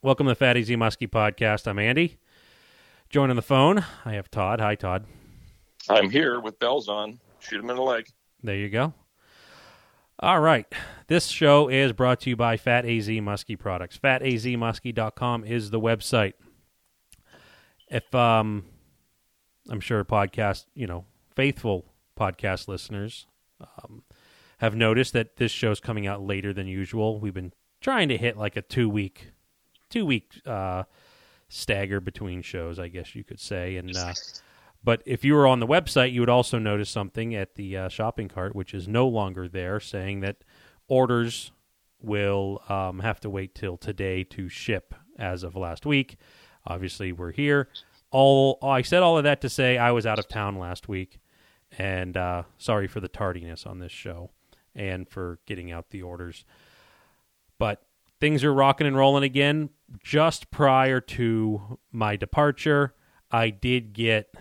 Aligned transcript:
Welcome 0.00 0.26
to 0.26 0.30
the 0.30 0.36
Fat 0.36 0.56
AZ 0.56 0.68
Muskie 0.68 1.08
podcast. 1.08 1.66
I'm 1.66 1.80
Andy. 1.80 2.18
Joining 3.10 3.34
the 3.34 3.42
phone, 3.42 3.84
I 4.04 4.12
have 4.12 4.30
Todd. 4.30 4.60
Hi, 4.60 4.76
Todd. 4.76 5.06
I'm 5.88 6.08
here 6.08 6.38
with 6.38 6.56
bells 6.60 6.88
on. 6.88 7.18
Shoot 7.40 7.64
him 7.64 7.70
in 7.70 7.74
the 7.74 7.82
leg. 7.82 8.06
There 8.40 8.54
you 8.54 8.68
go. 8.68 8.94
All 10.20 10.38
right. 10.38 10.66
This 11.08 11.26
show 11.26 11.68
is 11.68 11.92
brought 11.92 12.20
to 12.20 12.30
you 12.30 12.36
by 12.36 12.56
Fat 12.56 12.84
AZ 12.84 13.08
Muskie 13.08 13.58
Products. 13.58 13.98
FatAZMuskie.com 13.98 15.44
is 15.44 15.70
the 15.70 15.80
website. 15.80 16.34
If 17.90 18.14
um, 18.14 18.66
I'm 19.68 19.80
sure 19.80 20.04
podcast, 20.04 20.66
you 20.74 20.86
know, 20.86 21.06
faithful 21.34 21.86
podcast 22.16 22.68
listeners 22.68 23.26
um, 23.60 24.04
have 24.58 24.76
noticed 24.76 25.12
that 25.14 25.38
this 25.38 25.50
show's 25.50 25.80
coming 25.80 26.06
out 26.06 26.22
later 26.22 26.52
than 26.52 26.68
usual. 26.68 27.18
We've 27.18 27.34
been 27.34 27.52
trying 27.80 28.08
to 28.10 28.16
hit 28.16 28.36
like 28.36 28.56
a 28.56 28.62
two 28.62 28.88
week, 28.88 29.32
two 29.88 30.06
week 30.06 30.40
uh, 30.46 30.84
stagger 31.48 32.00
between 32.00 32.42
shows, 32.42 32.78
I 32.78 32.88
guess 32.88 33.14
you 33.14 33.24
could 33.24 33.40
say. 33.40 33.76
And 33.76 33.96
uh, 33.96 34.14
but 34.84 35.02
if 35.06 35.24
you 35.24 35.34
were 35.34 35.46
on 35.46 35.60
the 35.60 35.66
website, 35.66 36.12
you 36.12 36.20
would 36.20 36.28
also 36.28 36.58
notice 36.58 36.90
something 36.90 37.34
at 37.34 37.54
the 37.56 37.76
uh, 37.76 37.88
shopping 37.88 38.28
cart, 38.28 38.54
which 38.54 38.74
is 38.74 38.86
no 38.86 39.08
longer 39.08 39.48
there, 39.48 39.80
saying 39.80 40.20
that 40.20 40.36
orders 40.86 41.52
will 42.00 42.62
um, 42.68 43.00
have 43.00 43.20
to 43.20 43.30
wait 43.30 43.54
till 43.54 43.76
today 43.76 44.22
to 44.24 44.48
ship 44.48 44.94
as 45.18 45.42
of 45.42 45.56
last 45.56 45.84
week. 45.84 46.16
Obviously, 46.66 47.12
we're 47.12 47.32
here. 47.32 47.68
All 48.10 48.58
I 48.62 48.82
said 48.82 49.02
all 49.02 49.18
of 49.18 49.24
that 49.24 49.40
to 49.42 49.48
say 49.48 49.76
I 49.76 49.90
was 49.90 50.06
out 50.06 50.18
of 50.18 50.28
town 50.28 50.58
last 50.58 50.88
week, 50.88 51.18
and 51.76 52.16
uh, 52.16 52.44
sorry 52.56 52.86
for 52.86 53.00
the 53.00 53.08
tardiness 53.08 53.66
on 53.66 53.80
this 53.80 53.92
show 53.92 54.30
and 54.74 55.08
for 55.08 55.40
getting 55.44 55.70
out 55.72 55.90
the 55.90 56.02
orders. 56.02 56.44
But 57.58 57.82
things 58.20 58.44
are 58.44 58.52
rocking 58.52 58.86
and 58.86 58.96
rolling 58.96 59.24
again. 59.24 59.70
Just 60.02 60.50
prior 60.50 61.00
to 61.00 61.78
my 61.92 62.16
departure, 62.16 62.94
I 63.30 63.50
did 63.50 63.92
get. 63.92 64.34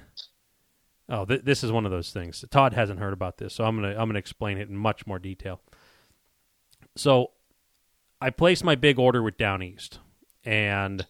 Oh, 1.09 1.23
th- 1.23 1.43
this 1.43 1.63
is 1.63 1.71
one 1.71 1.85
of 1.85 1.91
those 1.91 2.11
things. 2.11 2.43
Todd 2.51 2.73
hasn't 2.73 2.99
heard 2.99 3.13
about 3.13 3.37
this, 3.37 3.53
so 3.53 3.63
I'm 3.63 3.75
gonna 3.75 3.91
I'm 3.91 4.09
gonna 4.09 4.19
explain 4.19 4.57
it 4.57 4.69
in 4.69 4.75
much 4.75 5.07
more 5.07 5.19
detail. 5.19 5.61
So, 6.95 7.31
I 8.19 8.29
placed 8.29 8.63
my 8.63 8.75
big 8.75 8.99
order 8.99 9.23
with 9.23 9.37
Down 9.37 9.63
East, 9.63 9.99
and 10.43 11.05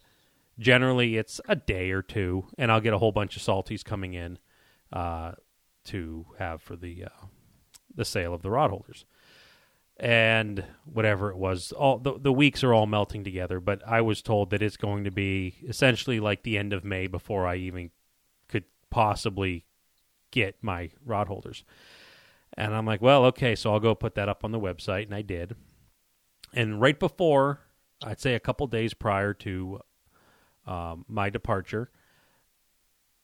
generally 0.58 1.16
it's 1.16 1.40
a 1.48 1.56
day 1.56 1.90
or 1.90 2.02
two, 2.02 2.44
and 2.56 2.70
I'll 2.70 2.80
get 2.80 2.92
a 2.92 2.98
whole 2.98 3.12
bunch 3.12 3.36
of 3.36 3.42
salties 3.42 3.84
coming 3.84 4.14
in 4.14 4.38
uh, 4.92 5.32
to 5.86 6.26
have 6.38 6.62
for 6.62 6.76
the 6.76 7.06
uh, 7.06 7.26
the 7.92 8.04
sale 8.04 8.34
of 8.34 8.42
the 8.42 8.50
rod 8.50 8.70
holders 8.70 9.04
and 10.00 10.64
whatever 10.84 11.30
it 11.30 11.36
was 11.36 11.72
all 11.72 11.98
the, 11.98 12.16
the 12.18 12.32
weeks 12.32 12.62
are 12.62 12.72
all 12.72 12.86
melting 12.86 13.24
together 13.24 13.58
but 13.58 13.82
i 13.86 14.00
was 14.00 14.22
told 14.22 14.50
that 14.50 14.62
it's 14.62 14.76
going 14.76 15.02
to 15.02 15.10
be 15.10 15.56
essentially 15.66 16.20
like 16.20 16.44
the 16.44 16.56
end 16.56 16.72
of 16.72 16.84
may 16.84 17.08
before 17.08 17.46
i 17.46 17.56
even 17.56 17.90
could 18.48 18.64
possibly 18.90 19.64
get 20.30 20.56
my 20.62 20.90
rod 21.04 21.26
holders. 21.26 21.64
And 22.56 22.74
i'm 22.74 22.86
like 22.86 23.02
well 23.02 23.24
okay 23.26 23.54
so 23.56 23.72
i'll 23.72 23.80
go 23.80 23.94
put 23.94 24.14
that 24.14 24.28
up 24.28 24.44
on 24.44 24.52
the 24.52 24.60
website 24.60 25.04
and 25.04 25.14
i 25.14 25.22
did. 25.22 25.56
And 26.54 26.80
right 26.80 26.98
before 26.98 27.60
i'd 28.04 28.20
say 28.20 28.34
a 28.34 28.40
couple 28.40 28.66
days 28.68 28.94
prior 28.94 29.34
to 29.34 29.80
um, 30.66 31.04
my 31.08 31.28
departure 31.28 31.90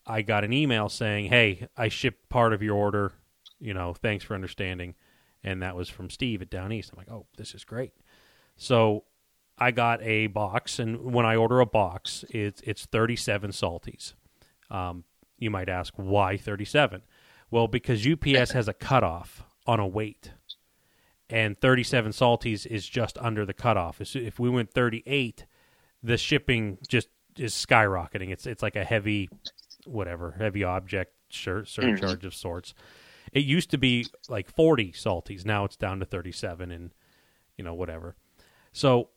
i 0.06 0.22
got 0.22 0.44
an 0.44 0.52
email 0.52 0.88
saying 0.88 1.26
hey 1.26 1.68
i 1.76 1.88
shipped 1.88 2.28
part 2.28 2.52
of 2.52 2.62
your 2.62 2.74
order. 2.74 3.12
You 3.60 3.74
know 3.74 3.94
thanks 3.94 4.24
for 4.24 4.34
understanding 4.34 4.96
and 5.44 5.62
that 5.62 5.76
was 5.76 5.88
from 5.88 6.10
Steve 6.10 6.42
at 6.42 6.50
Down 6.50 6.72
East. 6.72 6.90
I'm 6.92 6.98
like, 6.98 7.10
oh, 7.10 7.26
this 7.36 7.54
is 7.54 7.64
great. 7.64 7.92
So 8.56 9.04
I 9.58 9.70
got 9.70 10.02
a 10.02 10.26
box, 10.28 10.78
and 10.78 11.12
when 11.12 11.26
I 11.26 11.36
order 11.36 11.60
a 11.60 11.66
box, 11.66 12.24
it's 12.30 12.60
it's 12.62 12.86
37 12.86 13.50
salties. 13.50 14.14
Um, 14.70 15.04
you 15.38 15.50
might 15.50 15.68
ask 15.68 15.92
why 15.96 16.36
37? 16.36 17.02
Well, 17.50 17.68
because 17.68 18.06
UPS 18.06 18.52
has 18.52 18.66
a 18.66 18.72
cutoff 18.72 19.44
on 19.66 19.78
a 19.78 19.86
weight, 19.86 20.32
and 21.28 21.60
37 21.60 22.12
salties 22.12 22.66
is 22.66 22.88
just 22.88 23.18
under 23.18 23.44
the 23.44 23.52
cutoff. 23.52 24.00
If 24.00 24.38
we 24.38 24.48
went 24.48 24.72
38, 24.72 25.46
the 26.02 26.16
shipping 26.16 26.78
just 26.88 27.08
is 27.38 27.52
skyrocketing. 27.52 28.30
It's 28.30 28.46
it's 28.46 28.62
like 28.62 28.76
a 28.76 28.84
heavy, 28.84 29.28
whatever, 29.84 30.32
heavy 30.32 30.64
object 30.64 31.12
surcharge 31.28 32.00
mm-hmm. 32.00 32.26
of 32.26 32.34
sorts. 32.34 32.74
It 33.34 33.44
used 33.44 33.70
to 33.72 33.78
be 33.78 34.06
like 34.28 34.48
40 34.48 34.92
salties. 34.92 35.44
Now 35.44 35.64
it's 35.64 35.76
down 35.76 35.98
to 36.00 36.06
37 36.06 36.70
and, 36.70 36.94
you 37.58 37.64
know, 37.64 37.74
whatever. 37.74 38.16
So 38.72 39.10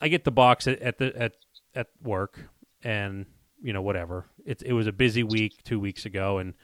I 0.00 0.08
get 0.08 0.24
the 0.24 0.30
box 0.30 0.66
at, 0.66 0.80
at 0.80 0.98
the 0.98 1.14
at 1.16 1.32
at 1.74 1.88
work 2.02 2.38
and, 2.82 3.26
you 3.60 3.72
know, 3.72 3.82
whatever. 3.82 4.26
It, 4.46 4.62
it 4.62 4.72
was 4.72 4.86
a 4.86 4.92
busy 4.92 5.24
week 5.24 5.62
two 5.64 5.80
weeks 5.80 6.06
ago 6.06 6.38
and 6.38 6.54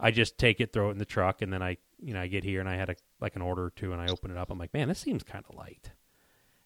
I 0.00 0.10
just 0.10 0.38
take 0.38 0.60
it, 0.60 0.72
throw 0.72 0.88
it 0.88 0.92
in 0.92 0.98
the 0.98 1.04
truck, 1.04 1.42
and 1.42 1.52
then 1.52 1.62
I, 1.62 1.76
you 2.00 2.14
know, 2.14 2.22
I 2.22 2.26
get 2.26 2.42
here 2.42 2.60
and 2.60 2.68
I 2.68 2.76
had 2.76 2.88
a 2.88 2.96
like 3.20 3.36
an 3.36 3.42
order 3.42 3.66
or 3.66 3.70
two, 3.70 3.92
and 3.92 4.00
I 4.00 4.06
open 4.06 4.30
it 4.30 4.38
up. 4.38 4.50
I'm 4.50 4.58
like, 4.58 4.72
man, 4.72 4.88
this 4.88 4.98
seems 4.98 5.22
kind 5.22 5.44
of 5.48 5.54
light. 5.54 5.92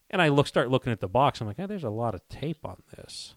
And 0.09 0.21
I 0.21 0.29
look, 0.29 0.47
start 0.47 0.71
looking 0.71 0.93
at 0.93 1.01
the 1.01 1.09
box. 1.09 1.41
I'm 1.41 1.47
like, 1.47 1.59
oh, 1.59 1.67
there's 1.67 1.83
a 1.83 1.89
lot 1.89 2.15
of 2.15 2.27
tape 2.29 2.65
on 2.65 2.81
this. 2.95 3.35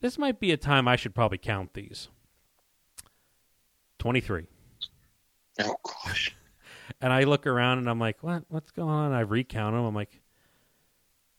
This 0.00 0.16
might 0.16 0.40
be 0.40 0.52
a 0.52 0.56
time 0.56 0.88
I 0.88 0.96
should 0.96 1.14
probably 1.14 1.38
count 1.38 1.74
these. 1.74 2.08
23. 4.06 4.46
Oh, 5.62 5.74
gosh. 5.82 6.36
And 7.00 7.12
I 7.12 7.24
look 7.24 7.46
around 7.46 7.78
and 7.78 7.90
I'm 7.90 7.98
like, 7.98 8.22
what? 8.22 8.44
What's 8.48 8.70
going 8.70 8.88
on? 8.88 9.12
I 9.12 9.20
recount 9.20 9.74
them. 9.74 9.84
I'm 9.84 9.94
like, 9.94 10.22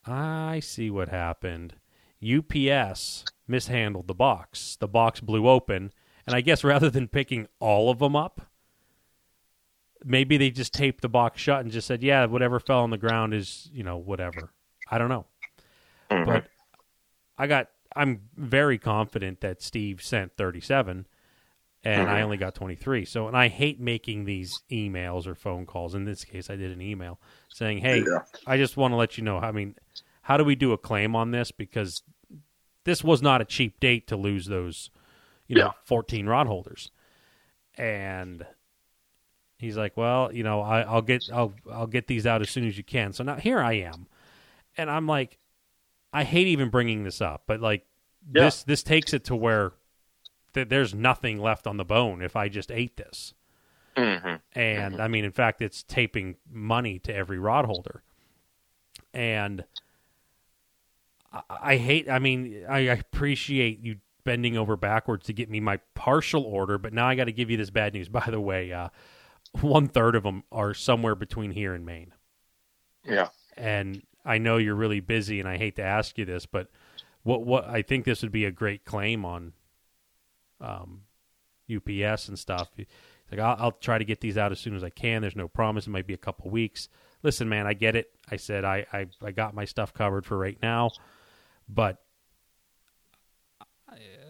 I 0.05 0.59
see 0.59 0.91
what 0.91 1.09
happened. 1.09 1.73
UPS 2.21 3.23
mishandled 3.47 4.07
the 4.07 4.13
box. 4.13 4.77
The 4.79 4.87
box 4.87 5.19
blew 5.19 5.47
open. 5.47 5.93
And 6.27 6.35
I 6.35 6.41
guess 6.41 6.63
rather 6.63 6.91
than 6.91 7.07
picking 7.07 7.47
all 7.59 7.89
of 7.89 7.97
them 7.97 8.15
up, 8.15 8.41
maybe 10.05 10.37
they 10.37 10.51
just 10.51 10.73
taped 10.73 11.01
the 11.01 11.09
box 11.09 11.41
shut 11.41 11.61
and 11.61 11.71
just 11.71 11.87
said, 11.87 12.03
yeah, 12.03 12.25
whatever 12.25 12.59
fell 12.59 12.83
on 12.83 12.91
the 12.91 12.97
ground 12.97 13.33
is, 13.33 13.67
you 13.73 13.83
know, 13.83 13.97
whatever. 13.97 14.51
I 14.91 14.97
don't 14.99 15.09
know. 15.09 15.25
Mm-hmm. 16.11 16.25
But 16.25 16.47
I 17.37 17.47
got, 17.47 17.69
I'm 17.95 18.23
very 18.35 18.77
confident 18.77 19.41
that 19.41 19.63
Steve 19.63 20.03
sent 20.03 20.35
37 20.37 21.07
and 21.83 22.07
mm-hmm. 22.07 22.11
I 22.11 22.21
only 22.21 22.37
got 22.37 22.55
23. 22.55 23.05
So, 23.05 23.27
and 23.27 23.37
I 23.37 23.47
hate 23.47 23.79
making 23.79 24.25
these 24.25 24.61
emails 24.71 25.27
or 25.27 25.35
phone 25.35 25.65
calls. 25.65 25.95
In 25.95 26.05
this 26.05 26.23
case, 26.23 26.49
I 26.49 26.55
did 26.55 26.71
an 26.71 26.81
email 26.81 27.19
saying, 27.49 27.79
"Hey, 27.79 27.99
yeah. 27.99 28.19
I 28.45 28.57
just 28.57 28.77
want 28.77 28.91
to 28.91 28.95
let 28.95 29.17
you 29.17 29.23
know. 29.23 29.37
I 29.37 29.51
mean, 29.51 29.75
how 30.23 30.37
do 30.37 30.43
we 30.43 30.55
do 30.55 30.73
a 30.73 30.77
claim 30.77 31.15
on 31.15 31.31
this? 31.31 31.51
Because 31.51 32.03
this 32.83 33.03
was 33.03 33.21
not 33.21 33.41
a 33.41 33.45
cheap 33.45 33.79
date 33.79 34.07
to 34.07 34.17
lose 34.17 34.47
those, 34.47 34.89
you 35.47 35.55
know, 35.55 35.71
14 35.85 36.25
rod 36.25 36.47
holders." 36.47 36.91
And 37.77 38.45
he's 39.57 39.77
like, 39.77 39.95
"Well, 39.95 40.33
you 40.33 40.43
know, 40.43 40.61
I, 40.61 40.81
I'll 40.81 41.01
get 41.01 41.23
I'll 41.31 41.53
I'll 41.71 41.87
get 41.87 42.07
these 42.07 42.25
out 42.25 42.41
as 42.41 42.49
soon 42.49 42.67
as 42.67 42.77
you 42.77 42.83
can." 42.83 43.13
So 43.13 43.23
now 43.23 43.35
here 43.35 43.59
I 43.59 43.73
am, 43.73 44.07
and 44.77 44.89
I'm 44.89 45.07
like, 45.07 45.37
I 46.11 46.23
hate 46.23 46.47
even 46.47 46.69
bringing 46.69 47.03
this 47.03 47.21
up, 47.21 47.43
but 47.47 47.61
like 47.61 47.85
yeah. 48.33 48.45
this 48.45 48.63
this 48.63 48.83
takes 48.83 49.13
it 49.13 49.25
to 49.25 49.35
where 49.35 49.73
th- 50.53 50.69
there's 50.69 50.93
nothing 50.93 51.39
left 51.39 51.67
on 51.67 51.77
the 51.77 51.85
bone 51.85 52.21
if 52.21 52.35
I 52.35 52.49
just 52.49 52.71
ate 52.71 52.97
this. 52.97 53.33
Mm-hmm. 53.95 54.35
And 54.59 54.93
mm-hmm. 54.93 55.01
I 55.01 55.07
mean, 55.07 55.25
in 55.25 55.31
fact, 55.31 55.61
it's 55.61 55.83
taping 55.83 56.35
money 56.51 56.99
to 56.99 57.15
every 57.15 57.39
rod 57.39 57.65
holder. 57.65 58.03
And 59.13 59.63
I, 61.33 61.41
I 61.49 61.77
hate. 61.77 62.09
I 62.09 62.19
mean, 62.19 62.65
I 62.69 62.79
appreciate 62.79 63.79
you 63.79 63.97
bending 64.23 64.57
over 64.57 64.75
backwards 64.75 65.25
to 65.25 65.33
get 65.33 65.49
me 65.49 65.59
my 65.59 65.79
partial 65.95 66.43
order, 66.43 66.77
but 66.77 66.93
now 66.93 67.07
I 67.07 67.15
got 67.15 67.25
to 67.25 67.31
give 67.31 67.49
you 67.49 67.57
this 67.57 67.69
bad 67.69 67.93
news. 67.93 68.09
By 68.09 68.25
the 68.29 68.41
way, 68.41 68.73
uh, 68.73 68.89
one 69.61 69.87
third 69.87 70.15
of 70.15 70.23
them 70.23 70.43
are 70.51 70.73
somewhere 70.73 71.15
between 71.15 71.51
here 71.51 71.73
and 71.73 71.85
Maine. 71.85 72.13
Yeah. 73.05 73.29
And 73.55 74.03
I 74.25 74.37
know 74.37 74.57
you're 74.57 74.75
really 74.75 74.99
busy, 74.99 75.39
and 75.39 75.47
I 75.47 75.57
hate 75.57 75.77
to 75.77 75.83
ask 75.83 76.17
you 76.17 76.25
this, 76.25 76.45
but 76.45 76.69
what 77.23 77.45
what 77.45 77.65
I 77.65 77.81
think 77.81 78.05
this 78.05 78.21
would 78.21 78.31
be 78.31 78.45
a 78.45 78.51
great 78.51 78.85
claim 78.85 79.25
on 79.25 79.53
um, 80.61 81.01
UPS 81.73 82.29
and 82.29 82.37
stuff. 82.37 82.69
He's 82.75 82.87
like, 83.31 83.39
I'll, 83.39 83.55
I'll, 83.59 83.71
try 83.71 83.97
to 83.97 84.05
get 84.05 84.21
these 84.21 84.37
out 84.37 84.51
as 84.51 84.59
soon 84.59 84.75
as 84.75 84.83
I 84.83 84.89
can. 84.89 85.21
There's 85.21 85.35
no 85.35 85.47
promise. 85.47 85.87
It 85.87 85.91
might 85.91 86.07
be 86.07 86.13
a 86.13 86.17
couple 86.17 86.49
weeks. 86.49 86.89
Listen, 87.23 87.49
man, 87.49 87.67
I 87.67 87.73
get 87.73 87.95
it. 87.95 88.11
I 88.29 88.37
said 88.37 88.63
I, 88.63 88.85
I, 88.93 89.07
I 89.23 89.31
got 89.31 89.53
my 89.53 89.65
stuff 89.65 89.93
covered 89.93 90.25
for 90.25 90.37
right 90.37 90.57
now, 90.61 90.91
but 91.67 91.97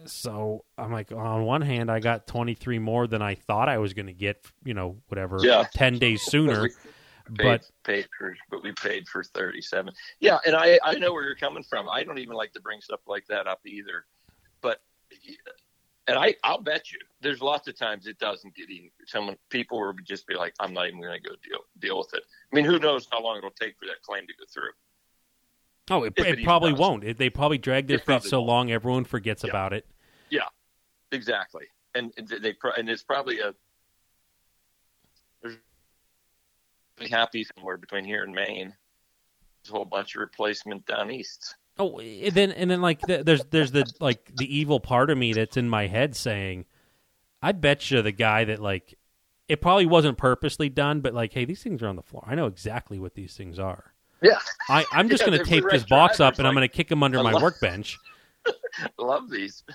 so 0.06 0.64
I'm 0.76 0.92
like, 0.92 1.12
on 1.12 1.44
one 1.44 1.62
hand, 1.62 1.90
I 1.90 2.00
got 2.00 2.26
23 2.26 2.78
more 2.78 3.06
than 3.06 3.22
I 3.22 3.34
thought 3.34 3.68
I 3.68 3.78
was 3.78 3.94
going 3.94 4.06
to 4.06 4.12
get. 4.12 4.44
You 4.64 4.74
know, 4.74 4.96
whatever, 5.08 5.38
yeah. 5.40 5.66
10 5.74 5.98
days 5.98 6.22
sooner. 6.22 6.68
Paid, 6.68 7.36
but 7.36 7.70
paid 7.84 8.06
for, 8.18 8.36
but 8.50 8.62
we 8.62 8.72
paid 8.72 9.06
for 9.08 9.22
37. 9.22 9.92
Yeah, 10.20 10.38
and 10.46 10.56
I 10.56 10.78
I 10.82 10.94
know 10.94 11.12
where 11.12 11.24
you're 11.24 11.36
coming 11.36 11.62
from. 11.62 11.88
I 11.88 12.02
don't 12.02 12.18
even 12.18 12.34
like 12.34 12.52
to 12.54 12.60
bring 12.60 12.80
stuff 12.80 13.00
like 13.06 13.26
that 13.28 13.46
up 13.46 13.60
either, 13.66 14.06
and 16.08 16.18
I, 16.18 16.34
I'll 16.42 16.60
bet 16.60 16.90
you 16.90 16.98
there's 17.20 17.40
lots 17.40 17.68
of 17.68 17.78
times 17.78 18.06
it 18.06 18.18
doesn't 18.18 18.54
get 18.54 18.70
even. 18.70 18.90
Someone, 19.06 19.36
people 19.50 19.78
will 19.78 19.92
just 20.04 20.26
be 20.26 20.34
like, 20.34 20.54
I'm 20.58 20.72
not 20.72 20.88
even 20.88 21.00
going 21.00 21.20
to 21.22 21.28
go 21.28 21.34
deal 21.44 21.60
deal 21.78 21.98
with 21.98 22.14
it. 22.14 22.22
I 22.52 22.56
mean, 22.56 22.64
who 22.64 22.78
knows 22.78 23.06
how 23.12 23.22
long 23.22 23.38
it'll 23.38 23.50
take 23.50 23.76
for 23.78 23.86
that 23.86 24.02
claim 24.02 24.26
to 24.26 24.32
go 24.38 24.44
through? 24.52 24.70
Oh, 25.90 26.04
it, 26.04 26.14
it 26.16 26.38
it 26.38 26.44
probably 26.44 26.72
does. 26.72 26.80
won't. 26.80 27.04
It, 27.04 27.18
they 27.18 27.30
probably 27.30 27.58
drag 27.58 27.86
their 27.86 27.98
It 27.98 28.04
feet 28.06 28.22
so 28.22 28.38
won't. 28.38 28.48
long, 28.48 28.70
everyone 28.72 29.04
forgets 29.04 29.44
Yeah. 29.44 29.50
about 29.50 29.72
it. 29.72 29.86
Yeah, 30.30 30.42
exactly, 31.12 31.66
and 31.94 32.12
they 32.16 32.54
and 32.76 32.90
it's 32.90 33.02
probably 33.02 33.40
a 33.40 33.54
there's 35.42 35.58
happy 37.10 37.46
somewhere 37.56 37.76
between 37.76 38.04
here 38.04 38.24
and 38.24 38.34
Maine. 38.34 38.74
There's 39.62 39.70
a 39.70 39.76
whole 39.76 39.84
bunch 39.84 40.14
of 40.14 40.20
replacement 40.20 40.84
down 40.86 41.10
east. 41.10 41.54
Oh, 41.78 41.98
and 42.00 42.32
then 42.34 42.50
and 42.52 42.70
then 42.70 42.80
like 42.80 43.00
the, 43.02 43.22
there's 43.22 43.44
there's 43.46 43.70
the 43.72 43.90
like 44.00 44.34
the 44.36 44.52
evil 44.56 44.80
part 44.80 45.10
of 45.10 45.18
me 45.18 45.32
that's 45.32 45.56
in 45.56 45.68
my 45.68 45.86
head 45.86 46.16
saying, 46.16 46.64
I 47.40 47.52
bet 47.52 47.90
you 47.90 48.02
the 48.02 48.12
guy 48.12 48.44
that 48.44 48.60
like 48.60 48.98
it 49.48 49.60
probably 49.60 49.86
wasn't 49.86 50.18
purposely 50.18 50.68
done, 50.68 51.00
but 51.00 51.14
like, 51.14 51.32
hey, 51.32 51.44
these 51.44 51.62
things 51.62 51.82
are 51.82 51.88
on 51.88 51.96
the 51.96 52.02
floor. 52.02 52.24
I 52.26 52.34
know 52.34 52.46
exactly 52.46 52.98
what 52.98 53.14
these 53.14 53.36
things 53.36 53.58
are. 53.58 53.92
Yeah, 54.22 54.38
I, 54.68 54.84
I'm 54.92 55.08
just 55.08 55.22
Yeah, 55.26 55.28
going 55.28 55.38
to 55.38 55.44
tape 55.44 55.64
this 55.70 55.84
box 55.84 56.18
up 56.20 56.38
and 56.38 56.46
I'm 56.48 56.54
going 56.54 56.68
to 56.68 56.74
kick 56.74 56.88
them 56.88 57.02
under 57.02 57.18
I 57.20 57.22
my 57.22 57.32
love- 57.32 57.42
workbench. 57.42 57.96
love 58.98 59.30
these. 59.30 59.62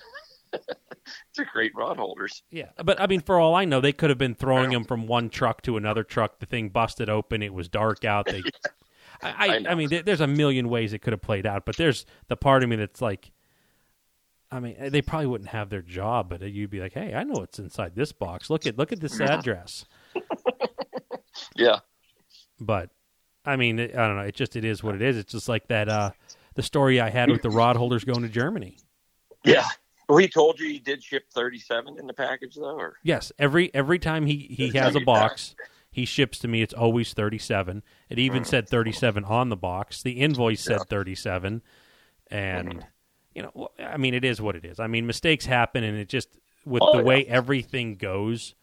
They're 1.36 1.48
great 1.52 1.72
rod 1.76 1.98
holders. 1.98 2.44
Yeah, 2.52 2.70
but 2.84 3.00
I 3.02 3.08
mean, 3.08 3.22
for 3.22 3.40
all 3.40 3.56
I 3.56 3.66
know, 3.66 3.82
they 3.82 3.94
could 3.94 4.10
have 4.10 4.20
been 4.20 4.36
throwing 4.36 4.70
them 4.72 4.84
from 4.84 5.08
one 5.08 5.30
truck 5.30 5.62
to 5.64 5.78
another 5.78 6.04
truck. 6.04 6.40
The 6.40 6.46
thing 6.46 6.70
busted 6.70 7.10
open. 7.10 7.42
It 7.42 7.54
was 7.54 7.68
dark 7.68 8.06
out. 8.06 8.26
They, 8.28 8.40
I, 8.40 8.70
I 9.22 9.48
I. 9.66 9.72
I 9.72 9.76
mean, 9.76 9.90
there's 10.06 10.22
a 10.22 10.28
million 10.28 10.70
ways 10.70 10.94
it 10.94 11.00
could 11.00 11.14
have 11.14 11.22
played 11.22 11.46
out. 11.46 11.66
But 11.66 11.78
there's 11.78 12.06
the 12.28 12.36
part 12.36 12.64
of 12.64 12.70
me 12.70 12.76
that's 12.78 13.02
like, 13.02 13.32
I 14.52 14.60
mean, 14.60 14.76
they 14.90 15.02
probably 15.02 15.28
wouldn't 15.28 15.50
have 15.52 15.70
their 15.70 15.82
job, 15.82 16.30
but 16.30 16.42
you'd 16.42 16.70
be 16.70 16.80
like, 16.80 16.94
hey, 16.94 17.14
I 17.14 17.24
know 17.24 17.40
what's 17.40 17.60
inside 17.60 17.96
this 17.96 18.12
box. 18.12 18.50
Look 18.50 18.66
at 18.66 18.78
look 18.78 18.92
at 18.92 19.00
this 19.00 19.20
address. 19.20 19.86
Yeah, 21.56 21.80
But 22.60 22.90
I 23.46 23.56
mean, 23.56 23.80
I 23.80 23.88
don't 23.88 24.16
know. 24.16 24.22
It 24.24 24.36
just 24.36 24.56
it 24.56 24.64
is 24.64 24.84
what 24.84 24.96
it 24.96 25.02
is. 25.02 25.18
It's 25.18 25.32
just 25.32 25.50
like 25.50 25.68
that. 25.68 25.90
uh 25.90 26.12
The 26.56 26.64
story 26.64 27.00
I 27.02 27.10
had 27.10 27.30
with 27.30 27.42
the 27.42 27.50
rod 27.50 27.76
holders 27.76 28.04
going 28.04 28.22
to 28.22 28.30
Germany. 28.30 28.78
yeah. 29.44 29.66
Well, 30.10 30.18
he 30.18 30.28
told 30.28 30.60
you 30.60 30.68
he 30.68 30.80
did 30.80 31.02
ship 31.02 31.24
37 31.34 31.98
in 31.98 32.06
the 32.08 32.14
package, 32.14 32.56
though, 32.56 32.76
or 32.78 32.98
Yes, 33.04 33.32
every 33.40 33.74
every 33.74 34.00
time 34.00 34.26
he 34.26 34.38
he 34.56 34.70
has 34.78 34.96
a 34.96 35.00
box, 35.00 35.56
he 35.94 36.04
ships 36.06 36.40
to 36.40 36.48
me. 36.48 36.62
It's 36.62 36.74
always 36.74 37.14
thirty 37.14 37.38
seven. 37.38 37.84
It 38.10 38.20
even 38.20 38.44
said 38.44 38.68
thirty 38.68 38.92
seven 38.92 39.24
on 39.24 39.48
the 39.50 39.56
box. 39.56 40.02
The 40.02 40.14
invoice 40.14 40.62
said 40.62 40.82
thirty 40.90 41.16
seven, 41.16 41.62
and 42.30 42.86
you 43.34 43.44
know, 43.44 43.70
I 43.80 43.98
mean, 43.98 44.14
it 44.14 44.26
is 44.26 44.42
what 44.42 44.56
it 44.56 44.66
is. 44.66 44.80
I 44.80 44.88
mean, 44.88 45.06
mistakes 45.08 45.46
happen, 45.46 45.84
and 45.84 45.98
it 45.98 46.10
just 46.10 46.30
with 46.66 46.82
Oh, 46.84 46.92
the 46.94 46.98
yeah. 47.00 47.04
way 47.04 47.26
everything 47.26 47.96
goes 47.96 48.56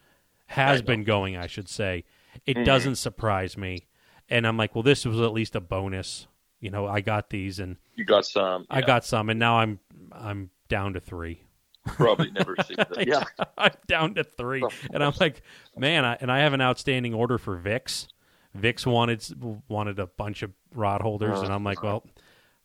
has 0.46 0.82
been 0.82 1.04
going. 1.04 1.36
I 1.36 1.46
should 1.46 1.68
say, 1.68 2.04
it 2.46 2.56
Mhm. 2.56 2.64
doesn't 2.64 2.96
surprise 2.96 3.56
me, 3.56 3.86
and 4.28 4.46
I'm 4.46 4.56
like, 4.56 4.74
well, 4.74 4.82
this 4.82 5.04
was 5.04 5.20
at 5.20 5.32
least 5.32 5.54
a 5.56 5.60
bonus. 5.60 6.26
You 6.60 6.70
know, 6.70 6.86
I 6.86 7.00
got 7.00 7.30
these, 7.30 7.58
and 7.58 7.76
you 7.94 8.04
got 8.04 8.26
some. 8.26 8.66
I 8.68 8.80
got 8.82 9.04
some, 9.04 9.30
and 9.30 9.38
now 9.38 9.58
I'm 9.58 9.78
I'm 10.12 10.50
down 10.68 10.92
to 10.94 11.00
three. 11.00 11.44
Probably 11.86 12.30
never 12.30 12.54
seen 12.66 12.76
that. 12.78 13.06
Yeah, 13.06 13.24
I'm 13.58 13.72
down 13.86 14.14
to 14.14 14.24
three, 14.24 14.62
and 14.92 15.02
I'm 15.02 15.12
like, 15.20 15.42
man, 15.76 16.04
I, 16.04 16.16
and 16.20 16.30
I 16.30 16.40
have 16.40 16.52
an 16.52 16.60
outstanding 16.60 17.14
order 17.14 17.38
for 17.38 17.56
Vix. 17.56 18.08
Vix 18.54 18.84
wanted 18.86 19.24
wanted 19.68 19.98
a 19.98 20.06
bunch 20.06 20.42
of 20.42 20.52
rod 20.74 21.00
holders, 21.02 21.40
and 21.40 21.52
I'm 21.52 21.62
like, 21.64 21.82
well, 21.82 22.04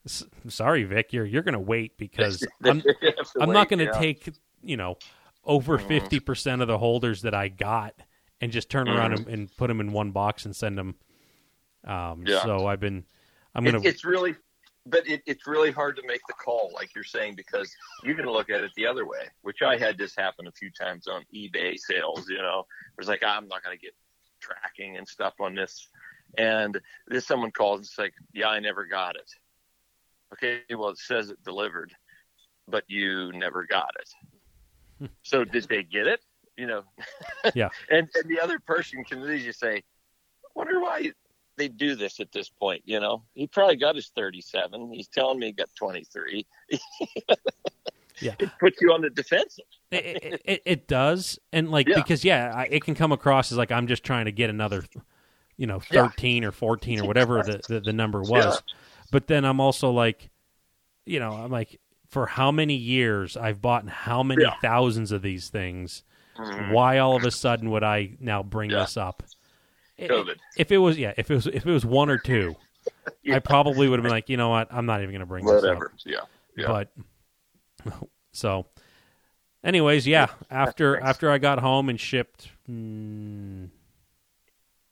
s- 0.05 0.23
sorry, 0.47 0.83
Vic, 0.83 1.13
you're 1.13 1.25
you're 1.25 1.43
gonna 1.43 1.59
wait 1.59 1.97
because 1.97 2.45
I'm 2.63 2.81
I'm 3.39 3.51
not 3.51 3.69
gonna 3.69 3.83
yeah. 3.85 3.91
take 3.91 4.29
you 4.63 4.77
know 4.77 4.97
over 5.43 5.77
Mhm. 5.77 5.87
fifty 5.87 6.19
percent 6.19 6.61
of 6.63 6.67
the 6.67 6.77
holders 6.79 7.21
that 7.21 7.35
I 7.35 7.49
got 7.49 7.93
and 8.41 8.51
just 8.51 8.69
turn 8.69 8.89
around 8.89 9.11
Mhm. 9.11 9.17
and, 9.17 9.27
and 9.27 9.57
put 9.57 9.67
them 9.67 9.79
in 9.79 9.91
one 9.91 10.11
box 10.11 10.45
and 10.45 10.55
send 10.55 10.77
them. 10.77 10.95
Um, 11.83 12.23
Yeah. 12.25 12.41
So 12.43 12.65
I've 12.67 12.79
been, 12.79 13.05
I'm 13.53 13.65
It- 13.67 13.71
gonna, 13.73 13.87
it's 13.87 14.03
really, 14.03 14.35
but 14.85 15.07
it, 15.07 15.23
it's 15.25 15.47
really 15.47 15.71
hard 15.71 15.95
to 15.95 16.03
make 16.05 16.21
the 16.27 16.33
call, 16.33 16.71
like 16.73 16.93
you're 16.93 17.03
saying, 17.03 17.35
because 17.35 17.75
you 18.03 18.13
can 18.15 18.25
look 18.25 18.49
at 18.49 18.61
it 18.61 18.71
the 18.75 18.85
other 18.85 19.05
way, 19.05 19.27
which 19.41 19.61
I 19.61 19.77
had 19.77 19.97
this 19.97 20.15
happen 20.15 20.47
a 20.47 20.51
few 20.51 20.69
times 20.69 21.07
on 21.07 21.23
eBay 21.33 21.77
sales. 21.77 22.27
You 22.29 22.37
know, 22.37 22.59
it 22.59 22.97
was 22.97 23.07
like 23.07 23.23
I'm 23.23 23.47
not 23.47 23.63
going 23.63 23.75
to 23.75 23.81
get 23.81 23.95
tracking 24.39 24.97
and 24.97 25.07
stuff 25.07 25.33
on 25.39 25.55
this, 25.55 25.89
and 26.37 26.79
this 27.07 27.25
someone 27.25 27.51
calls 27.51 27.79
and 27.79 27.85
it's 27.85 27.97
like, 27.97 28.13
yeah, 28.33 28.49
I 28.49 28.59
never 28.59 28.85
got 28.85 29.15
it. 29.15 29.31
Okay, 30.33 30.61
well 30.75 30.89
it 30.89 30.97
says 30.97 31.29
it 31.29 31.43
delivered, 31.43 31.93
but 32.67 32.83
you 32.87 33.31
never 33.33 33.65
got 33.65 33.91
it. 33.99 35.09
so 35.23 35.43
did 35.43 35.63
they 35.65 35.83
get 35.83 36.07
it? 36.07 36.19
You 36.57 36.67
know, 36.67 36.83
Yeah. 37.53 37.69
and, 37.89 38.07
and 38.15 38.29
the 38.29 38.39
other 38.39 38.59
person 38.59 39.03
can 39.03 39.19
easily 39.19 39.51
say, 39.51 39.83
wonder 40.55 40.79
why 40.79 41.11
they 41.57 41.67
do 41.67 41.95
this 41.95 42.19
at 42.19 42.31
this 42.31 42.49
point. 42.49 42.81
You 42.85 42.99
know, 42.99 43.23
he 43.33 43.47
probably 43.47 43.75
got 43.77 43.95
his 43.95 44.09
37. 44.15 44.91
He's 44.93 45.07
telling 45.07 45.39
me 45.39 45.47
he 45.47 45.51
got 45.53 45.69
23. 45.75 46.45
Yeah. 48.21 48.33
it 48.39 48.49
puts 48.61 48.79
you 48.79 48.93
on 48.93 49.01
the 49.01 49.09
defensive. 49.09 49.65
it, 49.91 50.05
it, 50.23 50.41
it, 50.45 50.61
it 50.65 50.87
does, 50.87 51.37
and 51.51 51.69
like 51.69 51.85
Yeah. 51.89 51.97
because 51.97 52.23
yeah, 52.23 52.49
I, 52.55 52.63
it 52.71 52.81
can 52.81 52.95
come 52.95 53.11
across 53.11 53.51
as 53.51 53.57
like 53.57 53.73
I'm 53.73 53.87
just 53.87 54.05
trying 54.05 54.23
to 54.23 54.31
get 54.31 54.49
another, 54.49 54.85
you 55.57 55.67
know, 55.67 55.81
Yeah. 55.91 56.07
thirteen 56.07 56.45
or 56.45 56.53
fourteen 56.53 57.01
or 57.01 57.07
whatever 57.07 57.43
the, 57.43 57.59
the 57.67 57.81
the 57.81 57.91
number 57.91 58.21
was, 58.21 58.31
Yeah. 58.31 58.75
but 59.11 59.27
then 59.27 59.43
I'm 59.43 59.59
also 59.59 59.91
like, 59.91 60.29
you 61.05 61.19
know, 61.19 61.33
I'm 61.33 61.51
like 61.51 61.81
for 62.07 62.25
how 62.25 62.51
many 62.51 62.75
years 62.75 63.35
I've 63.35 63.61
bought 63.61 63.85
how 63.89 64.23
many 64.23 64.43
Yeah. 64.43 64.53
thousands 64.61 65.11
of 65.11 65.21
these 65.21 65.49
things. 65.49 66.03
Mhm. 66.37 66.71
Why 66.71 66.99
all 66.99 67.17
of 67.17 67.25
a 67.25 67.31
sudden 67.31 67.69
would 67.71 67.83
I 67.83 68.15
now 68.21 68.43
bring 68.43 68.69
Yeah. 68.69 68.79
this 68.79 68.95
up? 68.95 69.23
COVID. 69.99 70.35
If 70.57 70.71
it 70.71 70.77
was 70.77 70.97
yeah, 70.97 71.13
if 71.17 71.29
it 71.31 71.35
was 71.35 71.47
if 71.47 71.65
it 71.65 71.71
was 71.71 71.85
one 71.85 72.09
or 72.09 72.17
two, 72.17 72.55
Yeah. 73.23 73.35
I 73.35 73.39
probably 73.39 73.87
would 73.87 73.97
have 73.99 74.03
been 74.03 74.11
like, 74.11 74.29
you 74.29 74.37
know 74.37 74.49
what, 74.49 74.67
I'm 74.71 74.85
not 74.85 75.01
even 75.01 75.11
going 75.11 75.19
to 75.21 75.25
bring. 75.25 75.45
Whatever. 75.45 75.91
Yeah. 76.05 76.19
Yeah. 76.55 76.67
But 76.67 77.93
so, 78.31 78.67
anyways, 79.63 80.05
yeah. 80.07 80.27
After 80.49 80.99
after 80.99 81.31
I 81.31 81.37
got 81.37 81.59
home 81.59 81.89
and 81.89 81.99
shipped 81.99 82.49
mm, 82.69 83.69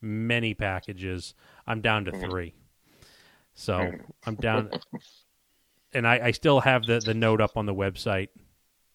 many 0.00 0.54
packages, 0.54 1.34
I'm 1.66 1.80
down 1.80 2.04
to 2.06 2.12
Mhm. 2.12 2.20
three. 2.20 2.54
So 3.54 3.78
Mhm. 3.78 4.10
I'm 4.26 4.34
down, 4.36 4.70
and 5.92 6.06
I, 6.06 6.26
I 6.26 6.30
still 6.32 6.60
have 6.60 6.86
the 6.86 6.98
the 7.00 7.14
note 7.14 7.40
up 7.40 7.56
on 7.56 7.66
the 7.66 7.74
website 7.74 8.28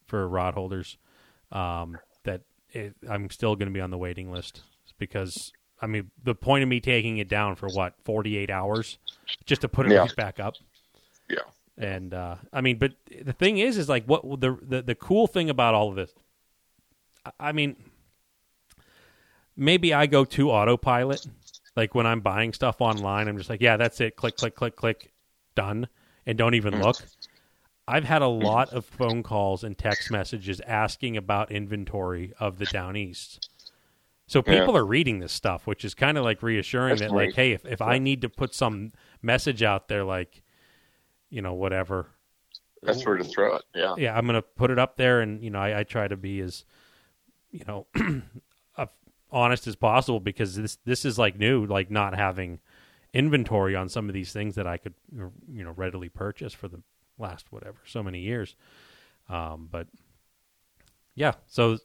for 0.05 0.27
rod 0.27 0.53
holders 0.53 0.97
um, 1.51 1.97
that 2.23 2.41
it, 2.71 2.95
I'm 3.09 3.29
still 3.29 3.55
going 3.55 3.67
to 3.69 3.73
be 3.73 3.81
on 3.81 3.89
the 3.91 3.97
waiting 3.97 4.31
list 4.31 4.63
because. 4.97 5.51
I 5.81 5.87
mean, 5.87 6.11
the 6.23 6.35
point 6.35 6.63
of 6.63 6.69
me 6.69 6.79
taking 6.79 7.17
it 7.19 7.27
down 7.29 7.55
for 7.55 7.67
what, 7.69 7.95
48 8.03 8.49
hours 8.49 8.97
just 9.45 9.61
to 9.61 9.69
put 9.69 9.85
it 9.85 9.93
Yeah. 9.93 9.99
right 9.99 10.15
back 10.15 10.39
up? 10.39 10.55
Yeah. 11.29 11.37
And 11.77 12.13
uh, 12.13 12.35
I 12.51 12.62
mean, 12.62 12.77
but 12.77 12.93
the 13.24 13.31
thing 13.33 13.57
is, 13.59 13.77
is 13.77 13.88
like 13.88 14.03
what 14.05 14.24
the, 14.41 14.57
the 14.62 14.81
the 14.81 14.95
cool 14.95 15.27
thing 15.27 15.50
about 15.50 15.74
all 15.75 15.89
of 15.89 15.95
this. 15.95 16.12
I- 17.39 17.51
mean, 17.53 17.75
maybe 19.55 19.93
I 19.93 20.05
go 20.05 20.25
to 20.25 20.51
autopilot. 20.51 21.25
Like 21.75 21.95
when 21.95 22.05
I'm 22.05 22.19
buying 22.21 22.51
stuff 22.53 22.81
online, 22.81 23.27
I'm 23.27 23.38
just 23.38 23.50
like, 23.50 23.62
yeah, 23.62 23.77
that's 23.77 24.01
it. 24.01 24.15
Click, 24.15 24.36
click, 24.36 24.55
click, 24.55 24.75
click, 24.75 25.12
done, 25.55 25.88
and 26.25 26.38
don't 26.38 26.55
even 26.55 26.74
Mm. 26.74 26.83
look. 26.83 26.98
I've 27.88 28.03
had 28.03 28.21
a 28.21 28.27
lot 28.27 28.69
of 28.74 28.86
phone 28.86 29.24
calls 29.24 29.63
and 29.63 29.77
text 29.77 30.12
messages 30.12 30.59
asking 30.62 31.17
about 31.17 31.51
inventory 31.51 32.33
of 32.39 32.57
the 32.59 32.65
down 32.65 32.95
east. 32.95 33.49
So 34.29 34.43
Yeah. 34.45 34.59
people 34.59 34.77
are 34.77 34.86
reading 34.86 35.19
this 35.19 35.33
stuff, 35.33 35.65
which 35.65 35.83
is 35.83 35.95
kind 35.95 36.17
of 36.17 36.24
like 36.24 36.43
reassuring 36.43 37.00
That's 37.00 37.12
that, 37.12 37.15
like, 37.15 37.33
hey, 37.33 37.51
if, 37.51 37.65
if 37.65 37.81
I 37.81 37.98
need 37.98 38.21
to 38.21 38.29
put 38.29 38.53
some 38.53 38.91
message 39.24 39.63
out 39.63 39.88
there, 39.88 40.03
like, 40.03 40.43
you 41.29 41.41
know, 41.41 41.53
whatever, 41.53 42.12
That's 42.83 43.03
where 43.05 43.17
to 43.17 43.24
throw 43.24 43.55
it. 43.55 43.63
Yeah. 43.74 43.95
yeah, 43.98 44.15
I'm 44.17 44.25
gonna 44.27 44.43
put 44.43 44.69
it 44.69 44.77
up 44.77 44.98
there, 44.98 45.19
and 45.21 45.43
you 45.43 45.50
know, 45.50 45.59
I, 45.59 45.79
I 45.79 45.83
try 45.83 46.07
to 46.07 46.15
be 46.15 46.41
as, 46.41 46.63
you 47.51 47.63
know, 47.67 47.88
honest 49.31 49.67
as 49.67 49.75
possible 49.75 50.19
because 50.19 50.55
this 50.55 50.77
this 50.86 51.05
is 51.05 51.17
like 51.17 51.38
new, 51.38 51.65
like 51.65 51.89
not 51.91 52.15
having 52.15 52.59
inventory 53.13 53.75
on 53.75 53.89
some 53.89 54.07
of 54.07 54.13
these 54.13 54.31
things 54.31 54.55
that 54.55 54.67
I 54.67 54.77
could, 54.77 54.93
you 55.12 55.63
know, 55.63 55.71
readily 55.71 56.09
purchase 56.09 56.53
for 56.53 56.67
the 56.67 56.81
last 57.17 57.51
whatever 57.51 57.77
so 57.86 58.03
many 58.03 58.19
years. 58.19 58.55
Um, 59.27 59.67
but 59.71 59.88
yeah, 61.15 61.33
so 61.48 61.79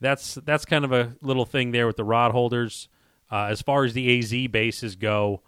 that's 0.00 0.34
that's 0.44 0.64
kind 0.64 0.84
of 0.84 0.92
a 0.92 1.14
little 1.22 1.44
thing 1.44 1.72
there 1.72 1.86
with 1.86 1.96
the 1.96 2.04
rod 2.04 2.32
holders. 2.32 2.88
Uh, 3.30 3.46
as 3.50 3.62
far 3.62 3.84
as 3.84 3.92
the 3.92 4.18
AZ 4.18 4.48
bases 4.50 4.96
go, 4.96 5.42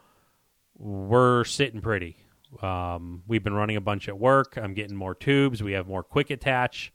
we're 0.76 1.44
sitting 1.44 1.80
pretty. 1.80 2.16
Um, 2.60 3.22
we've 3.26 3.42
been 3.42 3.54
running 3.54 3.76
a 3.76 3.80
bunch 3.80 4.08
at 4.08 4.18
work. 4.18 4.56
I'm 4.56 4.74
getting 4.74 4.96
more 4.96 5.14
tubes. 5.14 5.62
We 5.62 5.72
have 5.72 5.86
more 5.86 6.02
quick 6.02 6.30
attach 6.30 6.92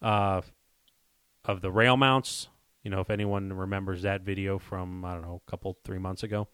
uh, 0.00 0.40
of 1.44 1.60
the 1.60 1.70
rail 1.70 1.96
mounts. 1.96 2.48
You 2.82 2.90
know, 2.90 3.00
if 3.00 3.10
anyone 3.10 3.52
remembers 3.52 4.02
that 4.02 4.22
video 4.22 4.58
from 4.58 5.04
I 5.04 5.12
don't 5.12 5.22
know 5.22 5.42
a 5.46 5.50
couple 5.50 5.76
three 5.84 5.98
months 5.98 6.22
ago, 6.22 6.48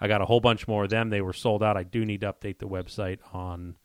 I 0.00 0.08
got 0.08 0.20
a 0.20 0.26
whole 0.26 0.40
bunch 0.40 0.68
more 0.68 0.84
of 0.84 0.90
them. 0.90 1.10
They 1.10 1.20
were 1.20 1.32
sold 1.32 1.62
out. 1.62 1.76
I 1.76 1.84
do 1.84 2.04
need 2.04 2.20
to 2.20 2.32
update 2.32 2.58
the 2.58 2.68
website 2.68 3.18
on 3.32 3.76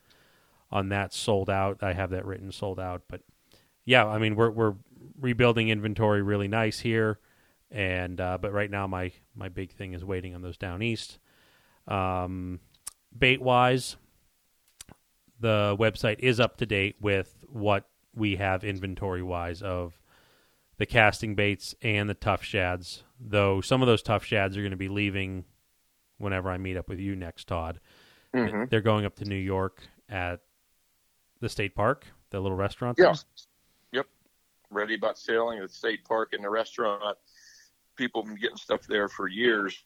on 0.71 0.89
that 0.89 1.13
sold 1.13 1.49
out. 1.49 1.83
I 1.83 1.93
have 1.93 2.09
that 2.09 2.25
written 2.25 2.51
sold 2.51 2.79
out, 2.79 3.03
but 3.07 3.21
yeah, 3.85 4.05
I 4.05 4.17
mean 4.17 4.35
we're 4.35 4.49
we're 4.49 4.73
rebuilding 5.19 5.69
inventory 5.69 6.21
really 6.21 6.47
nice 6.47 6.79
here, 6.79 7.19
and 7.71 8.19
uh, 8.19 8.37
but 8.41 8.51
right 8.51 8.69
now 8.69 8.87
my 8.87 9.11
my 9.35 9.49
big 9.49 9.71
thing 9.71 9.93
is 9.93 10.03
waiting 10.03 10.35
on 10.35 10.41
those 10.41 10.57
down 10.57 10.81
east. 10.81 11.19
Um, 11.87 12.59
bait 13.17 13.41
wise, 13.41 13.97
the 15.39 15.75
website 15.79 16.19
is 16.19 16.39
up 16.39 16.57
to 16.57 16.65
date 16.65 16.95
with 17.01 17.43
what 17.49 17.85
we 18.15 18.35
have 18.37 18.63
inventory 18.63 19.23
wise 19.23 19.61
of 19.61 19.99
the 20.77 20.85
casting 20.85 21.35
baits 21.35 21.75
and 21.81 22.09
the 22.09 22.13
tough 22.13 22.43
shads. 22.43 23.03
Though 23.19 23.61
some 23.61 23.81
of 23.81 23.87
those 23.87 24.01
tough 24.01 24.23
shads 24.23 24.57
are 24.57 24.61
going 24.61 24.71
to 24.71 24.77
be 24.77 24.89
leaving 24.89 25.45
whenever 26.17 26.49
I 26.49 26.57
meet 26.57 26.77
up 26.77 26.87
with 26.89 26.99
you 26.99 27.15
next, 27.15 27.47
Todd. 27.47 27.79
Mhm. 28.33 28.69
They're 28.69 28.81
going 28.81 29.05
up 29.05 29.15
to 29.17 29.25
New 29.25 29.35
York 29.35 29.83
at 30.09 30.41
the 31.39 31.49
state 31.49 31.75
park, 31.75 32.07
the 32.29 32.39
little 32.39 32.57
restaurant. 32.57 32.97
Yeah. 32.97 33.05
there. 33.05 33.13
Ready 34.73 34.95
about 34.95 35.17
sailing 35.17 35.59
at 35.59 35.67
the 35.67 35.73
state 35.73 36.03
park 36.05 36.33
and 36.33 36.43
the 36.43 36.49
restaurant. 36.49 37.17
People 37.95 38.23
have 38.23 38.29
been 38.29 38.41
getting 38.41 38.57
stuff 38.57 38.81
there 38.87 39.07
for 39.07 39.27
years. 39.27 39.83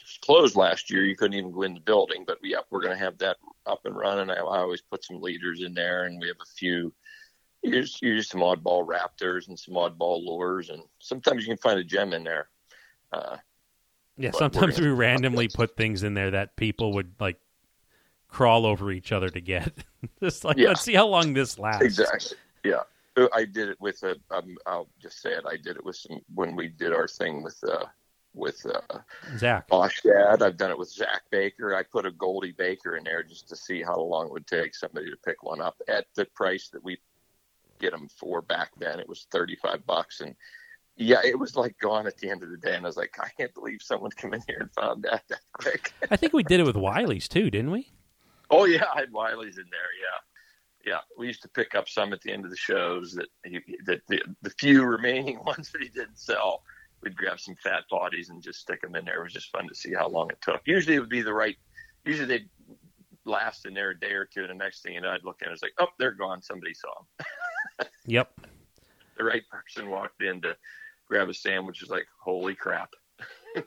It's 0.00 0.18
closed 0.18 0.56
last 0.56 0.90
year. 0.90 1.04
You 1.04 1.16
couldn't 1.16 1.38
even 1.38 1.52
go 1.52 1.62
in 1.62 1.74
the 1.74 1.80
building, 1.80 2.24
but 2.26 2.38
yeah, 2.42 2.58
we're 2.70 2.80
going 2.80 2.96
to 2.96 3.04
have 3.04 3.18
that 3.18 3.36
up 3.66 3.80
and 3.84 3.96
running. 3.96 4.30
I, 4.30 4.36
I 4.36 4.58
always 4.58 4.80
put 4.80 5.04
some 5.04 5.20
leaders 5.20 5.62
in 5.62 5.74
there, 5.74 6.04
and 6.04 6.20
we 6.20 6.28
have 6.28 6.36
a 6.40 6.46
few. 6.56 6.92
Use 7.62 7.98
use 8.02 8.28
some 8.28 8.40
oddball 8.40 8.86
raptors 8.86 9.48
and 9.48 9.58
some 9.58 9.74
oddball 9.74 10.24
lures, 10.24 10.68
and 10.70 10.82
sometimes 10.98 11.42
you 11.42 11.48
can 11.48 11.56
find 11.58 11.78
a 11.78 11.84
gem 11.84 12.12
in 12.12 12.24
there. 12.24 12.48
Uh, 13.12 13.36
Yeah, 14.18 14.32
sometimes 14.32 14.78
we 14.80 14.88
randomly 14.88 15.48
put 15.48 15.76
things 15.76 16.02
in 16.02 16.14
there 16.14 16.30
that 16.32 16.56
people 16.56 16.92
would 16.94 17.14
like 17.20 17.38
crawl 18.28 18.66
over 18.66 18.90
each 18.90 19.12
other 19.12 19.28
to 19.28 19.40
get. 19.40 19.72
Just 20.20 20.44
like 20.44 20.58
Yeah. 20.58 20.68
let's 20.68 20.82
see 20.82 20.94
how 20.94 21.06
long 21.06 21.32
this 21.32 21.58
lasts. 21.58 21.84
Exactly. 21.84 22.36
Yeah. 22.64 22.82
Uh, 23.16 23.28
I 23.32 23.44
did 23.44 23.68
it 23.68 23.80
with 23.80 24.02
a. 24.02 24.16
Um, 24.30 24.56
I'll 24.66 24.88
just 25.00 25.20
say 25.20 25.30
it. 25.30 25.44
I 25.48 25.56
did 25.56 25.76
it 25.76 25.84
with 25.84 25.96
some 25.96 26.20
when 26.34 26.56
we 26.56 26.68
did 26.68 26.92
our 26.92 27.08
thing 27.08 27.42
with 27.42 27.58
uh, 27.62 27.86
with 28.34 28.64
uh, 28.66 28.98
Zach. 29.36 29.68
Oshad. 29.70 30.42
I've 30.42 30.56
done 30.56 30.70
it 30.70 30.78
with 30.78 30.90
Zach 30.90 31.22
Baker. 31.30 31.74
I 31.76 31.82
put 31.84 32.06
a 32.06 32.10
Goldie 32.10 32.52
Baker 32.52 32.96
in 32.96 33.04
there 33.04 33.22
just 33.22 33.48
to 33.48 33.56
see 33.56 33.82
how 33.82 34.00
long 34.00 34.26
it 34.26 34.32
would 34.32 34.46
take 34.46 34.74
somebody 34.74 35.10
to 35.10 35.16
pick 35.24 35.42
one 35.42 35.60
up 35.60 35.80
at 35.88 36.06
the 36.14 36.24
price 36.24 36.68
that 36.70 36.82
we 36.82 36.98
get 37.80 37.92
them 37.92 38.08
for 38.18 38.42
back 38.42 38.70
then. 38.78 38.98
It 38.98 39.08
was 39.08 39.26
thirty 39.30 39.56
five 39.56 39.86
bucks, 39.86 40.20
and 40.20 40.34
yeah, 40.96 41.20
it 41.24 41.38
was 41.38 41.56
like 41.56 41.78
gone 41.78 42.06
at 42.06 42.18
the 42.18 42.30
end 42.30 42.42
of 42.42 42.50
the 42.50 42.56
day. 42.56 42.74
And 42.74 42.84
I 42.84 42.88
was 42.88 42.96
like, 42.96 43.16
I 43.20 43.28
can't 43.36 43.54
believe 43.54 43.80
someone 43.82 44.10
came 44.10 44.34
in 44.34 44.42
here 44.48 44.58
and 44.60 44.72
found 44.72 45.04
that 45.04 45.22
that 45.28 45.40
quick. 45.52 45.92
I 46.10 46.16
think 46.16 46.32
we 46.32 46.42
did 46.42 46.60
it 46.60 46.66
with 46.66 46.76
Wiley's 46.76 47.28
too, 47.28 47.50
didn't 47.50 47.70
we? 47.70 47.90
Oh 48.50 48.64
yeah, 48.64 48.84
I 48.94 49.00
had 49.00 49.12
Wiley's 49.12 49.58
in 49.58 49.66
there. 49.70 49.80
Yeah, 50.00 50.18
yeah. 50.86 50.98
We 51.16 51.26
used 51.26 51.42
to 51.42 51.48
pick 51.48 51.74
up 51.74 51.88
some 51.88 52.12
at 52.12 52.20
the 52.22 52.32
end 52.32 52.44
of 52.44 52.50
the 52.50 52.56
shows 52.56 53.12
that 53.14 53.28
he, 53.44 53.60
that 53.86 54.00
the, 54.08 54.20
the 54.42 54.50
few 54.50 54.84
remaining 54.84 55.42
ones 55.44 55.70
that 55.72 55.82
he 55.82 55.88
didn't 55.88 56.18
sell. 56.18 56.62
We'd 57.02 57.16
grab 57.16 57.38
some 57.38 57.56
fat 57.62 57.82
bodies 57.90 58.30
and 58.30 58.42
just 58.42 58.60
stick 58.60 58.80
them 58.80 58.94
in 58.96 59.04
there. 59.04 59.20
It 59.20 59.24
was 59.24 59.32
just 59.32 59.50
fun 59.50 59.68
to 59.68 59.74
see 59.74 59.92
how 59.92 60.08
long 60.08 60.30
it 60.30 60.38
took. 60.40 60.62
Usually 60.64 60.96
it 60.96 61.00
would 61.00 61.10
be 61.10 61.22
the 61.22 61.34
right. 61.34 61.56
Usually 62.04 62.26
they'd 62.26 62.48
last 63.26 63.66
in 63.66 63.74
there 63.74 63.90
a 63.90 63.98
day 63.98 64.12
or 64.12 64.24
two, 64.24 64.40
and 64.40 64.50
the 64.50 64.54
next 64.54 64.82
thing 64.82 64.94
you 64.94 65.00
know, 65.00 65.10
I'd 65.10 65.24
look 65.24 65.42
at 65.42 65.48
it, 65.48 65.52
it's 65.52 65.62
like, 65.62 65.74
oh, 65.78 65.88
they're 65.98 66.12
gone. 66.12 66.42
Somebody 66.42 66.74
saw 66.74 66.88
them. 66.94 67.26
Yep. 68.06 68.38
The 69.16 69.24
right 69.24 69.42
person 69.50 69.88
walked 69.88 70.22
in 70.22 70.42
to 70.42 70.54
grab 71.08 71.30
a 71.30 71.34
sandwich. 71.34 71.82
Is 71.82 71.88
like, 71.88 72.06
holy 72.22 72.54
crap. 72.54 72.90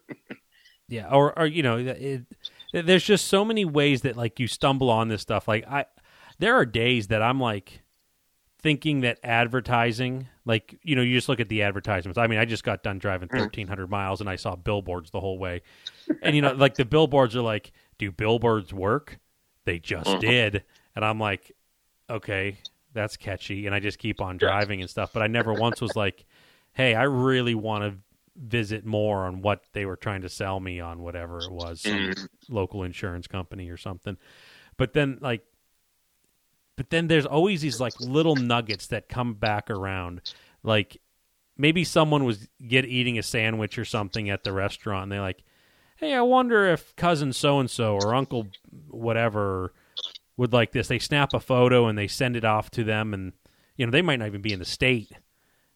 Yeah, 0.89 1.09
or 1.09 1.37
or 1.37 1.45
you 1.45 1.63
know, 1.63 1.77
it, 1.77 2.25
there's 2.71 3.03
just 3.03 3.27
so 3.27 3.43
many 3.43 3.65
ways 3.65 4.01
that 4.03 4.15
like 4.15 4.39
you 4.39 4.47
stumble 4.47 4.89
on 4.89 5.09
this 5.09 5.21
stuff. 5.21 5.47
Like 5.47 5.67
I, 5.67 5.85
there 6.39 6.55
are 6.55 6.65
days 6.65 7.07
that 7.07 7.21
I'm 7.21 7.39
like 7.39 7.81
thinking 8.59 9.01
that 9.01 9.19
advertising, 9.23 10.27
like 10.45 10.79
you 10.83 10.95
know, 10.95 11.01
you 11.01 11.15
just 11.15 11.29
look 11.29 11.39
at 11.39 11.49
the 11.49 11.63
advertisements. 11.63 12.17
I 12.17 12.27
mean, 12.27 12.39
I 12.39 12.45
just 12.45 12.63
got 12.63 12.83
done 12.83 12.99
driving 12.99 13.29
1,300 13.29 13.89
miles 13.89 14.21
and 14.21 14.29
I 14.29 14.35
saw 14.35 14.55
billboards 14.55 15.11
the 15.11 15.19
whole 15.19 15.37
way, 15.39 15.61
and 16.21 16.35
you 16.35 16.41
know, 16.41 16.53
like 16.53 16.75
the 16.75 16.85
billboards 16.85 17.35
are 17.35 17.41
like, 17.41 17.71
do 17.97 18.11
billboards 18.11 18.73
work? 18.73 19.19
They 19.65 19.79
just 19.79 20.07
Mhm. 20.15 20.19
did, 20.19 20.63
and 20.95 21.03
I'm 21.03 21.19
like, 21.19 21.51
okay, 22.09 22.57
that's 22.93 23.17
catchy, 23.17 23.65
and 23.65 23.75
I 23.75 23.79
just 23.79 23.99
keep 23.99 24.21
on 24.21 24.37
driving 24.37 24.81
and 24.81 24.89
stuff. 24.89 25.11
But 25.13 25.23
I 25.23 25.27
never 25.27 25.53
once 25.53 25.81
was 25.81 25.95
like, 25.95 26.25
hey, 26.73 26.95
I 26.95 27.03
really 27.03 27.55
want 27.55 27.83
to 27.83 27.99
visit 28.39 28.85
more 28.85 29.25
on 29.25 29.41
what 29.41 29.63
they 29.73 29.85
were 29.85 29.95
trying 29.95 30.21
to 30.21 30.29
sell 30.29 30.59
me 30.59 30.79
on 30.79 31.01
whatever 31.01 31.45
it 31.45 31.51
was 31.51 31.81
some 31.81 32.03
Mhm. 32.05 32.27
local 32.49 32.83
insurance 32.83 33.25
company 33.25 33.67
or 33.67 33.77
something 33.77 34.15
but 34.77 34.93
then 34.93 35.17
like 35.21 35.43
but 36.77 36.89
then 36.89 37.07
there's 37.07 37.25
always 37.25 37.59
these 37.61 37.79
like 37.81 37.99
little 37.99 38.37
nuggets 38.37 38.87
that 38.87 39.09
come 39.09 39.33
back 39.33 39.69
around 39.69 40.21
like 40.63 41.01
maybe 41.57 41.83
someone 41.83 42.23
was 42.23 42.47
get 42.67 42.85
eating 42.85 43.17
a 43.17 43.23
sandwich 43.23 43.77
or 43.77 43.83
something 43.85 44.29
at 44.29 44.43
the 44.45 44.53
restaurant 44.53 45.03
and 45.03 45.11
they're 45.11 45.19
like 45.21 45.43
hey 45.97 46.13
i 46.13 46.21
wonder 46.21 46.65
if 46.71 46.95
cousin 46.95 47.33
so 47.33 47.59
and 47.59 47.69
so 47.69 47.95
or 47.95 48.13
uncle 48.13 48.53
whatever 48.89 49.73
would 50.37 50.53
like 50.53 50.71
this 50.71 50.87
they 50.87 50.99
snap 50.99 51.33
a 51.33 51.39
photo 51.39 51.87
and 51.87 51.97
they 51.97 52.07
send 52.07 52.35
it 52.35 52.45
off 52.45 52.69
to 52.71 52.83
them 52.83 53.13
and 53.13 53.33
you 53.75 53.85
know 53.85 53.91
they 53.91 54.01
might 54.01 54.19
not 54.19 54.27
even 54.27 54.41
be 54.41 54.53
in 54.53 54.59
the 54.59 54.65
state 54.65 55.11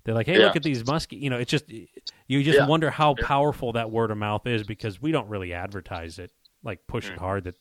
they're 0.03 0.15
like 0.15 0.27
hey 0.27 0.37
Yeah. 0.37 0.45
look 0.45 0.55
at 0.55 0.63
these 0.63 0.83
muskie 0.83 1.19
you 1.19 1.29
know 1.29 1.37
it's 1.37 1.51
just 1.51 1.67
you 1.69 2.43
just 2.43 2.59
Yeah. 2.59 2.65
wonder 2.67 2.91
how 2.91 3.15
powerful 3.15 3.73
that 3.73 3.91
word 3.91 4.11
of 4.11 4.17
mouth 4.17 4.45
is 4.47 4.63
because 4.63 5.01
we 5.01 5.11
don't 5.11 5.27
really 5.29 5.53
advertise 5.53 6.19
it 6.19 6.31
like 6.63 6.85
push 6.87 7.09
it 7.09 7.15
Mm. 7.15 7.19
hard 7.19 7.43
that 7.45 7.55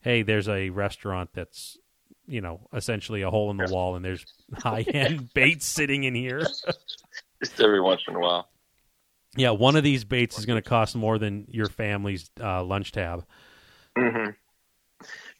hey 0.00 0.22
there's 0.22 0.48
a 0.48 0.68
restaurant 0.70 1.30
that's 1.32 1.78
you 2.26 2.40
know 2.40 2.68
essentially 2.72 3.22
a 3.22 3.30
hole 3.30 3.50
in 3.50 3.56
the 3.56 3.64
wall 3.64 3.96
and 3.96 4.04
there's 4.04 4.26
high 4.54 4.82
end 4.82 5.28
baits 5.34 5.66
sitting 5.66 6.04
in 6.04 6.14
here 6.14 6.40
Just 7.42 7.60
every 7.60 7.80
once 7.80 8.02
in 8.08 8.14
a 8.14 8.18
while. 8.20 8.48
yeah 9.36 9.50
one 9.50 9.76
of 9.76 9.82
these 9.84 10.04
baits 10.04 10.38
is 10.38 10.46
going 10.46 10.60
to 10.62 10.68
cost 10.68 10.96
more 10.96 11.18
than 11.18 11.46
your 11.48 11.68
family's 11.68 12.30
uh, 12.40 12.62
lunch 12.62 12.92
tab 12.92 13.24
hmm 13.96 14.30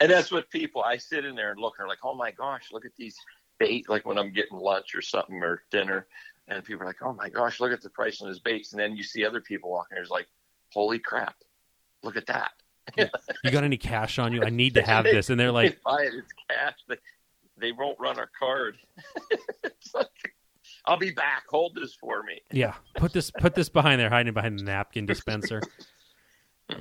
And 0.00 0.10
that's 0.10 0.30
what 0.30 0.50
people. 0.50 0.82
I 0.82 0.96
sit 0.96 1.24
in 1.24 1.34
there 1.34 1.50
and 1.50 1.60
look, 1.60 1.74
and 1.78 1.84
are 1.86 1.88
like, 1.88 2.04
"Oh 2.04 2.14
my 2.14 2.30
gosh, 2.30 2.70
look 2.72 2.84
at 2.84 2.94
these 2.96 3.16
bait!" 3.58 3.88
Like 3.88 4.04
when 4.04 4.18
I'm 4.18 4.32
getting 4.32 4.58
lunch 4.58 4.94
or 4.94 5.00
something 5.02 5.42
or 5.42 5.62
dinner, 5.70 6.06
and 6.48 6.64
people 6.64 6.82
are 6.82 6.86
like, 6.86 7.02
"Oh 7.02 7.12
my 7.14 7.28
gosh, 7.28 7.60
look 7.60 7.72
at 7.72 7.80
the 7.80 7.90
price 7.90 8.20
on 8.20 8.28
his 8.28 8.40
baits." 8.40 8.72
And 8.72 8.80
then 8.80 8.96
you 8.96 9.02
see 9.02 9.24
other 9.24 9.40
people 9.40 9.70
walking. 9.70 9.94
There's 9.94 10.10
like, 10.10 10.26
"Holy 10.72 10.98
crap, 10.98 11.36
look 12.02 12.16
at 12.16 12.26
that!" 12.26 12.52
You 12.98 13.50
got 13.50 13.64
any 13.64 13.76
cash 13.76 14.18
on 14.18 14.32
you 14.32 14.42
i 14.42 14.50
need 14.50 14.74
to 14.74 14.82
have 14.86 15.04
this 15.04 15.30
and 15.30 15.38
they're 15.40 15.52
like 15.52 15.72
they 15.72 15.78
buy 15.84 16.02
it. 16.02 16.12
It's 16.14 16.32
cash. 16.50 16.74
They, 16.88 16.96
they 17.56 17.72
won't 17.72 17.98
run 18.00 18.18
our 18.18 18.30
card. 18.38 18.76
like, 19.94 20.06
I'll 20.86 20.98
be 20.98 21.12
back. 21.12 21.44
Hold 21.48 21.74
this 21.76 21.94
for 21.94 22.22
me. 22.22 22.40
yeah 22.52 22.74
put 22.96 23.12
this 23.12 23.30
put 23.30 23.54
this 23.54 23.68
behind 23.68 24.00
there 24.00 24.10
hiding 24.10 24.34
behind 24.34 24.58
the 24.58 24.64
napkin 24.64 25.06
dispenser 25.06 25.62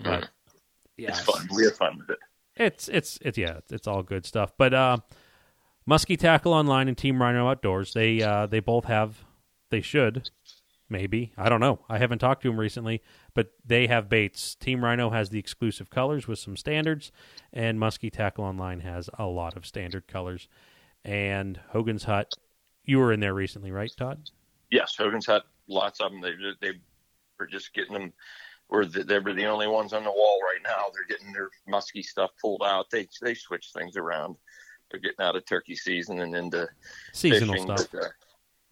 but 0.03 0.29
yeah 0.97 1.09
It's 1.09 1.21
fun. 1.21 1.47
We 1.55 1.63
have 1.65 1.75
fun 1.77 1.97
with 1.99 2.09
it. 2.09 2.19
it's 2.55 2.87
it's 2.89 3.17
it's 3.21 3.37
yeah 3.37 3.57
it's, 3.57 3.71
it's 3.71 3.87
all 3.87 4.03
good 4.03 4.25
stuff 4.25 4.51
but 4.57 4.73
uh 4.73 4.97
muskie 5.89 6.17
tackle 6.17 6.53
online 6.53 6.87
and 6.87 6.97
team 6.97 7.21
rhino 7.21 7.47
outdoors 7.49 7.93
they 7.93 8.21
uh 8.21 8.45
they 8.47 8.59
both 8.59 8.85
have 8.85 9.23
they 9.69 9.81
should 9.81 10.29
maybe 10.93 11.33
i 11.37 11.49
don't 11.49 11.59
know 11.59 11.79
i 11.89 11.97
haven't 11.97 12.19
talked 12.19 12.41
to 12.41 12.47
them 12.47 12.57
recently 12.59 13.01
but 13.33 13.51
they 13.65 13.87
have 13.87 14.07
baits 14.07 14.55
team 14.55 14.83
rhino 14.83 15.09
has 15.09 15.29
the 15.29 15.39
exclusive 15.39 15.89
colors 15.89 16.27
with 16.27 16.39
some 16.39 16.55
standards 16.55 17.11
and 17.51 17.77
muskie 17.77 18.11
tackle 18.11 18.45
online 18.45 18.79
has 18.79 19.09
a 19.19 19.25
lot 19.25 19.57
of 19.57 19.65
standard 19.65 20.07
colors 20.07 20.47
and 21.03 21.59
hogan's 21.71 22.05
hut 22.05 22.33
you 22.85 22.99
were 22.99 23.11
in 23.11 23.19
there 23.19 23.33
recently 23.33 23.71
right 23.71 23.91
todd 23.97 24.29
Yes, 24.73 24.95
Hogan's 24.97 25.27
had 25.27 25.43
lots 25.67 26.01
of 26.01 26.11
them. 26.11 26.19
They 26.19 26.33
they 26.59 26.79
were 27.39 27.45
just 27.45 27.75
getting 27.75 27.93
them. 27.93 28.13
Were 28.69 28.87
the, 28.87 29.03
they 29.03 29.19
were 29.19 29.33
the 29.33 29.45
only 29.45 29.67
ones 29.67 29.93
on 29.93 30.03
the 30.03 30.09
wall 30.09 30.39
right 30.41 30.63
now. 30.63 30.85
They're 30.91 31.15
getting 31.15 31.31
their 31.31 31.51
musky 31.67 32.01
stuff 32.01 32.31
pulled 32.41 32.63
out. 32.65 32.89
They 32.89 33.07
they 33.21 33.35
switch 33.35 33.69
things 33.71 33.97
around. 33.97 34.35
They're 34.89 34.99
getting 34.99 35.23
out 35.23 35.35
of 35.35 35.45
turkey 35.45 35.75
season 35.75 36.21
and 36.21 36.35
into 36.35 36.67
seasonal 37.11 37.53
fishing. 37.53 37.67
stuff 37.67 37.87
But, 37.91 38.03
uh, 38.03 38.09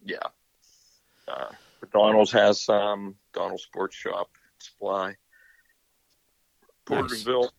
yeah. 0.04 0.16
Uh, 1.28 1.52
but 1.82 1.90
Donald's 1.90 2.32
has 2.32 2.62
some. 2.62 3.16
Donald 3.34 3.60
Sports 3.60 3.96
Shop 3.96 4.30
Supply. 4.58 5.08
Nice. 5.08 5.16
Porterville. 6.86 7.50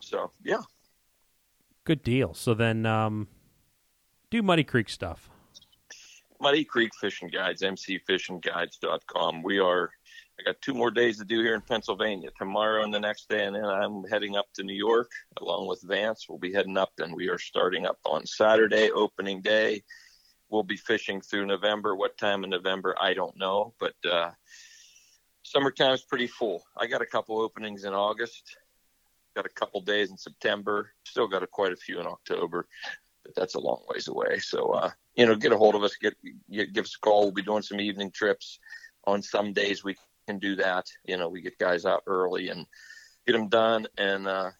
So 0.00 0.30
yeah, 0.42 0.62
good 1.84 2.02
deal 2.02 2.34
so 2.34 2.54
then 2.54 2.86
um 2.86 3.28
do 4.30 4.42
muddy 4.42 4.64
creek 4.64 4.88
stuff 4.88 5.30
Muddy 6.42 6.64
Creek 6.64 6.90
Fishing 7.00 7.28
Guides, 7.28 7.62
mcfishingguides.com. 7.62 9.44
We 9.44 9.60
are, 9.60 9.90
I 10.40 10.42
got 10.42 10.60
two 10.60 10.74
more 10.74 10.90
days 10.90 11.18
to 11.18 11.24
do 11.24 11.40
here 11.40 11.54
in 11.54 11.60
Pennsylvania, 11.60 12.30
tomorrow 12.36 12.82
and 12.82 12.92
the 12.92 12.98
next 12.98 13.28
day, 13.28 13.44
and 13.44 13.54
then 13.54 13.64
I'm 13.64 14.02
heading 14.10 14.36
up 14.36 14.46
to 14.54 14.64
New 14.64 14.74
York 14.74 15.08
along 15.40 15.68
with 15.68 15.80
Vance. 15.84 16.26
We'll 16.28 16.38
be 16.38 16.52
heading 16.52 16.76
up, 16.76 16.90
and 16.98 17.14
we 17.14 17.28
are 17.28 17.38
starting 17.38 17.86
up 17.86 17.98
on 18.04 18.26
Saturday, 18.26 18.90
opening 18.90 19.40
day. 19.40 19.84
We'll 20.52 20.62
be 20.62 20.76
fishing 20.76 21.20
through 21.20 21.46
November. 21.46 21.96
What 21.96 22.16
time 22.16 22.44
in 22.44 22.50
November, 22.50 22.94
I 23.00 23.14
don't 23.14 23.36
know, 23.36 23.74
but 23.80 23.94
uh, 24.08 24.30
summertime's 25.42 26.02
pretty 26.02 26.28
full. 26.28 26.62
I 26.76 26.86
got 26.86 27.02
a 27.02 27.06
couple 27.06 27.40
openings 27.40 27.84
in 27.84 27.94
August, 27.94 28.56
got 29.34 29.46
a 29.46 29.48
couple 29.48 29.80
days 29.80 30.10
in 30.10 30.18
September, 30.18 30.90
still 31.04 31.26
got 31.26 31.42
a, 31.42 31.46
quite 31.46 31.72
a 31.72 31.76
few 31.76 31.98
in 31.98 32.06
October 32.06 32.68
but 33.24 33.34
that's 33.34 33.54
a 33.54 33.60
long 33.60 33.82
ways 33.88 34.08
away. 34.08 34.38
So, 34.38 34.70
uh, 34.70 34.90
you 35.14 35.26
know, 35.26 35.34
get 35.34 35.52
a 35.52 35.56
hold 35.56 35.74
of 35.74 35.82
us, 35.82 35.96
get, 35.96 36.14
get, 36.50 36.72
give 36.72 36.84
us 36.84 36.96
a 36.96 37.00
call. 37.00 37.22
We'll 37.22 37.32
be 37.32 37.42
doing 37.42 37.62
some 37.62 37.80
evening 37.80 38.10
trips 38.10 38.58
on 39.04 39.22
some 39.22 39.52
days 39.52 39.84
we 39.84 39.96
can 40.26 40.38
do 40.38 40.56
that. 40.56 40.86
You 41.04 41.16
know, 41.16 41.28
we 41.28 41.40
get 41.40 41.58
guys 41.58 41.84
out 41.84 42.02
early 42.06 42.48
and 42.48 42.66
get 43.26 43.32
them 43.32 43.48
done 43.48 43.86
and, 43.96 44.26
uh, 44.26 44.50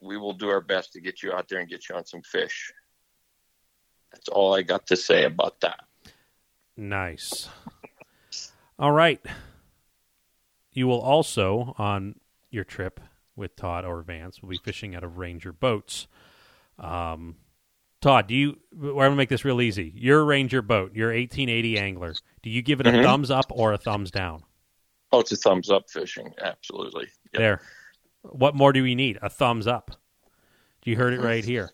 we 0.00 0.16
will 0.16 0.32
do 0.32 0.48
our 0.48 0.60
best 0.60 0.92
to 0.92 1.00
get 1.00 1.24
you 1.24 1.32
out 1.32 1.48
there 1.48 1.58
and 1.58 1.68
get 1.68 1.88
you 1.88 1.96
on 1.96 2.06
some 2.06 2.22
fish. 2.22 2.72
That's 4.12 4.28
all 4.28 4.54
I 4.54 4.62
got 4.62 4.86
to 4.88 4.96
say 4.96 5.24
about 5.24 5.60
that. 5.60 5.80
Nice. 6.76 7.48
All 8.78 8.92
right. 8.92 9.20
You 10.72 10.86
will 10.86 11.00
also 11.00 11.74
on 11.78 12.14
your 12.50 12.64
trip 12.64 13.00
with 13.36 13.56
Todd 13.56 13.84
or 13.84 14.02
Vance 14.02 14.40
will 14.42 14.50
be 14.50 14.58
fishing 14.62 14.94
out 14.94 15.04
of 15.04 15.18
Ranger 15.18 15.52
boats. 15.52 16.06
Um, 16.78 17.36
Todd, 18.00 18.28
do 18.28 18.34
you? 18.34 18.58
I'm 18.80 18.94
gonna 18.94 19.16
make 19.16 19.28
this 19.28 19.44
real 19.44 19.60
easy. 19.60 19.92
Your 19.96 20.24
Ranger 20.24 20.62
boat, 20.62 20.94
your 20.94 21.08
1880 21.12 21.78
angler. 21.78 22.14
Do 22.42 22.50
you 22.50 22.62
give 22.62 22.78
it 22.80 22.86
a 22.86 22.90
Mhm. 22.92 23.02
thumbs 23.02 23.30
up 23.30 23.46
or 23.50 23.72
a 23.72 23.78
thumbs 23.78 24.12
down? 24.12 24.44
Oh, 25.10 25.20
it's 25.20 25.32
a 25.32 25.36
thumbs 25.36 25.68
up 25.70 25.90
fishing. 25.90 26.32
Absolutely. 26.40 27.06
Yep. 27.32 27.38
There. 27.40 27.60
What 28.22 28.54
more 28.54 28.72
do 28.72 28.82
we 28.84 28.94
need? 28.94 29.18
A 29.20 29.28
thumbs 29.28 29.66
up. 29.66 29.90
You 30.84 30.96
heard 30.96 31.12
it 31.12 31.20
right 31.20 31.44
here. 31.44 31.70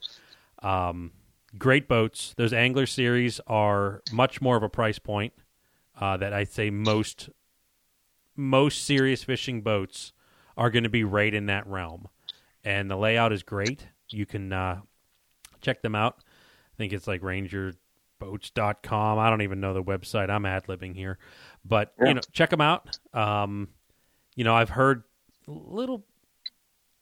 Um, 0.63 1.13
great 1.59 1.89
boats. 1.89 2.35
Those 2.37 2.53
angler 2.53 2.87
series 2.87 3.41
are 3.47 4.03
much 4.13 4.41
more 4.41 4.57
of 4.57 4.63
a 4.63 4.69
price 4.69 4.99
point 4.99 5.33
uh, 6.01 6.17
that 6.17 6.33
I'd 6.33 6.49
say 6.51 6.71
most 6.71 7.29
most 8.37 8.85
serious 8.85 9.23
fishing 9.23 9.61
boats 9.63 10.13
are 10.57 10.69
going 10.71 10.83
to 10.85 10.89
be 10.91 11.05
right 11.05 11.33
in 11.33 11.47
that 11.47 11.67
realm. 11.67 12.09
And 12.65 12.91
the 12.91 12.97
layout 12.97 13.33
is 13.33 13.43
great. 13.43 13.87
You 14.11 14.27
can 14.27 14.53
uh, 14.53 14.81
check 15.61 15.83
them 15.83 15.95
out. 15.95 16.17
I 16.25 16.77
think 16.77 16.93
it's 16.93 17.07
like 17.07 17.21
rangerboats.com. 18.21 19.19
I 19.19 19.31
don't 19.31 19.43
even 19.43 19.61
know 19.61 19.75
the 19.75 19.83
website. 19.83 20.31
I'm 20.31 20.47
ad 20.47 20.65
libbing 20.67 20.97
here. 20.97 21.19
But, 21.65 21.93
Yeah. 22.01 22.09
you 22.09 22.15
know, 22.15 22.21
check 22.33 22.51
them 22.51 22.61
out. 22.61 22.99
Um, 23.13 23.69
you 24.35 24.43
know, 24.45 24.55
I've 24.55 24.71
heard 24.71 25.05
little 25.47 26.05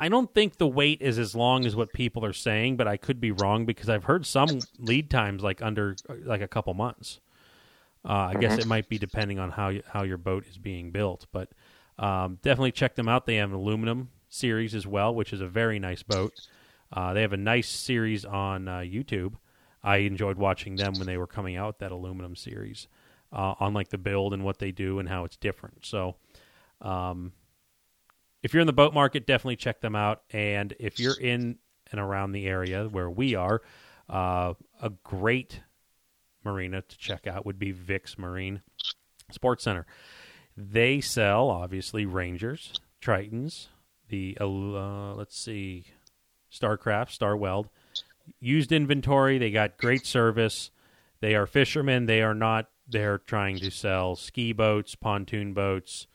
I 0.03 0.09
don't 0.09 0.35
think 0.35 0.59
the 0.59 0.67
wait 0.67 1.01
is 1.01 1.17
as 1.17 1.33
long 1.37 1.65
as 1.65 1.77
what 1.77 1.93
people 1.93 2.25
are 2.25 2.33
saying, 2.33 2.77
but 2.77 2.89
I 2.89 2.97
could 2.97 3.21
be 3.21 3.31
wrong 3.31 3.67
because 3.67 3.89
I've 3.89 4.03
heard 4.03 4.27
some 4.27 4.59
lead 4.81 5.09
times 5.11 5.45
like 5.45 5.63
under 5.63 5.95
like 6.25 6.41
a 6.41 6.49
couple 6.49 6.75
months. 6.75 7.21
Uh, 8.05 8.31
I 8.31 8.35
guess 8.35 8.59
it 8.59 8.67
might 8.67 8.89
be 8.89 8.99
depending 8.99 9.39
on 9.39 9.53
how 9.53 9.69
you, 9.69 9.85
how 9.87 10.03
your 10.03 10.17
boat 10.17 10.45
is 10.51 10.59
being 10.59 10.91
built, 10.91 11.27
but 11.31 11.51
um, 12.01 12.41
definitely 12.43 12.73
check 12.73 12.97
them 12.97 13.09
out. 13.09 13.27
They 13.27 13.37
have 13.37 13.51
an 13.51 13.55
aluminum 13.55 14.09
series 14.29 14.75
as 14.75 14.89
well, 14.89 15.15
which 15.15 15.33
is 15.33 15.41
a 15.41 15.47
very 15.47 15.79
nice 15.79 16.03
boat. 16.03 16.33
Uh, 16.93 17.13
they 17.13 17.23
have 17.23 17.33
a 17.33 17.37
nice 17.37 17.69
series 17.69 18.25
on 18.25 18.67
uh, 18.67 18.79
YouTube. 18.79 19.35
I 19.85 19.99
enjoyed 19.99 20.37
watching 20.37 20.75
them 20.75 20.95
when 20.95 21.07
they 21.07 21.17
were 21.17 21.29
coming 21.29 21.57
out 21.57 21.79
that 21.79 21.93
aluminum 21.93 22.35
series 22.35 22.89
uh, 23.33 23.55
on 23.61 23.73
like 23.73 23.91
the 23.91 23.99
build 23.99 24.35
and 24.35 24.43
what 24.43 24.59
they 24.59 24.73
do 24.73 24.99
and 24.99 25.09
how 25.09 25.23
it's 25.25 25.37
different. 25.37 25.87
So, 25.87 26.17
um, 26.81 27.31
if 28.43 28.53
you're 28.53 28.61
in 28.61 28.67
the 28.67 28.73
boat 28.73 28.95
market, 28.95 29.27
definitely 29.27 29.57
check 29.57 29.81
them 29.81 29.95
out. 29.95 30.23
And 30.31 30.75
if 30.79 30.99
you're 30.99 31.19
in 31.19 31.59
and 31.91 32.01
around 32.01 32.33
the 32.33 32.47
area 32.47 32.89
where 32.89 33.11
we 33.11 33.35
are, 33.35 33.63
uh, 34.09 34.55
a 34.81 34.91
great 35.05 35.61
marina 36.45 36.83
to 36.83 36.99
check 36.99 37.27
out 37.27 37.47
would 37.47 37.59
be 37.59 37.71
Vix 37.71 38.19
Marine 38.19 38.63
Sports 39.31 39.65
Center. 39.65 39.87
They 40.57 41.01
sell 41.01 41.49
obviously 41.49 42.05
Rangers, 42.05 42.73
Tritons, 43.01 43.69
the 44.09 44.37
uh, 44.41 45.15
let's 45.15 45.39
see, 45.39 45.87
Starcraft, 46.53 47.11
Star 47.11 47.37
Weld, 47.37 47.71
used 48.41 48.73
inventory. 48.73 49.39
They 49.39 49.51
got 49.51 49.79
great 49.79 50.05
service. 50.05 50.71
They 51.21 51.35
are 51.35 51.47
fishermen. 51.47 52.07
They 52.07 52.21
are 52.21 52.35
not. 52.35 52.69
They're 52.87 53.19
trying 53.19 53.59
to 53.61 53.71
sell 53.71 54.17
ski 54.17 54.53
boats, 54.53 54.95
pontoon 54.95 55.55
boats, 55.55 56.07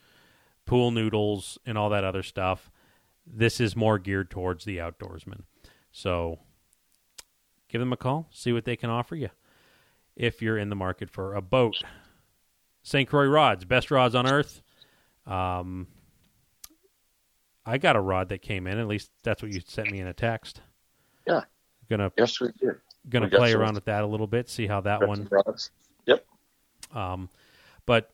pool 0.67 0.91
noodles, 0.91 1.57
and 1.65 1.77
all 1.77 1.89
that 1.89 2.03
other 2.03 2.21
stuff. 2.21 2.69
This 3.25 3.59
is 3.59 3.75
more 3.75 3.97
geared 3.97 4.29
towards 4.29 4.63
the 4.65 4.77
outdoorsman. 4.77 5.41
So 5.91 6.38
give 7.67 7.79
them 7.79 7.91
a 7.91 7.97
call, 7.97 8.27
see 8.31 8.53
what 8.53 8.65
they 8.65 8.75
can 8.75 8.89
offer 8.91 9.15
you 9.15 9.29
if 10.15 10.42
you're 10.42 10.57
in 10.57 10.70
the 10.70 10.75
market 10.75 11.09
for 11.09 11.33
a 11.33 11.42
boat. 11.42 11.81
St. 12.83 13.09
Croix 13.09 13.25
rods, 13.27 13.65
best 13.65 13.92
rods 13.92 14.15
on 14.15 14.27
earth. 14.27 14.61
Um, 15.25 15.87
I 17.65 17.77
got 17.77 17.96
a 17.98 18.01
rod 18.01 18.29
that 18.29 18.42
came 18.42 18.65
in. 18.68 18.77
At 18.79 18.87
least 18.87 19.11
that's 19.24 19.42
what 19.42 19.51
you 19.51 19.61
sent 19.65 19.92
me 19.92 20.00
in 20.00 20.07
a 20.07 20.13
text. 20.13 20.61
Yeah. 21.27 21.42
Gonna 21.89 22.11
Yes, 22.18 22.39
we 22.39 22.48
did. 22.59 22.75
gonna 23.09 23.27
We 23.27 23.37
play 23.37 23.53
around 23.53 23.75
with 23.75 23.85
that 23.85 24.03
a 24.03 24.07
little 24.07 24.27
bit, 24.27 24.50
see 24.50 24.68
how 24.68 24.81
that 24.81 25.05
one 25.05 25.27
rods. 25.29 25.72
Yep. 26.05 26.25
um, 26.94 27.29
but 27.85 28.11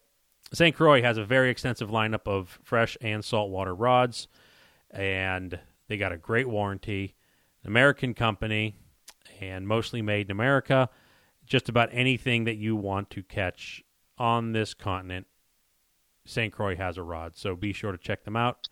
St. 0.54 0.76
Croix 0.76 1.02
has 1.02 1.18
a 1.18 1.26
very 1.26 1.50
extensive 1.50 1.90
lineup 1.90 2.28
of 2.28 2.60
fresh 2.64 2.96
and 3.02 3.26
saltwater 3.26 3.74
rods, 3.74 4.28
and 4.92 5.60
they 5.88 5.98
got 5.98 6.12
a 6.12 6.18
great 6.18 6.48
warranty. 6.48 7.16
American 7.66 8.14
company, 8.14 8.76
and 9.40 9.68
mostly 9.68 10.02
made 10.02 10.28
in 10.28 10.32
America. 10.32 10.90
Just 11.46 11.70
about 11.70 11.90
anything 11.92 12.46
that 12.46 12.56
you 12.56 12.76
want 12.76 13.10
to 13.12 13.24
catch 13.24 13.84
on 14.18 14.54
this 14.54 14.74
continent, 14.74 15.28
St. 16.26 16.54
Croix 16.54 16.76
has 16.76 16.98
a 16.98 17.04
rod. 17.04 17.36
So 17.36 17.56
be 17.56 17.74
sure 17.74 17.92
to 17.92 17.98
check 17.98 18.24
them 18.24 18.36
out 18.36 18.70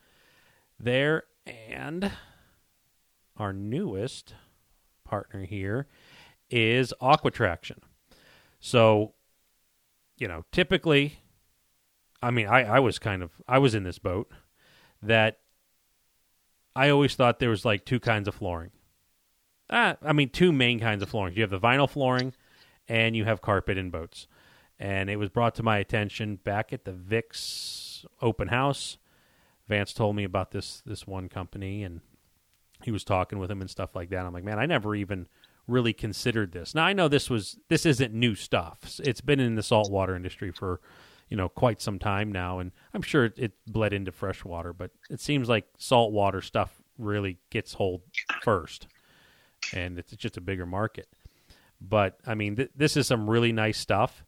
there. 0.80 1.24
And 1.46 2.12
our 3.38 3.52
newest 3.52 4.36
partner 5.04 5.46
here 5.46 5.88
is 6.50 6.94
Aquatraction. 7.02 7.80
So, 8.60 9.14
you 10.18 10.28
know, 10.28 10.46
typically, 10.52 11.20
I 12.22 12.32
mean, 12.32 12.48
I, 12.48 12.64
I 12.64 12.80
was 12.80 13.00
kind 13.00 13.24
of, 13.24 13.32
I 13.48 13.58
was 13.58 13.74
in 13.76 13.84
this 13.84 14.00
boat 14.00 14.32
that 15.02 15.40
I 16.76 16.90
always 16.90 17.16
thought 17.16 17.40
there 17.40 17.50
was 17.50 17.66
like 17.66 17.86
two 17.86 18.00
kinds 18.00 18.28
of 18.28 18.36
flooring. 18.36 18.72
Ah, 19.70 19.98
I 20.04 20.14
mean, 20.14 20.30
two 20.30 20.52
main 20.52 20.80
kinds 20.80 21.02
of 21.02 21.10
flooring. 21.10 21.36
You 21.36 21.42
have 21.42 21.50
the 21.50 21.60
vinyl 21.60 21.90
flooring 21.90 22.34
and 22.88 23.16
you 23.16 23.26
have 23.26 23.42
carpet 23.42 23.78
in 23.78 23.90
boats. 23.90 24.28
And 24.80 25.10
it 25.10 25.18
was 25.18 25.30
brought 25.30 25.56
to 25.56 25.64
my 25.64 25.78
attention 25.78 26.38
back 26.38 26.74
at 26.74 26.86
the 26.86 26.92
VIX 26.92 28.06
open 28.22 28.50
house. 28.50 28.98
Vance 29.68 29.94
told 29.94 30.16
me 30.16 30.24
about 30.24 30.52
this 30.52 30.82
this 30.86 31.08
one 31.08 31.30
company 31.30 31.84
and 31.84 32.02
he 32.84 32.92
was 32.92 33.04
talking 33.04 33.40
with 33.40 33.50
him 33.50 33.62
and 33.62 33.70
stuff 33.70 33.96
like 33.96 34.10
that. 34.10 34.26
I'm 34.26 34.34
like, 34.34 34.44
man, 34.44 34.60
I 34.60 34.66
never 34.66 34.96
even 34.96 35.28
really 35.68 35.94
considered 35.94 36.52
this. 36.52 36.76
Now 36.76 36.84
I 36.84 36.94
know 36.94 37.08
this 37.08 37.30
was 37.30 37.58
this 37.70 37.86
isn't 37.86 38.14
new 38.14 38.36
stuff. 38.36 39.00
It's 39.04 39.22
been 39.22 39.40
in 39.40 39.56
the 39.56 39.64
saltwater 39.64 40.16
industry 40.16 40.52
for 40.52 40.82
you 41.32 41.38
know 41.38 41.50
quite 41.50 41.82
some 41.82 41.98
time 41.98 42.32
now, 42.32 42.60
and 42.60 42.72
I'm 42.94 43.02
sure 43.02 43.26
it, 43.26 43.34
it 43.38 43.52
bled 43.66 43.94
into 43.94 44.12
freshwater. 44.12 44.74
But 44.74 44.92
it 45.10 45.22
seems 45.22 45.48
like 45.48 45.66
saltwater 45.78 46.42
stuff 46.42 46.82
really 47.00 47.40
gets 47.50 47.74
hold 47.74 48.02
first, 48.44 48.88
and 49.74 49.98
it's 49.98 50.12
just 50.18 50.38
a 50.38 50.42
bigger 50.42 50.66
market. 50.66 51.08
But 51.80 52.20
I 52.28 52.36
mean, 52.36 52.58
th- 52.58 52.72
this 52.76 52.98
is 52.98 53.08
some 53.08 53.30
really 53.30 53.54
nice 53.54 53.80
stuff. 53.80 54.26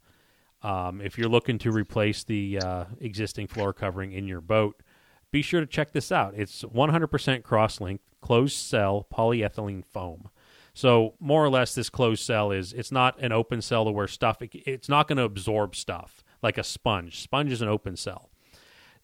Um, 0.63 1.01
if 1.01 1.17
you're 1.17 1.29
looking 1.29 1.59
to 1.59 1.71
replace 1.71 2.23
the 2.23 2.59
uh, 2.59 2.85
existing 3.01 3.47
floor 3.47 3.73
covering 3.73 4.13
in 4.13 4.25
your 4.25 4.39
boat, 4.39 4.81
be 5.29 5.41
sure 5.41 5.59
to 5.59 5.67
check 5.67 5.91
this 5.91 6.09
out. 6.09 6.35
It's 6.37 6.63
100% 6.63 7.43
cross-linked, 7.43 8.05
closed 8.21 8.55
cell 8.55 9.05
polyethylene 9.13 9.83
foam. 9.83 10.29
So 10.73 11.15
more 11.19 11.43
or 11.43 11.49
less, 11.49 11.75
this 11.75 11.89
closed 11.89 12.23
cell 12.23 12.49
is 12.51 12.71
it's 12.71 12.93
not 12.93 13.19
an 13.19 13.33
open 13.33 13.61
cell 13.61 13.83
to 13.83 13.91
where 13.91 14.07
stuff 14.07 14.37
it's 14.41 14.87
not 14.87 15.09
going 15.09 15.17
to 15.17 15.23
absorb 15.23 15.75
stuff 15.75 16.23
like 16.43 16.57
a 16.57 16.63
sponge. 16.63 17.21
Sponge 17.21 17.51
is 17.51 17.61
an 17.61 17.69
open 17.69 17.95
cell. 17.95 18.29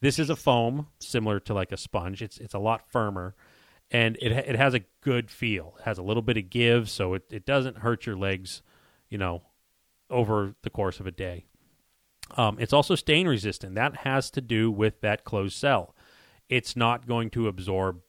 This 0.01 0.19
is 0.19 0.29
a 0.29 0.35
foam 0.35 0.87
similar 0.99 1.39
to 1.41 1.53
like 1.53 1.71
a 1.71 1.77
sponge. 1.77 2.21
It's 2.21 2.37
it's 2.37 2.53
a 2.53 2.59
lot 2.59 2.89
firmer, 2.91 3.35
and 3.89 4.17
it 4.21 4.31
it 4.31 4.55
has 4.55 4.73
a 4.73 4.81
good 5.01 5.31
feel. 5.31 5.75
It 5.79 5.85
has 5.85 5.97
a 5.97 6.03
little 6.03 6.21
bit 6.21 6.37
of 6.37 6.49
give, 6.49 6.89
so 6.89 7.15
it, 7.15 7.23
it 7.31 7.45
doesn't 7.45 7.79
hurt 7.79 8.05
your 8.05 8.15
legs, 8.15 8.61
you 9.09 9.17
know, 9.17 9.41
over 10.09 10.55
the 10.61 10.69
course 10.69 10.99
of 10.99 11.07
a 11.07 11.11
day. 11.11 11.45
Um, 12.37 12.57
it's 12.59 12.73
also 12.73 12.95
stain 12.95 13.27
resistant. 13.27 13.75
That 13.75 13.97
has 13.97 14.29
to 14.31 14.41
do 14.41 14.69
with 14.69 15.01
that 15.01 15.23
closed 15.23 15.57
cell. 15.57 15.95
It's 16.47 16.75
not 16.75 17.07
going 17.07 17.29
to 17.31 17.47
absorb 17.47 18.01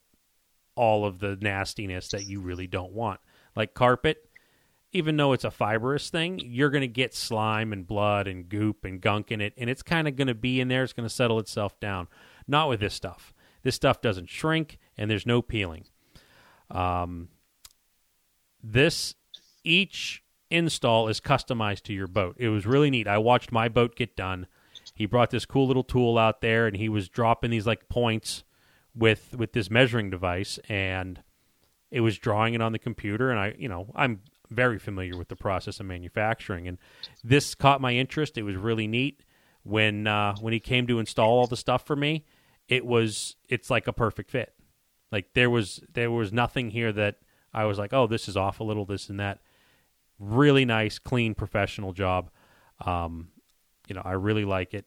all 0.74 1.04
of 1.04 1.18
the 1.18 1.36
nastiness 1.40 2.08
that 2.08 2.26
you 2.26 2.40
really 2.40 2.66
don't 2.66 2.92
want. 2.92 3.20
Like 3.56 3.74
carpet, 3.74 4.29
even 4.92 5.16
though 5.16 5.33
it's 5.33 5.44
a 5.44 5.50
fibrous 5.50 6.11
thing, 6.11 6.40
you're 6.44 6.70
going 6.70 6.81
to 6.81 6.88
get 6.88 7.14
slime 7.14 7.72
and 7.72 7.87
blood 7.87 8.26
and 8.26 8.48
goop 8.48 8.85
and 8.85 9.00
gunk 9.00 9.31
in 9.31 9.40
it, 9.40 9.55
and 9.57 9.70
it's 9.70 9.83
kind 9.83 10.09
of 10.09 10.16
going 10.16 10.29
to 10.29 10.35
be 10.35 10.61
in 10.61 10.68
there. 10.68 10.83
It's 10.83 10.92
going 10.92 11.09
to 11.09 11.14
settle 11.14 11.38
itself 11.38 11.79
down. 11.79 12.09
Not 12.48 12.68
with 12.68 12.81
this 12.81 12.94
stuff. 12.94 13.33
This 13.62 13.76
stuff 13.76 14.00
doesn't 14.00 14.29
shrink, 14.29 14.79
and 14.96 15.11
there's 15.11 15.26
no 15.26 15.42
peeling. 15.42 15.85
Um, 16.70 17.29
this 18.62 19.14
each 19.64 20.24
install 20.50 21.09
is 21.09 21.20
customized 21.20 21.83
to 21.83 21.92
your 21.92 22.09
boat. 22.09 22.37
It 22.38 22.48
was 22.48 22.66
really 22.66 22.90
neat. 22.90 23.07
I 23.07 23.18
watched 23.18 23.53
my 23.53 23.68
boat 23.68 23.94
get 23.94 24.16
done. 24.16 24.46
He 24.94 25.07
brought 25.07 25.31
this 25.31 25.46
cool 25.46 25.66
little 25.66 25.85
tool 25.85 26.18
out 26.18 26.40
there, 26.40 26.66
and 26.66 26.76
he 26.76 26.88
was 26.88 27.09
dropping 27.09 27.50
these 27.50 27.66
like 27.66 27.88
points 27.88 28.44
with 28.94 29.37
with 29.37 29.53
this 29.53 29.70
measuring 29.70 30.11
device, 30.11 30.59
and 30.68 31.22
it 31.90 32.00
was 32.00 32.18
drawing 32.18 32.55
it 32.55 32.61
on 32.61 32.72
the 32.72 32.79
computer. 32.79 33.31
And 33.31 33.38
I, 33.38 33.55
you 33.57 33.68
know, 33.68 33.92
I'm 33.94 34.20
very 34.50 34.78
familiar 34.78 35.16
with 35.16 35.28
the 35.28 35.36
process 35.36 35.80
of 35.80 35.86
manufacturing, 35.86 36.68
and 36.68 36.78
this 37.22 37.54
caught 37.54 37.80
my 37.80 37.94
interest. 37.94 38.36
It 38.36 38.42
was 38.42 38.56
really 38.56 38.86
neat 38.86 39.22
when 39.62 40.06
uh, 40.06 40.36
when 40.40 40.52
he 40.52 40.60
came 40.60 40.86
to 40.86 40.98
install 40.98 41.38
all 41.38 41.46
the 41.46 41.56
stuff 41.56 41.86
for 41.86 41.96
me. 41.96 42.24
It 42.68 42.84
was 42.86 43.36
it's 43.48 43.70
like 43.70 43.86
a 43.86 43.92
perfect 43.92 44.30
fit. 44.30 44.54
Like 45.10 45.34
there 45.34 45.50
was 45.50 45.80
there 45.92 46.10
was 46.10 46.32
nothing 46.32 46.70
here 46.70 46.92
that 46.92 47.16
I 47.52 47.64
was 47.64 47.78
like, 47.78 47.92
oh, 47.92 48.06
this 48.06 48.28
is 48.28 48.36
off 48.36 48.60
a 48.60 48.64
little, 48.64 48.84
this 48.84 49.08
and 49.08 49.18
that. 49.20 49.40
Really 50.18 50.64
nice, 50.64 50.98
clean, 50.98 51.34
professional 51.34 51.92
job. 51.92 52.30
Um, 52.84 53.28
you 53.88 53.94
know, 53.94 54.02
I 54.04 54.12
really 54.12 54.44
like 54.44 54.74
it. 54.74 54.86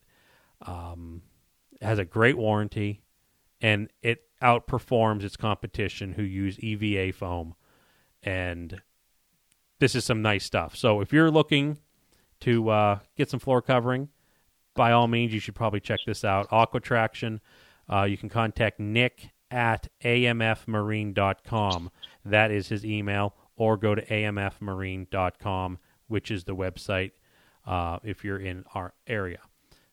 Um, 0.61 1.23
it 1.81 1.85
has 1.85 1.99
a 1.99 2.05
great 2.05 2.37
warranty, 2.37 3.01
and 3.59 3.89
it 4.01 4.21
outperforms 4.41 5.23
its 5.23 5.35
competition 5.35 6.13
who 6.13 6.23
use 6.23 6.59
EVA 6.59 7.11
foam. 7.13 7.55
And 8.21 8.81
this 9.83 9.95
is 9.95 10.05
some 10.05 10.21
nice 10.21 10.45
stuff. 10.45 10.77
So 10.77 11.01
if 11.01 11.11
you're 11.11 11.29
looking 11.29 11.77
to 12.39 12.69
uh, 12.69 12.99
get 13.17 13.29
some 13.29 13.41
floor 13.41 13.61
covering, 13.61 14.07
by 14.75 14.93
all 14.93 15.09
means, 15.09 15.33
you 15.33 15.41
should 15.41 15.55
probably 15.55 15.81
check 15.81 15.99
this 16.07 16.23
out. 16.23 16.47
Aqua 16.51 16.79
Traction. 16.79 17.41
Uh, 17.91 18.03
you 18.03 18.15
can 18.15 18.29
contact 18.29 18.79
Nick 18.79 19.31
at 19.51 19.89
amfmarine.com. 20.01 21.91
That 22.23 22.49
is 22.49 22.69
his 22.69 22.85
email. 22.85 23.35
Or 23.57 23.75
go 23.75 23.93
to 23.93 24.01
amfmarine.com, 24.05 25.79
which 26.07 26.31
is 26.31 26.45
the 26.45 26.55
website 26.55 27.11
uh, 27.67 27.99
if 28.05 28.23
you're 28.23 28.39
in 28.39 28.63
our 28.73 28.93
area. 29.05 29.39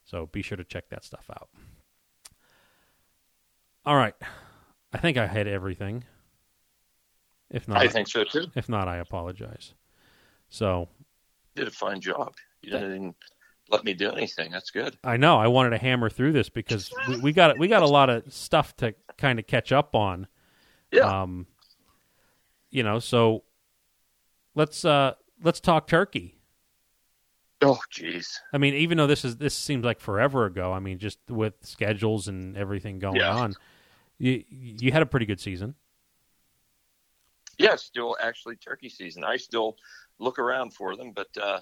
So 0.05 0.27
be 0.27 0.43
sure 0.43 0.57
to 0.57 0.63
check 0.63 0.89
that 0.91 1.05
stuff 1.05 1.29
out. 1.29 1.49
All 3.85 3.97
right. 3.97 4.15
I 4.93 4.99
think 4.99 5.19
I 5.19 5.27
had 5.27 5.49
everything. 5.49 6.05
If 7.51 7.67
not, 7.67 7.79
I 7.79 7.89
think 7.89 8.07
so 8.07 8.23
too. 8.23 8.47
If 8.55 8.69
not, 8.69 8.87
I 8.87 8.99
apologize. 8.99 9.75
So, 10.51 10.89
you 11.55 11.65
did 11.65 11.69
a 11.69 11.75
fine 11.75 12.01
job. 12.01 12.35
You 12.63 12.73
didn't 12.73 13.17
let 13.71 13.85
me 13.85 13.95
do 13.95 14.11
anything. 14.11 14.51
That's 14.51 14.71
good. 14.71 14.99
I 15.05 15.17
know. 15.17 15.39
I 15.39 15.47
wanted 15.47 15.71
to 15.71 15.79
hammer 15.79 16.11
through 16.11 16.33
this 16.33 16.49
because 16.49 16.93
we, 17.09 17.17
we 17.19 17.33
got 17.33 17.57
we 17.59 17.69
got 17.69 17.83
a 17.83 17.89
lot 17.89 18.11
of 18.11 18.31
stuff 18.33 18.77
to 18.79 18.95
kind 19.17 19.39
of 19.39 19.47
catch 19.47 19.73
up 19.73 19.95
on. 19.95 20.27
Yeah. 20.93 21.23
Um, 21.23 21.47
you 22.71 22.83
know, 22.83 22.99
so 22.99 23.45
let's 24.55 24.85
uh 24.85 25.15
let's 25.43 25.61
talk 25.61 25.87
turkey. 25.87 26.37
Oh, 27.63 27.79
jeez. 27.93 28.27
I 28.53 28.59
mean, 28.59 28.75
even 28.75 28.99
though 28.99 29.07
this 29.07 29.25
is 29.25 29.37
this 29.37 29.55
seems 29.55 29.85
like 29.85 30.01
forever 30.01 30.47
ago. 30.47 30.73
I 30.73 30.81
mean, 30.81 30.99
just 30.99 31.19
with 31.29 31.55
schedules 31.63 32.27
and 32.27 32.57
everything 32.57 32.99
going 32.99 33.17
Yeah. 33.17 33.35
on, 33.35 33.55
you 34.19 34.45
you 34.49 34.93
had 34.93 35.03
a 35.03 35.07
pretty 35.07 35.27
good 35.27 35.41
season. 35.41 35.75
Yeah, 37.59 37.77
still 37.77 38.17
actually 38.21 38.57
turkey 38.57 38.89
season. 38.89 39.23
I 39.23 39.37
still 39.37 39.77
look 40.21 40.39
around 40.39 40.75
for 40.75 40.97
them, 40.97 41.13
but 41.15 41.29
uh, 41.41 41.61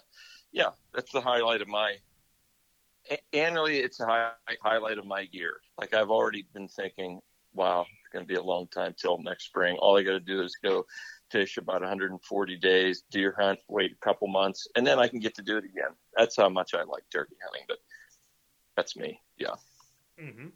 yeah, 0.52 0.70
that's 0.94 1.12
the 1.12 1.20
highlight 1.20 1.62
of 1.62 1.68
my 1.68 1.96
annually. 3.32 3.78
It's 3.78 4.00
a 4.00 4.06
high, 4.06 4.30
highlight 4.62 4.98
of 4.98 5.06
my 5.06 5.26
year. 5.30 5.60
Like 5.78 5.94
I've 5.94 6.10
already 6.10 6.46
been 6.52 6.68
thinking, 6.68 7.20
wow, 7.54 7.82
it's 7.82 8.12
going 8.12 8.24
to 8.24 8.28
be 8.28 8.38
a 8.38 8.42
long 8.42 8.66
time 8.68 8.94
till 9.00 9.18
next 9.22 9.44
spring. 9.44 9.76
All 9.78 9.96
I 9.96 10.02
got 10.02 10.12
to 10.12 10.20
do 10.20 10.42
is 10.42 10.56
go 10.62 10.84
fish 11.30 11.56
about 11.56 11.80
140 11.80 12.56
days, 12.56 13.04
deer 13.10 13.34
hunt, 13.38 13.58
wait 13.68 13.92
a 13.92 14.04
couple 14.04 14.28
months, 14.28 14.66
and 14.76 14.86
then 14.86 14.98
I 14.98 15.08
can 15.08 15.20
get 15.20 15.34
to 15.36 15.42
do 15.42 15.56
it 15.56 15.64
again. 15.64 15.94
That's 16.16 16.36
how 16.36 16.48
much 16.48 16.74
I 16.74 16.82
like 16.84 17.04
turkey 17.12 17.36
hunting. 17.44 17.64
But 17.68 17.78
that's 18.76 18.96
me. 18.96 19.20
Yeah. 19.36 19.54
Mm-hmm. 20.20 20.48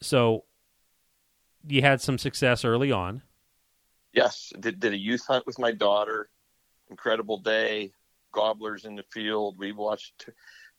So 0.00 0.44
you 1.66 1.82
had 1.82 2.00
some 2.00 2.18
success 2.18 2.64
early 2.64 2.92
on. 2.92 3.22
Yes, 4.12 4.52
did, 4.58 4.80
did 4.80 4.92
a 4.92 4.96
youth 4.96 5.24
hunt 5.26 5.46
with 5.46 5.58
my 5.58 5.72
daughter. 5.72 6.30
Incredible 6.90 7.38
day. 7.38 7.92
Gobblers 8.32 8.84
in 8.84 8.96
the 8.96 9.04
field. 9.12 9.56
We 9.58 9.72
watched 9.72 10.28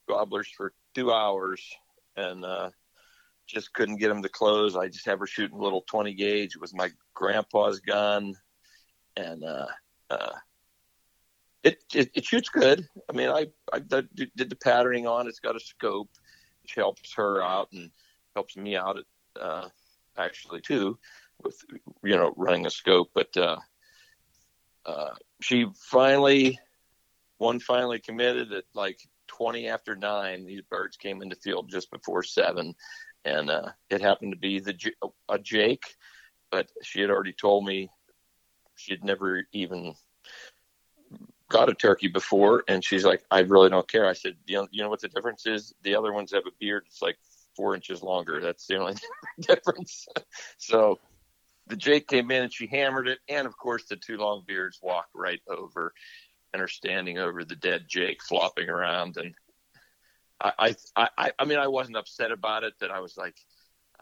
gobblers 0.07 0.47
for 0.55 0.73
two 0.93 1.11
hours 1.11 1.61
and 2.15 2.45
uh, 2.45 2.69
just 3.47 3.73
couldn't 3.73 3.97
get 3.97 4.09
them 4.09 4.21
to 4.23 4.29
close. 4.29 4.75
I 4.75 4.87
just 4.87 5.05
have 5.05 5.19
her 5.19 5.27
shooting 5.27 5.57
a 5.57 5.61
little 5.61 5.83
20 5.87 6.13
gauge. 6.13 6.55
It 6.55 6.61
was 6.61 6.73
my 6.73 6.89
grandpa's 7.13 7.79
gun, 7.79 8.35
and 9.17 9.43
uh, 9.43 9.67
uh, 10.09 10.33
it, 11.63 11.83
it 11.93 12.11
it 12.13 12.25
shoots 12.25 12.49
good. 12.49 12.87
I 13.09 13.13
mean, 13.13 13.29
I 13.29 13.47
I 13.73 13.79
did, 13.79 14.09
the 14.35 14.55
patterning 14.55 15.07
on. 15.07 15.25
it. 15.25 15.29
It's 15.29 15.39
got 15.39 15.55
a 15.55 15.59
scope, 15.59 16.09
which 16.61 16.75
helps 16.75 17.13
her 17.15 17.41
out 17.41 17.69
and 17.73 17.91
helps 18.35 18.55
me 18.55 18.75
out 18.77 18.97
at, 18.97 19.41
uh, 19.41 19.69
actually 20.17 20.61
too 20.61 20.97
with 21.43 21.59
you 22.03 22.15
know 22.15 22.33
running 22.37 22.65
a 22.65 22.69
scope. 22.69 23.09
But 23.13 23.35
uh, 23.35 23.57
uh, 24.85 25.15
she 25.41 25.65
finally 25.75 26.59
one 27.37 27.59
finally 27.59 27.99
committed 27.99 28.51
at 28.51 28.65
like 28.73 28.99
20 29.27 29.67
after 29.67 29.95
nine. 29.95 30.45
These 30.45 30.61
birds 30.69 30.97
came 30.97 31.21
into 31.21 31.35
field 31.37 31.69
just 31.69 31.89
before 31.91 32.23
seven, 32.23 32.75
and 33.25 33.49
uh, 33.49 33.69
it 33.89 34.01
happened 34.01 34.33
to 34.33 34.37
be 34.37 34.59
the 34.59 34.75
a 35.29 35.39
Jake, 35.39 35.95
but 36.51 36.69
she 36.83 37.01
had 37.01 37.09
already 37.09 37.33
told 37.33 37.65
me 37.65 37.89
she 38.75 38.93
had 38.93 39.03
never 39.03 39.43
even 39.53 39.93
got 41.49 41.69
a 41.69 41.73
turkey 41.73 42.07
before, 42.07 42.63
and 42.67 42.83
she's 42.83 43.05
like, 43.05 43.23
I 43.31 43.39
really 43.39 43.69
don't 43.69 43.87
care. 43.87 44.07
I 44.07 44.13
said, 44.13 44.35
you 44.45 44.57
know, 44.57 44.67
you 44.71 44.83
know 44.83 44.89
what 44.89 45.01
the 45.01 45.07
difference 45.07 45.45
is? 45.45 45.73
The 45.83 45.95
other 45.95 46.13
ones 46.13 46.31
have 46.33 46.45
a 46.45 46.51
beard. 46.59 46.83
It's 46.87 47.01
like 47.01 47.17
four 47.55 47.75
inches 47.75 48.03
longer. 48.03 48.39
That's 48.39 48.67
the 48.67 48.77
only 48.77 48.95
difference. 49.41 50.07
so 50.57 50.99
the 51.69 51.75
Jake 51.75 52.07
came 52.07 52.31
in 52.31 52.43
and 52.43 52.53
she 52.53 52.67
hammered 52.67 53.07
it, 53.07 53.19
and 53.29 53.47
of 53.47 53.57
course 53.57 53.85
the 53.89 53.95
two 53.95 54.17
long 54.17 54.43
beards 54.45 54.79
walked 54.81 55.11
right 55.15 55.41
over 55.47 55.93
and 56.53 56.61
are 56.61 56.67
standing 56.67 57.19
over 57.19 57.43
the 57.45 57.55
dead 57.55 57.85
Jake, 57.87 58.21
flopping 58.23 58.69
around. 58.69 59.17
And 59.17 59.33
I, 60.41 60.75
I, 60.95 61.07
I, 61.17 61.31
I 61.37 61.45
mean, 61.45 61.59
I 61.59 61.67
wasn't 61.67 61.97
upset 61.97 62.31
about 62.31 62.63
it. 62.63 62.73
That 62.79 62.91
I 62.91 62.99
was 62.99 63.15
like, 63.17 63.35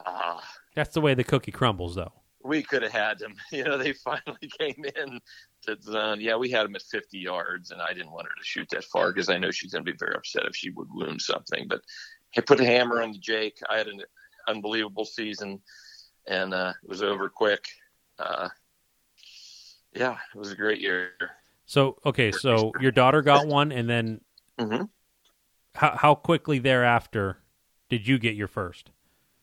ah, 0.06 0.41
That's 0.75 0.93
the 0.93 1.01
way 1.01 1.13
the 1.13 1.23
cookie 1.25 1.51
crumbles, 1.51 1.95
though. 1.95 2.13
we 2.43 2.63
could 2.63 2.84
have 2.84 2.91
had 2.93 3.19
them. 3.19 3.34
You 3.51 3.63
know, 3.65 3.77
they 3.77 3.93
finally 3.93 4.49
came 4.60 4.84
in 4.95 5.19
to 5.63 5.75
the 5.75 5.91
zone. 5.91 6.21
Yeah, 6.21 6.38
we 6.38 6.49
had 6.49 6.65
them 6.65 6.75
at 6.75 6.84
50 6.84 7.17
yards, 7.17 7.71
and 7.71 7.82
I 7.82 7.91
didn't 7.93 8.12
want 8.12 8.27
her 8.27 8.34
to 8.38 8.45
shoot 8.45 8.67
that 8.71 8.86
far 8.86 9.12
because 9.12 9.30
I 9.30 9.38
know 9.38 9.51
she's 9.51 9.73
going 9.73 9.84
to 9.86 9.91
be 9.91 9.97
very 9.97 10.15
upset 10.15 10.45
if 10.45 10.56
she 10.56 10.69
would 10.69 10.88
wound 10.91 11.21
something. 11.21 11.65
But 11.67 11.82
I 12.38 12.41
put 12.41 12.62
a 12.62 12.65
hammer 12.65 13.01
on 13.01 13.12
the 13.12 13.19
Jake. 13.19 13.58
I 13.69 13.77
had 13.77 13.88
an 13.88 14.01
unbelievable 14.47 15.06
season, 15.06 15.60
and 16.27 16.53
uh, 16.53 16.73
it 16.83 16.89
was 16.89 17.01
over 17.01 17.29
quick. 17.29 17.65
Uh, 18.19 18.49
yeah, 19.93 20.17
it 20.33 20.37
was 20.37 20.51
a 20.51 20.55
great 20.55 20.81
year. 20.81 21.11
So 21.65 21.97
okay, 22.05 22.31
so 22.31 22.73
your 22.79 22.91
daughter 22.91 23.21
got 23.21 23.45
one, 23.47 23.71
and 23.71 23.89
then 23.89 24.21
hmm 24.59 24.83
how 25.75 25.95
how 25.95 26.15
quickly 26.15 26.59
thereafter 26.59 27.37
did 27.89 28.07
you 28.07 28.17
get 28.19 28.35
your 28.35 28.47
first? 28.47 28.91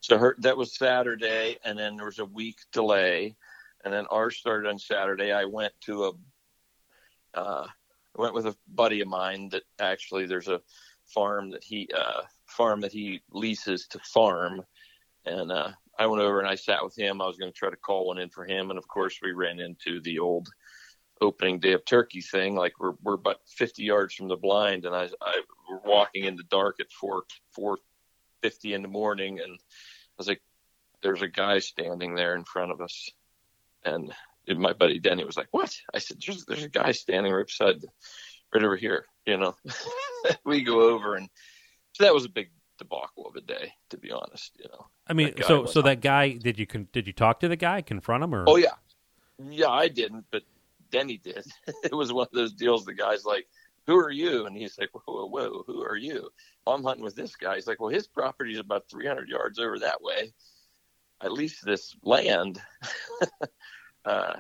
So 0.01 0.19
her 0.19 0.37
that 0.41 0.57
was 0.57 0.77
Saturday, 0.77 1.59
and 1.65 1.79
then 1.79 1.97
there 1.97 2.07
was 2.07 2.19
a 2.19 2.25
week 2.25 2.59
delay, 2.73 3.37
and 3.85 3.93
then 3.93 4.07
ours 4.11 4.37
started 4.37 4.69
on 4.69 4.79
Saturday. 4.79 5.33
I 5.33 5.45
went 5.45 5.73
to 5.83 6.05
a, 6.05 6.13
uh, 7.39 7.67
I 7.67 8.21
went 8.21 8.35
with 8.35 8.47
a 8.47 8.57
buddy 8.69 9.01
of 9.01 9.09
mine 9.09 9.49
that 9.51 9.63
actually 9.79 10.27
there's 10.27 10.49
a 10.49 10.61
farm 11.07 11.51
that 11.51 11.65
he 11.65 11.89
uh, 11.97 12.23
farm 12.47 12.81
that 12.81 12.93
he 12.93 13.23
leases 13.33 13.87
to 13.89 13.99
farm, 14.01 14.63
and 15.25 15.51
uh, 15.53 15.71
I 15.99 16.07
went 16.07 16.23
over 16.23 16.41
and 16.41 16.49
I 16.49 16.55
sat 16.55 16.85
with 16.85 16.97
him. 16.97 17.21
I 17.21 17.27
was 17.27 17.37
going 17.37 17.53
to 17.53 17.57
try 17.59 17.71
to 17.71 17.77
call 17.77 18.07
one 18.07 18.19
in 18.19 18.29
for 18.29 18.45
him, 18.45 18.71
and 18.71 18.79
of 18.79 18.89
course 18.89 19.19
we 19.23 19.33
ran 19.33 19.61
into 19.61 20.01
the 20.01 20.19
old 20.19 20.49
opening 21.21 21.61
day 21.61 21.73
of 21.73 21.85
turkey 21.85 22.21
thing. 22.21 22.57
Like 22.57 22.79
we're 22.79 22.95
we're 23.03 23.15
about 23.15 23.41
50 23.47 23.83
yards 23.83 24.15
from 24.15 24.29
the 24.29 24.37
blind, 24.37 24.85
and 24.85 24.95
I 24.95 25.09
I 25.21 25.43
we're 25.69 25.81
walking 25.85 26.25
in 26.25 26.37
the 26.37 26.45
dark 26.45 26.77
at 26.81 26.93
four 26.93 27.25
four 27.53 27.79
fifty 28.43 28.75
in 28.75 28.83
the 28.83 28.89
morning, 28.89 29.41
and 29.41 29.53
I 29.53 30.17
was 30.19 30.29
like, 30.29 30.43
"There's 31.03 31.23
a 31.23 31.29
guy 31.29 31.61
standing 31.61 32.15
there 32.15 32.35
in 32.35 32.45
front 32.45 32.73
of 32.73 32.81
us," 32.81 33.11
and 33.85 34.13
my 34.49 34.73
buddy 34.73 34.99
Denny 34.99 35.25
was 35.25 35.37
like, 35.37 35.49
"What?" 35.51 35.75
I 35.93 35.99
said, 35.99 36.19
"There's 36.25 36.45
there's 36.45 36.65
a 36.65 36.69
guy 36.69 36.93
standing 36.93 37.33
right 37.33 37.47
beside, 37.47 37.77
right 38.53 38.65
over 38.65 38.77
here." 38.77 39.07
You 39.27 39.39
know, 39.39 39.57
we 40.45 40.63
go 40.63 40.91
over, 40.91 41.15
and 41.15 41.29
so 41.93 42.05
that 42.05 42.15
was 42.15 42.25
a 42.25 42.31
big 42.31 42.51
debacle 42.79 43.27
of 43.27 43.37
a 43.37 43.41
day, 43.41 43.73
to 43.91 43.97
be 43.97 44.11
honest. 44.11 44.53
You 44.59 44.69
know. 44.71 44.87
I 45.07 45.13
mean, 45.13 45.35
so 45.43 45.67
so 45.67 45.81
up. 45.81 45.87
that 45.87 46.01
guy 46.01 46.33
did 46.33 46.59
you 46.59 46.67
con- 46.67 46.89
did 46.93 47.07
you 47.07 47.13
talk 47.13 47.41
to 47.41 47.49
the 47.49 47.57
guy, 47.57 47.83
confront 47.83 48.25
him, 48.25 48.35
or 48.35 48.45
Oh 48.49 48.57
yeah, 48.57 48.75
yeah. 49.51 49.69
I 49.69 49.89
didn't, 49.89 50.25
but 50.31 50.43
Denny 50.91 51.19
did. 51.19 51.45
it 51.85 51.95
was 51.95 52.13
one 52.13 52.27
of 52.27 52.33
those 52.33 52.53
deals. 52.53 52.85
The 52.85 52.95
guy's 52.95 53.25
like, 53.25 53.47
"Who 53.87 53.97
are 53.97 54.11
you?" 54.11 54.47
And 54.47 54.57
he's 54.57 54.79
like, 54.79 54.91
"Whoa, 54.93 55.27
whoa, 55.27 55.27
whoa 55.27 55.65
who 55.67 55.83
are 55.83 55.97
you?" 55.97 56.31
Well, 56.67 56.75
I'm 56.75 56.85
hunting 56.85 57.05
with 57.05 57.17
this 57.17 57.37
guy. 57.37 57.57
He's 57.57 57.67
like, 57.67 57.81
"Well, 57.81 57.91
his 57.91 58.07
property 58.07 58.55
is 58.55 58.61
about 58.61 58.89
300 58.91 59.29
yards 59.29 59.59
over 59.59 59.79
that 59.81 60.03
way. 60.03 60.33
At 61.23 61.33
least 61.33 61.65
this 61.65 61.95
land." 62.03 62.63
uh, 64.07 64.37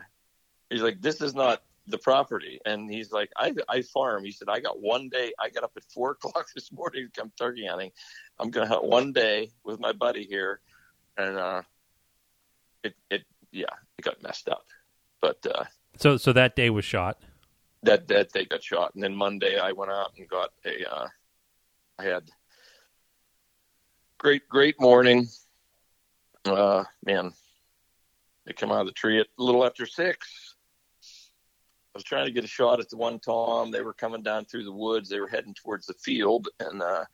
he's 0.70 0.82
like, 0.82 1.00
"This 1.00 1.20
is 1.20 1.34
not." 1.34 1.62
The 1.86 1.98
property, 1.98 2.58
and 2.64 2.90
he's 2.90 3.12
like, 3.12 3.28
I 3.36 3.52
I 3.68 3.82
farm. 3.82 4.24
He 4.24 4.32
said, 4.32 4.48
I 4.48 4.58
got 4.58 4.80
one 4.80 5.10
day. 5.10 5.34
I 5.38 5.50
got 5.50 5.64
up 5.64 5.72
at 5.76 5.84
four 5.92 6.10
o'clock 6.12 6.46
this 6.54 6.72
morning 6.72 7.10
to 7.12 7.20
come 7.20 7.30
turkey 7.38 7.66
hunting. 7.66 7.90
I'm 8.38 8.50
gonna 8.50 8.66
hunt 8.68 8.84
one 8.84 9.12
day 9.12 9.50
with 9.64 9.80
my 9.80 9.92
buddy 9.92 10.24
here, 10.24 10.60
and 11.16 11.36
uh, 11.36 11.62
it 12.82 12.94
it 13.10 13.24
yeah, 13.52 13.66
it 13.98 14.04
got 14.04 14.22
messed 14.22 14.48
up. 14.48 14.66
But 15.20 15.44
uh, 15.46 15.64
so 15.98 16.16
so 16.16 16.32
that 16.32 16.56
day 16.56 16.70
was 16.70 16.84
shot. 16.84 17.18
that 17.82 18.08
that 18.08 18.32
day 18.32 18.44
got 18.44 18.62
shot, 18.62 18.94
and 18.94 19.02
then 19.02 19.14
Monday 19.14 19.58
I 19.58 19.72
went 19.72 19.92
out 19.92 20.12
and 20.18 20.28
got 20.28 20.50
a. 20.64 20.90
Uh, 20.90 21.08
I 21.98 22.04
had 22.04 22.24
great 24.18 24.48
great 24.48 24.80
morning. 24.80 25.28
Uh, 26.44 26.84
man, 27.06 27.32
They 28.44 28.52
come 28.52 28.70
out 28.70 28.80
of 28.80 28.86
the 28.86 28.92
tree 28.92 29.18
at 29.20 29.26
a 29.38 29.42
little 29.42 29.64
after 29.64 29.86
six. 29.86 30.56
I 31.94 31.98
was 31.98 32.04
trying 32.04 32.26
to 32.26 32.32
get 32.32 32.44
a 32.44 32.48
shot 32.48 32.80
at 32.80 32.90
the 32.90 32.96
one 32.96 33.20
tom. 33.20 33.70
They 33.70 33.80
were 33.82 33.94
coming 33.94 34.22
down 34.22 34.44
through 34.44 34.64
the 34.64 34.72
woods. 34.72 35.08
They 35.08 35.20
were 35.20 35.28
heading 35.28 35.54
towards 35.54 35.86
the 35.86 35.94
field, 35.94 36.48
and 36.58 36.82
uh, 36.82 37.04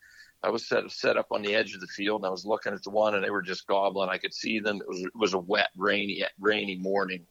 I 0.42 0.50
was 0.50 0.66
set 0.66 0.90
set 0.90 1.16
up 1.16 1.29
on 1.33 1.42
the 1.42 1.55
edge 1.55 1.74
of 1.74 1.81
the 1.81 1.87
field. 1.87 2.22
And 2.22 2.26
I 2.26 2.31
was 2.31 2.46
looking 2.46 2.72
at 2.72 2.83
the 2.83 2.90
one, 2.90 3.14
and 3.14 3.24
they 3.24 3.31
were 3.31 3.42
just 3.42 3.66
gobbling. 3.66 4.09
I 4.09 4.18
could 4.18 4.35
see 4.35 4.59
them. 4.59 4.76
It 4.76 4.88
was 4.88 5.00
it 5.03 5.16
was 5.16 5.35
a 5.35 5.38
wet, 5.38 5.70
rainy, 5.76 6.24
rainy 6.38 6.76
morning, 6.76 7.26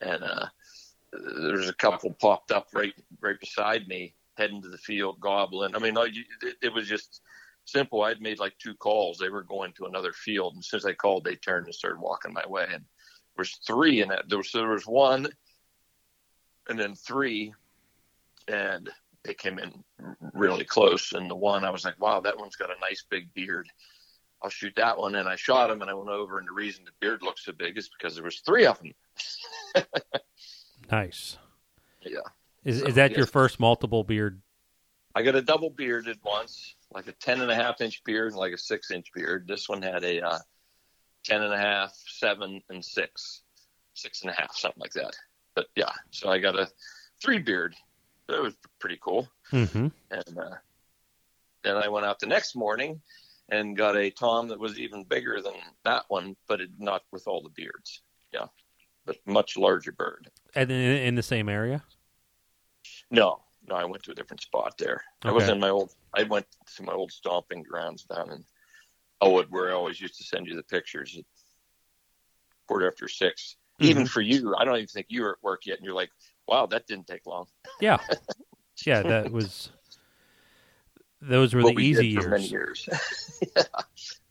and 0.00 0.22
uh, 0.22 0.46
there's 1.12 1.68
a 1.68 1.74
couple 1.74 2.12
popped 2.12 2.52
up 2.52 2.68
right 2.74 2.94
right 3.20 3.40
beside 3.40 3.88
me, 3.88 4.14
heading 4.36 4.62
to 4.62 4.68
the 4.68 4.78
field, 4.78 5.20
gobbling. 5.20 5.74
I 5.74 5.78
mean, 5.78 5.96
it, 5.96 6.56
it 6.62 6.72
was 6.72 6.86
just 6.86 7.22
simple. 7.64 8.02
I'd 8.02 8.20
made 8.20 8.38
like 8.38 8.58
two 8.58 8.74
calls. 8.74 9.18
They 9.18 9.28
were 9.30 9.42
going 9.42 9.72
to 9.74 9.86
another 9.86 10.12
field, 10.12 10.54
and 10.54 10.64
since 10.64 10.84
I 10.84 10.92
called, 10.92 11.24
they 11.24 11.36
turned 11.36 11.66
and 11.66 11.74
started 11.74 12.00
walking 12.00 12.32
my 12.32 12.46
way. 12.46 12.64
And 12.64 12.84
there 13.36 13.38
was 13.38 13.58
three 13.66 14.02
in 14.02 14.08
that. 14.08 14.28
There 14.28 14.38
was, 14.38 14.52
there 14.52 14.68
was 14.68 14.86
one, 14.86 15.28
and 16.68 16.78
then 16.78 16.94
three, 16.94 17.54
and 18.48 18.90
they 19.24 19.34
came 19.34 19.58
in 19.58 19.84
really 20.32 20.64
close. 20.64 21.12
And 21.12 21.30
the 21.30 21.36
one, 21.36 21.64
I 21.64 21.70
was 21.70 21.84
like, 21.84 22.00
wow, 22.00 22.20
that 22.20 22.38
one's 22.38 22.56
got 22.56 22.70
a 22.70 22.80
nice 22.80 23.04
big 23.08 23.32
beard. 23.34 23.68
I'll 24.42 24.50
shoot 24.50 24.72
that 24.76 24.98
one. 24.98 25.14
And 25.16 25.28
I 25.28 25.36
shot 25.36 25.70
him, 25.70 25.82
and 25.82 25.90
I 25.90 25.94
went 25.94 26.08
over. 26.08 26.38
And 26.38 26.48
the 26.48 26.52
reason 26.52 26.84
the 26.84 26.92
beard 27.00 27.22
looked 27.22 27.40
so 27.40 27.52
big 27.52 27.76
is 27.76 27.88
because 27.88 28.14
there 28.14 28.24
was 28.24 28.40
three 28.40 28.66
of 28.66 28.80
them. 28.80 29.84
nice. 30.90 31.36
Yeah. 32.02 32.20
Is 32.64 32.80
so, 32.80 32.86
is 32.86 32.94
that 32.94 33.10
yes. 33.10 33.18
your 33.18 33.26
first 33.26 33.60
multiple 33.60 34.04
beard? 34.04 34.40
I 35.14 35.22
got 35.22 35.34
a 35.34 35.42
double 35.42 35.70
bearded 35.70 36.18
once 36.24 36.76
like 36.92 37.06
a 37.06 37.12
10 37.12 37.40
and 37.40 37.50
a 37.50 37.54
half 37.54 37.80
inch 37.80 38.02
beard 38.04 38.32
and 38.32 38.36
like 38.36 38.52
a 38.52 38.58
six 38.58 38.90
inch 38.90 39.12
beard. 39.14 39.46
This 39.46 39.68
one 39.68 39.82
had 39.82 40.04
a 40.04 40.20
uh, 40.20 40.38
10 41.24 41.42
and 41.42 41.52
a 41.52 41.58
half, 41.58 41.92
seven, 42.06 42.60
and 42.70 42.84
six, 42.84 43.42
six 43.94 44.22
and 44.22 44.30
a 44.30 44.34
half, 44.34 44.54
something 44.56 44.80
like 44.80 44.92
that. 44.92 45.14
But 45.54 45.66
yeah, 45.76 45.92
so 46.10 46.30
I 46.30 46.38
got 46.38 46.58
a 46.58 46.68
three 47.22 47.38
beard. 47.38 47.74
That 48.30 48.42
was 48.42 48.54
pretty 48.78 48.98
cool. 49.00 49.28
Mm-hmm. 49.52 49.88
And 50.10 50.38
uh, 50.38 50.56
then 51.64 51.76
I 51.76 51.88
went 51.88 52.06
out 52.06 52.20
the 52.20 52.26
next 52.26 52.54
morning 52.54 53.00
and 53.48 53.76
got 53.76 53.96
a 53.96 54.10
tom 54.10 54.48
that 54.48 54.60
was 54.60 54.78
even 54.78 55.04
bigger 55.04 55.40
than 55.42 55.54
that 55.84 56.04
one, 56.08 56.36
but 56.46 56.60
it, 56.60 56.70
not 56.78 57.02
with 57.10 57.26
all 57.26 57.42
the 57.42 57.50
beards. 57.50 58.02
Yeah, 58.32 58.46
but 59.04 59.16
much 59.26 59.56
larger 59.56 59.92
bird. 59.92 60.30
And 60.54 60.70
in, 60.70 60.78
in 60.78 61.14
the 61.16 61.22
same 61.22 61.48
area? 61.48 61.82
No, 63.10 63.40
no, 63.68 63.74
I 63.74 63.84
went 63.84 64.04
to 64.04 64.12
a 64.12 64.14
different 64.14 64.42
spot 64.42 64.78
there. 64.78 65.02
Okay. 65.24 65.30
I 65.30 65.32
was 65.32 65.48
in 65.48 65.58
my 65.58 65.70
old. 65.70 65.92
I 66.14 66.22
went 66.22 66.46
to 66.76 66.82
my 66.82 66.92
old 66.92 67.10
stomping 67.10 67.62
grounds 67.62 68.04
down 68.04 68.30
in 68.30 68.44
Elwood, 69.20 69.48
where 69.50 69.70
I 69.70 69.74
always 69.74 70.00
used 70.00 70.16
to 70.18 70.24
send 70.24 70.46
you 70.46 70.54
the 70.54 70.62
pictures 70.62 71.16
at 71.18 71.24
quarter 72.66 72.86
after 72.86 73.08
6 73.08 73.56
mm-hmm. 73.80 73.90
Even 73.90 74.06
for 74.06 74.20
you, 74.20 74.54
I 74.56 74.64
don't 74.64 74.76
even 74.76 74.86
think 74.86 75.06
you 75.08 75.22
were 75.22 75.32
at 75.32 75.42
work 75.42 75.66
yet, 75.66 75.78
and 75.78 75.84
you're 75.84 75.94
like, 75.94 76.10
"Wow, 76.50 76.66
that 76.66 76.86
didn't 76.86 77.06
take 77.06 77.24
long." 77.24 77.46
Yeah, 77.80 77.98
yeah, 78.84 79.02
that 79.02 79.32
was. 79.32 79.70
Those 81.22 81.54
were 81.54 81.62
the 81.62 81.72
we 81.72 81.84
easy 81.84 82.08
years. 82.08 82.50
years. 82.50 82.88
yeah, 83.56 83.62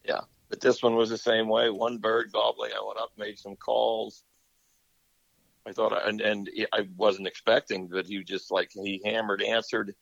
yeah, 0.03 0.21
but 0.49 0.59
this 0.59 0.83
one 0.83 0.95
was 0.95 1.09
the 1.09 1.17
same 1.17 1.47
way. 1.47 1.69
One 1.69 1.97
bird 1.97 2.31
gobbling. 2.31 2.71
I 2.71 2.83
went 2.85 2.99
up, 2.99 3.11
made 3.17 3.37
some 3.39 3.55
calls 3.55 4.23
I 5.69 5.71
thought, 5.71 5.93
I, 5.93 6.09
and 6.09 6.21
and 6.21 6.49
I 6.73 6.87
wasn't 6.97 7.27
expecting, 7.27 7.87
but 7.87 8.07
he 8.07 8.23
just 8.23 8.51
like 8.51 8.71
he 8.73 9.01
hammered, 9.05 9.41
answered, 9.43 9.93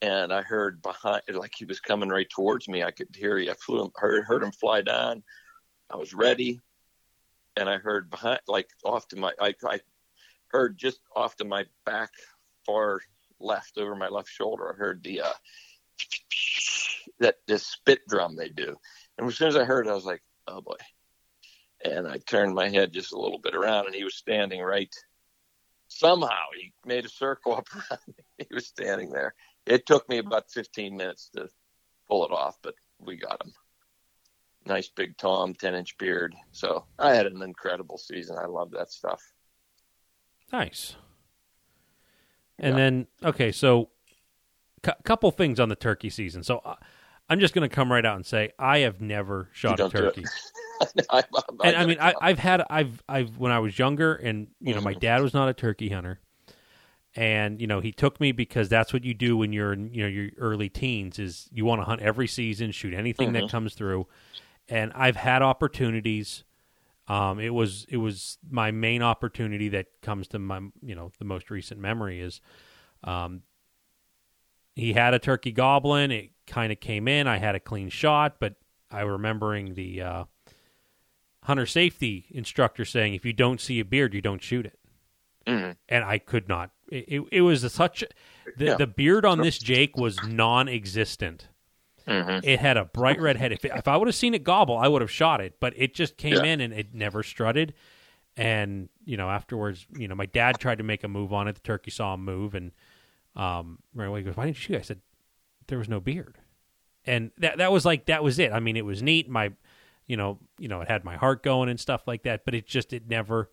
and 0.00 0.32
I 0.32 0.42
heard 0.42 0.82
behind, 0.82 1.22
like 1.32 1.52
he 1.56 1.64
was 1.64 1.80
coming 1.80 2.08
right 2.08 2.28
towards 2.28 2.68
me. 2.68 2.82
I 2.82 2.90
could 2.90 3.08
hear. 3.14 3.38
he. 3.38 3.50
I 3.50 3.54
flew 3.54 3.82
him, 3.84 3.90
heard 3.94 4.24
heard 4.24 4.42
him 4.42 4.52
fly 4.52 4.82
down. 4.82 5.22
I 5.90 5.96
was 5.96 6.12
ready, 6.12 6.60
and 7.56 7.68
I 7.68 7.78
heard 7.78 8.10
behind, 8.10 8.40
like 8.48 8.68
off 8.84 9.06
to 9.08 9.16
my, 9.16 9.32
I, 9.40 9.54
I 9.64 9.80
heard 10.52 10.78
just 10.78 11.00
off 11.14 11.36
to 11.36 11.44
my 11.44 11.64
back, 11.84 12.10
far 12.64 13.00
left 13.40 13.78
over 13.78 13.96
my 13.96 14.08
left 14.08 14.28
shoulder. 14.28 14.72
I 14.72 14.76
heard 14.76 15.02
the 15.02 15.22
uh, 15.22 15.32
that 17.20 17.36
this 17.46 17.66
spit 17.66 18.00
drum 18.08 18.36
they 18.36 18.48
do, 18.48 18.76
and 19.18 19.28
as 19.28 19.36
soon 19.36 19.48
as 19.48 19.56
I 19.56 19.64
heard 19.64 19.86
it, 19.86 19.90
I 19.90 19.94
was 19.94 20.04
like, 20.04 20.22
oh 20.48 20.60
boy. 20.60 20.76
And 21.84 22.06
I 22.06 22.18
turned 22.18 22.54
my 22.54 22.68
head 22.68 22.92
just 22.92 23.12
a 23.12 23.18
little 23.18 23.40
bit 23.40 23.56
around, 23.56 23.86
and 23.86 23.94
he 23.94 24.04
was 24.04 24.14
standing 24.14 24.62
right 24.62 24.94
somehow 25.92 26.46
he 26.56 26.72
made 26.86 27.04
a 27.04 27.08
circle 27.08 27.54
up 27.56 27.68
around 27.74 28.00
me. 28.08 28.24
He 28.38 28.54
was 28.54 28.66
standing 28.66 29.10
there. 29.10 29.34
It 29.66 29.86
took 29.86 30.08
me 30.08 30.18
about 30.18 30.50
15 30.50 30.96
minutes 30.96 31.30
to 31.36 31.48
pull 32.08 32.24
it 32.24 32.32
off, 32.32 32.56
but 32.62 32.74
we 32.98 33.16
got 33.16 33.44
him. 33.44 33.52
Nice 34.64 34.88
big 34.88 35.16
Tom, 35.16 35.54
10 35.54 35.74
inch 35.74 35.98
beard. 35.98 36.34
So 36.52 36.86
I 36.98 37.14
had 37.14 37.26
an 37.26 37.42
incredible 37.42 37.98
season. 37.98 38.36
I 38.38 38.46
love 38.46 38.72
that 38.72 38.90
stuff. 38.90 39.22
Nice. 40.52 40.96
And 42.58 42.72
yeah. 42.72 42.76
then, 42.76 43.06
okay, 43.24 43.52
so 43.52 43.88
a 44.82 44.92
cu- 44.92 45.02
couple 45.04 45.30
things 45.30 45.58
on 45.58 45.68
the 45.68 45.76
turkey 45.76 46.10
season. 46.10 46.42
So 46.42 46.58
uh, 46.58 46.76
I'm 47.28 47.40
just 47.40 47.54
going 47.54 47.68
to 47.68 47.74
come 47.74 47.90
right 47.90 48.04
out 48.04 48.16
and 48.16 48.26
say 48.26 48.52
I 48.58 48.78
have 48.80 49.00
never 49.00 49.48
shot 49.52 49.80
a 49.80 49.88
turkey. 49.88 50.24
I, 51.10 51.22
and 51.64 51.76
I 51.76 51.86
mean, 51.86 51.98
I, 52.00 52.28
have 52.28 52.38
had, 52.38 52.64
I've, 52.68 53.02
I've, 53.08 53.38
when 53.38 53.52
I 53.52 53.60
was 53.60 53.78
younger, 53.78 54.14
and 54.14 54.48
you 54.60 54.74
know, 54.74 54.80
my 54.80 54.94
dad 54.94 55.22
was 55.22 55.32
not 55.32 55.48
a 55.48 55.54
turkey 55.54 55.88
hunter, 55.88 56.20
and 57.14 57.60
you 57.60 57.66
know, 57.66 57.80
he 57.80 57.92
took 57.92 58.20
me 58.20 58.32
because 58.32 58.68
that's 58.68 58.92
what 58.92 59.04
you 59.04 59.14
do 59.14 59.36
when 59.36 59.52
you're 59.52 59.72
in, 59.72 59.94
you 59.94 60.02
know, 60.02 60.08
your 60.08 60.30
early 60.38 60.68
teens 60.68 61.18
is 61.18 61.48
you 61.52 61.64
want 61.64 61.80
to 61.80 61.84
hunt 61.84 62.00
every 62.00 62.26
season, 62.26 62.72
shoot 62.72 62.94
anything 62.94 63.32
mm-hmm. 63.32 63.42
that 63.42 63.50
comes 63.50 63.74
through, 63.74 64.06
and 64.68 64.92
I've 64.94 65.16
had 65.16 65.40
opportunities. 65.42 66.44
Um, 67.08 67.40
it 67.40 67.52
was, 67.52 67.84
it 67.88 67.96
was 67.96 68.38
my 68.48 68.70
main 68.70 69.02
opportunity 69.02 69.68
that 69.70 69.86
comes 70.02 70.28
to 70.28 70.38
my, 70.38 70.60
you 70.82 70.94
know, 70.94 71.10
the 71.18 71.24
most 71.24 71.50
recent 71.50 71.80
memory 71.80 72.20
is, 72.20 72.40
um, 73.04 73.42
he 74.74 74.92
had 74.92 75.12
a 75.12 75.18
turkey 75.18 75.52
goblin. 75.52 76.10
It 76.10 76.30
kind 76.46 76.72
of 76.72 76.80
came 76.80 77.08
in. 77.08 77.26
I 77.26 77.38
had 77.38 77.54
a 77.54 77.60
clean 77.60 77.90
shot, 77.90 78.36
but 78.40 78.54
I 78.90 79.00
remembering 79.00 79.74
the 79.74 80.00
uh, 80.00 80.24
hunter 81.42 81.66
safety 81.66 82.26
instructor 82.30 82.84
saying, 82.84 83.14
if 83.14 83.24
you 83.24 83.32
don't 83.32 83.60
see 83.60 83.80
a 83.80 83.84
beard, 83.84 84.14
you 84.14 84.22
don't 84.22 84.42
shoot 84.42 84.64
it. 84.64 84.78
Mm-hmm. 85.46 85.72
And 85.88 86.04
I 86.04 86.18
could 86.18 86.48
not. 86.48 86.70
It, 86.90 87.04
it, 87.08 87.22
it 87.32 87.40
was 87.42 87.70
such 87.72 88.04
the, 88.56 88.64
yeah. 88.64 88.76
the 88.76 88.86
beard 88.86 89.24
on 89.24 89.40
this 89.40 89.58
Jake 89.58 89.96
was 89.96 90.16
non-existent. 90.26 91.48
Mm-hmm. 92.06 92.46
It 92.48 92.60
had 92.60 92.76
a 92.76 92.84
bright 92.84 93.20
red 93.20 93.36
head. 93.36 93.52
If, 93.52 93.64
it, 93.64 93.72
if 93.74 93.88
I 93.88 93.96
would 93.96 94.08
have 94.08 94.14
seen 94.14 94.34
it 94.34 94.44
gobble, 94.44 94.76
I 94.76 94.88
would 94.88 95.02
have 95.02 95.10
shot 95.10 95.40
it. 95.40 95.60
But 95.60 95.74
it 95.76 95.94
just 95.94 96.16
came 96.16 96.34
yeah. 96.34 96.44
in 96.44 96.60
and 96.60 96.72
it 96.72 96.94
never 96.94 97.22
strutted. 97.22 97.74
And 98.36 98.88
you 99.04 99.16
know, 99.16 99.28
afterwards, 99.28 99.86
you 99.96 100.08
know, 100.08 100.14
my 100.14 100.26
dad 100.26 100.58
tried 100.58 100.78
to 100.78 100.84
make 100.84 101.04
a 101.04 101.08
move 101.08 101.32
on 101.32 101.48
it. 101.48 101.54
The 101.54 101.60
turkey 101.60 101.90
saw 101.90 102.14
him 102.14 102.24
move, 102.24 102.54
and 102.54 102.72
um, 103.36 103.78
right 103.94 104.06
away 104.06 104.20
he 104.20 104.24
goes, 104.24 104.36
"Why 104.36 104.46
didn't 104.46 104.56
you 104.56 104.62
shoot?" 104.62 104.78
I 104.78 104.82
said, 104.82 105.00
"There 105.66 105.78
was 105.78 105.88
no 105.88 106.00
beard." 106.00 106.38
And 107.04 107.30
that 107.38 107.58
that 107.58 107.72
was 107.72 107.84
like 107.84 108.06
that 108.06 108.24
was 108.24 108.38
it. 108.38 108.52
I 108.52 108.60
mean, 108.60 108.76
it 108.76 108.86
was 108.86 109.02
neat. 109.02 109.28
My 109.28 109.52
you 110.06 110.16
know, 110.16 110.38
you 110.58 110.68
know, 110.68 110.80
it 110.80 110.88
had 110.88 111.04
my 111.04 111.16
heart 111.16 111.42
going 111.42 111.68
and 111.68 111.78
stuff 111.78 112.06
like 112.06 112.22
that, 112.22 112.44
but 112.44 112.54
it 112.54 112.66
just 112.66 112.92
it 112.92 113.06
never 113.06 113.50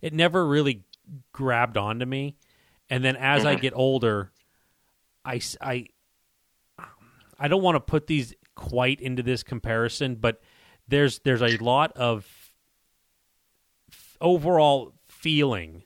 it 0.00 0.12
never 0.12 0.46
really 0.46 0.84
grabbed 1.32 1.76
onto 1.76 2.06
me. 2.06 2.36
And 2.90 3.04
then 3.04 3.16
as 3.16 3.44
I 3.44 3.54
mm-hmm. 3.54 3.62
get 3.62 3.72
older, 3.74 4.30
I 5.24 5.40
I 5.60 5.86
I 7.38 7.48
don't 7.48 7.62
want 7.62 7.76
to 7.76 7.80
put 7.80 8.06
these 8.06 8.34
quite 8.54 9.00
into 9.00 9.22
this 9.22 9.42
comparison, 9.42 10.16
but 10.16 10.40
there's 10.88 11.20
there's 11.20 11.42
a 11.42 11.56
lot 11.58 11.92
of 11.92 12.26
overall 14.20 14.94
feeling 15.06 15.82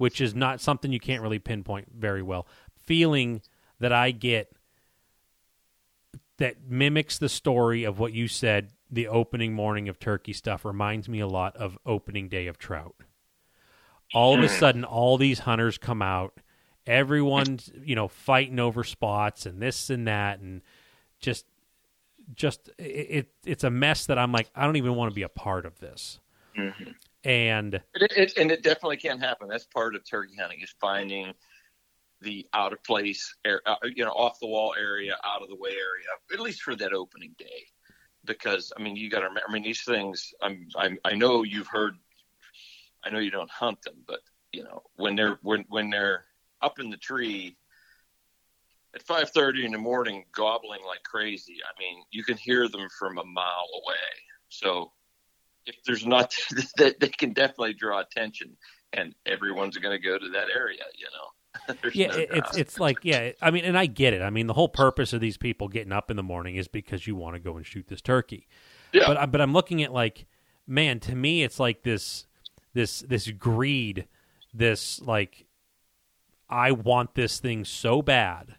which 0.00 0.20
is 0.20 0.34
not 0.34 0.62
something 0.62 0.92
you 0.92 0.98
can't 0.98 1.22
really 1.22 1.38
pinpoint 1.38 1.88
very 1.94 2.22
well. 2.22 2.46
Feeling 2.86 3.42
that 3.80 3.92
I 3.92 4.12
get 4.12 4.50
that 6.38 6.56
mimics 6.66 7.18
the 7.18 7.28
story 7.28 7.84
of 7.84 7.98
what 7.98 8.14
you 8.14 8.26
said 8.26 8.72
the 8.90 9.08
opening 9.08 9.52
morning 9.52 9.90
of 9.90 10.00
turkey 10.00 10.32
stuff 10.32 10.64
reminds 10.64 11.06
me 11.06 11.20
a 11.20 11.26
lot 11.26 11.54
of 11.56 11.78
opening 11.84 12.30
day 12.30 12.46
of 12.46 12.56
trout. 12.56 12.96
All 14.14 14.34
of 14.34 14.42
a 14.42 14.48
hmm. 14.48 14.54
sudden, 14.54 14.84
all 14.84 15.18
these 15.18 15.40
hunters 15.40 15.76
come 15.76 16.00
out. 16.00 16.40
Everyone's 16.86 17.70
you 17.84 17.94
know 17.94 18.08
fighting 18.08 18.58
over 18.58 18.82
spots 18.82 19.44
and 19.44 19.60
this 19.60 19.90
and 19.90 20.08
that, 20.08 20.40
and 20.40 20.62
just 21.20 21.46
just 22.34 22.68
it, 22.78 22.82
it 22.82 23.30
it's 23.44 23.64
a 23.64 23.70
mess 23.70 24.06
that 24.06 24.18
I'm 24.18 24.32
like 24.32 24.50
I 24.54 24.64
don't 24.64 24.76
even 24.76 24.94
want 24.94 25.10
to 25.10 25.14
be 25.14 25.22
a 25.22 25.28
part 25.28 25.66
of 25.66 25.78
this. 25.78 26.20
Mm-hmm. 26.56 26.90
And 27.22 27.74
it, 27.74 28.12
it, 28.16 28.36
and 28.38 28.50
it 28.50 28.62
definitely 28.62 28.96
can 28.96 29.20
happen. 29.20 29.48
That's 29.48 29.66
part 29.66 29.94
of 29.94 30.08
turkey 30.08 30.36
hunting 30.40 30.60
is 30.62 30.74
finding 30.80 31.34
the 32.22 32.46
out 32.54 32.72
of 32.72 32.82
place, 32.82 33.34
uh, 33.46 33.74
you 33.94 34.04
know, 34.04 34.12
off 34.12 34.40
the 34.40 34.46
wall 34.46 34.74
area, 34.78 35.16
out 35.24 35.42
of 35.42 35.48
the 35.48 35.56
way 35.56 35.70
area, 35.70 36.06
at 36.32 36.40
least 36.40 36.62
for 36.62 36.74
that 36.76 36.92
opening 36.92 37.34
day 37.38 37.66
because 38.24 38.72
I 38.76 38.82
mean 38.82 38.96
you 38.96 39.10
got 39.10 39.20
to 39.20 39.26
remember. 39.26 39.48
I 39.48 39.52
mean 39.52 39.62
these 39.62 39.82
things. 39.82 40.32
I'm, 40.42 40.68
I'm 40.76 40.98
I 41.04 41.14
know 41.14 41.42
you've 41.42 41.68
heard. 41.68 41.94
I 43.04 43.10
know 43.10 43.18
you 43.18 43.30
don't 43.30 43.50
hunt 43.50 43.82
them, 43.82 43.96
but 44.06 44.20
you 44.52 44.64
know 44.64 44.82
when 44.96 45.16
they're 45.16 45.38
when 45.42 45.64
when 45.68 45.90
they're 45.90 46.24
up 46.62 46.78
in 46.78 46.90
the 46.90 46.96
tree 46.96 47.56
at 48.94 49.04
5:30 49.06 49.64
in 49.64 49.72
the 49.72 49.78
morning 49.78 50.24
gobbling 50.32 50.80
like 50.86 51.02
crazy. 51.04 51.58
I 51.64 51.78
mean 51.80 52.02
you 52.10 52.24
can 52.24 52.36
hear 52.36 52.68
them 52.68 52.88
from 52.98 53.18
a 53.18 53.24
mile 53.24 53.68
away. 53.84 53.94
So 54.48 54.92
if 55.66 55.76
there's 55.84 56.06
not, 56.06 56.34
that 56.76 57.00
they 57.00 57.08
can 57.08 57.32
definitely 57.32 57.74
draw 57.74 58.00
attention, 58.00 58.56
and 58.92 59.14
everyone's 59.26 59.76
going 59.76 59.98
to 59.98 60.04
go 60.04 60.18
to 60.18 60.28
that 60.30 60.48
area. 60.54 60.82
You 60.96 61.06
know. 61.06 61.74
There's 61.82 61.96
yeah, 61.96 62.06
no 62.08 62.14
it- 62.14 62.28
it's 62.32 62.56
it's 62.56 62.80
like 62.80 62.98
yeah. 63.02 63.32
I 63.42 63.50
mean, 63.50 63.64
and 63.64 63.76
I 63.76 63.86
get 63.86 64.14
it. 64.14 64.22
I 64.22 64.30
mean, 64.30 64.46
the 64.46 64.52
whole 64.52 64.68
purpose 64.68 65.12
of 65.12 65.20
these 65.20 65.36
people 65.36 65.68
getting 65.68 65.92
up 65.92 66.10
in 66.10 66.16
the 66.16 66.22
morning 66.22 66.56
is 66.56 66.68
because 66.68 67.06
you 67.06 67.16
want 67.16 67.34
to 67.34 67.40
go 67.40 67.56
and 67.56 67.66
shoot 67.66 67.88
this 67.88 68.00
turkey. 68.00 68.46
Yeah. 68.92 69.04
But 69.06 69.16
I, 69.16 69.26
but 69.26 69.40
I'm 69.40 69.52
looking 69.52 69.82
at 69.82 69.92
like, 69.92 70.26
man, 70.66 71.00
to 71.00 71.14
me, 71.14 71.42
it's 71.42 71.58
like 71.58 71.82
this 71.82 72.26
this 72.72 73.00
this 73.00 73.28
greed, 73.32 74.06
this 74.54 75.00
like, 75.00 75.46
I 76.48 76.70
want 76.70 77.16
this 77.16 77.40
thing 77.40 77.64
so 77.64 78.00
bad, 78.00 78.54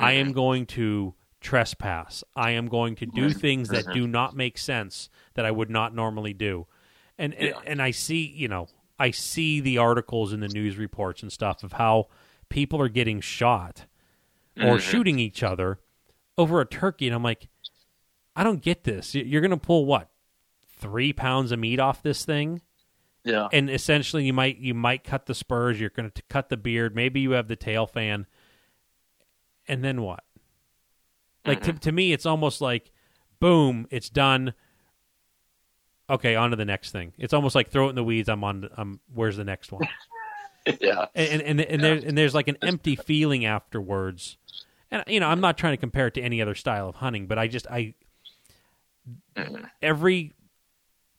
I 0.00 0.12
Mm-hmm. 0.14 0.26
am 0.28 0.32
going 0.32 0.66
to 0.66 1.14
trespass. 1.40 2.22
I 2.36 2.50
am 2.52 2.66
going 2.68 2.96
to 2.96 3.06
do 3.06 3.30
things 3.30 3.68
that 3.70 3.92
do 3.92 4.06
not 4.06 4.36
make 4.36 4.58
sense 4.58 5.08
that 5.34 5.44
I 5.46 5.50
would 5.50 5.70
not 5.70 5.94
normally 5.94 6.32
do, 6.34 6.66
and 7.18 7.34
and, 7.34 7.48
Yeah. 7.48 7.60
and 7.66 7.80
I 7.82 7.90
see 7.92 8.26
you 8.26 8.48
know 8.48 8.68
I 8.98 9.10
see 9.10 9.60
the 9.60 9.78
articles 9.78 10.32
in 10.32 10.40
the 10.40 10.48
news 10.48 10.76
reports 10.76 11.22
and 11.22 11.32
stuff 11.32 11.62
of 11.62 11.72
how 11.74 12.08
people 12.50 12.80
are 12.80 12.88
getting 12.90 13.20
shot 13.20 13.86
or 14.56 14.76
Mhm. 14.76 14.80
shooting 14.80 15.18
each 15.18 15.42
other 15.42 15.78
over 16.36 16.60
a 16.60 16.66
turkey, 16.66 17.06
and 17.06 17.14
I'm 17.14 17.22
like, 17.22 17.48
I 18.36 18.42
don't 18.44 18.62
get 18.62 18.84
this. 18.84 19.14
You're 19.14 19.40
going 19.40 19.50
to 19.50 19.56
pull 19.56 19.84
what 19.86 20.10
three 20.78 21.12
pounds 21.12 21.52
of 21.52 21.58
meat 21.58 21.78
off 21.80 22.02
this 22.02 22.24
thing, 22.24 22.60
yeah. 23.24 23.48
and 23.52 23.70
essentially 23.70 24.24
you 24.26 24.32
might 24.32 24.58
you 24.58 24.74
might 24.74 25.04
cut 25.04 25.26
the 25.26 25.34
spurs. 25.34 25.80
You're 25.80 25.90
going 25.90 26.10
to 26.10 26.22
cut 26.28 26.48
the 26.50 26.56
beard. 26.56 26.94
Maybe 26.94 27.20
you 27.20 27.32
have 27.32 27.48
the 27.48 27.56
tail 27.56 27.86
fan, 27.86 28.26
and 29.70 29.84
then 29.84 30.02
what? 30.02 30.24
Like 31.46 31.62
to 31.62 31.72
to 31.72 31.92
me, 31.92 32.12
it's 32.12 32.26
almost 32.26 32.60
like, 32.60 32.92
boom, 33.38 33.86
it's 33.90 34.10
done. 34.10 34.52
Okay, 36.10 36.34
on 36.34 36.50
to 36.50 36.56
the 36.56 36.64
next 36.64 36.90
thing. 36.90 37.12
It's 37.18 37.32
almost 37.32 37.54
like 37.54 37.70
throw 37.70 37.86
it 37.86 37.90
in 37.90 37.94
the 37.94 38.04
weeds. 38.04 38.28
I'm 38.28 38.44
on. 38.44 38.68
I'm. 38.76 39.00
Where's 39.14 39.36
the 39.36 39.44
next 39.44 39.72
one? 39.72 39.88
yeah. 40.80 41.06
and 41.14 41.40
and 41.40 41.60
and, 41.60 41.82
there, 41.82 41.94
and 41.94 42.18
there's 42.18 42.34
like 42.34 42.48
an 42.48 42.58
empty 42.60 42.96
feeling 42.96 43.46
afterwards. 43.46 44.36
And 44.90 45.02
you 45.06 45.20
know, 45.20 45.28
I'm 45.28 45.40
not 45.40 45.56
trying 45.56 45.72
to 45.72 45.78
compare 45.78 46.08
it 46.08 46.14
to 46.14 46.20
any 46.20 46.42
other 46.42 46.54
style 46.54 46.88
of 46.88 46.96
hunting, 46.96 47.26
but 47.26 47.38
I 47.38 47.46
just 47.46 47.66
I 47.68 47.94
every 49.80 50.34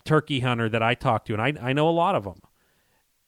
turkey 0.04 0.42
hunter 0.42 0.70
that 0.70 0.84
I 0.84 0.94
talk 0.94 1.26
to, 1.26 1.34
and 1.34 1.42
I 1.42 1.70
I 1.70 1.74
know 1.74 1.90
a 1.90 1.92
lot 1.92 2.16
of 2.16 2.26
them, 2.26 2.42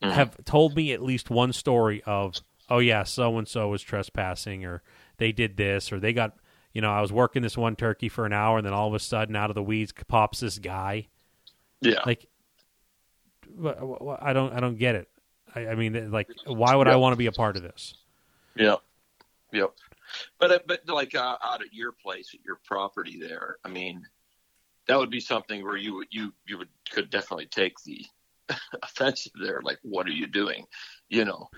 mm. 0.03 0.11
have 0.11 0.43
told 0.45 0.75
me 0.75 0.91
at 0.91 1.01
least 1.01 1.31
one 1.31 1.53
story 1.53 2.03
of 2.05 2.35
oh 2.69 2.79
yeah, 2.79 3.03
so 3.03 3.37
and 3.37 3.47
so 3.47 3.69
was 3.69 3.81
trespassing, 3.81 4.63
or 4.63 4.83
they 5.17 5.31
did 5.31 5.57
this, 5.57 5.91
or 5.91 5.99
they 5.99 6.13
got 6.13 6.35
you 6.73 6.81
know 6.81 6.91
I 6.91 7.01
was 7.01 7.11
working 7.11 7.41
this 7.41 7.57
one 7.57 7.75
turkey 7.75 8.09
for 8.09 8.25
an 8.25 8.33
hour, 8.33 8.57
and 8.57 8.65
then 8.65 8.73
all 8.73 8.87
of 8.87 8.93
a 8.93 8.99
sudden 8.99 9.35
out 9.35 9.49
of 9.49 9.55
the 9.55 9.63
weeds 9.63 9.93
pops 10.07 10.39
this 10.39 10.59
guy 10.59 11.07
Yeah. 11.81 11.99
like 12.05 12.27
I 14.21 14.33
don't 14.33 14.53
I 14.53 14.59
don't 14.59 14.77
get 14.77 14.95
it. 14.95 15.09
I, 15.55 15.67
I 15.67 15.75
mean, 15.75 16.11
like, 16.11 16.27
why 16.45 16.75
would 16.75 16.87
I 16.87 16.95
want 16.95 17.13
to 17.13 17.17
be 17.17 17.27
a 17.27 17.31
part 17.31 17.55
of 17.57 17.63
this? 17.63 17.93
Yep. 18.55 18.79
Yep. 19.51 19.71
But 20.39 20.51
uh, 20.51 20.59
but 20.65 20.81
like 20.87 21.13
uh, 21.15 21.37
out 21.43 21.61
at 21.61 21.73
your 21.73 21.91
place, 21.91 22.31
at 22.33 22.43
your 22.43 22.59
property 22.65 23.19
there, 23.19 23.57
I 23.63 23.69
mean, 23.69 24.01
that 24.87 24.97
would 24.97 25.11
be 25.11 25.19
something 25.19 25.63
where 25.63 25.77
you 25.77 25.93
would 25.95 26.07
you 26.11 26.33
you 26.47 26.57
would 26.57 26.69
could 26.91 27.09
definitely 27.09 27.45
take 27.47 27.75
the 27.85 28.03
offensive 28.83 29.33
there. 29.41 29.61
Like, 29.63 29.77
what 29.83 30.07
are 30.07 30.11
you 30.11 30.25
doing? 30.27 30.65
You 31.09 31.25
know, 31.25 31.49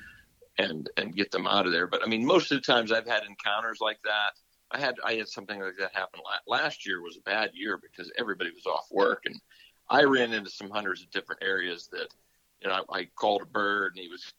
and 0.58 0.90
and 0.98 1.16
get 1.16 1.32
them 1.32 1.48
out 1.48 1.66
of 1.66 1.72
there. 1.72 1.88
But 1.88 2.04
I 2.04 2.08
mean, 2.08 2.26
most 2.26 2.52
of 2.52 2.58
the 2.58 2.74
times 2.74 2.92
I've 2.92 3.08
had 3.08 3.24
encounters 3.24 3.80
like 3.82 4.00
that. 4.04 4.34
I 4.72 4.80
had 4.80 4.96
I 5.04 5.14
had 5.14 5.28
something 5.28 5.60
like 5.60 5.78
that 5.80 5.96
happen 5.96 6.20
la- 6.24 6.58
last 6.58 6.86
year. 6.86 7.02
Was 7.02 7.18
a 7.18 7.22
bad 7.22 7.52
year 7.54 7.78
because 7.78 8.12
everybody 8.18 8.52
was 8.52 8.66
off 8.66 8.88
work, 8.92 9.24
and 9.26 9.40
I 9.90 10.04
ran 10.04 10.34
into 10.34 10.50
some 10.50 10.70
hunters 10.70 11.02
in 11.02 11.08
different 11.12 11.44
areas 11.44 11.88
that 11.92 12.08
you 12.62 12.70
know 12.70 12.84
I, 12.90 13.00
I 13.00 13.08
called 13.16 13.44
a 13.44 13.46
bird 13.46 13.94
and 13.96 14.04
he 14.04 14.10
was 14.10 14.32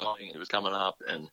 going, 0.00 0.26
he 0.26 0.38
was 0.38 0.48
coming 0.48 0.72
up, 0.72 0.96
and 1.08 1.28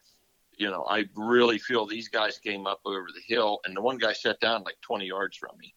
you 0.58 0.70
know, 0.70 0.86
I 0.88 1.06
really 1.16 1.58
feel 1.58 1.88
these 1.88 2.10
guys 2.10 2.38
came 2.38 2.68
up 2.68 2.82
over 2.86 3.08
the 3.14 3.22
hill, 3.26 3.62
and 3.66 3.76
the 3.76 3.82
one 3.82 3.98
guy 3.98 4.14
sat 4.14 4.40
down 4.40 4.64
like 4.64 4.80
20 4.82 5.06
yards 5.08 5.36
from 5.36 5.58
me. 5.58 5.74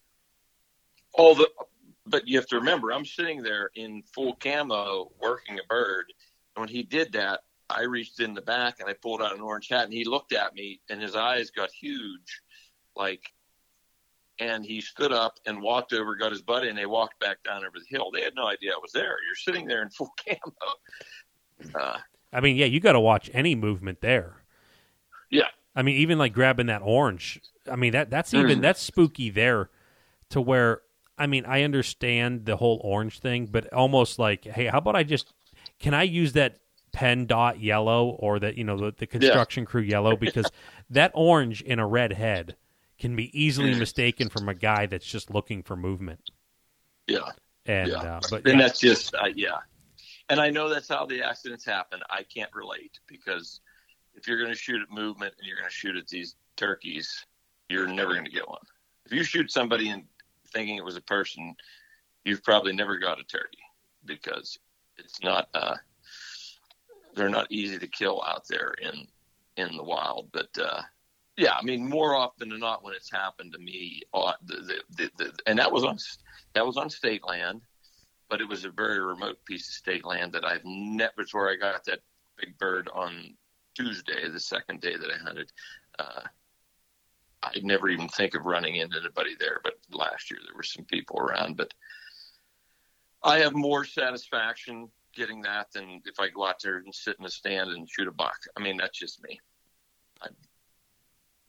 All 1.14 1.35
the, 1.35 1.49
but 2.07 2.29
you 2.29 2.37
have 2.37 2.47
to 2.49 2.57
remember, 2.57 2.93
I'm 2.93 3.07
sitting 3.07 3.43
there 3.43 3.71
in 3.75 4.03
full 4.14 4.35
camo 4.35 5.11
working 5.23 5.59
a 5.59 5.67
bird, 5.69 6.12
and 6.55 6.62
when 6.62 6.69
he 6.69 6.83
did 6.83 7.12
that, 7.12 7.40
I 7.70 7.83
reached 7.83 8.20
in 8.20 8.35
the 8.35 8.42
back 8.42 8.81
and 8.81 8.88
I 8.88 8.92
pulled 8.92 9.22
out 9.22 9.35
an 9.35 9.40
orange 9.40 9.68
hat, 9.68 9.85
and 9.85 9.92
he 9.92 10.05
looked 10.05 10.33
at 10.33 10.55
me, 10.55 10.81
and 10.90 11.00
his 11.00 11.14
eyes 11.16 11.50
got 11.50 11.70
huge, 11.70 12.40
like, 12.94 13.33
and 14.38 14.64
he 14.64 14.81
stood 14.81 15.12
up 15.12 15.38
and 15.46 15.62
walked 15.62 15.92
over, 15.92 16.14
got 16.16 16.33
his 16.33 16.42
buddy, 16.42 16.68
and 16.68 16.77
they 16.77 16.87
walked 16.87 17.20
back 17.20 17.42
down 17.44 17.64
over 17.64 17.79
the 17.79 17.87
hill. 17.88 18.11
They 18.12 18.22
had 18.22 18.35
no 18.35 18.46
idea 18.46 18.72
I 18.72 18.79
was 18.83 18.92
there. 18.92 19.16
You're 19.27 19.35
sitting 19.37 19.66
there 19.66 19.83
in 19.83 19.90
full 19.90 20.12
camo. 20.29 21.79
Uh, 21.81 21.98
I 22.33 22.40
mean, 22.40 22.57
yeah, 22.57 22.66
you 22.66 22.81
got 22.81 22.92
to 22.92 23.00
watch 23.00 23.31
any 23.33 23.55
movement 23.55 24.00
there. 24.00 24.42
yeah, 25.31 25.48
I 25.77 25.83
mean, 25.83 25.96
even 25.96 26.18
like 26.18 26.33
grabbing 26.33 26.66
that 26.66 26.83
orange. 26.83 27.40
I 27.70 27.77
mean, 27.77 27.92
that 27.92 28.11
that's 28.11 28.35
even 28.35 28.59
Mhm. 28.59 28.62
that's 28.62 28.81
spooky 28.81 29.31
there, 29.31 29.70
to 30.31 30.40
where 30.40 30.83
I 31.16 31.27
mean, 31.29 31.46
I 31.46 31.62
understand 31.62 32.44
the 32.44 32.57
whole 32.57 32.81
orange 32.83 33.20
thing, 33.20 33.46
but 33.46 33.72
almost 33.72 34.18
like, 34.18 34.44
hey, 34.44 34.66
how 34.66 34.79
about 34.79 34.96
I 34.96 35.05
just 35.05 35.33
can 35.79 35.94
I 35.94 36.03
use 36.03 36.33
that 36.33 36.59
PennDOT 36.94 37.62
yellow 37.62 38.09
or 38.09 38.38
that 38.38 38.57
you 38.57 38.64
know 38.64 38.76
the, 38.76 38.94
the 38.96 39.07
construction 39.07 39.66
crew 39.66 39.83
yellow 39.83 40.16
because 40.16 40.50
that 40.90 41.11
orange 41.14 41.61
in 41.62 41.78
a 41.78 41.87
red 41.87 42.12
head 42.12 42.57
can 42.98 43.16
be 43.16 43.38
easily 43.38 43.74
mistaken 43.74 44.28
from 44.28 44.48
a 44.48 44.54
guy 44.54 44.87
that's 44.87 45.04
just 45.04 45.30
looking 45.30 45.62
for 45.62 45.76
movement. 45.76 46.30
yeah. 47.07 47.33
And 47.66 47.90
Yeah. 47.90 47.96
uh, 48.16 48.20
but 48.30 48.46
And 48.46 48.59
yeah, 48.61 48.66
that's 48.66 48.78
just, 48.78 49.14
uh, 49.14 49.30
yeah. 49.35 49.59
And 50.28 50.40
I 50.40 50.50
know 50.50 50.68
that's 50.68 50.88
how 50.88 51.07
the 51.07 51.22
accidents 51.22 51.64
happen. 51.64 52.00
I 52.09 52.22
can't 52.22 52.50
relate 52.54 53.00
because 53.07 53.61
if 54.14 54.28
you're 54.28 54.38
going 54.38 54.52
to 54.52 54.57
shoot 54.57 54.80
at 54.80 54.90
movement 54.90 55.35
and 55.38 55.46
you're 55.46 55.57
going 55.57 55.68
to 55.68 55.74
shoot 55.74 55.96
at 55.96 56.07
these 56.09 56.37
turkeys, 56.57 57.26
you're 57.68 57.87
never 57.88 58.12
going 58.12 58.24
to 58.24 58.30
get 58.30 58.48
one. 58.48 58.61
If 59.07 59.12
you 59.12 59.24
shoot 59.24 59.50
somebody 59.50 59.88
and 59.88 60.04
thinking 60.52 60.76
it 60.76 60.85
was 60.85 60.96
a 60.96 61.02
person, 61.02 61.54
you've 62.24 62.44
probably 62.44 62.72
never 62.72 62.96
got 62.98 63.18
a 63.18 63.24
turkey 63.24 63.59
because 64.04 64.59
it's 64.98 65.22
not, 65.22 65.48
uh, 65.54 65.76
they're 67.14 67.29
not 67.29 67.50
easy 67.50 67.79
to 67.79 67.87
kill 67.87 68.22
out 68.27 68.46
there 68.48 68.74
in, 68.83 69.07
in 69.57 69.77
the 69.77 69.83
wild. 69.83 70.29
But, 70.33 70.48
uh, 70.59 70.83
yeah, 71.37 71.55
I 71.61 71.62
mean, 71.64 71.88
more 71.88 72.14
often 72.14 72.48
than 72.48 72.61
not, 72.61 72.85
when 72.85 72.94
it's 72.94 73.11
happened 73.11 73.53
to 73.53 73.59
me, 73.59 74.03
uh, 74.12 74.33
the, 74.44 74.81
the, 74.96 75.11
the, 75.18 75.33
and 75.46 75.59
that 75.59 75.72
was 75.72 75.85
on 75.85 75.98
that 76.55 76.64
was 76.64 76.77
on 76.77 76.88
state 76.88 77.27
land, 77.27 77.61
but 78.29 78.40
it 78.40 78.48
was 78.48 78.64
a 78.64 78.70
very 78.70 79.00
remote 79.00 79.44
piece 79.44 79.68
of 79.68 79.74
state 79.74 80.05
land 80.05 80.33
that 80.33 80.44
I've 80.44 80.64
never. 80.64 81.22
It's 81.22 81.35
where 81.35 81.50
I 81.50 81.57
got 81.57 81.85
that 81.87 82.00
big 82.37 82.57
bird 82.59 82.88
on 82.94 83.35
Tuesday, 83.74 84.29
the 84.29 84.38
second 84.38 84.81
day 84.81 84.96
that 84.96 85.11
I 85.11 85.18
hunted. 85.24 85.50
Uh, 85.98 86.20
I'd 87.42 87.64
never 87.64 87.88
even 87.88 88.09
think 88.09 88.35
of 88.35 88.46
running 88.46 88.77
into 88.77 88.98
anybody 88.98 89.35
there, 89.38 89.61
but 89.62 89.74
last 89.90 90.31
year 90.31 90.40
there 90.46 90.57
were 90.57 90.62
some 90.62 90.85
people 90.85 91.18
around. 91.18 91.57
But 91.57 91.74
I 93.22 93.38
have 93.38 93.55
more 93.55 93.85
satisfaction 93.85 94.88
getting 95.14 95.42
that 95.42 95.68
than 95.72 96.00
if 96.05 96.18
I 96.20 96.29
go 96.29 96.46
out 96.46 96.57
there 96.62 96.79
and 96.79 96.94
sit 96.94 97.16
in 97.18 97.24
a 97.24 97.31
stand 97.31 97.70
and 97.70 97.88
shoot 97.88 98.09
a 98.09 98.12
buck. 98.12 98.37
I 98.57 98.61
mean, 98.62 98.77
that's 98.77 98.98
just 98.98 99.22
me. 99.22 99.40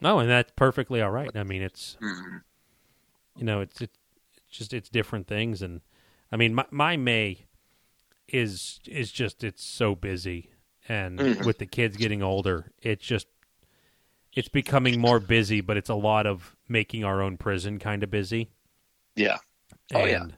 no, 0.02 0.20
and 0.20 0.30
that's 0.30 0.52
perfectly 0.56 1.02
all 1.02 1.12
right. 1.12 1.36
I 1.36 1.44
mean, 1.44 1.62
it's 1.62 1.98
Mm-hmm. 2.02 2.38
you 3.38 3.46
know, 3.46 3.62
it's 3.62 3.82
it's 3.82 3.98
just 4.50 4.74
it's 4.74 4.90
different 4.90 5.28
things, 5.28 5.62
and 5.62 5.82
I 6.32 6.38
mean, 6.38 6.54
my 6.54 6.66
my 6.72 6.98
May 6.98 7.46
is 8.28 8.80
is 8.88 9.12
just 9.12 9.44
it's 9.44 9.64
so 9.64 9.96
busy, 9.96 10.52
and 10.88 11.20
Mhm. 11.20 11.46
with 11.46 11.60
the 11.60 11.66
kids 11.66 11.98
getting 11.98 12.22
older, 12.24 12.72
it's 12.82 13.06
just 13.06 13.28
it's 14.34 14.50
becoming 14.50 15.00
more 15.00 15.20
busy, 15.20 15.62
but 15.62 15.78
it's 15.78 15.90
a 15.90 15.96
lot 15.96 16.28
of 16.28 16.56
making 16.68 17.04
our 17.06 17.22
own 17.22 17.38
prison 17.38 17.80
kind 17.80 18.04
of 18.04 18.12
busy. 18.12 18.50
Yeah. 19.16 19.38
Oh, 19.94 20.04
and, 20.04 20.10
yeah. 20.32 20.36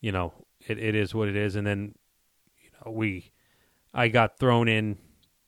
You 0.00 0.10
know, 0.10 0.32
it, 0.66 0.78
it 0.78 0.96
is 0.96 1.14
what 1.14 1.28
it 1.28 1.36
is, 1.36 1.54
and 1.54 1.64
then 1.66 1.94
we, 2.86 3.32
I 3.92 4.08
got 4.08 4.38
thrown 4.38 4.68
in 4.68 4.98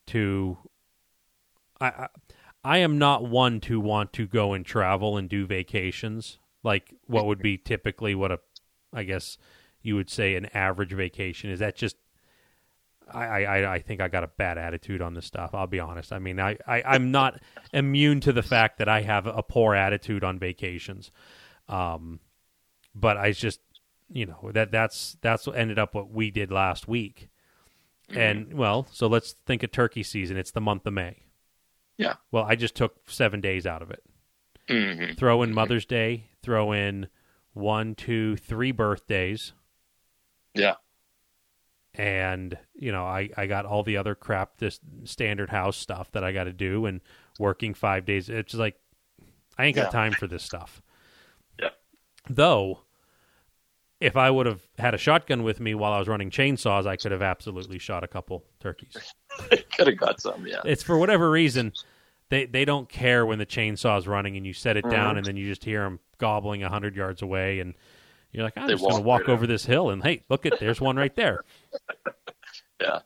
to, 0.09 0.59
I, 1.81 1.87
I 1.87 2.09
I 2.67 2.79
am 2.79 2.97
not 2.97 3.23
one 3.23 3.61
to 3.61 3.79
want 3.79 4.15
to 4.15 4.27
go 4.27 4.55
and 4.55 4.65
travel 4.65 5.19
and 5.19 5.29
do 5.29 5.47
vacations 5.47 6.39
like 6.63 6.95
what 7.07 7.27
would 7.27 7.41
be 7.41 7.59
typically 7.65 8.15
what 8.15 8.33
a, 8.33 8.41
I 8.93 9.05
guess 9.05 9.37
you 9.83 9.97
would 9.97 10.11
say 10.11 10.35
an 10.35 10.47
average 10.55 10.93
vacation 10.93 11.51
is. 11.51 11.61
That 11.61 11.77
just 11.77 11.97
I, 13.13 13.45
I, 13.45 13.75
I 13.75 13.79
think 13.81 14.01
I 14.01 14.09
got 14.09 14.25
a 14.25 14.29
bad 14.29 14.57
attitude 14.57 15.03
on 15.03 15.13
this 15.13 15.27
stuff. 15.27 15.51
I'll 15.53 15.67
be 15.67 15.79
honest. 15.79 16.11
I 16.11 16.19
mean, 16.19 16.41
I, 16.41 16.57
I, 16.67 16.83
I'm 16.83 17.11
not 17.11 17.39
immune 17.75 18.21
to 18.21 18.33
the 18.33 18.43
fact 18.43 18.79
that 18.79 18.89
I 18.89 19.03
have 19.03 19.27
a 19.27 19.43
poor 19.43 19.75
attitude 19.75 20.25
on 20.25 20.39
vacations. 20.39 21.11
Um, 21.69 22.21
but 22.95 23.19
I 23.19 23.33
just, 23.33 23.61
you 24.13 24.27
know, 24.27 24.51
that 24.53 24.71
that's 24.71 25.17
that's 25.21 25.47
what 25.47 25.57
ended 25.57 25.79
up 25.79 25.95
what 25.95 26.11
we 26.11 26.31
did 26.31 26.51
last 26.51 26.87
week. 26.89 27.29
And 28.11 28.53
well, 28.53 28.87
so 28.93 29.07
let's 29.07 29.35
think 29.47 29.63
of 29.63 29.73
turkey 29.73 30.03
season. 30.03 30.37
It's 30.37 30.51
the 30.51 30.61
month 30.61 30.87
of 30.87 30.93
May. 30.93 31.23
Yeah. 31.97 32.15
Well, 32.31 32.45
I 32.45 32.55
just 32.55 32.75
took 32.75 33.09
seven 33.09 33.41
days 33.41 33.67
out 33.67 33.81
of 33.81 33.91
it. 33.91 34.03
Mm-hmm. 34.69 35.15
Throw 35.15 35.43
in 35.43 35.55
Mother's 35.55 35.87
Day. 35.87 36.25
Throw 36.43 36.73
in 36.73 37.09
one, 37.55 37.95
two, 37.95 38.37
three 38.37 38.73
birthdays. 38.73 39.53
Yeah. 40.55 40.75
And 41.95 42.59
you 42.75 42.93
know, 42.93 43.05
I 43.05 43.31
I 43.37 43.47
got 43.47 43.65
all 43.67 43.83
the 43.83 43.97
other 43.97 44.15
crap, 44.15 44.59
this 44.59 44.81
standard 45.05 45.51
house 45.51 45.77
stuff 45.77 46.11
that 46.13 46.25
I 46.25 46.33
got 46.33 46.45
to 46.45 46.53
do, 46.53 46.87
and 46.87 47.01
working 47.39 47.73
five 47.73 48.05
days. 48.05 48.29
It's 48.29 48.55
like 48.55 48.77
I 49.57 49.67
ain't 49.67 49.77
got 49.77 49.87
Yeah. 49.87 49.91
time 49.91 50.13
for 50.13 50.27
this 50.27 50.43
stuff. 50.43 50.83
Yeah. 51.59 51.71
Though, 52.29 52.81
if 54.05 54.17
I 54.19 54.31
would 54.31 54.45
have 54.45 54.61
had 54.79 54.93
a 54.95 54.99
shotgun 54.99 55.43
with 55.45 55.61
me 55.61 55.75
while 55.75 55.93
I 55.93 55.99
was 55.99 56.09
running 56.09 56.31
chainsaws, 56.31 56.87
I 56.87 56.97
could 56.97 57.11
have 57.11 57.23
absolutely 57.23 57.79
shot 57.79 58.05
a 58.05 58.07
couple 58.09 58.45
turkeys. 58.61 58.95
Could 59.77 59.87
have 59.89 59.97
got 59.97 60.21
some. 60.21 60.47
Yeah. 60.47 60.61
It's 60.65 60.83
for 60.83 60.99
whatever 60.99 61.31
reason 61.31 61.73
they 62.29 62.45
they 62.47 62.65
don't 62.65 62.89
care 62.89 63.25
when 63.27 63.39
the 63.39 63.47
chainsaw's 63.47 64.07
running 64.07 64.37
and 64.37 64.47
you 64.47 64.53
set 64.53 64.77
it 64.77 64.89
down 64.91 65.15
Mhm. 65.15 65.19
and 65.19 65.27
then 65.27 65.37
you 65.37 65.49
just 65.49 65.65
hear 65.65 65.83
them 65.83 65.99
gobbling 66.19 66.63
a 66.63 66.69
hundred 66.69 66.95
yards 66.97 67.23
away 67.23 67.61
and 67.61 67.75
you're 68.31 68.45
like 68.45 68.53
I'm 68.57 68.67
They 68.67 68.75
just 68.75 68.83
going 68.85 68.97
to 68.97 69.03
walk 69.03 69.23
right 69.23 69.31
over 69.31 69.47
this 69.47 69.65
hill 69.65 69.91
and 69.91 70.03
hey 70.03 70.23
look 70.29 70.45
at 70.47 70.61
there's 70.61 70.81
one 70.81 70.97
right 70.97 71.15
there. 71.17 71.43
Yeah. 72.81 73.01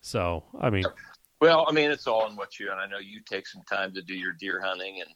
So 0.00 0.44
I 0.60 0.70
mean 0.70 0.84
Well, 1.40 1.66
I 1.68 1.72
mean, 1.72 1.90
it's 1.90 2.06
all 2.06 2.28
in 2.28 2.36
what 2.36 2.58
you 2.58 2.70
and 2.70 2.80
I 2.80 2.86
know 2.86 2.98
you 2.98 3.20
take 3.20 3.46
some 3.46 3.62
time 3.62 3.92
to 3.94 4.02
do 4.02 4.14
your 4.14 4.32
deer 4.32 4.60
hunting 4.60 5.00
and 5.00 5.10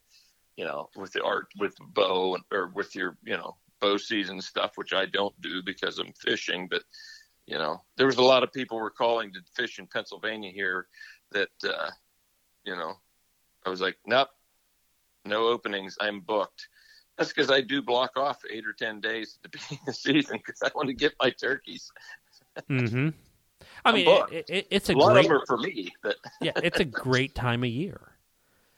you 0.56 0.64
know 0.64 0.88
with 0.96 1.12
the 1.12 1.22
art 1.22 1.46
with 1.58 1.74
the 1.76 1.84
bow 1.92 2.34
and 2.36 2.44
or 2.52 2.68
with 2.68 2.94
your 2.94 3.16
you 3.24 3.36
know 3.36 3.56
bow 3.82 3.98
season 3.98 4.40
stuff, 4.40 4.72
which 4.76 4.94
I 4.94 5.04
don't 5.06 5.38
do 5.42 5.62
because 5.62 5.98
I'm 5.98 6.12
fishing. 6.14 6.68
But 6.70 6.84
you 7.46 7.58
know, 7.58 7.82
there 7.96 8.06
was 8.06 8.16
a 8.16 8.22
lot 8.22 8.42
of 8.42 8.52
people 8.52 8.78
were 8.78 8.90
calling 8.90 9.32
to 9.34 9.40
fish 9.54 9.78
in 9.78 9.86
Pennsylvania 9.86 10.50
here 10.50 10.86
that 11.32 11.50
uh, 11.64 11.90
you 12.64 12.74
know 12.74 12.94
I 13.66 13.68
was 13.70 13.82
like, 13.82 13.98
nope, 14.06 14.28
no 15.26 15.48
openings. 15.48 15.96
I'm 16.00 16.20
booked. 16.20 16.68
That's 17.18 17.30
because 17.30 17.50
I 17.50 17.60
do 17.60 17.82
block 17.82 18.12
off 18.16 18.38
eight 18.50 18.66
or 18.66 18.72
ten 18.72 19.00
days 19.00 19.38
at 19.44 19.50
the 19.50 19.58
beginning 19.58 19.80
of 19.82 19.86
the 19.86 19.92
season 19.92 20.38
because 20.38 20.62
I 20.62 20.70
want 20.74 20.88
to 20.88 20.94
get 20.94 21.12
my 21.20 21.30
turkeys. 21.30 21.90
mm-hmm. 22.70 23.10
I 23.84 23.92
mean 23.92 24.08
it, 24.30 24.44
it, 24.48 24.66
it's 24.70 24.88
a 24.90 24.92
A 24.92 24.96
lot 24.96 25.12
great 25.12 25.24
of 25.24 25.30
them 25.30 25.40
are 25.40 25.46
for 25.46 25.58
me, 25.58 25.92
but 26.02 26.16
yeah 26.40 26.52
it's 26.56 26.80
a 26.80 26.84
great 26.84 27.34
time 27.34 27.64
of 27.64 27.70
year. 27.70 28.00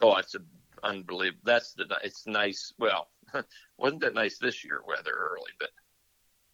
Oh, 0.02 0.16
it's 0.16 0.34
a, 0.34 0.40
unbelievable. 0.84 1.40
That's 1.44 1.72
the 1.74 1.86
it's 2.04 2.26
nice. 2.26 2.72
Well, 2.78 3.08
wasn't 3.78 4.02
that 4.02 4.14
nice 4.14 4.38
this 4.38 4.64
year 4.64 4.82
weather 4.86 5.12
early, 5.12 5.50
but 5.58 5.70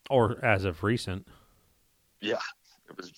Or 0.08 0.42
as 0.44 0.64
of 0.64 0.82
recent. 0.82 1.26
yeah, 2.20 2.38
it 2.88 2.96
was 2.96 3.12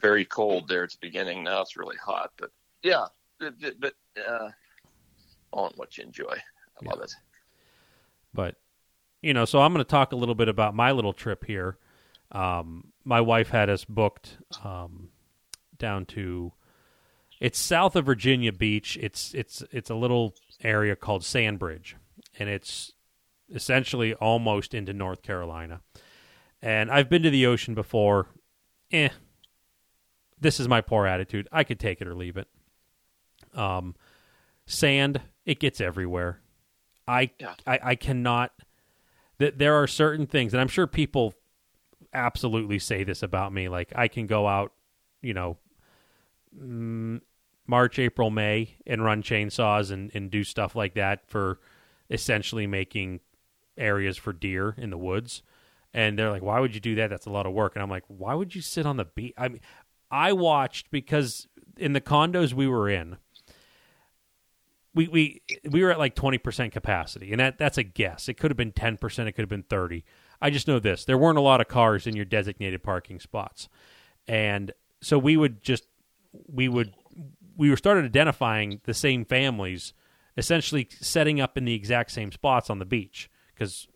very 0.00 0.24
cold 0.24 0.68
there 0.68 0.84
at 0.84 0.90
the 0.90 0.98
beginning. 1.00 1.42
Now 1.44 1.62
it's 1.62 1.76
really 1.76 1.96
hot, 1.96 2.30
but 2.38 2.50
yeah, 2.82 3.06
it- 3.40 3.80
but 3.80 3.94
uh, 4.28 4.50
on 5.52 5.72
what 5.76 5.96
you 5.98 6.04
enjoy. 6.04 6.34
I 6.82 6.84
love 6.90 7.00
it. 7.02 7.12
But 8.32 8.56
you 9.22 9.32
know, 9.32 9.44
so 9.44 9.60
I'm 9.60 9.72
going 9.72 9.84
to 9.84 9.88
talk 9.88 10.12
a 10.12 10.16
little 10.16 10.34
bit 10.34 10.48
about 10.48 10.74
my 10.74 10.92
little 10.92 11.12
trip 11.14 11.44
here. 11.44 11.78
Um, 12.32 12.92
my 13.04 13.20
wife 13.20 13.48
had 13.50 13.70
us 13.70 13.84
booked 13.84 14.38
um, 14.64 15.08
down 15.78 16.04
to 16.06 16.52
it's 17.44 17.58
south 17.58 17.94
of 17.94 18.06
Virginia 18.06 18.54
Beach. 18.54 18.96
It's 18.98 19.34
it's 19.34 19.62
it's 19.70 19.90
a 19.90 19.94
little 19.94 20.34
area 20.62 20.96
called 20.96 21.26
Sandbridge, 21.26 21.94
and 22.38 22.48
it's 22.48 22.94
essentially 23.54 24.14
almost 24.14 24.72
into 24.72 24.94
North 24.94 25.20
Carolina. 25.20 25.82
And 26.62 26.90
I've 26.90 27.10
been 27.10 27.22
to 27.22 27.28
the 27.28 27.44
ocean 27.44 27.74
before. 27.74 28.28
Eh, 28.90 29.10
this 30.40 30.58
is 30.58 30.68
my 30.68 30.80
poor 30.80 31.06
attitude. 31.06 31.46
I 31.52 31.64
could 31.64 31.78
take 31.78 32.00
it 32.00 32.08
or 32.08 32.14
leave 32.14 32.38
it. 32.38 32.48
Um, 33.52 33.94
sand, 34.64 35.20
it 35.44 35.60
gets 35.60 35.82
everywhere. 35.82 36.40
I 37.06 37.28
Yeah. 37.38 37.56
I, 37.66 37.78
I 37.82 37.94
cannot. 37.94 38.52
That 39.36 39.58
there 39.58 39.74
are 39.74 39.86
certain 39.86 40.26
things, 40.26 40.54
and 40.54 40.62
I'm 40.62 40.68
sure 40.68 40.86
people 40.86 41.34
absolutely 42.14 42.78
say 42.78 43.04
this 43.04 43.22
about 43.22 43.52
me. 43.52 43.68
Like 43.68 43.92
I 43.94 44.08
can 44.08 44.26
go 44.26 44.48
out, 44.48 44.72
you 45.20 45.34
know, 45.34 45.58
mm, 46.58 47.20
March, 47.66 47.98
April, 47.98 48.30
May, 48.30 48.76
and 48.86 49.04
run 49.04 49.22
chainsaws 49.22 49.90
and 49.90 50.10
and 50.14 50.30
do 50.30 50.44
stuff 50.44 50.74
like 50.74 50.94
that 50.94 51.28
for 51.28 51.60
essentially 52.10 52.66
making 52.66 53.20
areas 53.76 54.16
for 54.16 54.32
deer 54.32 54.74
in 54.78 54.90
the 54.90 54.98
woods. 54.98 55.42
And 55.92 56.18
they're 56.18 56.30
like, 56.30 56.42
"Why 56.42 56.60
would 56.60 56.74
you 56.74 56.80
do 56.80 56.96
that? 56.96 57.10
That's 57.10 57.26
a 57.26 57.30
lot 57.30 57.46
of 57.46 57.52
work." 57.52 57.74
And 57.76 57.82
I'm 57.82 57.90
like, 57.90 58.04
"Why 58.08 58.34
would 58.34 58.54
you 58.54 58.62
sit 58.62 58.86
on 58.86 58.96
the 58.96 59.04
beach?" 59.04 59.34
I 59.38 59.48
mean, 59.48 59.60
I 60.10 60.32
watched 60.32 60.90
because 60.90 61.48
in 61.76 61.92
the 61.92 62.00
condos 62.00 62.52
we 62.52 62.66
were 62.66 62.88
in, 62.88 63.16
we 64.94 65.08
we 65.08 65.42
we 65.68 65.82
were 65.82 65.90
at 65.90 65.98
like 65.98 66.14
20% 66.14 66.72
capacity 66.72 67.32
and 67.32 67.40
that 67.40 67.58
that's 67.58 67.78
a 67.78 67.82
guess 67.82 68.28
it 68.28 68.34
could 68.34 68.50
have 68.50 68.56
been 68.56 68.72
10% 68.72 69.26
it 69.26 69.32
could 69.32 69.42
have 69.42 69.48
been 69.48 69.64
30 69.64 70.04
i 70.40 70.50
just 70.50 70.68
know 70.68 70.78
this 70.78 71.04
there 71.04 71.18
weren't 71.18 71.38
a 71.38 71.42
lot 71.42 71.60
of 71.60 71.68
cars 71.68 72.06
in 72.06 72.16
your 72.16 72.24
designated 72.24 72.82
parking 72.82 73.18
spots 73.18 73.68
and 74.26 74.72
so 75.02 75.18
we 75.18 75.36
would 75.36 75.62
just 75.62 75.84
we 76.46 76.68
would 76.68 76.94
we 77.56 77.70
were 77.70 77.76
started 77.76 78.04
identifying 78.04 78.80
the 78.84 78.94
same 78.94 79.24
families 79.24 79.92
essentially 80.36 80.88
setting 81.00 81.40
up 81.40 81.56
in 81.56 81.64
the 81.64 81.74
exact 81.74 82.10
same 82.10 82.32
spots 82.32 82.68
on 82.68 82.78
the 82.78 82.84
beach 82.84 83.30
because 83.54 83.86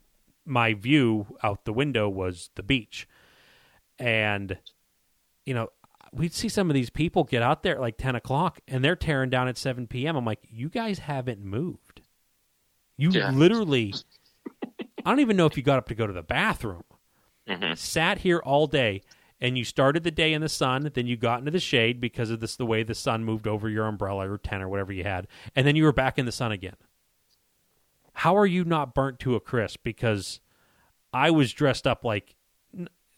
my 0.45 0.73
view 0.75 1.27
out 1.43 1.65
the 1.65 1.73
window 1.73 2.09
was 2.09 2.51
the 2.55 2.63
beach 2.63 3.09
and 3.99 4.59
you 5.45 5.53
know 5.55 5.69
we'd 6.13 6.33
see 6.33 6.49
some 6.49 6.71
of 6.71 6.75
these 6.75 6.91
people 6.91 7.25
get 7.25 7.43
out 7.43 7.63
there 7.63 7.75
at 7.75 7.81
like 7.81 7.97
10 7.99 8.15
o'clock 8.15 8.61
and 8.67 8.83
they're 8.85 8.97
tearing 8.97 9.31
down 9.31 9.49
at 9.49 9.59
7 9.59 9.87
p.m. 9.87 10.17
I'm 10.17 10.25
like, 10.25 10.41
you 10.49 10.69
guys 10.69 11.01
haven't 11.01 11.41
moved. 11.45 12.01
You 12.97 13.11
Yeah. 13.11 13.31
literally, 13.31 13.95
I 15.05 15.11
don't 15.11 15.21
even 15.21 15.37
know 15.37 15.47
if 15.47 15.57
you 15.57 15.63
got 15.63 15.79
up 15.79 15.89
to 15.89 15.95
go 15.95 16.07
to 16.07 16.13
the 16.13 16.23
bathroom. 16.23 16.85
hmm 17.47 17.75
Sat 17.75 18.19
here 18.19 18.39
all 18.39 18.67
day 18.67 19.03
and 19.41 19.57
you 19.57 19.65
started 19.65 20.03
the 20.03 20.11
day 20.11 20.33
in 20.33 20.41
the 20.41 20.49
sun, 20.49 20.91
then 20.95 21.07
you 21.07 21.17
got 21.17 21.39
into 21.39 21.51
the 21.51 21.61
shade 21.61 22.01
because 22.01 22.31
of 22.31 22.41
this 22.41 22.57
the 22.57 22.67
way 22.67 22.83
the 22.83 22.95
sun 22.95 23.25
moved 23.25 23.47
over 23.47 23.69
your 23.69 23.87
umbrella 23.87 24.31
or 24.31 24.39
tent 24.39 24.63
or 24.63 24.69
whatever 24.69 24.93
you 24.93 25.05
had, 25.05 25.27
and 25.55 25.67
then 25.67 25.77
you 25.77 25.85
were 25.85 25.93
back 25.93 26.19
in 26.19 26.27
the 26.27 26.33
sun 26.33 26.53
again. 26.53 26.77
How 28.15 28.37
are 28.37 28.47
you 28.47 28.65
not 28.65 28.95
burnt 28.95 29.21
to 29.21 29.37
a 29.37 29.41
crisp? 29.41 29.81
Because 29.85 30.41
I 31.13 31.31
was 31.31 31.53
dressed 31.53 31.87
up 31.87 32.05
like 32.05 32.35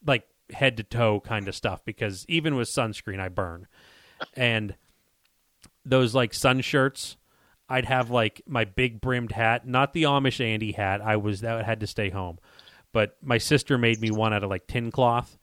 like 0.04 0.26
head 0.52 0.76
to 0.76 0.82
toe 0.82 1.20
kind 1.20 1.48
of 1.48 1.54
stuff 1.54 1.84
because 1.84 2.26
even 2.28 2.56
with 2.56 2.68
sunscreen 2.68 3.20
I 3.20 3.28
burn. 3.28 3.66
And 4.34 4.74
those 5.84 6.14
like 6.14 6.34
sun 6.34 6.60
shirts, 6.60 7.16
I'd 7.68 7.86
have 7.86 8.10
like 8.10 8.42
my 8.46 8.64
big 8.64 9.00
brimmed 9.00 9.32
hat, 9.32 9.66
not 9.66 9.92
the 9.92 10.02
Amish 10.02 10.44
Andy 10.44 10.72
hat. 10.72 11.00
I 11.00 11.16
was 11.16 11.40
that 11.40 11.64
had 11.64 11.80
to 11.80 11.86
stay 11.86 12.10
home. 12.10 12.38
But 12.92 13.16
my 13.22 13.38
sister 13.38 13.78
made 13.78 14.00
me 14.00 14.10
one 14.10 14.34
out 14.34 14.42
of 14.44 14.50
like 14.50 14.66
tin 14.66 14.90
cloth 14.90 15.38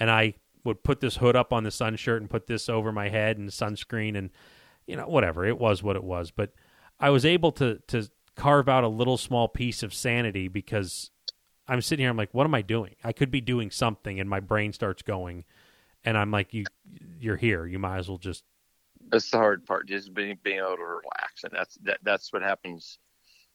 and 0.00 0.10
I 0.10 0.34
would 0.64 0.82
put 0.82 1.00
this 1.00 1.16
hood 1.16 1.36
up 1.36 1.52
on 1.52 1.62
the 1.62 1.70
sun 1.70 1.96
shirt 1.96 2.20
and 2.20 2.28
put 2.28 2.46
this 2.46 2.68
over 2.68 2.90
my 2.90 3.10
head 3.10 3.38
and 3.38 3.50
sunscreen 3.50 4.16
and 4.16 4.30
you 4.86 4.96
know 4.96 5.06
whatever. 5.06 5.44
It 5.46 5.58
was 5.58 5.82
what 5.82 5.94
it 5.94 6.02
was, 6.02 6.30
but 6.30 6.52
I 6.98 7.10
was 7.10 7.24
able 7.24 7.52
to 7.52 7.80
to 7.88 8.08
carve 8.34 8.68
out 8.68 8.82
a 8.82 8.88
little 8.88 9.18
small 9.18 9.48
piece 9.48 9.82
of 9.82 9.92
sanity 9.92 10.48
because 10.48 11.10
I'm 11.68 11.82
sitting 11.82 12.02
here. 12.02 12.10
I'm 12.10 12.16
like, 12.16 12.32
what 12.34 12.44
am 12.44 12.54
I 12.54 12.62
doing? 12.62 12.96
I 13.04 13.12
could 13.12 13.30
be 13.30 13.40
doing 13.40 13.70
something, 13.70 14.18
and 14.18 14.28
my 14.28 14.40
brain 14.40 14.72
starts 14.72 15.02
going, 15.02 15.44
and 16.04 16.16
I'm 16.18 16.30
like, 16.30 16.52
you, 16.52 16.64
you're 17.20 17.36
here. 17.36 17.66
You 17.66 17.78
might 17.78 17.98
as 17.98 18.08
well 18.08 18.18
just. 18.18 18.44
That's 19.10 19.30
the 19.30 19.38
hard 19.38 19.66
part, 19.66 19.88
just 19.88 20.12
being 20.14 20.38
being 20.42 20.58
able 20.58 20.76
to 20.76 20.82
relax, 20.82 21.44
and 21.44 21.52
that's 21.52 21.76
that. 21.82 21.98
That's 22.02 22.32
what 22.32 22.42
happens. 22.42 22.98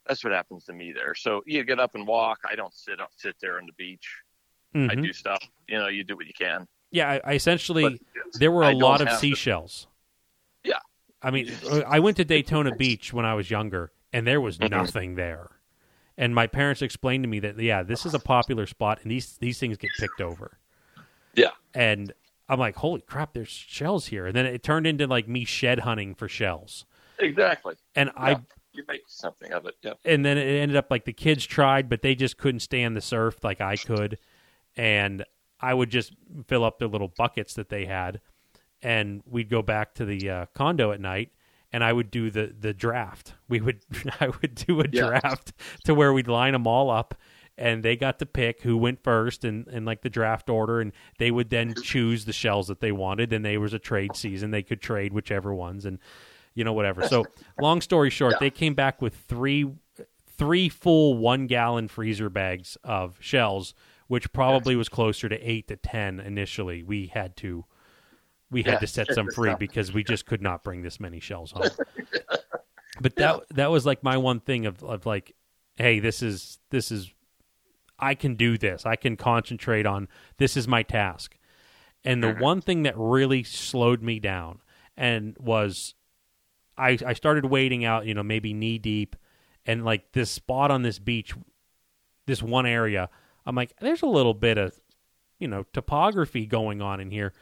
That's 0.07 0.23
what 0.23 0.33
happens 0.33 0.65
to 0.65 0.73
me 0.73 0.93
there. 0.93 1.15
So 1.15 1.41
you 1.47 1.63
get 1.63 1.79
up 1.79 1.95
and 1.95 2.05
walk. 2.05 2.39
I 2.49 2.55
don't 2.55 2.73
sit 2.73 3.01
up, 3.01 3.09
sit 3.17 3.35
there 3.41 3.57
on 3.57 3.65
the 3.65 3.73
beach. 3.73 4.07
I 4.75 4.77
Mhm. 4.95 5.03
do 5.03 5.13
stuff. 5.13 5.41
You 5.67 5.77
know, 5.79 5.87
you 5.87 6.03
do 6.03 6.15
what 6.15 6.27
you 6.27 6.33
can. 6.33 6.67
Yeah, 6.91 7.09
I, 7.11 7.21
I 7.23 7.33
essentially 7.33 7.83
But 7.83 7.99
there 8.39 8.51
were 8.51 8.63
a 8.63 8.73
lot 8.75 9.01
of 9.01 9.07
have 9.07 9.17
to- 9.17 9.21
seashells. 9.21 9.87
Yeah. 10.63 10.79
I 11.21 11.31
mean, 11.31 11.51
I 11.87 11.99
went 11.99 12.17
to 12.17 12.25
Daytona 12.25 12.75
Beach 12.77 13.13
when 13.13 13.25
I 13.25 13.33
was 13.33 13.49
younger, 13.49 13.91
and 14.13 14.27
there 14.27 14.41
was 14.41 14.57
Mhm. 14.57 14.69
nothing 14.71 15.15
there. 15.15 15.49
And 16.17 16.33
my 16.35 16.47
parents 16.47 16.81
explained 16.81 17.23
to 17.23 17.29
me 17.29 17.39
that 17.39 17.57
yeah, 17.59 17.83
this 17.83 18.05
is 18.05 18.13
a 18.13 18.19
popular 18.19 18.65
spot, 18.65 18.99
and 19.01 19.11
these 19.11 19.37
these 19.37 19.59
things 19.59 19.77
get 19.77 19.91
picked 19.99 20.21
over. 20.21 20.59
Yeah. 21.33 21.51
And 21.73 22.13
I'm 22.47 22.59
like, 22.59 22.75
holy 22.75 23.01
crap, 23.01 23.33
there's 23.33 23.49
shells 23.49 24.07
here. 24.07 24.27
And 24.27 24.35
then 24.35 24.45
it 24.45 24.61
turned 24.63 24.85
into 24.87 25.07
like 25.07 25.27
me 25.27 25.43
shed 25.45 25.79
hunting 25.79 26.15
for 26.15 26.27
shells. 26.29 26.85
Exactly. 27.19 27.75
And 27.95 28.11
I 28.15 28.37
You 28.73 28.83
make 28.87 29.03
something 29.07 29.51
of 29.53 29.65
it. 29.65 29.75
Yep. 29.81 29.99
and 30.05 30.23
then 30.25 30.37
it 30.37 30.45
ended 30.61 30.75
up 30.77 30.91
like 30.91 31.05
the 31.05 31.13
kids 31.13 31.45
tried, 31.45 31.89
but 31.89 32.01
they 32.01 32.13
just 32.15 32.37
couldn't 32.37 32.59
stand 32.59 32.95
the 32.95 33.01
surf 33.01 33.43
like 33.43 33.59
I 33.61 33.75
could, 33.77 34.17
and 34.75 35.23
I 35.59 35.73
would 35.73 35.89
just 35.89 36.13
fill 36.47 36.63
up 36.63 36.79
their 36.79 36.87
little 36.87 37.07
buckets 37.17 37.53
that 37.55 37.69
they 37.69 37.85
had, 37.85 38.21
and 38.81 39.21
we'd 39.25 39.49
go 39.49 39.61
back 39.61 39.93
to 39.95 40.05
the 40.05 40.29
uh, 40.29 40.45
condo 40.53 40.91
at 40.91 40.99
night, 40.99 41.31
and 41.71 41.83
I 41.83 41.93
would 41.93 42.11
do 42.11 42.29
the 42.29 42.53
the 42.59 42.73
draft. 42.73 43.33
We 43.47 43.61
would 43.61 43.81
I 44.19 44.29
would 44.29 44.55
do 44.55 44.81
a 44.81 44.85
Yeah. 44.91 45.07
draft 45.07 45.53
to 45.85 45.93
where 45.93 46.11
we'd 46.13 46.27
line 46.27 46.53
them 46.53 46.67
all 46.67 46.89
up. 46.89 47.15
And 47.57 47.83
they 47.83 47.95
got 47.95 48.19
to 48.19 48.25
pick 48.25 48.63
who 48.63 48.75
went 48.75 49.01
first 49.01 49.45
and, 49.45 49.65
and 49.67 49.85
like 49.85 50.01
the 50.01 50.09
draft 50.09 50.49
order, 50.49 50.81
and 50.81 50.91
they 51.19 51.31
would 51.31 51.49
then 51.49 51.73
choose 51.83 52.25
the 52.25 52.33
shells 52.33 52.67
that 52.67 52.81
they 52.81 52.91
wanted. 52.91 53.31
And 53.31 53.45
there 53.45 53.61
was 53.61 53.73
a 53.73 53.79
trade 53.79 54.13
season; 54.17 54.51
they 54.51 54.61
could 54.61 54.81
trade 54.81 55.13
whichever 55.13 55.53
ones, 55.53 55.85
and 55.85 55.99
you 56.53 56.65
know 56.65 56.73
whatever. 56.73 57.07
So, 57.07 57.23
long 57.61 57.79
story 57.79 58.09
short, 58.09 58.33
Yeah. 58.33 58.37
they 58.41 58.49
came 58.49 58.73
back 58.73 59.01
with 59.01 59.15
three 59.15 59.71
three 60.37 60.67
full 60.67 61.15
one 61.17 61.47
gallon 61.47 61.87
freezer 61.87 62.29
bags 62.29 62.77
of 62.83 63.15
shells 63.21 63.73
which 64.07 64.31
probably 64.33 64.75
was 64.75 64.89
closer 64.89 65.27
to 65.29 65.37
eight 65.39 65.67
to 65.67 65.75
ten 65.75 66.19
initially. 66.19 66.83
We 66.83 67.07
had 67.07 67.35
to 67.37 67.65
we 68.51 68.63
had 68.63 68.79
to 68.79 68.87
set 68.87 69.13
some 69.13 69.27
free 69.29 69.55
because 69.55 69.91
we 69.91 70.03
just 70.03 70.25
could 70.25 70.41
not 70.41 70.63
bring 70.63 70.81
this 70.83 70.99
many 70.99 71.19
shells 71.19 71.51
home. 71.51 71.63
but 73.01 73.15
that 73.17 73.39
that 73.51 73.71
was 73.71 73.85
like 73.85 74.03
my 74.03 74.17
one 74.17 74.39
thing 74.39 74.65
of 74.65 74.83
of 74.83 75.05
like, 75.05 75.35
hey, 75.77 75.99
this 75.99 76.21
is 76.21 76.59
this 76.69 76.91
is 76.91 77.11
I 77.97 78.13
can 78.13 78.35
do 78.35 78.57
this. 78.57 78.85
I 78.85 78.95
can 78.95 79.15
concentrate 79.17 79.85
on 79.85 80.07
this 80.37 80.55
is 80.57 80.67
my 80.67 80.83
task. 80.83 81.37
And 82.03 82.21
the 82.21 82.27
Mhm. 82.31 82.37
one 82.39 82.61
thing 82.61 82.83
that 82.83 82.93
really 82.97 83.43
slowed 83.43 84.03
me 84.03 84.19
down 84.19 84.59
and 84.95 85.35
was 85.39 85.95
I 86.77 86.97
I 87.05 87.13
started 87.13 87.45
wading 87.45 87.83
out, 87.83 88.05
you 88.05 88.13
know, 88.13 88.23
maybe 88.23 88.53
knee 88.53 88.77
deep 88.77 89.15
and 89.65 89.83
like 89.83 90.11
this 90.11 90.29
spot 90.29 90.69
on 90.71 90.83
this 90.83 90.99
beach 90.99 91.33
this 92.27 92.41
one 92.43 92.65
area, 92.65 93.09
I'm 93.45 93.55
like 93.55 93.73
there's 93.79 94.01
a 94.01 94.07
little 94.07 94.33
bit 94.33 94.57
of 94.57 94.73
you 95.37 95.47
know, 95.49 95.65
topography 95.73 96.45
going 96.45 96.81
on 96.81 97.01
in 97.01 97.11
here. 97.11 97.33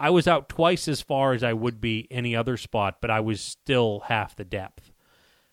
I 0.00 0.10
was 0.10 0.26
out 0.26 0.48
twice 0.48 0.88
as 0.88 1.00
far 1.00 1.32
as 1.32 1.44
I 1.44 1.52
would 1.52 1.80
be 1.80 2.08
any 2.10 2.34
other 2.34 2.56
spot, 2.56 2.96
but 3.00 3.08
I 3.10 3.20
was 3.20 3.40
still 3.40 4.00
half 4.06 4.34
the 4.34 4.44
depth. 4.44 4.90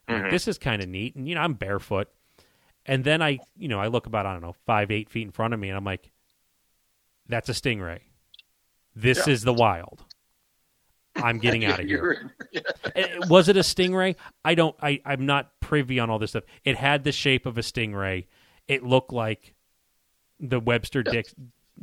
I'm 0.08 0.24
like. 0.24 0.32
This 0.32 0.48
is 0.48 0.58
kind 0.58 0.82
of 0.82 0.90
neat, 0.90 1.16
and 1.16 1.28
you 1.30 1.36
know 1.36 1.42
I'm 1.42 1.54
barefoot. 1.54 2.08
And 2.86 3.04
then 3.04 3.22
I, 3.22 3.40
you 3.58 3.68
know, 3.68 3.80
I 3.80 3.88
look 3.88 4.08
about 4.08 4.26
I 4.26 4.32
don't 4.34 4.42
know 4.42 4.56
five, 4.66 4.90
eight 4.90 5.10
feet 5.10 5.24
in 5.24 5.32
front 5.32 5.54
of 5.54 5.60
me, 5.60 5.68
and 5.70 5.78
I'm 5.78 5.84
like, 5.84 6.10
"That's 7.28 7.50
a 7.50 7.54
stingray. 7.54 8.00
This 8.96 9.28
Yeah. 9.28 9.34
is 9.34 9.44
the 9.44 9.54
wild. 9.54 10.04
I'm 11.16 11.38
getting 11.40 11.66
out 11.66 11.80
of 11.80 11.86
here." 11.88 12.32
Eh, 12.96 13.18
was 13.30 13.50
it 13.50 13.58
a 13.58 13.62
stingray? 13.62 14.16
I 14.44 14.56
don't. 14.56 14.76
I 14.82 15.00
I'm 15.06 15.26
not 15.26 15.52
privy 15.60 16.00
on 16.00 16.10
all 16.10 16.18
this 16.18 16.32
stuff. 16.32 16.46
It 16.64 16.78
had 16.78 17.04
the 17.04 17.12
shape 17.12 17.46
of 17.46 17.58
a 17.58 17.62
stingray. 17.62 18.26
It 18.68 18.84
looked 18.84 19.12
like 19.14 19.54
the 20.40 20.60
Webster 20.60 21.04
Dic- 21.04 21.34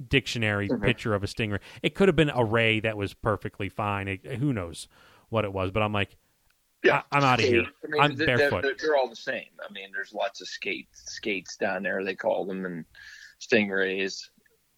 dictionary 0.08 0.68
Mhm. 0.68 0.82
picture 0.82 1.14
of 1.14 1.22
a 1.22 1.26
stingray. 1.26 1.60
It 1.82 1.94
could 1.94 2.08
have 2.08 2.16
been 2.16 2.30
a 2.30 2.44
ray 2.44 2.80
that 2.80 2.96
was 2.96 3.14
perfectly 3.14 3.68
fine. 3.68 4.08
It, 4.08 4.24
who 4.38 4.52
knows 4.52 4.88
what 5.28 5.44
it 5.44 5.52
was? 5.52 5.70
But 5.70 5.82
I'm 5.82 5.92
like, 5.92 6.16
Yeah, 6.82 7.02
I- 7.12 7.18
I'm 7.18 7.24
of 7.38 7.40
here. 7.40 7.62
I 7.62 7.86
mean, 7.88 8.02
I'm 8.02 8.14
they're, 8.16 8.36
barefoot. 8.36 8.62
They're, 8.62 8.74
they're 8.78 8.96
all 8.96 9.08
the 9.08 9.16
same. 9.16 9.46
I 9.66 9.72
mean, 9.72 9.90
there's 9.92 10.12
lots 10.12 10.40
of 10.40 10.48
skates, 10.48 11.02
skates 11.14 11.56
down 11.56 11.82
there. 11.82 12.04
They 12.04 12.14
call 12.14 12.44
them 12.44 12.64
and 12.66 12.84
stingrays, 13.40 14.28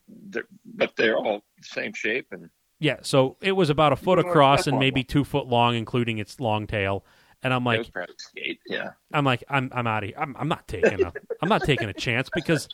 they're, 0.08 0.46
but 0.64 0.94
they're 0.96 1.16
all 1.16 1.42
the 1.58 1.64
same 1.66 1.92
shape. 1.94 2.28
And 2.30 2.48
yeah. 2.78 2.98
So 3.02 3.36
it 3.40 3.52
was 3.52 3.70
about 3.70 3.92
a 3.92 3.96
foot 3.96 4.18
across 4.18 4.66
and 4.66 4.78
maybe 4.78 5.02
two 5.02 5.24
foot 5.24 5.46
long, 5.46 5.74
including 5.74 6.18
its 6.18 6.38
long 6.40 6.66
tail. 6.66 7.04
And 7.42 7.52
I'm 7.52 7.64
like, 7.64 7.90
skate. 8.18 8.60
Yeah, 8.66 8.90
I'm 9.12 9.24
like, 9.24 9.44
I'm 9.48 9.70
I'm 9.74 9.86
out 9.86 10.02
of 10.04 10.08
here. 10.08 10.18
I'm 10.18 10.34
I'm 10.38 10.48
not 10.48 10.66
taking 10.68 11.02
a 11.04 11.12
I'm 11.42 11.48
not 11.48 11.62
taking 11.64 11.88
a 11.88 11.92
chance 11.92 12.28
because 12.34 12.68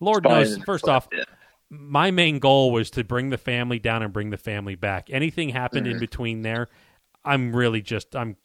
Lord 0.00 0.24
knows. 0.24 0.58
First 0.58 0.88
off, 0.88 1.08
yeah. 1.12 1.24
my 1.70 2.10
main 2.10 2.38
goal 2.38 2.70
was 2.72 2.90
to 2.92 3.04
bring 3.04 3.30
the 3.30 3.38
family 3.38 3.78
down 3.78 4.02
and 4.02 4.12
bring 4.12 4.30
the 4.30 4.36
family 4.36 4.74
back. 4.74 5.08
Anything 5.10 5.50
happened 5.50 5.86
in 5.86 5.96
Mhm. 5.96 6.00
between 6.00 6.42
there, 6.42 6.68
I'm 7.24 7.54
really 7.54 7.82
just 7.82 8.14
I'm 8.16 8.36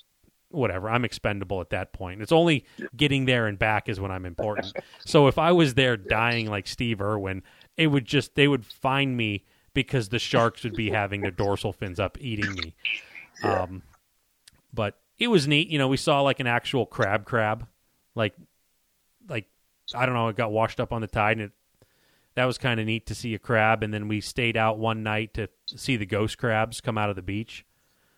whatever. 0.49 0.89
I'm 0.89 1.03
expendable 1.05 1.61
at 1.61 1.71
that 1.71 1.93
point. 1.93 2.21
It's 2.21 2.31
only 2.31 2.65
getting 2.95 3.25
there 3.25 3.47
and 3.47 3.57
back 3.57 3.89
is 3.89 3.99
when 3.99 4.11
I'm 4.11 4.25
important. 4.25 4.71
so 5.05 5.27
if 5.27 5.37
I 5.39 5.51
was 5.51 5.73
there 5.73 5.97
dying 5.97 6.47
like 6.49 6.67
Steve 6.67 7.01
Irwin, 7.01 7.41
it 7.77 7.87
would 7.87 8.05
just 8.05 8.35
they 8.35 8.47
would 8.47 8.65
find 8.65 9.17
me 9.17 9.45
because 9.73 10.09
the 10.09 10.19
sharks 10.19 10.63
would 10.63 10.75
be 10.75 10.91
having 10.91 11.21
their 11.21 11.31
dorsal 11.31 11.73
fins 11.73 11.99
up 11.99 12.17
eating 12.21 12.53
me. 12.53 12.75
Yeah. 13.43 13.63
Um 13.63 13.81
but 14.73 14.99
it 15.19 15.27
was 15.27 15.47
neat, 15.47 15.69
you 15.69 15.77
know, 15.77 15.87
we 15.87 15.97
saw 15.97 16.21
like 16.21 16.39
an 16.39 16.47
actual 16.47 16.85
crab 16.85 17.25
crab. 17.25 17.67
Like 18.15 18.33
I 19.95 20.05
don't 20.05 20.15
know, 20.15 20.27
it 20.29 20.35
got 20.35 20.51
washed 20.51 20.79
up 20.79 20.91
on 20.93 21.01
the 21.01 21.07
tide 21.07 21.37
and 21.37 21.47
it 21.47 21.51
that 22.35 22.45
was 22.45 22.57
kind 22.57 22.79
of 22.79 22.87
neat 22.87 23.05
to 23.05 23.13
see 23.15 23.35
a 23.35 23.39
crab 23.39 23.83
and 23.83 23.93
then 23.93 24.07
we 24.07 24.19
stayed 24.19 24.57
out 24.57 24.79
one 24.79 25.03
night 25.03 25.35
to 25.35 25.47
see 25.67 25.97
the 25.97 26.05
ghost 26.07 26.37
crabs 26.39 26.81
come 26.81 26.97
out 26.97 27.09
of 27.11 27.15
the 27.15 27.21
beach 27.21 27.63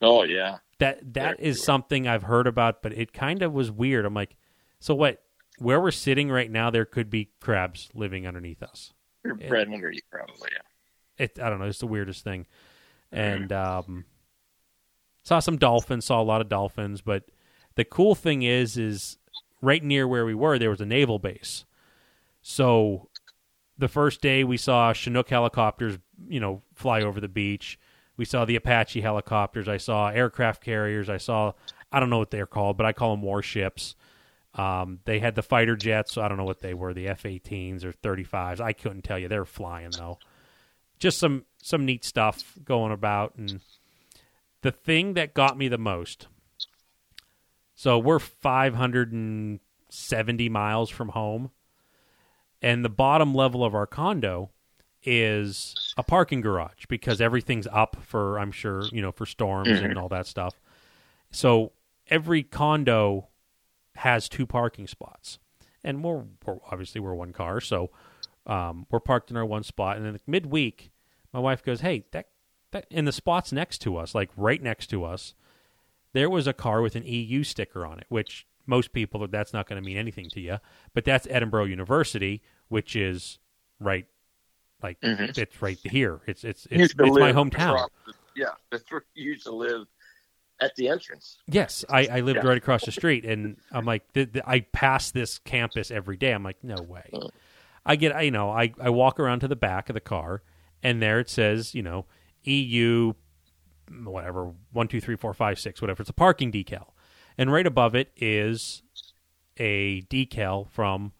Oh 0.01 0.23
yeah, 0.23 0.59
that 0.79 0.99
that 1.13 1.37
They're 1.37 1.47
is 1.47 1.57
cool. 1.57 1.65
something 1.65 2.07
i've 2.07 2.23
heard 2.23 2.47
about 2.47 2.81
but 2.81 2.93
it 2.93 3.11
kind 3.11 3.41
of 3.41 3.51
was 3.51 3.71
weird 3.71 4.05
i'm 4.05 4.13
like 4.13 4.37
so 4.79 4.95
what 4.95 5.21
where 5.59 5.81
we're 5.81 5.91
sitting 5.91 6.29
right 6.29 6.49
now 6.49 6.69
there 6.69 6.85
could 6.85 7.09
be 7.09 7.29
crabs 7.41 7.89
living 7.93 8.25
underneath 8.25 8.63
us 8.63 8.93
bred 9.49 9.67
under 9.67 9.91
you 9.91 9.99
probably. 10.09 10.49
Yeah. 10.53 11.23
it 11.25 11.37
i 11.41 11.49
don't 11.49 11.59
know 11.59 11.65
it's 11.65 11.79
the 11.79 11.87
weirdest 11.87 12.23
thing 12.23 12.45
and 13.11 13.51
um 13.51 14.05
saw 15.23 15.39
some 15.39 15.57
dolphins 15.57 16.05
saw 16.05 16.21
a 16.21 16.23
lot 16.23 16.39
of 16.39 16.47
dolphins 16.47 17.01
but 17.01 17.23
the 17.75 17.83
cool 17.83 18.15
thing 18.15 18.43
is 18.43 18.77
is 18.77 19.17
right 19.65 19.83
near 19.83 20.07
where 20.07 20.25
we 20.25 20.35
were 20.35 20.59
there 20.59 20.69
was 20.69 20.81
a 20.81 20.85
naval 20.85 21.19
base. 21.19 21.65
So 22.41 23.09
the 23.77 23.87
first 23.87 24.21
day 24.21 24.43
we 24.43 24.57
saw 24.57 24.93
chinook 24.93 25.29
helicopters 25.29 25.97
you 26.27 26.39
know 26.39 26.61
fly 26.73 27.01
over 27.01 27.19
the 27.19 27.27
beach. 27.27 27.79
We 28.17 28.23
saw 28.23 28.45
the 28.45 28.55
apache 28.55 29.01
helicopters. 29.01 29.67
I 29.67 29.77
saw 29.77 30.09
aircraft 30.09 30.63
carriers. 30.63 31.09
I 31.09 31.17
saw 31.17 31.53
i 31.91 31.99
don't 31.99 32.09
know 32.09 32.17
what 32.17 32.31
they're 32.31 32.45
called 32.45 32.77
but 32.77 32.85
i 32.85 32.93
call 32.93 33.11
them 33.11 33.23
warships. 33.23 33.95
Um, 34.53 34.99
they 35.03 35.19
had 35.19 35.35
the 35.35 35.41
fighter 35.41 35.75
jets. 35.75 36.17
I 36.17 36.29
don't 36.29 36.37
know 36.37 36.45
what 36.45 36.61
they 36.61 36.73
were 36.73 36.93
the 36.93 37.09
f-18s 37.09 37.83
or 37.83 37.91
35s 37.91 38.61
i 38.61 38.71
couldn't 38.73 39.03
tell 39.03 39.19
you. 39.19 39.27
They 39.27 39.39
were 39.39 39.45
flying 39.45 39.91
though. 39.91 40.19
Just 40.99 41.17
some 41.17 41.45
some 41.61 41.85
neat 41.85 42.05
stuff 42.05 42.53
going 42.63 42.91
about. 42.91 43.35
And 43.35 43.59
the 44.61 44.71
thing 44.71 45.15
that 45.15 45.33
got 45.33 45.57
me 45.57 45.67
the 45.67 45.77
most 45.77 46.27
so 47.75 47.99
we're 47.99 48.19
570 48.19 50.49
miles 50.49 50.89
from 50.89 51.09
home. 51.09 51.51
And 52.61 52.85
the 52.85 52.89
bottom 52.89 53.35
level 53.35 53.65
of 53.65 53.75
our 53.75 53.85
condo 53.85 54.49
is 55.03 55.75
a 55.97 56.03
parking 56.03 56.39
garage 56.41 56.85
because 56.89 57.21
everything's 57.21 57.67
up 57.71 57.95
for 58.01 58.39
i'm 58.39 58.51
sure 58.51 58.85
you 58.91 59.03
know 59.03 59.11
for 59.11 59.27
storms 59.27 59.69
and 59.69 59.99
all 59.99 60.09
that 60.09 60.25
stuff. 60.25 60.59
So 61.29 61.73
every 62.07 62.41
condo 62.41 63.27
has 63.97 64.27
two 64.27 64.47
parking 64.47 64.87
spots. 64.87 65.37
And 65.83 66.03
we're, 66.03 66.23
we're 66.45 66.57
obviously 66.71 66.99
we're 67.01 67.13
one 67.13 67.33
car 67.33 67.61
so 67.61 67.91
um, 68.47 68.87
we're 68.89 68.99
parked 68.99 69.29
in 69.29 69.37
our 69.37 69.45
one 69.45 69.61
spot. 69.63 69.97
And 69.97 70.05
then 70.05 70.19
midweek 70.25 70.89
my 71.33 71.39
wife 71.39 71.63
goes 71.63 71.81
hey 71.81 72.05
that 72.11 72.29
that 72.71 72.87
in 72.89 73.05
the 73.05 73.11
spots 73.11 73.51
next 73.51 73.77
to 73.79 73.97
us 73.97 74.15
like 74.15 74.31
right 74.35 74.63
next 74.63 74.87
to 74.87 75.03
us 75.03 75.35
there 76.15 76.29
was 76.29 76.47
a 76.47 76.53
car 76.53 76.81
with 76.81 76.95
an 76.95 77.03
eu 77.05 77.43
sticker 77.43 77.85
on 77.85 77.99
it 77.99 78.05
which 78.09 78.47
most 78.65 78.91
people 78.93 79.27
that's 79.27 79.53
not 79.53 79.67
going 79.69 79.79
to 79.81 79.85
mean 79.85 79.97
anything 79.97 80.29
to 80.31 80.39
you 80.41 80.57
but 80.93 81.05
that's 81.05 81.27
Edinboro 81.27 81.69
university 81.69 82.41
which 82.69 82.95
is 82.95 83.37
right 83.79 84.07
like 84.81 84.99
Mhm. 85.01 85.37
it's 85.37 85.61
right 85.61 85.77
here 85.83 86.21
it's 86.27 86.43
it's 86.43 86.67
it's, 86.71 86.93
it's 86.93 86.95
my 86.97 87.31
hometown 87.31 87.87
the- 88.07 88.13
yeah, 88.35 88.47
that's 88.69 88.91
where 88.91 89.05
you 89.13 89.31
used 89.31 89.43
to 89.45 89.51
live 89.53 89.87
at 90.59 90.75
the 90.75 90.89
entrance. 90.89 91.37
Yes, 91.47 91.85
I, 91.89 92.05
I 92.07 92.19
lived 92.19 92.39
Yeah. 92.43 92.49
right 92.49 92.57
across 92.57 92.83
the 92.83 92.91
street, 92.91 93.23
and 93.23 93.55
I'm 93.71 93.85
like, 93.85 94.11
th- 94.13 94.33
th- 94.33 94.43
I 94.45 94.59
pass 94.59 95.11
this 95.11 95.37
campus 95.39 95.89
every 95.89 96.17
day. 96.17 96.33
I'm 96.33 96.43
like, 96.43 96.61
no 96.61 96.75
way. 96.81 97.09
Mm. 97.13 97.29
I 97.85 97.95
get, 97.95 98.13
I, 98.13 98.23
you 98.23 98.31
know, 98.31 98.49
I, 98.49 98.73
I 98.81 98.89
walk 98.89 99.21
around 99.21 99.39
to 99.39 99.47
the 99.47 99.55
back 99.55 99.89
of 99.89 99.93
the 99.93 100.01
car, 100.01 100.43
and 100.83 101.01
there 101.01 101.21
it 101.21 101.29
says, 101.29 101.73
you 101.75 101.81
know, 101.81 102.07
EU, 102.43 103.13
whatever, 103.89 104.51
one, 104.71 104.87
two, 104.87 105.01
three, 105.01 105.15
four, 105.15 105.33
five, 105.33 105.59
six, 105.59 105.81
whatever. 105.81 106.01
It's 106.01 106.09
a 106.09 106.13
parking 106.13 106.51
decal, 106.51 106.91
and 107.37 107.51
right 107.51 107.65
above 107.67 107.95
it 107.95 108.11
is 108.17 108.81
a 109.57 110.01
decal 110.03 110.69
from 110.69 111.13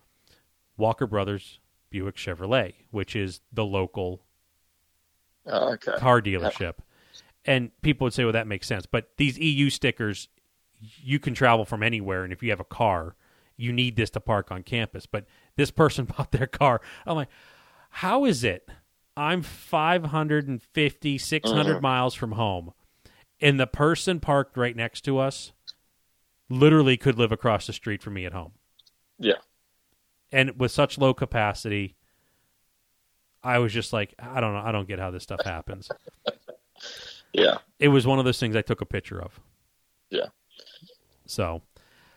Walker 0.78 1.08
Brothers 1.08 1.60
Buick 1.90 2.16
Chevrolet, 2.16 2.74
which 2.92 3.16
is 3.16 3.42
the 3.52 3.66
local 3.66 4.22
Oh, 5.46 5.74
okay. 5.74 5.94
car 5.98 6.22
dealership. 6.22 6.76
And 7.46 7.70
people 7.82 8.06
would 8.06 8.14
say, 8.14 8.24
well, 8.24 8.34
that 8.34 8.48
makes 8.48 8.68
sense. 8.68 8.86
But 8.88 9.10
these 9.18 9.38
EU 9.38 9.70
stickers, 9.70 10.28
you 10.80 11.20
can 11.20 11.36
travel 11.36 11.64
from 11.64 11.84
anywhere. 11.84 12.24
And 12.24 12.34
if 12.34 12.42
you 12.42 12.50
have 12.50 12.60
a 12.60 12.64
car, 12.66 13.16
you 13.56 13.72
need 13.72 13.96
this 13.96 14.10
to 14.12 14.20
park 14.20 14.52
on 14.52 14.64
campus. 14.64 15.06
But 15.06 15.26
this 15.56 15.70
person 15.70 16.06
bought 16.18 16.32
their 16.32 16.48
car. 16.48 16.82
I'm 17.06 17.16
like, 17.16 17.30
how 17.92 18.26
is 18.26 18.44
it? 18.44 18.68
I'm 19.18 19.42
550, 19.42 21.18
600 21.18 21.78
Mhm. 21.78 21.82
miles 21.82 22.14
from 22.16 22.34
home. 22.34 22.74
And 23.42 23.60
the 23.60 23.68
person 23.68 24.20
parked 24.20 24.58
right 24.58 24.76
next 24.76 25.02
to 25.02 25.18
us 25.18 25.54
literally 26.50 26.98
could 26.98 27.18
live 27.18 27.32
across 27.32 27.68
the 27.68 27.74
street 27.74 28.02
from 28.04 28.14
me 28.14 28.26
at 28.26 28.34
home. 28.34 28.54
Yeah. 29.18 29.40
And 30.32 30.60
with 30.60 30.72
such 30.72 30.98
low 30.98 31.14
capacity, 31.14 31.96
I 33.44 33.60
was 33.60 33.72
just 33.74 33.94
like, 33.94 34.14
I 34.20 34.42
don't 34.42 34.54
know. 34.54 34.60
I 34.60 34.72
don't 34.72 34.88
get 34.88 35.00
how 35.00 35.12
this 35.12 35.24
stuff 35.24 35.42
happens 35.46 35.90
Yeah. 37.34 37.60
it 37.80 37.90
was 37.90 38.06
one 38.08 38.20
of 38.20 38.26
those 38.26 38.40
things 38.40 38.56
I 38.56 38.62
took 38.62 38.82
a 38.82 38.86
picture 38.86 39.22
of. 39.22 39.40
Yeah. 40.10 40.28
So 41.26 41.62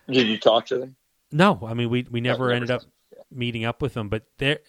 Did 0.08 0.26
you 0.26 0.38
talk 0.38 0.66
to 0.66 0.78
them? 0.78 0.96
no, 1.32 1.60
I 1.66 1.74
mean 1.74 1.90
we 1.90 2.02
we 2.10 2.20
never 2.20 2.48
never 2.48 2.52
ended 2.52 2.70
up 2.70 2.82
meeting 3.30 3.64
up 3.64 3.82
with 3.82 3.94
them, 3.94 4.08
but 4.08 4.24
there 4.38 4.60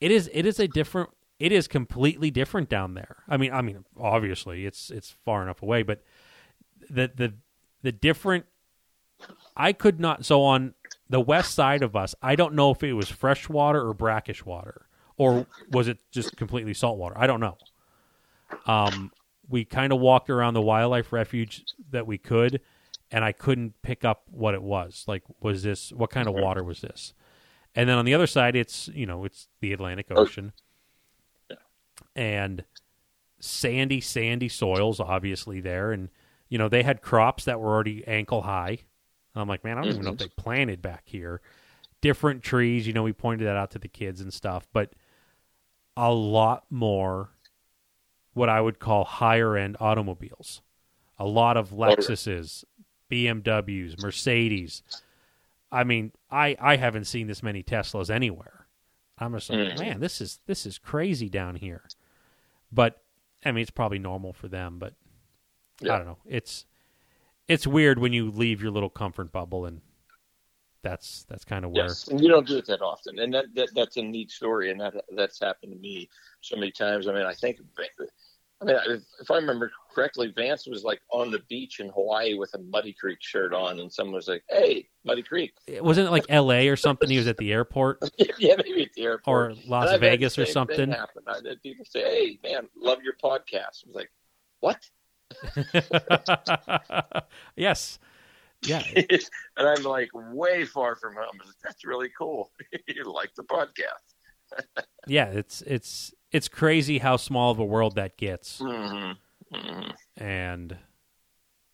it 0.00 0.10
is 0.10 0.30
it 0.32 0.46
is 0.46 0.58
a 0.60 0.68
different 0.68 1.10
it 1.38 1.52
is 1.52 1.68
completely 1.68 2.30
different 2.30 2.68
down 2.68 2.94
there. 2.94 3.24
I 3.28 3.36
mean 3.36 3.52
I 3.52 3.62
mean 3.62 3.84
obviously 3.98 4.66
it's 4.66 4.90
it's 4.90 5.10
far 5.24 5.42
enough 5.42 5.62
away, 5.62 5.82
but 5.82 6.02
the 6.88 7.10
the 7.14 7.34
the 7.82 7.92
different 7.92 8.46
I 9.56 9.72
could 9.72 9.98
not 10.00 10.24
so 10.24 10.42
on 10.42 10.74
the 11.08 11.20
west 11.20 11.54
side 11.54 11.82
of 11.82 11.96
us, 11.96 12.14
I 12.22 12.36
don't 12.36 12.54
know 12.54 12.70
if 12.70 12.82
it 12.82 12.92
was 12.92 13.08
fresh 13.08 13.48
water 13.48 13.86
or 13.86 13.94
brackish 13.94 14.44
water 14.44 14.86
or 15.16 15.46
was 15.70 15.88
it 15.88 15.98
just 16.12 16.36
completely 16.36 16.74
saltwater? 16.74 17.16
I 17.18 17.26
don't 17.26 17.40
know. 17.40 17.58
Um, 18.66 19.10
we 19.48 19.64
kind 19.64 19.92
of 19.92 20.00
walked 20.00 20.30
around 20.30 20.54
the 20.54 20.62
wildlife 20.62 21.12
refuge 21.12 21.64
that 21.90 22.06
we 22.06 22.18
could, 22.18 22.60
and 23.10 23.24
I 23.24 23.32
couldn't 23.32 23.80
pick 23.82 24.04
up 24.04 24.22
what 24.30 24.54
it 24.54 24.62
was. 24.62 25.04
Like, 25.08 25.24
was 25.40 25.62
this 25.62 25.92
what 25.92 26.10
kind 26.10 26.28
of 26.28 26.34
water 26.34 26.62
was 26.62 26.80
this? 26.80 27.14
And 27.74 27.88
then 27.88 27.98
on 27.98 28.04
the 28.04 28.14
other 28.14 28.26
side, 28.26 28.54
it's 28.56 28.88
you 28.94 29.06
know 29.06 29.24
it's 29.24 29.48
the 29.60 29.72
Atlantic 29.72 30.06
Ocean, 30.10 30.52
Yeah. 30.54 30.67
And 32.18 32.64
sandy, 33.38 34.00
sandy 34.00 34.48
soils 34.48 34.98
obviously 35.00 35.60
there, 35.60 35.92
and 35.92 36.10
you 36.48 36.58
know 36.58 36.68
they 36.68 36.82
had 36.82 37.00
crops 37.00 37.44
that 37.44 37.60
were 37.60 37.68
already 37.68 38.06
ankle 38.06 38.42
high. 38.42 38.78
And 39.34 39.42
I'm 39.42 39.48
like, 39.48 39.62
man, 39.64 39.78
I 39.78 39.82
don't 39.82 39.90
even 39.90 40.04
know 40.04 40.12
if 40.12 40.18
they 40.18 40.28
planted 40.28 40.82
back 40.82 41.02
here. 41.04 41.40
Different 42.00 42.42
trees, 42.42 42.86
you 42.86 42.92
know, 42.92 43.02
we 43.04 43.12
pointed 43.12 43.46
that 43.46 43.56
out 43.56 43.70
to 43.72 43.78
the 43.78 43.88
kids 43.88 44.20
and 44.20 44.32
stuff, 44.34 44.66
but 44.72 44.92
a 45.96 46.12
lot 46.12 46.64
more 46.70 47.30
what 48.34 48.48
I 48.48 48.60
would 48.60 48.78
call 48.78 49.04
higher 49.04 49.56
end 49.56 49.76
automobiles. 49.80 50.62
A 51.18 51.26
lot 51.26 51.56
of 51.56 51.70
Lexuses, 51.70 52.64
BMWs, 53.10 54.00
Mercedes. 54.02 54.82
I 55.70 55.84
mean, 55.84 56.12
I 56.30 56.56
I 56.60 56.76
haven't 56.76 57.04
seen 57.04 57.26
this 57.26 57.42
many 57.42 57.62
Teslas 57.62 58.10
anywhere. 58.10 58.66
I'm 59.18 59.34
just 59.34 59.50
like, 59.50 59.58
Mhm. 59.58 59.78
man, 59.80 60.00
this 60.00 60.20
is 60.20 60.40
this 60.46 60.64
is 60.66 60.78
crazy 60.78 61.28
down 61.28 61.56
here. 61.56 61.82
But 62.72 63.02
I 63.44 63.52
mean, 63.52 63.62
it's 63.62 63.70
probably 63.70 63.98
normal 63.98 64.32
for 64.32 64.48
them, 64.48 64.78
but 64.78 64.94
I 65.82 65.86
don't 65.86 66.06
know. 66.06 66.18
It's 66.26 66.66
it's 67.46 67.66
weird 67.66 67.98
when 67.98 68.12
you 68.12 68.30
leave 68.30 68.62
your 68.62 68.70
little 68.70 68.90
comfort 68.90 69.32
bubble 69.32 69.64
and 69.64 69.80
that's 70.82 71.24
that's 71.28 71.44
kind 71.44 71.64
of 71.64 71.72
where 71.72 71.86
Yes, 71.86 72.08
and 72.08 72.20
you 72.20 72.28
don't 72.28 72.46
do 72.46 72.56
it 72.56 72.66
that 72.66 72.80
often, 72.80 73.18
and 73.18 73.34
that, 73.34 73.46
that 73.54 73.70
that's 73.74 73.96
a 73.96 74.02
neat 74.02 74.30
story, 74.30 74.70
and 74.70 74.80
that 74.80 74.94
that's 75.16 75.40
happened 75.40 75.72
to 75.72 75.78
me 75.78 76.08
so 76.40 76.56
many 76.56 76.70
times. 76.70 77.08
I 77.08 77.12
mean, 77.12 77.26
I 77.26 77.34
think, 77.34 77.58
I 78.60 78.64
mean, 78.64 78.76
if, 78.86 79.02
if 79.20 79.30
I 79.30 79.36
remember 79.36 79.70
correctly, 79.94 80.32
Vance 80.36 80.66
was 80.66 80.82
like 80.82 81.00
on 81.12 81.30
the 81.30 81.38
beach 81.48 81.78
in 81.78 81.90
Hawaii 81.90 82.34
with 82.34 82.52
a 82.54 82.58
Muddy 82.58 82.92
Creek 82.92 83.18
shirt 83.20 83.54
on, 83.54 83.78
and 83.78 83.92
someone 83.92 84.14
was 84.16 84.26
like, 84.26 84.42
"Hey, 84.48 84.88
Muddy 85.04 85.22
Creek," 85.22 85.52
wasn't 85.80 86.08
it 86.08 86.10
like 86.10 86.24
L.A. 86.28 86.68
or 86.68 86.76
something. 86.76 87.08
He 87.08 87.18
was 87.18 87.28
at 87.28 87.36
the 87.36 87.52
airport 87.52 87.98
yeah, 88.38 88.56
maybe 88.56 88.82
at 88.82 88.92
the 88.94 89.02
airport 89.02 89.52
or 89.52 89.54
Las 89.66 89.84
And 89.84 89.90
I've 89.90 89.90
had 89.90 90.00
Vegas 90.00 90.38
or 90.38 90.46
something. 90.46 90.76
Thing 90.76 90.90
happen. 90.90 91.22
I 91.28 91.36
had 91.36 91.62
people 91.62 91.84
say, 91.84 92.02
"Hey, 92.02 92.38
man, 92.42 92.68
love 92.76 92.98
your 93.02 93.14
podcast." 93.22 93.84
I 93.84 93.86
was 93.86 93.94
like, 93.94 94.10
"What?" 94.60 94.90
yes, 97.56 97.98
yeah, 98.62 98.82
and 98.96 99.68
I'm 99.68 99.84
like 99.84 100.10
way 100.14 100.64
far 100.64 100.96
from 100.96 101.14
home. 101.14 101.38
Like, 101.38 101.54
That's 101.62 101.84
really 101.84 102.10
cool. 102.16 102.50
you 102.88 103.04
like 103.04 103.34
the 103.36 103.44
podcast? 103.44 104.14
Yeah. 105.06 105.26
It's 105.26 105.62
it's 105.62 106.12
it's 106.32 106.48
crazy 106.48 106.98
how 106.98 107.16
small 107.16 107.50
of 107.50 107.58
a 107.58 107.64
world 107.64 107.94
that 107.96 108.16
gets, 108.16 108.60
Mm-hmm. 108.60 109.12
hmm 109.54 109.90
and 110.16 110.76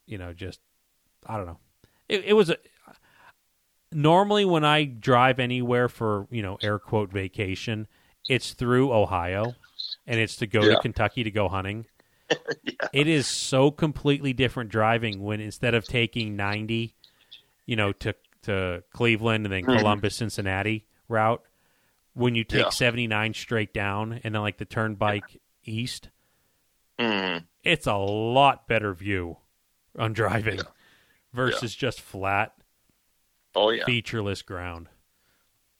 you 0.06 0.18
know, 0.18 0.32
just 0.32 0.60
I 1.26 1.36
don't 1.36 1.46
know. 1.46 1.58
It, 2.08 2.24
it 2.26 2.32
was 2.34 2.50
a 2.50 2.56
normally 3.92 4.44
when 4.44 4.64
I 4.64 4.84
drive 4.84 5.38
anywhere 5.38 5.88
for 5.88 6.26
you 6.30 6.42
know 6.42 6.58
air 6.62 6.78
quote 6.78 7.10
vacation, 7.12 7.86
it's 8.28 8.52
through 8.52 8.92
Ohio, 8.92 9.54
and 10.06 10.20
it's 10.20 10.36
to 10.36 10.46
go 10.46 10.68
to 10.68 10.76
Kentucky 10.76 11.24
to 11.24 11.30
go 11.30 11.48
hunting. 11.48 11.86
Yeah. 12.62 12.88
It 12.94 13.08
is 13.08 13.26
so 13.26 13.70
completely 13.70 14.32
different 14.32 14.70
driving 14.70 15.22
when 15.22 15.38
instead 15.38 15.74
of 15.74 15.86
taking 15.86 16.34
ninety, 16.34 16.94
you 17.66 17.76
know, 17.76 17.92
to 17.92 18.14
to 18.42 18.82
Cleveland 18.94 19.44
and 19.44 19.52
then 19.52 19.64
Mhm. 19.64 19.78
Columbus, 19.78 20.16
Cincinnati 20.16 20.86
route, 21.08 21.42
when 22.14 22.34
you 22.34 22.44
take 22.44 22.64
Yeah. 22.64 22.70
seventy 22.70 23.06
nine 23.06 23.34
straight 23.34 23.72
down 23.74 24.20
and 24.24 24.34
then 24.34 24.42
like 24.42 24.58
the 24.58 24.64
turnpike 24.64 25.40
east, 25.64 26.08
hmm 26.98 27.38
it's 27.62 27.86
a 27.86 27.96
lot 27.96 28.68
better 28.68 28.92
view 28.94 29.38
on 29.98 30.12
driving 30.12 30.58
Yeah. 30.58 30.62
versus 31.32 31.74
just 31.74 32.00
flat 32.00 32.54
Oh 33.54 33.70
yeah, 33.70 33.84
featureless 33.84 34.42
ground. 34.42 34.88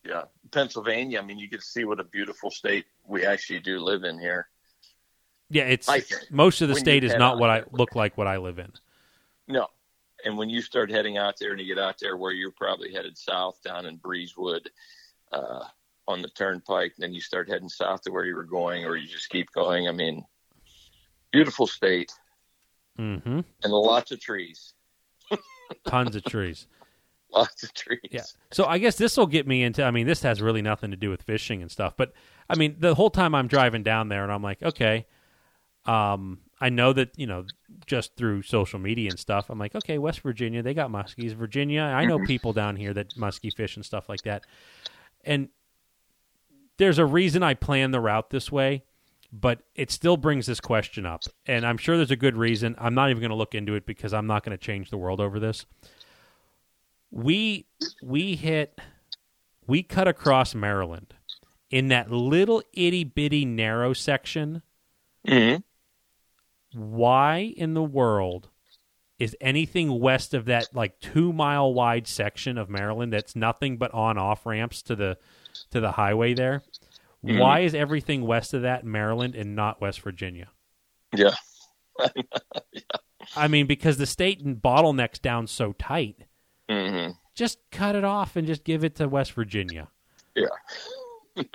yeah. 0.04 0.24
Pennsylvania. 0.50 1.18
I 1.18 1.22
mean, 1.22 1.38
you 1.38 1.48
can 1.48 1.60
see 1.60 1.84
what 1.84 1.98
a 2.00 2.04
beautiful 2.04 2.50
state 2.50 2.86
we 3.04 3.26
actually 3.26 3.58
do 3.60 3.78
live 3.80 4.04
in 4.04 4.18
here. 4.18 4.48
Yeah, 5.50 5.64
it's 5.64 5.88
most 6.30 6.62
of 6.62 6.68
the 6.68 6.74
When 6.74 6.80
state 6.82 7.04
is 7.04 7.14
not 7.14 7.38
what 7.38 7.50
I 7.50 7.64
look 7.70 7.94
like 7.94 8.16
what 8.16 8.26
I 8.26 8.38
live 8.38 8.58
in. 8.58 8.72
No. 9.48 9.68
And 10.24 10.38
when 10.38 10.48
you 10.48 10.62
start 10.62 10.90
heading 10.90 11.18
out 11.18 11.34
there 11.38 11.50
and 11.50 11.60
you 11.60 11.66
get 11.66 11.82
out 11.82 11.98
there 12.00 12.16
where 12.16 12.32
you're 12.32 12.50
probably 12.52 12.92
headed 12.92 13.18
south 13.18 13.60
down 13.62 13.84
in 13.86 13.98
Breezewood 13.98 14.66
uh, 15.32 15.64
on 16.06 16.22
the 16.22 16.28
turnpike, 16.30 16.92
and 16.96 17.02
then 17.02 17.14
you 17.14 17.20
start 17.20 17.48
heading 17.48 17.68
south 17.68 18.02
to 18.02 18.10
where 18.10 18.24
you 18.24 18.34
were 18.34 18.44
going, 18.44 18.84
or 18.84 18.96
you 18.96 19.08
just 19.08 19.30
keep 19.30 19.50
going. 19.52 19.88
I 19.88 19.92
mean, 19.92 20.24
beautiful 21.32 21.66
state 21.66 22.12
hmm 22.96 23.40
and 23.62 23.72
lots 23.72 24.12
of 24.12 24.20
trees. 24.20 24.74
Tons 25.86 26.14
of 26.14 26.24
trees. 26.24 26.66
Lots 27.32 27.62
of 27.64 27.74
trees. 27.74 28.00
Yeah. 28.10 28.22
So 28.52 28.66
I 28.66 28.78
guess 28.78 28.96
this 28.96 29.16
will 29.16 29.26
get 29.26 29.46
me 29.46 29.62
into. 29.62 29.82
I 29.82 29.90
mean, 29.90 30.06
this 30.06 30.22
has 30.22 30.40
really 30.40 30.62
nothing 30.62 30.92
to 30.92 30.96
do 30.96 31.10
with 31.10 31.22
fishing 31.22 31.62
and 31.62 31.70
stuff. 31.70 31.94
But 31.96 32.12
I 32.48 32.54
mean, 32.56 32.76
the 32.78 32.94
whole 32.94 33.10
time 33.10 33.34
I'm 33.34 33.48
driving 33.48 33.82
down 33.82 34.08
there, 34.08 34.22
and 34.22 34.30
I'm 34.30 34.42
like, 34.42 34.62
okay, 34.62 35.06
um, 35.86 36.38
I 36.60 36.68
know 36.68 36.92
that 36.92 37.10
you 37.16 37.26
know 37.26 37.46
just 37.86 38.14
through 38.16 38.42
social 38.42 38.78
media 38.78 39.10
and 39.10 39.18
stuff. 39.18 39.50
I'm 39.50 39.58
like, 39.58 39.74
okay, 39.74 39.98
West 39.98 40.20
Virginia, 40.20 40.62
they 40.62 40.74
got 40.74 40.90
muskies. 40.90 41.32
Virginia, 41.32 41.82
I 41.82 42.04
know 42.06 42.18
people 42.20 42.52
down 42.52 42.76
here 42.76 42.94
that 42.94 43.16
muskie 43.16 43.52
fish 43.52 43.74
and 43.74 43.84
stuff 43.84 44.08
like 44.08 44.22
that. 44.22 44.44
And 45.24 45.48
there's 46.76 46.98
a 46.98 47.06
reason 47.06 47.42
I 47.42 47.54
plan 47.54 47.90
the 47.90 48.00
route 48.00 48.30
this 48.30 48.50
way, 48.50 48.84
but 49.32 49.62
it 49.74 49.90
still 49.90 50.16
brings 50.16 50.46
this 50.46 50.60
question 50.60 51.06
up. 51.06 51.22
And 51.46 51.66
I'm 51.66 51.78
sure 51.78 51.96
there's 51.96 52.10
a 52.10 52.16
good 52.16 52.36
reason. 52.36 52.74
I'm 52.78 52.94
not 52.94 53.10
even 53.10 53.20
going 53.20 53.30
to 53.30 53.36
look 53.36 53.54
into 53.54 53.74
it 53.74 53.86
because 53.86 54.12
I'm 54.12 54.26
not 54.26 54.44
going 54.44 54.56
to 54.56 54.62
change 54.62 54.90
the 54.90 54.98
world 54.98 55.20
over 55.20 55.38
this. 55.38 55.66
We 57.10 57.66
we 58.02 58.34
hit 58.34 58.80
we 59.66 59.82
cut 59.82 60.08
across 60.08 60.54
Maryland 60.54 61.14
in 61.70 61.88
that 61.88 62.10
little 62.10 62.62
itty 62.72 63.04
bitty 63.04 63.44
narrow 63.44 63.92
section. 63.92 64.62
Mm-hmm. 65.26 65.60
Why 66.78 67.54
in 67.56 67.74
the 67.74 67.84
world 67.84 68.48
is 69.18 69.36
anything 69.40 70.00
west 70.00 70.34
of 70.34 70.46
that 70.46 70.74
like 70.74 70.98
two 71.00 71.32
mile 71.32 71.72
wide 71.72 72.06
section 72.06 72.58
of 72.58 72.68
Maryland 72.68 73.12
that's 73.12 73.36
nothing 73.36 73.76
but 73.76 73.92
on 73.94 74.18
off 74.18 74.44
ramps 74.46 74.82
to 74.82 74.96
the 74.96 75.18
to 75.70 75.80
the 75.80 75.92
highway 75.92 76.34
there? 76.34 76.62
Mhm. 77.24 77.38
Why 77.38 77.60
is 77.60 77.74
everything 77.74 78.26
west 78.26 78.52
of 78.54 78.62
that 78.62 78.84
Maryland 78.84 79.34
and 79.34 79.54
not 79.56 79.80
West 79.80 80.00
Virginia? 80.02 80.48
Yeah. 81.16 81.34
I 83.36 83.48
mean, 83.48 83.66
because 83.66 83.96
the 83.96 84.06
state 84.06 84.40
and 84.40 84.56
bottlenecks 84.60 85.20
down 85.20 85.46
so 85.46 85.72
tight. 85.72 86.24
hmm 86.68 87.08
Just 87.34 87.58
cut 87.70 87.96
it 87.96 88.04
off 88.04 88.36
and 88.36 88.46
just 88.46 88.64
give 88.64 88.84
it 88.84 88.96
to 88.96 89.08
West 89.08 89.32
Virginia. 89.32 89.88
Yeah. 90.34 90.46
it, 91.36 91.46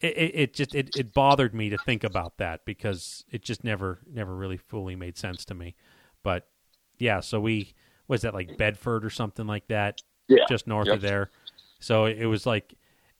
it, 0.00 0.32
it 0.34 0.54
just 0.54 0.74
it, 0.74 0.96
it 0.96 1.12
bothered 1.12 1.54
me 1.54 1.70
to 1.70 1.78
think 1.78 2.04
about 2.04 2.36
that 2.36 2.64
because 2.64 3.24
it 3.30 3.42
just 3.42 3.64
never 3.64 4.00
never 4.06 4.34
really 4.36 4.56
fully 4.58 4.94
made 4.96 5.16
sense 5.18 5.44
to 5.46 5.54
me. 5.54 5.74
But 6.22 6.46
yeah, 7.00 7.20
so 7.20 7.40
we 7.40 7.74
was 8.08 8.22
that 8.22 8.34
like 8.34 8.56
Bedford 8.56 9.04
or 9.04 9.10
something 9.10 9.46
like 9.46 9.66
that, 9.68 10.00
Yeah. 10.28 10.44
just 10.48 10.66
north 10.66 10.86
Yep. 10.88 10.96
of 10.96 11.02
there. 11.02 11.30
So 11.80 12.04
it 12.06 12.26
was 12.26 12.44
like 12.46 12.74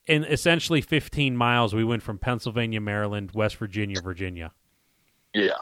in 0.06 0.24
essentially 0.24 0.80
15 0.80 1.36
miles. 1.36 1.74
We 1.74 1.84
went 1.84 2.02
from 2.02 2.18
Pennsylvania, 2.18 2.80
Maryland, 2.80 3.30
West 3.32 3.56
Virginia, 3.56 4.00
Virginia, 4.02 4.52
Yeah. 5.34 5.58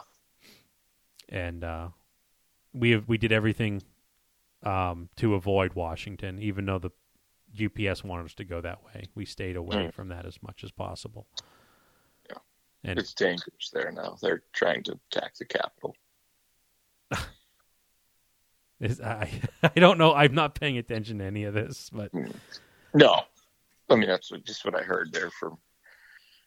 and 1.29 1.63
uh, 1.63 1.89
we 2.73 2.97
we 2.97 3.17
did 3.17 3.31
everything 3.31 3.81
um, 4.63 5.09
to 5.15 5.35
avoid 5.35 5.73
Washington, 5.73 6.39
even 6.41 6.65
though 6.65 6.79
the 6.79 6.91
UPS 7.57 8.03
wanted 8.03 8.25
us 8.25 8.33
to 8.35 8.43
go 8.43 8.59
that 8.61 8.83
way. 8.83 9.05
We 9.15 9.25
stayed 9.25 9.55
away 9.55 9.77
Mm. 9.87 9.93
from 9.93 10.09
that 10.09 10.25
as 10.25 10.41
much 10.43 10.63
as 10.65 10.71
possible. 10.71 11.27
Yeah. 12.29 12.37
And 12.83 12.99
It's 12.99 13.13
dangerous 13.13 13.69
there 13.71 13.91
now. 13.91 14.17
They're 14.21 14.43
trying 14.53 14.83
to 14.83 14.99
attack 15.11 15.35
the 15.35 15.45
Capitol. 15.45 15.95
Is, 18.79 19.01
I 19.01 19.29
I 19.63 19.79
don't 19.79 19.97
know. 19.97 20.13
I'm 20.13 20.33
not 20.33 20.55
paying 20.55 20.77
attention 20.77 21.19
to 21.19 21.25
any 21.25 21.43
of 21.43 21.53
this, 21.53 21.89
but 21.91 22.11
hmm. 22.11 22.27
No. 22.93 23.21
I 23.89 23.95
mean, 23.95 24.07
that's 24.07 24.31
what- 24.31 24.45
just 24.45 24.65
what 24.65 24.75
I 24.75 24.81
heard 24.83 25.11
there 25.11 25.29
for 25.31 25.49
a 25.49 25.57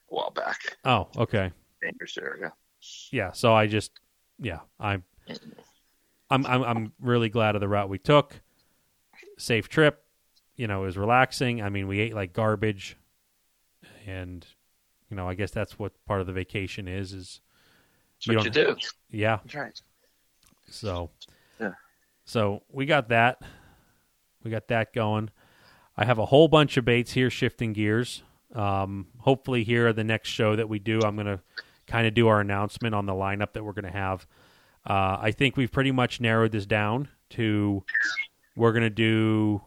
while 0.09 0.31
back. 0.31 0.77
oh, 0.85 1.09
okay, 1.17 1.53
Dangerous 1.81 2.17
area. 2.19 2.53
yeah. 3.11 3.33
So 3.33 3.53
I 3.53 3.67
just 3.67 3.93
yeah, 4.39 4.61
I'm 4.81 5.05
hmm. 5.27 5.35
I'm 6.31 6.47
I'm, 6.47 6.63
I'm 6.63 6.93
really 7.01 7.29
glad 7.29 7.55
of 7.55 7.61
the 7.61 7.69
route 7.69 7.89
we 7.89 7.99
took. 7.99 8.41
Safe 9.39 9.69
trip, 9.69 10.05
you 10.57 10.67
know, 10.67 10.83
it 10.83 10.87
was 10.87 10.97
relaxing. 10.99 11.63
I 11.63 11.69
mean, 11.69 11.89
we 11.89 12.01
ate 12.01 12.15
like 12.15 12.33
garbage, 12.33 12.97
and 14.07 14.47
you 15.11 15.17
know, 15.17 15.29
I 15.29 15.35
guess 15.35 15.51
that's 15.51 15.79
what 15.79 15.93
part 16.07 16.21
of 16.21 16.27
the 16.27 16.33
vacation 16.33 16.87
is. 16.87 17.13
Is 17.13 17.41
That's 18.27 18.37
what 18.37 18.45
you, 18.45 18.51
do. 18.51 18.77
yeah. 19.11 19.39
That's 19.45 19.55
right. 19.55 19.81
So. 20.71 21.11
So 22.25 22.63
we 22.71 22.87
got 22.87 23.09
that. 23.09 23.43
We 24.43 24.51
got 24.51 24.69
that 24.69 24.93
going. 24.93 25.31
I 25.97 26.05
have 26.05 26.19
a 26.19 26.27
whole 26.27 26.49
bunch 26.49 26.77
of 26.77 26.85
baits 26.85 27.13
here 27.13 27.31
shifting 27.31 27.73
gears. 27.73 28.23
Um, 28.55 29.09
hopefully, 29.19 29.65
here 29.65 29.93
the 29.93 30.05
next 30.05 30.29
show 30.29 30.57
that 30.57 30.69
we 30.69 30.79
do, 30.79 31.01
I'm 31.03 31.17
going 31.17 31.27
to 31.27 31.41
kind 31.87 32.07
of 32.07 32.15
do 32.15 32.29
our 32.29 32.41
announcement 32.41 32.95
on 32.95 33.07
the 33.07 33.13
lineup 33.13 33.53
that 33.53 33.65
we're 33.65 33.73
going 33.73 33.85
to 33.85 33.91
have. 33.91 34.27
Uh, 34.85 35.19
I 35.21 35.31
think 35.31 35.57
we've 35.57 35.71
pretty 35.71 35.93
much 35.93 36.21
narrowed 36.21 36.53
this 36.53 36.67
down 36.67 37.09
to 37.31 37.85
we're 38.57 38.73
going 38.73 38.83
to 38.83 38.91
do 38.91 39.63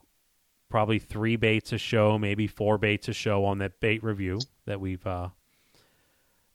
probably 0.70 1.00
three 1.00 1.36
baits 1.36 1.72
a 1.72 1.78
show, 1.78 2.18
maybe 2.18 2.48
four 2.48 2.78
baits 2.78 3.08
a 3.08 3.14
show 3.14 3.46
on 3.46 3.60
that 3.60 3.80
bait 3.80 4.04
review 4.04 4.40
that 4.66 4.80
we've 4.80 5.06
uh, 5.08 5.30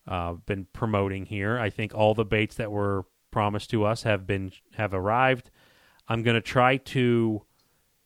uh, 0.07 0.35
been 0.47 0.67
promoting 0.73 1.27
here. 1.27 1.59
I 1.59 1.71
think 1.71 1.95
all 1.95 2.15
the 2.15 2.25
baits 2.25 2.57
that 2.57 2.71
were 2.71 3.07
promised 3.31 3.71
to 3.71 3.85
us 3.85 4.03
have 4.03 4.27
been 4.27 4.53
have 4.75 4.93
arrived. 4.93 5.50
I'm 6.11 6.23
going 6.25 6.35
to 6.35 6.41
try 6.41 6.77
to 6.77 7.43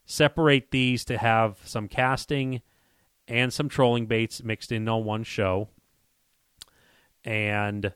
separate 0.05 0.69
these 0.69 1.03
to 1.05 1.17
have 1.17 1.57
some 1.65 1.87
casting 1.87 2.61
and 3.27 3.51
some 3.51 3.67
trolling 3.67 4.05
baits 4.05 4.43
mixed 4.43 4.71
in 4.71 4.87
on 4.87 5.03
one 5.03 5.23
show 5.23 5.67
and 7.23 7.91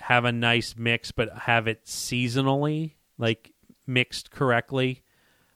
have 0.00 0.26
a 0.26 0.32
nice 0.32 0.74
mix 0.76 1.10
but 1.10 1.32
have 1.38 1.66
it 1.66 1.84
seasonally 1.86 2.92
like 3.16 3.52
mixed 3.86 4.30
correctly 4.30 5.02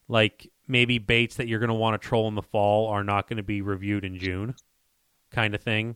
like 0.08 0.50
maybe 0.66 0.98
baits 0.98 1.36
that 1.36 1.46
you're 1.46 1.58
going 1.60 1.68
to 1.68 1.74
want 1.74 2.00
to 2.00 2.08
troll 2.08 2.26
in 2.28 2.34
the 2.34 2.42
fall 2.42 2.88
are 2.88 3.04
not 3.04 3.28
going 3.28 3.36
to 3.36 3.42
be 3.42 3.60
reviewed 3.60 4.04
in 4.06 4.18
June 4.18 4.54
kind 5.30 5.54
of 5.54 5.60
thing 5.62 5.94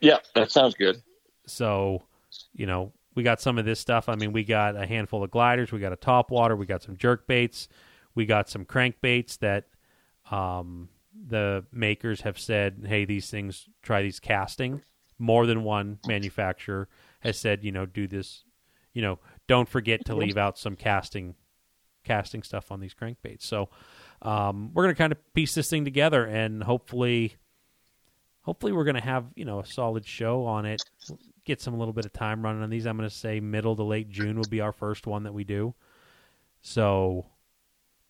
Yeah, 0.00 0.18
that 0.34 0.50
sounds 0.50 0.74
good. 0.74 1.00
so 1.46 2.02
you 2.52 2.66
know 2.66 2.92
we 3.18 3.24
got 3.24 3.40
some 3.40 3.58
of 3.58 3.64
this 3.64 3.80
stuff 3.80 4.08
i 4.08 4.14
mean 4.14 4.32
we 4.32 4.44
got 4.44 4.76
a 4.76 4.86
handful 4.86 5.22
of 5.24 5.30
gliders 5.30 5.72
we 5.72 5.80
got 5.80 5.92
a 5.92 5.96
top 5.96 6.30
water 6.30 6.54
we 6.56 6.64
got 6.64 6.82
some 6.82 6.96
jerk 6.96 7.26
baits 7.26 7.68
we 8.14 8.26
got 8.26 8.48
some 8.48 8.64
crankbaits 8.64 9.38
that 9.38 9.66
um, 10.30 10.88
the 11.26 11.64
makers 11.72 12.22
have 12.22 12.38
said, 12.38 12.84
hey, 12.86 13.04
these 13.04 13.30
things, 13.30 13.68
try 13.82 14.02
these 14.02 14.20
casting. 14.20 14.82
More 15.18 15.46
than 15.46 15.64
one 15.64 15.98
manufacturer 16.06 16.88
has 17.20 17.38
said, 17.38 17.64
you 17.64 17.72
know, 17.72 17.86
do 17.86 18.06
this, 18.06 18.44
you 18.92 19.02
know, 19.02 19.18
don't 19.46 19.68
forget 19.68 20.04
to 20.06 20.14
leave 20.14 20.36
out 20.36 20.58
some 20.58 20.76
casting 20.76 21.34
casting 22.04 22.42
stuff 22.42 22.72
on 22.72 22.80
these 22.80 22.94
crankbaits. 22.94 23.42
So 23.42 23.68
um, 24.22 24.70
we're 24.72 24.84
going 24.84 24.94
to 24.94 24.98
kind 24.98 25.12
of 25.12 25.34
piece 25.34 25.54
this 25.54 25.68
thing 25.68 25.84
together 25.84 26.24
and 26.24 26.62
hopefully 26.62 27.36
hopefully 28.42 28.72
we're 28.72 28.84
going 28.84 28.96
to 28.96 29.02
have, 29.02 29.26
you 29.34 29.44
know, 29.44 29.60
a 29.60 29.66
solid 29.66 30.06
show 30.06 30.44
on 30.46 30.64
it. 30.64 30.82
Get 31.48 31.62
some 31.62 31.72
a 31.72 31.78
little 31.78 31.94
bit 31.94 32.04
of 32.04 32.12
time 32.12 32.42
running 32.42 32.62
on 32.62 32.68
these. 32.68 32.86
I'm 32.86 32.98
going 32.98 33.08
to 33.08 33.14
say 33.14 33.40
middle 33.40 33.74
to 33.74 33.82
late 33.82 34.10
June 34.10 34.36
will 34.36 34.44
be 34.50 34.60
our 34.60 34.70
first 34.70 35.06
one 35.06 35.22
that 35.22 35.32
we 35.32 35.44
do. 35.44 35.74
So 36.60 37.24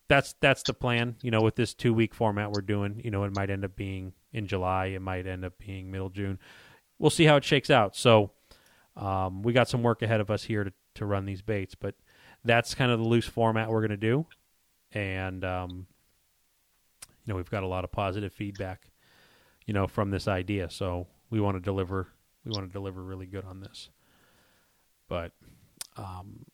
that's 0.09 0.35
that's 0.41 0.61
the 0.63 0.73
plan. 0.73 1.15
You 1.21 1.31
know, 1.31 1.39
with 1.39 1.55
this 1.55 1.73
two 1.73 1.93
week 1.93 2.13
format 2.13 2.51
we're 2.51 2.59
doing, 2.59 2.99
you 3.01 3.11
know, 3.11 3.23
it 3.23 3.33
might 3.33 3.49
end 3.49 3.63
up 3.63 3.77
being 3.77 4.11
in 4.33 4.45
July. 4.45 4.87
It 4.87 5.01
might 5.01 5.25
end 5.25 5.45
up 5.45 5.53
being 5.57 5.89
middle 5.89 6.09
June. 6.09 6.37
We'll 6.97 7.11
see 7.11 7.23
how 7.23 7.37
it 7.37 7.45
shakes 7.45 7.69
out. 7.69 7.95
So 7.95 8.31
um, 8.97 9.41
we 9.41 9.53
got 9.53 9.69
some 9.69 9.83
work 9.83 10.01
ahead 10.01 10.19
of 10.19 10.29
us 10.29 10.43
here 10.43 10.65
to 10.65 10.73
to 10.95 11.05
run 11.05 11.23
these 11.23 11.41
baits, 11.41 11.75
but 11.75 11.95
that's 12.43 12.75
kind 12.75 12.91
of 12.91 12.99
the 12.99 13.05
loose 13.05 13.25
format 13.25 13.69
we're 13.69 13.79
going 13.79 13.89
to 13.91 13.95
do, 13.95 14.25
and 14.91 15.45
um, 15.45 15.87
you 17.23 17.31
know, 17.31 17.37
we've 17.37 17.49
got 17.49 17.63
a 17.63 17.67
lot 17.67 17.85
of 17.85 17.91
positive 17.93 18.33
feedback, 18.33 18.89
you 19.65 19.73
know, 19.73 19.87
from 19.87 20.09
this 20.09 20.27
idea. 20.27 20.69
So 20.69 21.07
we 21.29 21.39
want 21.39 21.55
to 21.55 21.61
deliver. 21.61 22.09
We 22.45 22.51
want 22.51 22.67
to 22.67 22.71
deliver 22.71 23.03
really 23.03 23.25
good 23.25 23.45
on 23.45 23.59
this. 23.59 23.89
But 25.07 25.33
um, 25.97 26.45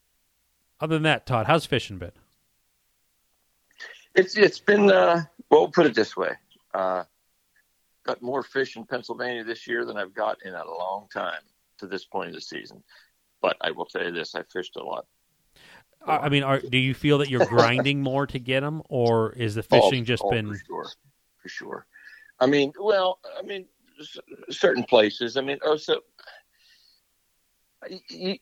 other 0.80 0.96
than 0.96 1.04
that, 1.04 1.26
Todd, 1.26 1.46
how's 1.46 1.66
fishing 1.66 1.98
been? 1.98 2.12
It's 4.16 4.38
it's 4.38 4.60
been 4.60 4.90
uh, 4.90 5.24
well. 5.50 5.62
We'll 5.62 5.72
put 5.72 5.86
it 5.86 5.94
this 5.94 6.16
way: 6.16 6.32
uh, 6.74 7.04
got 8.06 8.22
more 8.22 8.44
fish 8.44 8.78
in 8.78 8.86
Pennsylvania 8.86 9.44
this 9.44 9.68
year 9.68 9.84
than 9.86 9.98
I've 9.98 10.14
got 10.14 10.38
in 10.46 10.54
a 10.54 10.66
long 10.66 11.08
time 11.14 11.42
to 11.80 11.88
this 11.88 12.06
point 12.06 12.30
of 12.30 12.36
the 12.36 12.42
season. 12.42 12.82
But 13.42 13.58
I 13.60 13.72
will 13.72 13.86
tell 13.86 14.04
you 14.04 14.12
this: 14.12 14.36
I 14.36 14.44
fished 14.44 14.78
a 14.78 14.84
lot. 14.84 15.06
I 16.06 16.18
I 16.18 16.30
mean, 16.30 16.44
are, 16.44 16.60
do 16.60 16.78
you 16.78 16.94
feel 16.94 17.18
that 17.18 17.30
you're 17.30 17.46
grinding 17.48 18.02
more 18.02 18.26
to 18.28 18.40
get 18.40 18.62
them, 18.62 18.82
or 18.90 19.34
is 19.34 19.56
the 19.56 19.64
fishing 19.64 20.02
Oh, 20.02 20.06
just 20.06 20.24
oh, 20.26 20.32
been? 20.32 20.48
for 20.48 20.64
sure, 20.66 20.90
for 21.38 21.50
sure. 21.50 21.88
I 22.40 22.48
mean, 22.48 22.72
well, 22.80 23.20
I 23.38 23.42
mean, 23.42 23.66
certain 24.50 24.84
places. 24.84 25.38
I 25.38 25.42
mean, 25.42 25.60
oh, 25.64 25.78
so 25.78 26.02
y- 27.90 28.02
y- 28.12 28.40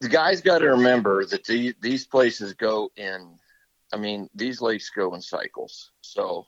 the 0.00 0.08
guys 0.08 0.40
got 0.40 0.58
to 0.58 0.68
remember 0.68 1.24
that 1.24 1.44
the, 1.44 1.74
these 1.80 2.06
places 2.06 2.54
go 2.54 2.90
in. 2.96 3.38
I 3.92 3.96
mean, 3.96 4.28
these 4.34 4.60
lakes 4.60 4.90
go 4.90 5.14
in 5.14 5.22
cycles. 5.22 5.92
So, 6.02 6.46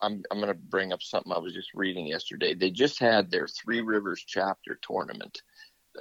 I'm 0.00 0.22
I'm 0.30 0.38
going 0.38 0.48
to 0.48 0.54
bring 0.54 0.92
up 0.92 1.02
something 1.02 1.32
I 1.32 1.38
was 1.38 1.54
just 1.54 1.74
reading 1.74 2.06
yesterday. 2.06 2.54
They 2.54 2.70
just 2.70 2.98
had 2.98 3.30
their 3.30 3.48
Three 3.48 3.80
Rivers 3.80 4.24
chapter 4.26 4.78
tournament. 4.82 5.42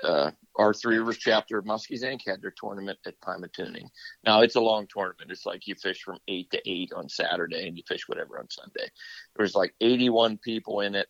Uh, 0.04 0.30
our 0.56 0.74
Three 0.74 0.98
Rivers 0.98 1.18
chapter 1.18 1.58
of 1.58 1.66
Muskies 1.66 2.04
Inc. 2.04 2.22
had 2.28 2.42
their 2.42 2.54
tournament 2.56 3.00
at 3.06 3.20
Pymatuning. 3.22 3.88
Now 4.24 4.42
it's 4.42 4.56
a 4.56 4.62
long 4.62 4.88
tournament. 4.88 5.32
It's 5.32 5.46
like 5.46 5.66
you 5.66 5.74
fish 5.76 6.04
from 6.04 6.20
eight 6.28 6.52
to 6.52 6.62
eight 6.70 6.92
on 6.96 7.10
Saturday 7.10 7.68
and 7.68 7.76
you 7.76 7.84
fish 7.88 8.08
whatever 8.08 8.38
on 8.40 8.50
Sunday. 8.50 8.92
There 9.36 9.44
was 9.44 9.56
like 9.56 9.74
81 9.82 10.38
people 10.38 10.82
in 10.82 10.94
it 10.94 11.08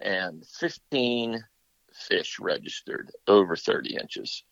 and 0.00 0.44
15 0.46 1.44
fish 1.92 2.38
registered 2.38 3.10
over 3.26 3.56
30 3.56 3.96
inches. 3.96 4.44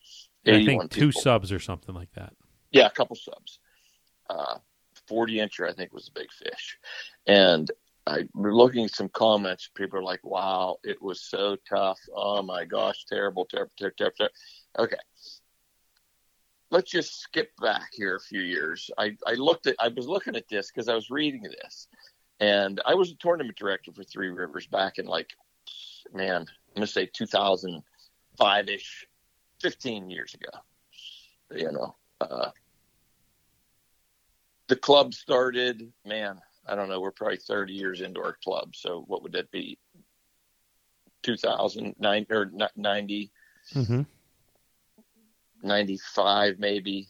I 0.46 0.64
think 0.64 0.90
two 0.90 1.08
people. 1.08 1.20
subs 1.20 1.52
or 1.52 1.58
something 1.58 1.94
like 1.94 2.12
that. 2.14 2.32
Yeah, 2.70 2.86
a 2.86 2.90
couple 2.90 3.16
subs. 3.16 3.58
Uh, 4.28 4.58
40 5.08 5.36
incher, 5.36 5.68
I 5.68 5.72
think, 5.72 5.92
was 5.92 6.08
a 6.08 6.18
big 6.18 6.30
fish. 6.32 6.78
And 7.26 7.70
I 8.06 8.28
we're 8.34 8.54
looking 8.54 8.84
at 8.84 8.94
some 8.94 9.08
comments. 9.08 9.68
People 9.74 9.98
are 9.98 10.04
like, 10.04 10.24
wow, 10.24 10.76
it 10.84 11.00
was 11.02 11.22
so 11.22 11.56
tough. 11.68 11.98
Oh 12.14 12.42
my 12.42 12.64
gosh, 12.64 13.04
terrible, 13.08 13.46
terrible, 13.46 13.72
terrible, 13.76 13.96
terrible. 13.96 14.16
terrible. 14.16 14.34
Okay. 14.78 14.96
Let's 16.70 16.90
just 16.90 17.20
skip 17.20 17.50
back 17.60 17.88
here 17.92 18.16
a 18.16 18.20
few 18.20 18.40
years. 18.40 18.90
I, 18.98 19.16
I 19.24 19.34
looked 19.34 19.68
at, 19.68 19.76
I 19.78 19.88
was 19.88 20.08
looking 20.08 20.34
at 20.34 20.48
this 20.48 20.70
because 20.70 20.88
I 20.88 20.94
was 20.94 21.10
reading 21.10 21.42
this. 21.42 21.86
And 22.40 22.80
I 22.84 22.94
was 22.94 23.10
a 23.10 23.16
tournament 23.16 23.56
director 23.56 23.92
for 23.92 24.04
Three 24.04 24.28
Rivers 24.28 24.66
back 24.66 24.98
in 24.98 25.06
like, 25.06 25.34
man, 26.12 26.42
I'm 26.42 26.74
going 26.74 26.86
to 26.86 26.92
say 26.92 27.06
2005 27.06 28.68
ish, 28.68 29.06
15 29.60 30.10
years 30.10 30.34
ago. 30.34 30.58
You 31.54 31.72
know, 31.72 31.96
uh, 32.20 32.50
the 34.68 34.76
club 34.76 35.14
started, 35.14 35.92
man, 36.04 36.40
I 36.66 36.74
don't 36.74 36.88
know, 36.88 37.00
we're 37.00 37.12
probably 37.12 37.38
30 37.38 37.72
years 37.72 38.00
into 38.00 38.20
our 38.20 38.36
club. 38.44 38.74
So 38.74 39.04
what 39.06 39.22
would 39.22 39.32
that 39.32 39.50
be? 39.50 39.78
2009 41.22 42.26
or 42.30 42.50
90, 42.76 43.32
Mm-hmm. 43.74 44.02
95 45.62 46.58
maybe 46.58 47.08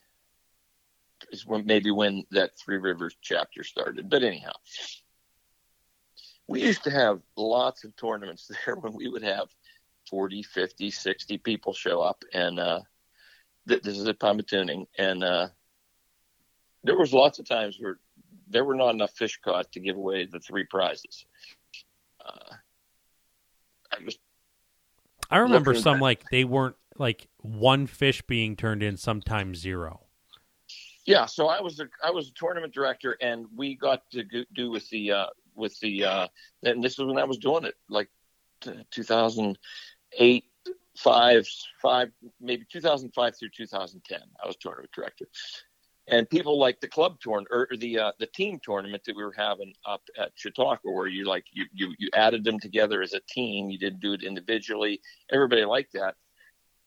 is 1.30 1.46
when 1.46 1.66
maybe 1.66 1.90
when 1.90 2.24
that 2.30 2.58
Three 2.58 2.78
Rivers 2.78 3.16
chapter 3.20 3.62
started. 3.62 4.08
But 4.08 4.22
anyhow, 4.22 4.52
we 6.48 6.62
used 6.62 6.84
to 6.84 6.90
have 6.90 7.20
lots 7.36 7.84
of 7.84 7.94
tournaments 7.96 8.50
there 8.66 8.76
when 8.76 8.92
we 8.92 9.08
would 9.08 9.22
have 9.22 9.48
40, 10.10 10.42
50, 10.42 10.90
60 10.90 11.38
people 11.38 11.72
show 11.72 12.00
up 12.00 12.22
and 12.32 12.58
uh 12.60 12.80
th- 13.68 13.82
this 13.82 13.98
is 13.98 14.06
at 14.06 14.20
Tuning 14.20 14.86
and 14.98 15.24
uh 15.24 15.48
there 16.84 16.96
was 16.96 17.12
lots 17.12 17.38
of 17.38 17.48
times 17.48 17.78
where 17.80 17.98
there 18.48 18.64
were 18.64 18.76
not 18.76 18.90
enough 18.90 19.10
fish 19.12 19.38
caught 19.44 19.70
to 19.72 19.80
give 19.80 19.96
away 19.96 20.24
the 20.24 20.38
three 20.38 20.64
prizes. 20.64 21.26
Uh, 22.24 22.54
I 23.92 24.04
was 24.04 24.18
I 25.30 25.38
remember 25.38 25.74
some 25.74 25.94
back- 25.94 26.02
like 26.02 26.30
they 26.30 26.44
weren't 26.44 26.76
like 26.96 27.28
one 27.38 27.86
fish 27.86 28.22
being 28.22 28.54
turned 28.54 28.82
in, 28.84 28.96
sometimes 28.96 29.58
zero. 29.58 30.02
Yeah, 31.04 31.26
so 31.26 31.48
I 31.48 31.60
was 31.60 31.80
a 31.80 31.88
I 32.04 32.10
was 32.10 32.28
a 32.28 32.32
tournament 32.32 32.72
director, 32.72 33.16
and 33.20 33.46
we 33.56 33.74
got 33.74 34.08
to 34.10 34.24
go- 34.24 34.44
do 34.54 34.70
with 34.70 34.88
the 34.90 35.12
uh, 35.12 35.26
with 35.56 35.78
the 35.80 36.04
uh, 36.04 36.28
and 36.62 36.82
this 36.82 36.98
was 36.98 37.06
when 37.08 37.18
I 37.18 37.24
was 37.24 37.38
doing 37.38 37.64
it, 37.64 37.74
like 37.88 38.08
t- 38.60 38.86
2008, 38.90 40.44
five, 40.96 41.46
five, 41.82 42.10
maybe 42.40 42.64
2005 42.70 43.38
through 43.38 43.48
2010. 43.56 44.20
I 44.42 44.46
was 44.46 44.56
tournament 44.56 44.90
director, 44.94 45.26
and 46.08 46.28
people 46.28 46.58
like 46.58 46.80
the 46.80 46.88
club 46.88 47.18
tournament 47.20 47.48
or 47.50 47.68
the 47.76 47.98
uh, 47.98 48.12
the 48.18 48.26
team 48.26 48.60
tournament 48.62 49.02
that 49.04 49.16
we 49.16 49.24
were 49.24 49.34
having 49.36 49.72
up 49.86 50.02
at 50.18 50.32
Chautauqua, 50.34 50.92
where 50.92 51.06
you 51.06 51.24
like 51.24 51.44
you 51.52 51.66
you 51.72 51.94
you 51.98 52.08
added 52.14 52.44
them 52.44 52.60
together 52.60 53.02
as 53.02 53.14
a 53.14 53.20
team. 53.28 53.70
You 53.70 53.78
didn't 53.78 54.00
do 54.00 54.12
it 54.12 54.22
individually. 54.22 55.00
Everybody 55.32 55.64
liked 55.64 55.94
that, 55.94 56.14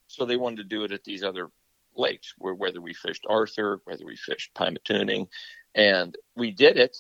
so 0.08 0.26
they 0.26 0.38
wanted 0.38 0.58
to 0.58 0.64
do 0.76 0.84
it 0.84 0.92
at 0.92 1.04
these 1.04 1.24
other 1.24 1.50
lakes, 1.96 2.34
where 2.38 2.54
whether 2.54 2.82
we 2.82 2.94
fished 2.94 3.26
Arthur, 3.30 3.82
whether 3.86 4.06
we 4.06 4.16
fished 4.16 4.54
Pymatuning, 4.54 5.28
and 5.76 6.16
we 6.36 6.52
did 6.52 6.78
it. 6.78 6.98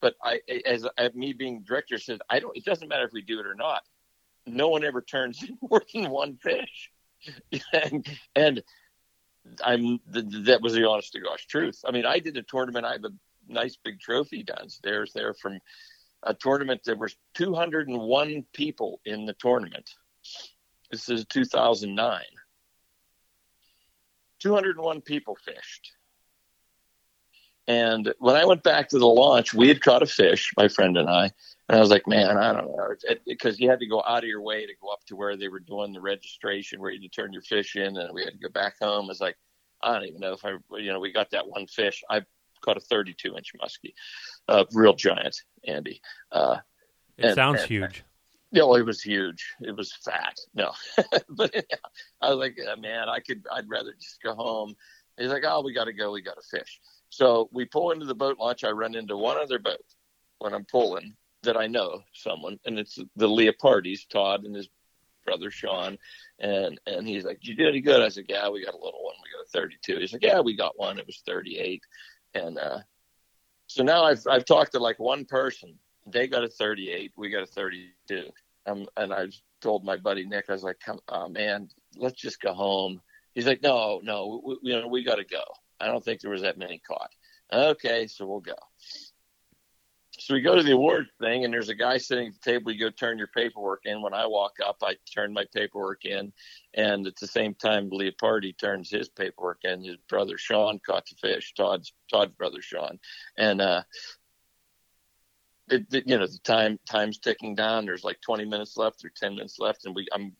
But 0.00 0.14
I, 0.22 0.40
as, 0.66 0.86
me 1.14 1.32
being 1.32 1.62
director 1.62 1.98
said, 1.98 2.20
I 2.28 2.40
don't. 2.40 2.56
It 2.56 2.64
doesn't 2.64 2.88
matter 2.88 3.04
if 3.04 3.12
we 3.12 3.22
do 3.22 3.38
it 3.40 3.46
or 3.46 3.54
not. 3.54 3.82
No 4.46 4.68
one 4.68 4.84
ever 4.84 5.02
turns 5.02 5.42
in 5.42 5.58
more 5.70 5.82
than 5.92 6.10
one 6.10 6.36
fish, 6.36 6.90
and, 7.72 8.06
and 8.34 8.62
I'm 9.62 10.00
th- 10.12 10.44
that 10.46 10.62
was 10.62 10.74
the 10.74 10.88
honest 10.88 11.12
to 11.12 11.20
gosh 11.20 11.46
truth. 11.46 11.80
I 11.86 11.90
mean, 11.90 12.06
I 12.06 12.18
did 12.18 12.36
a 12.36 12.42
tournament. 12.42 12.86
I 12.86 12.92
have 12.92 13.04
a 13.04 13.12
nice 13.48 13.76
big 13.76 14.00
trophy 14.00 14.42
downstairs 14.42 15.12
there 15.12 15.34
from 15.34 15.58
a 16.22 16.34
tournament. 16.34 16.82
There 16.84 16.96
was 16.96 17.16
201 17.34 18.44
people 18.52 19.00
in 19.04 19.26
the 19.26 19.34
tournament. 19.34 19.90
This 20.90 21.08
is 21.08 21.24
2009. 21.26 22.22
201 24.40 25.00
people 25.02 25.36
fished. 25.36 25.92
And 27.66 28.12
when 28.18 28.36
I 28.36 28.44
went 28.44 28.62
back 28.62 28.88
to 28.88 28.98
the 28.98 29.06
launch, 29.06 29.54
we 29.54 29.68
had 29.68 29.82
caught 29.82 30.02
a 30.02 30.06
fish, 30.06 30.52
my 30.56 30.68
friend 30.68 30.96
and 30.96 31.08
I. 31.08 31.30
And 31.68 31.78
I 31.78 31.80
was 31.80 31.90
like, 31.90 32.06
man, 32.08 32.36
I 32.36 32.52
don't 32.52 32.66
know. 32.66 32.94
Because 33.26 33.60
you 33.60 33.70
had 33.70 33.78
to 33.78 33.86
go 33.86 34.02
out 34.04 34.24
of 34.24 34.28
your 34.28 34.42
way 34.42 34.66
to 34.66 34.72
go 34.82 34.88
up 34.88 35.04
to 35.06 35.16
where 35.16 35.36
they 35.36 35.48
were 35.48 35.60
doing 35.60 35.92
the 35.92 36.00
registration, 36.00 36.80
where 36.80 36.90
you 36.90 37.00
had 37.00 37.12
to 37.12 37.20
turn 37.20 37.32
your 37.32 37.42
fish 37.42 37.76
in, 37.76 37.96
and 37.96 38.12
we 38.12 38.24
had 38.24 38.32
to 38.32 38.38
go 38.38 38.48
back 38.48 38.74
home. 38.80 39.08
It's 39.08 39.20
like, 39.20 39.36
I 39.82 39.94
don't 39.94 40.06
even 40.06 40.20
know 40.20 40.32
if 40.32 40.44
I, 40.44 40.56
you 40.78 40.92
know, 40.92 40.98
we 40.98 41.12
got 41.12 41.30
that 41.30 41.46
one 41.46 41.66
fish. 41.66 42.02
I 42.10 42.22
caught 42.60 42.76
a 42.76 42.80
32 42.80 43.36
inch 43.36 43.52
muskie, 43.62 43.94
uh, 44.48 44.64
real 44.72 44.94
giant, 44.94 45.36
Andy. 45.64 46.00
Uh, 46.32 46.56
it 47.16 47.26
and, 47.26 47.34
sounds 47.34 47.60
and, 47.60 47.68
huge. 47.68 48.04
Yeah, 48.52 48.64
well, 48.64 48.74
it 48.74 48.82
was 48.82 49.00
huge. 49.00 49.54
It 49.60 49.76
was 49.76 49.92
fat. 49.92 50.36
No, 50.54 50.72
but 51.28 51.54
I 52.20 52.30
was 52.30 52.38
like, 52.38 52.58
man, 52.80 53.08
I 53.08 53.20
could. 53.20 53.44
I'd 53.52 53.68
rather 53.68 53.94
just 54.00 54.20
go 54.22 54.34
home. 54.34 54.74
He's 55.16 55.28
like, 55.28 55.44
oh, 55.46 55.62
we 55.62 55.72
got 55.72 55.84
to 55.84 55.92
go. 55.92 56.10
We 56.10 56.22
got 56.22 56.36
to 56.36 56.58
fish. 56.58 56.80
So 57.10 57.48
we 57.52 57.64
pull 57.64 57.90
into 57.90 58.06
the 58.06 58.14
boat 58.14 58.38
launch. 58.38 58.64
I 58.64 58.70
run 58.70 58.94
into 58.94 59.16
one 59.16 59.36
other 59.36 59.58
boat 59.58 59.84
when 60.38 60.54
I'm 60.54 60.64
pulling 60.64 61.16
that 61.42 61.56
I 61.56 61.66
know 61.66 62.02
someone, 62.12 62.58
and 62.64 62.78
it's 62.78 62.98
the 63.16 63.28
Leopardi's, 63.28 64.04
Todd 64.06 64.44
and 64.44 64.54
his 64.54 64.68
brother 65.24 65.50
Sean, 65.50 65.98
and 66.38 66.80
and 66.86 67.06
he's 67.06 67.24
like, 67.24 67.40
"Did 67.40 67.48
you 67.48 67.56
do 67.56 67.68
any 67.68 67.80
good?" 67.80 68.02
I 68.02 68.08
said, 68.08 68.26
"Yeah, 68.28 68.48
we 68.48 68.64
got 68.64 68.74
a 68.74 68.84
little 68.84 69.02
one. 69.02 69.14
We 69.22 69.30
got 69.30 69.46
a 69.46 69.50
32." 69.50 69.98
He's 69.98 70.12
like, 70.12 70.22
"Yeah, 70.22 70.40
we 70.40 70.56
got 70.56 70.78
one. 70.78 70.98
It 70.98 71.06
was 71.06 71.22
38." 71.26 71.82
And 72.34 72.58
uh, 72.58 72.78
so 73.66 73.82
now 73.82 74.04
I've 74.04 74.24
I've 74.28 74.44
talked 74.44 74.72
to 74.72 74.78
like 74.78 74.98
one 74.98 75.24
person. 75.24 75.78
They 76.06 76.26
got 76.28 76.44
a 76.44 76.48
38. 76.48 77.12
We 77.16 77.30
got 77.30 77.42
a 77.42 77.46
32. 77.46 78.30
Um, 78.66 78.86
and 78.96 79.12
I 79.12 79.26
told 79.60 79.84
my 79.84 79.96
buddy 79.96 80.24
Nick, 80.24 80.46
I 80.48 80.52
was 80.52 80.62
like, 80.62 80.80
"Come, 80.80 81.00
oh, 81.08 81.28
man, 81.28 81.68
let's 81.96 82.20
just 82.20 82.40
go 82.40 82.52
home." 82.52 83.00
He's 83.34 83.46
like, 83.46 83.62
"No, 83.62 84.00
no, 84.02 84.42
we, 84.44 84.58
you 84.62 84.80
know, 84.80 84.88
we 84.88 85.02
got 85.02 85.16
to 85.16 85.24
go. 85.24 85.42
I 85.80 85.86
don't 85.86 86.04
think 86.04 86.20
there 86.20 86.30
was 86.30 86.42
that 86.42 86.58
many 86.58 86.80
caught." 86.86 87.10
Okay, 87.52 88.06
so 88.06 88.26
we'll 88.26 88.40
go. 88.40 88.54
So 90.18 90.34
we 90.34 90.42
go 90.42 90.54
to 90.54 90.62
the 90.62 90.72
award 90.72 91.06
thing, 91.18 91.44
and 91.44 91.54
there's 91.54 91.70
a 91.70 91.74
guy 91.74 91.96
sitting 91.96 92.28
at 92.28 92.34
the 92.34 92.52
table. 92.52 92.72
You 92.72 92.78
go 92.78 92.90
turn 92.90 93.16
your 93.16 93.28
paperwork 93.28 93.82
in. 93.84 94.02
When 94.02 94.12
I 94.12 94.26
walk 94.26 94.56
up, 94.64 94.76
I 94.82 94.96
turn 95.14 95.32
my 95.32 95.46
paperwork 95.54 96.04
in, 96.04 96.32
and 96.74 97.06
at 97.06 97.16
the 97.16 97.26
same 97.26 97.54
time, 97.54 97.90
Leopardi 97.90 98.56
turns 98.56 98.90
his 98.90 99.08
paperwork 99.08 99.60
in. 99.64 99.82
His 99.82 99.96
brother 100.08 100.36
Sean 100.36 100.78
caught 100.84 101.06
the 101.06 101.16
fish. 101.16 101.54
Todd's 101.54 101.92
Todd's 102.10 102.34
brother 102.34 102.60
Sean, 102.60 102.98
and 103.38 103.62
uh, 103.62 103.82
it, 105.70 105.86
it, 105.92 106.06
you 106.06 106.18
know 106.18 106.26
the 106.26 106.38
time 106.44 106.78
time's 106.86 107.18
ticking 107.18 107.54
down. 107.54 107.86
There's 107.86 108.04
like 108.04 108.20
20 108.20 108.44
minutes 108.44 108.76
left 108.76 109.04
or 109.04 109.12
10 109.16 109.36
minutes 109.36 109.58
left, 109.58 109.86
and 109.86 109.94
we 109.94 110.06
I'm 110.12 110.36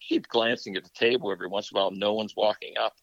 keep 0.00 0.28
glancing 0.28 0.76
at 0.76 0.84
the 0.84 0.90
table 0.90 1.32
every 1.32 1.48
once 1.48 1.70
in 1.72 1.76
a 1.76 1.80
while. 1.80 1.90
No 1.90 2.14
one's 2.14 2.36
walking 2.36 2.74
up. 2.78 2.94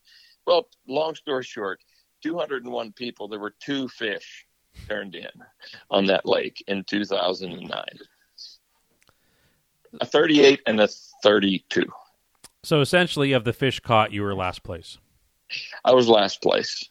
Well, 0.46 0.68
long 0.88 1.16
story 1.16 1.44
short, 1.44 1.80
201 2.22 2.92
people. 2.94 3.28
There 3.28 3.40
were 3.40 3.56
two 3.60 3.88
fish 3.88 4.46
turned 4.88 5.16
in 5.16 5.30
on 5.90 6.06
that 6.06 6.26
lake 6.26 6.64
in 6.68 6.84
2009. 6.84 7.84
A 10.02 10.06
38 10.06 10.62
and 10.66 10.80
a 10.82 10.88
32. 11.24 11.86
So 12.64 12.82
essentially, 12.82 13.34
of 13.34 13.44
the 13.44 13.54
fish 13.54 13.80
caught, 13.80 14.12
you 14.12 14.24
were 14.24 14.34
last 14.34 14.64
place. 14.64 14.98
I 15.84 15.94
was 15.94 16.08
last 16.08 16.42
place. 16.42 16.90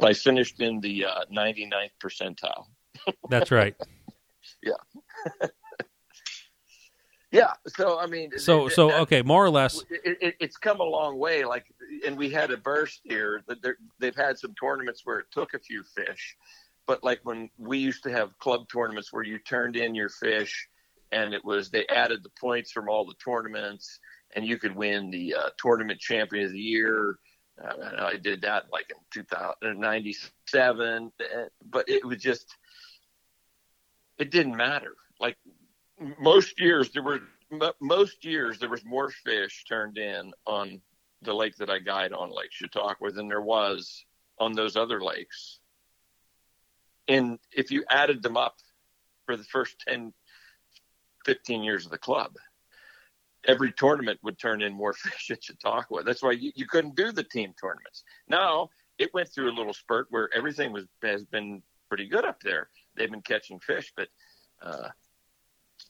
I 0.00 0.12
finished 0.12 0.60
in 0.60 0.80
the 0.80 1.06
uh, 1.06 1.24
99th 1.32 1.90
percentile. 2.02 2.66
That's 3.28 3.50
right. 3.50 3.74
yeah. 4.62 4.72
yeah. 7.34 7.52
So 7.66 7.98
I 7.98 8.06
mean, 8.06 8.38
so 8.38 8.68
so 8.68 8.92
okay, 9.00 9.22
more 9.22 9.44
or 9.44 9.50
less, 9.50 9.82
it, 9.90 10.18
it, 10.20 10.36
it's 10.40 10.56
come 10.56 10.80
a 10.80 10.84
long 10.84 11.18
way. 11.18 11.44
Like 11.44 11.66
and 12.06 12.16
we 12.16 12.30
had 12.30 12.50
a 12.50 12.56
burst 12.56 13.00
here. 13.04 13.42
That 13.48 13.58
they've 13.98 14.14
had 14.14 14.38
some 14.38 14.54
tournaments 14.54 15.02
where 15.04 15.18
it 15.18 15.26
took 15.32 15.54
a 15.54 15.58
few 15.58 15.82
fish, 15.82 16.36
but 16.86 17.02
like 17.02 17.20
when 17.24 17.50
we 17.58 17.78
used 17.78 18.04
to 18.04 18.12
have 18.12 18.38
club 18.38 18.68
tournaments 18.72 19.12
where 19.12 19.24
you 19.24 19.38
turned 19.38 19.76
in 19.76 19.94
your 19.94 20.08
fish, 20.08 20.68
and 21.12 21.34
it 21.34 21.44
was 21.44 21.70
they 21.70 21.86
added 21.88 22.22
the 22.22 22.30
points 22.40 22.70
from 22.70 22.88
all 22.88 23.04
the 23.04 23.14
tournaments, 23.14 23.98
and 24.36 24.46
you 24.46 24.56
could 24.56 24.76
win 24.76 25.10
the 25.10 25.34
uh, 25.34 25.50
tournament 25.58 25.98
champion 25.98 26.46
of 26.46 26.52
the 26.52 26.60
year. 26.60 27.18
Uh, 27.62 28.06
I 28.06 28.16
did 28.16 28.42
that 28.42 28.64
like 28.72 28.90
in 28.90 28.96
2097, 29.12 31.12
but 31.70 31.88
it 31.88 32.04
was 32.04 32.18
just 32.18 32.56
it 34.18 34.30
didn't 34.30 34.56
matter. 34.56 34.94
Like 35.20 35.36
most 36.18 36.60
years, 36.60 36.90
there 36.90 37.02
were 37.02 37.20
most 37.80 38.24
years 38.24 38.58
there 38.58 38.68
was 38.68 38.84
more 38.84 39.10
fish 39.10 39.64
turned 39.68 39.98
in 39.98 40.32
on 40.46 40.80
the 41.22 41.32
lake 41.34 41.56
that 41.56 41.70
I 41.70 41.78
guide 41.78 42.12
on, 42.12 42.30
Lake 42.30 42.50
Chautauqua, 42.50 43.10
than 43.12 43.28
there 43.28 43.40
was 43.40 44.04
on 44.38 44.52
those 44.52 44.76
other 44.76 45.02
lakes. 45.02 45.60
And 47.08 47.38
if 47.52 47.70
you 47.70 47.84
added 47.88 48.22
them 48.22 48.36
up 48.36 48.56
for 49.26 49.36
the 49.36 49.44
first 49.44 49.76
10, 49.86 50.12
15 51.24 51.62
years 51.62 51.84
of 51.84 51.90
the 51.90 51.98
club, 51.98 52.36
every 53.46 53.72
tournament 53.72 54.18
would 54.22 54.38
turn 54.38 54.62
in 54.62 54.72
more 54.72 54.92
fish 54.94 55.30
at 55.30 55.44
Chautauqua. 55.44 56.02
That's 56.02 56.22
why 56.22 56.32
you, 56.32 56.52
you 56.54 56.66
couldn't 56.66 56.96
do 56.96 57.12
the 57.12 57.24
team 57.24 57.54
tournaments. 57.60 58.04
Now 58.28 58.70
it 58.98 59.12
went 59.14 59.28
through 59.28 59.50
a 59.50 59.56
little 59.56 59.74
spurt 59.74 60.06
where 60.10 60.28
everything 60.34 60.72
was 60.72 60.84
has 61.02 61.24
been 61.24 61.62
pretty 61.88 62.08
good 62.08 62.24
up 62.24 62.42
there. 62.42 62.68
They've 62.96 63.10
been 63.10 63.22
catching 63.22 63.60
fish, 63.60 63.92
but 63.96 64.08
uh, 64.62 64.88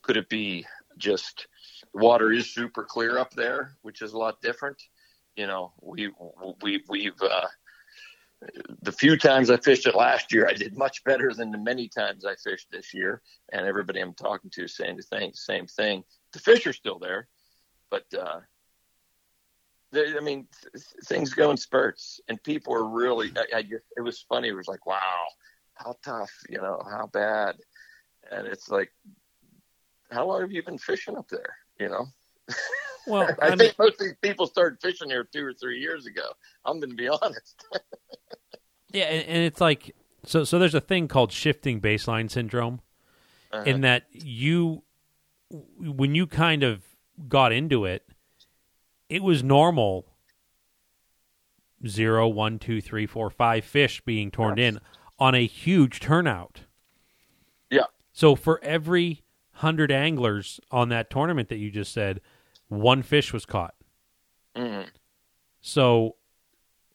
could 0.05 0.17
it 0.17 0.29
be 0.29 0.65
just 0.97 1.49
water 1.93 2.31
is 2.33 2.55
super 2.55 2.85
clear 2.85 3.19
up 3.19 3.33
there, 3.35 3.77
which 3.83 4.01
is 4.01 4.13
a 4.13 4.19
lot 4.19 4.41
different? 4.41 4.81
you 5.37 5.47
know, 5.47 5.73
we 5.81 6.11
we 6.63 6.83
we've 6.89 7.21
uh, 7.21 7.47
the 8.83 8.93
few 8.93 9.17
times 9.17 9.51
I 9.51 9.57
fished 9.57 9.87
it 9.87 9.95
last 9.95 10.33
year, 10.33 10.47
I 10.49 10.53
did 10.53 10.77
much 10.77 11.03
better 11.05 11.33
than 11.33 11.51
the 11.51 11.59
many 11.59 11.89
times 11.89 12.25
I 12.25 12.35
fished 12.37 12.69
this 12.71 12.93
year. 12.95 13.23
And 13.53 13.67
everybody 13.67 14.01
I'm 14.01 14.15
talking 14.15 14.51
to 14.51 14.65
is 14.65 14.77
saying 14.77 14.97
the 14.97 15.03
same 15.03 15.33
same 15.35 15.67
thing. 15.67 16.05
The 16.33 16.39
fish 16.39 16.67
are 16.67 16.73
still 16.73 16.99
there, 16.99 17.29
but 17.91 18.05
uh, 18.19 18.41
they, 19.93 20.17
I 20.17 20.21
mean, 20.21 20.47
th- 20.73 20.85
things 21.05 21.35
go 21.35 21.51
in 21.51 21.57
spurts, 21.57 22.21
and 22.29 22.43
people 22.43 22.75
are 22.75 22.89
really. 22.89 23.33
I, 23.37 23.59
I 23.59 23.63
just 23.63 23.85
it 23.97 24.03
was 24.03 24.25
funny. 24.29 24.49
It 24.49 24.55
was 24.55 24.69
like, 24.69 24.87
wow, 24.87 25.25
how 25.75 25.97
tough, 26.05 26.33
you 26.49 26.59
know, 26.59 26.83
how 26.89 27.09
bad, 27.13 27.57
and 28.31 28.47
it's 28.47 28.69
like, 28.69 28.93
how 30.15 30.27
long 30.27 30.41
have 30.41 30.53
you 30.53 30.63
been 30.63 30.79
fishing 30.79 31.17
up 31.17 31.29
there? 31.29 31.57
You 31.79 31.89
know. 31.89 32.07
Well, 33.07 33.29
I, 33.41 33.47
I 33.47 33.49
mean, 33.51 33.59
think 33.59 33.79
most 33.79 34.01
of 34.01 34.07
these 34.07 34.17
people 34.23 34.47
started 34.47 34.81
fishing 34.81 35.11
here 35.11 35.29
two 35.31 35.45
or 35.45 35.53
three 35.53 35.79
years 35.79 36.07
ago. 36.07 36.23
I'm 36.65 36.81
going 36.81 36.91
to 36.91 36.97
be 36.97 37.09
honest. 37.23 37.65
yeah, 38.93 39.05
and, 39.05 39.29
and, 39.29 39.45
it's 39.45 39.61
like 39.61 39.95
so. 40.25 40.45
So 40.45 40.59
there's 40.59 40.75
a 40.75 40.81
thing 40.81 41.09
called 41.09 41.33
shifting 41.33 41.81
baseline 41.81 42.31
syndrome, 42.31 42.81
uh-huh. 43.53 43.65
in 43.65 43.83
that 43.83 44.05
you, 44.11 44.85
when 45.51 46.15
you 46.15 46.27
kind 46.27 46.63
of 46.63 46.83
got 47.29 47.53
into 47.53 47.85
it, 47.85 48.07
it 49.09 49.23
was 49.23 49.43
normal. 49.43 50.07
Zero, 51.87 52.27
one, 52.27 52.59
two, 52.59 52.81
three, 52.81 53.07
four, 53.07 53.29
five 53.29 53.63
fish 53.63 54.01
being 54.01 54.31
torn 54.31 54.57
yes. 54.57 54.75
in 54.75 54.81
on 55.19 55.35
a 55.35 55.45
huge 55.45 56.01
turnout. 56.01 56.61
Yeah. 57.69 57.85
So 58.15 58.35
for 58.35 58.59
every 58.65 59.24
hundred 59.55 59.91
anglers 59.91 60.61
on 60.71 60.89
that 60.91 61.11
tournament 61.11 61.49
that 61.49 61.59
you 61.59 61.71
just 61.71 61.93
said, 61.93 62.21
one 62.69 63.03
fish 63.03 63.33
was 63.33 63.47
caught. 63.47 63.75
Mm. 64.57 64.89
So 65.61 66.17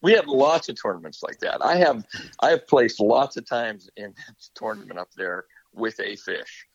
we 0.02 0.12
have 0.12 0.26
lots 0.26 0.68
of 0.68 0.80
tournaments 0.80 1.22
like 1.22 1.38
that. 1.40 1.64
I 1.64 1.76
have 1.76 2.04
I 2.40 2.50
have 2.50 2.66
placed 2.66 3.00
lots 3.00 3.36
of 3.36 3.46
times 3.46 3.88
in 3.96 4.14
tournament 4.54 4.98
up 4.98 5.10
there 5.16 5.44
with 5.74 5.98
a 6.00 6.16
fish. 6.16 6.66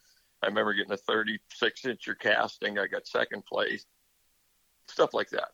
I 0.43 0.47
remember 0.47 0.73
getting 0.73 0.91
a 0.91 0.97
36 0.97 1.81
incher 1.81 2.17
casting. 2.19 2.77
I 2.77 2.87
got 2.87 3.07
second 3.07 3.45
place. 3.45 3.85
Stuff 4.87 5.13
like 5.13 5.29
that. 5.29 5.49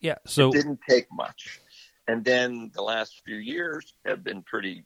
Yeah. 0.00 0.16
So 0.26 0.50
it 0.50 0.52
didn't 0.52 0.80
take 0.88 1.06
much. 1.10 1.60
And 2.06 2.24
then 2.24 2.70
the 2.74 2.82
last 2.82 3.20
few 3.24 3.36
years 3.36 3.94
have 4.06 4.22
been 4.22 4.42
pretty 4.42 4.84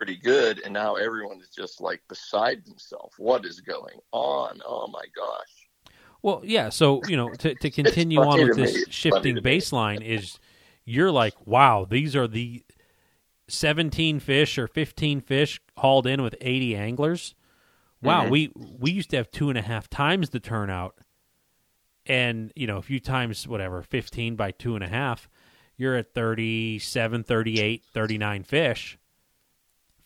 pretty 0.00 0.16
good 0.16 0.62
and 0.64 0.72
now 0.72 0.94
everyone 0.94 1.38
is 1.42 1.50
just 1.50 1.78
like 1.78 2.00
beside 2.08 2.64
themselves. 2.64 3.14
What 3.18 3.44
is 3.44 3.60
going 3.60 3.98
on? 4.12 4.58
Oh 4.64 4.86
my 4.88 5.04
gosh. 5.14 5.92
Well, 6.22 6.40
yeah. 6.42 6.70
So 6.70 7.02
you 7.06 7.18
know, 7.18 7.28
to 7.34 7.54
to 7.56 7.70
continue 7.82 8.18
on 8.18 8.40
with 8.40 8.56
this 8.56 8.86
shifting 8.88 9.36
baseline 9.36 10.02
is, 10.02 10.38
you're 10.86 11.10
like, 11.10 11.34
wow, 11.46 11.86
these 11.88 12.16
are 12.16 12.26
the 12.26 12.64
seventeen 13.46 14.20
fish 14.20 14.56
or 14.56 14.66
fifteen 14.66 15.20
fish 15.20 15.60
hauled 15.76 16.06
in 16.06 16.22
with 16.22 16.34
eighty 16.40 16.74
anglers. 16.74 17.34
Wow, 18.02 18.22
mm-hmm. 18.22 18.30
we 18.30 18.52
we 18.56 18.90
used 18.90 19.10
to 19.10 19.18
have 19.18 19.30
two 19.30 19.50
and 19.50 19.58
a 19.58 19.62
half 19.62 19.90
times 19.90 20.30
the 20.30 20.40
turnout, 20.40 20.96
and 22.06 22.54
you 22.56 22.66
know, 22.66 22.78
a 22.78 22.82
few 22.82 23.00
times 23.00 23.46
whatever 23.46 23.82
fifteen 23.82 24.34
by 24.34 24.50
two 24.50 24.74
and 24.74 24.82
a 24.82 24.88
half, 24.88 25.28
you're 25.76 25.96
at 25.96 26.14
37, 26.14 27.22
38, 27.22 27.84
39 27.92 28.42
fish 28.44 28.98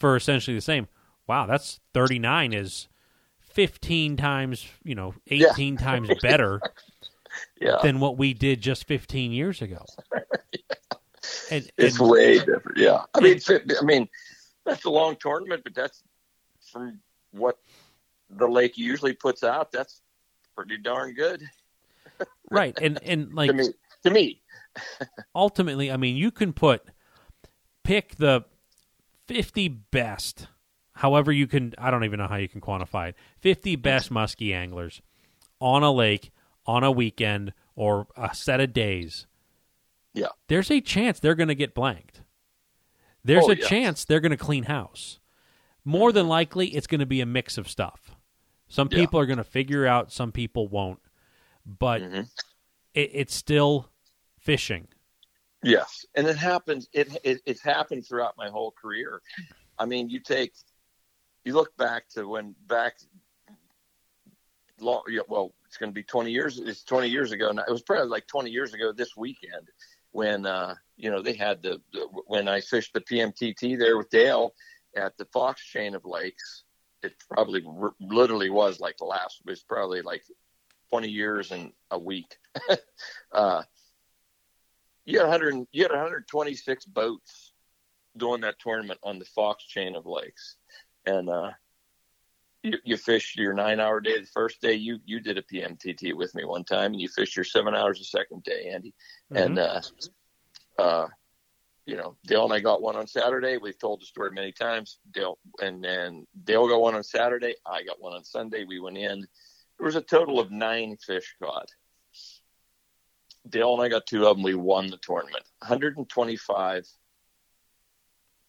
for 0.05 0.16
essentially 0.16 0.55
the 0.55 0.61
same. 0.61 0.86
wow, 1.26 1.46
that's 1.46 1.80
39 1.94 2.52
is 2.52 2.88
15 3.40 4.18
times, 4.18 4.66
you 4.82 4.94
know, 4.94 5.14
18 5.28 5.72
yeah. 5.72 5.80
times 5.80 6.11
better 6.20 6.61
yeah. 7.59 7.78
than 7.82 8.00
what 8.00 8.18
we 8.18 8.34
did 8.34 8.61
just 8.61 8.86
15 8.86 9.32
years 9.32 9.62
ago. 9.62 9.82
yeah. 10.52 10.98
and, 11.50 11.70
it's 11.78 11.98
and, 11.98 12.11
way 12.11 12.34
different. 12.34 12.76
Yeah. 12.76 13.00
I 13.14 13.20
mean, 13.20 13.40
I 13.48 13.82
mean, 13.82 14.07
that's 14.66 14.84
a 14.84 14.90
long 14.90 15.16
tournament, 15.18 15.62
but 15.64 15.74
that's 15.74 16.02
from 16.70 17.00
what 17.30 17.57
the 18.28 18.46
lake 18.46 18.76
usually 18.76 19.14
puts 19.14 19.42
out. 19.42 19.72
That's 19.72 20.02
pretty 20.55 20.76
darn 20.76 21.14
good. 21.14 21.48
right. 22.50 22.78
And, 22.78 23.02
and 23.02 23.32
like, 23.32 23.48
to 23.48 23.55
me, 23.55 23.68
to 24.02 24.11
me. 24.11 24.42
ultimately, 25.34 25.90
I 25.90 25.96
mean, 25.96 26.18
you 26.18 26.30
can 26.30 26.52
put, 26.52 26.82
pick 27.84 28.16
the 28.16 28.44
50 29.27 29.68
best 29.68 30.49
however 30.97 31.33
you 31.33 31.47
can 31.47 31.75
i 31.79 31.91
don't 31.91 32.05
even 32.05 32.18
know 32.18 32.29
how 32.29 32.37
you 32.37 32.49
can 32.49 32.61
quantify 32.61 33.09
it 33.09 33.16
50 33.41 33.77
best 33.77 34.12
muskie 34.12 34.55
anglers 34.55 35.03
on 35.61 35.83
a 35.83 35.91
lake 35.91 36.31
on 36.66 36.85
a 36.85 36.91
weekend 36.91 37.53
or 37.77 38.07
a 38.16 38.35
set 38.35 38.61
of 38.61 38.72
days. 38.72 39.27
Yeah. 40.12 40.29
There's 40.49 40.70
a 40.70 40.81
chance 40.81 41.18
they're 41.18 41.35
going 41.35 41.49
to 41.49 41.55
get 41.55 41.75
blanked. 41.75 42.22
There's 43.25 43.45
oh, 43.47 43.53
a 43.53 43.57
chance 43.57 44.05
they're 44.05 44.20
going 44.20 44.31
to 44.31 44.37
clean 44.37 44.64
house. 44.64 45.18
More 45.85 46.12
than 46.12 46.29
likely 46.29 46.68
it's 46.68 46.87
going 46.87 47.01
to 47.01 47.07
be 47.07 47.20
a 47.20 47.27
mix 47.27 47.59
of 47.59 47.68
stuff. 47.68 48.14
Some 48.68 48.89
yeah. 48.91 48.99
people 48.99 49.20
are 49.20 49.27
going 49.27 49.39
to 49.39 49.45
figure 49.45 49.87
out 49.87 50.12
some 50.12 50.33
people 50.33 50.68
won't. 50.68 51.01
But 51.66 52.03
mm-hmm. 52.03 52.20
it, 52.95 53.11
it's 53.12 53.35
still 53.35 53.91
fishing 54.39 54.89
yes 55.65 56.05
and 56.15 56.27
it 56.27 56.37
happens 56.37 56.89
it, 56.93 57.17
it 57.25 57.41
it's 57.47 57.62
happened 57.62 58.07
throughout 58.07 58.35
my 58.37 58.49
whole 58.49 58.73
career 58.73 59.21
i 59.79 59.85
mean 59.85 60.09
you 60.09 60.21
take 60.21 60.53
you 61.45 61.53
look 61.53 61.77
back 61.77 62.09
to 62.09 62.27
when 62.27 62.55
back 62.67 62.97
long, 64.81 65.03
well, 65.29 65.55
it's 65.67 65.77
going 65.77 65.91
to 65.91 65.95
be 65.95 66.03
20 66.03 66.31
years. 66.31 66.59
It's 66.59 66.85
20 66.85 67.09
years 67.09 67.33
ago. 67.33 67.51
Now. 67.53 67.65
It 67.67 67.71
was 67.71 67.83
probably 67.83 68.09
like 68.09 68.27
20 68.27 68.51
years 68.51 68.75
ago 68.75 68.93
this 68.93 69.17
weekend 69.17 69.69
when, 70.12 70.47
uh, 70.47 70.75
you 70.97 71.11
know, 71.11 71.23
they 71.23 71.35
had 71.35 71.62
the, 71.62 71.81
the, 71.93 72.07
when 72.27 72.49
I 72.49 72.61
fished 72.61 72.93
the 72.93 73.01
PMTT 73.01 73.79
there 73.79 73.97
with 73.97 74.11
Dale 74.11 74.55
at 74.97 75.17
the 75.17 75.27
Fox 75.27 75.65
chain 75.65 75.95
of 75.95 76.05
lakes. 76.05 76.65
It 77.03 77.15
probably 77.31 77.62
literally 78.01 78.51
was 78.51 78.81
like 78.81 78.97
the 78.97 79.05
last, 79.05 79.41
it 79.45 79.51
was 79.51 79.62
probably 79.62 80.01
like 80.01 80.23
20 80.91 81.09
years 81.09 81.51
and 81.51 81.73
a 81.91 81.99
week. 81.99 82.37
uh, 83.33 83.62
you 85.05 85.18
had 85.18 85.28
100, 85.28 85.66
you 85.72 85.82
had 85.82 85.90
126 85.90 86.84
boats 86.86 87.52
doing 88.16 88.42
that 88.42 88.59
tournament 88.59 89.00
on 89.02 89.18
the 89.18 89.24
Fox 89.24 89.64
chain 89.64 89.96
of 89.96 90.07
lakes 90.07 90.57
and 91.07 91.28
uh, 91.28 91.50
you, 92.64 92.78
you 92.82 92.96
fish 92.96 93.34
your 93.36 93.52
nine 93.52 93.78
hour 93.78 94.00
day 94.00 94.18
the 94.18 94.26
first 94.26 94.61
day. 94.61 94.74
You 94.74 94.98
you 95.05 95.20
did 95.20 95.38
a 95.38 95.42
PMTT 95.42 96.14
with 96.14 96.34
me 96.34 96.44
one 96.44 96.64
time, 96.64 96.92
and 96.92 97.00
you 97.00 97.09
fished 97.09 97.36
your 97.36 97.44
seven 97.44 97.74
hours 97.74 97.98
the 97.98 98.05
second 98.05 98.42
day, 98.42 98.70
Andy. 98.72 98.94
Mm-hmm. 99.32 99.42
And 99.42 99.59
uh, 99.59 99.80
uh, 100.78 101.07
you 101.84 101.96
know, 101.96 102.16
Dale 102.26 102.44
and 102.44 102.52
I 102.55 102.61
got 102.61 102.82
one 102.82 102.96
on 102.96 103.07
Saturday. 103.07 103.59
We've 103.59 103.78
told 103.78 104.00
the 104.00 104.07
story 104.07 104.30
many 104.32 104.52
times. 104.52 104.98
Dale 105.12 105.38
and 105.61 105.84
then 105.84 106.26
Dale 106.44 106.66
got 106.66 106.80
one 106.80 106.94
on 106.94 107.05
Saturday. 107.05 107.55
I 107.66 107.84
got 107.84 108.00
one 108.00 108.14
on 108.14 108.24
Sunday. 108.24 108.64
We 108.64 108.80
went 108.80 108.96
in. 108.96 109.26
There 109.78 109.84
was 109.84 109.96
a 109.96 110.00
total 110.00 110.40
of 110.40 110.50
nine 110.50 110.96
fish 110.96 111.36
caught. 111.42 111.68
Dale 113.49 113.74
and 113.74 113.82
I 113.82 113.88
got 113.88 114.07
two 114.07 114.26
of 114.26 114.36
them. 114.36 114.45
We 114.45 114.55
won 114.55 114.90
the 114.90 114.97
tournament. 114.99 115.45
125 115.59 116.88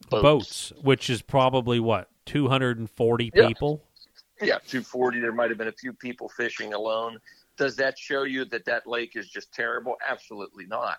boats, 0.10 0.22
boats 0.22 0.74
which 0.82 1.10
is 1.10 1.22
probably 1.22 1.80
what 1.80 2.10
240 2.26 3.32
yeah. 3.34 3.48
people? 3.48 3.84
Yeah, 4.42 4.60
240. 4.68 5.20
There 5.20 5.32
might 5.32 5.50
have 5.50 5.58
been 5.58 5.68
a 5.68 5.74
few 5.74 5.94
people 5.94 6.30
fishing 6.30 6.74
alone. 6.74 7.20
Does 7.58 7.76
that 7.78 7.98
show 7.98 8.24
you 8.24 8.46
that 8.46 8.66
that 8.66 8.86
lake 8.86 9.16
is 9.16 9.30
just 9.30 9.54
terrible? 9.54 9.96
Absolutely 10.06 10.66
not. 10.66 10.98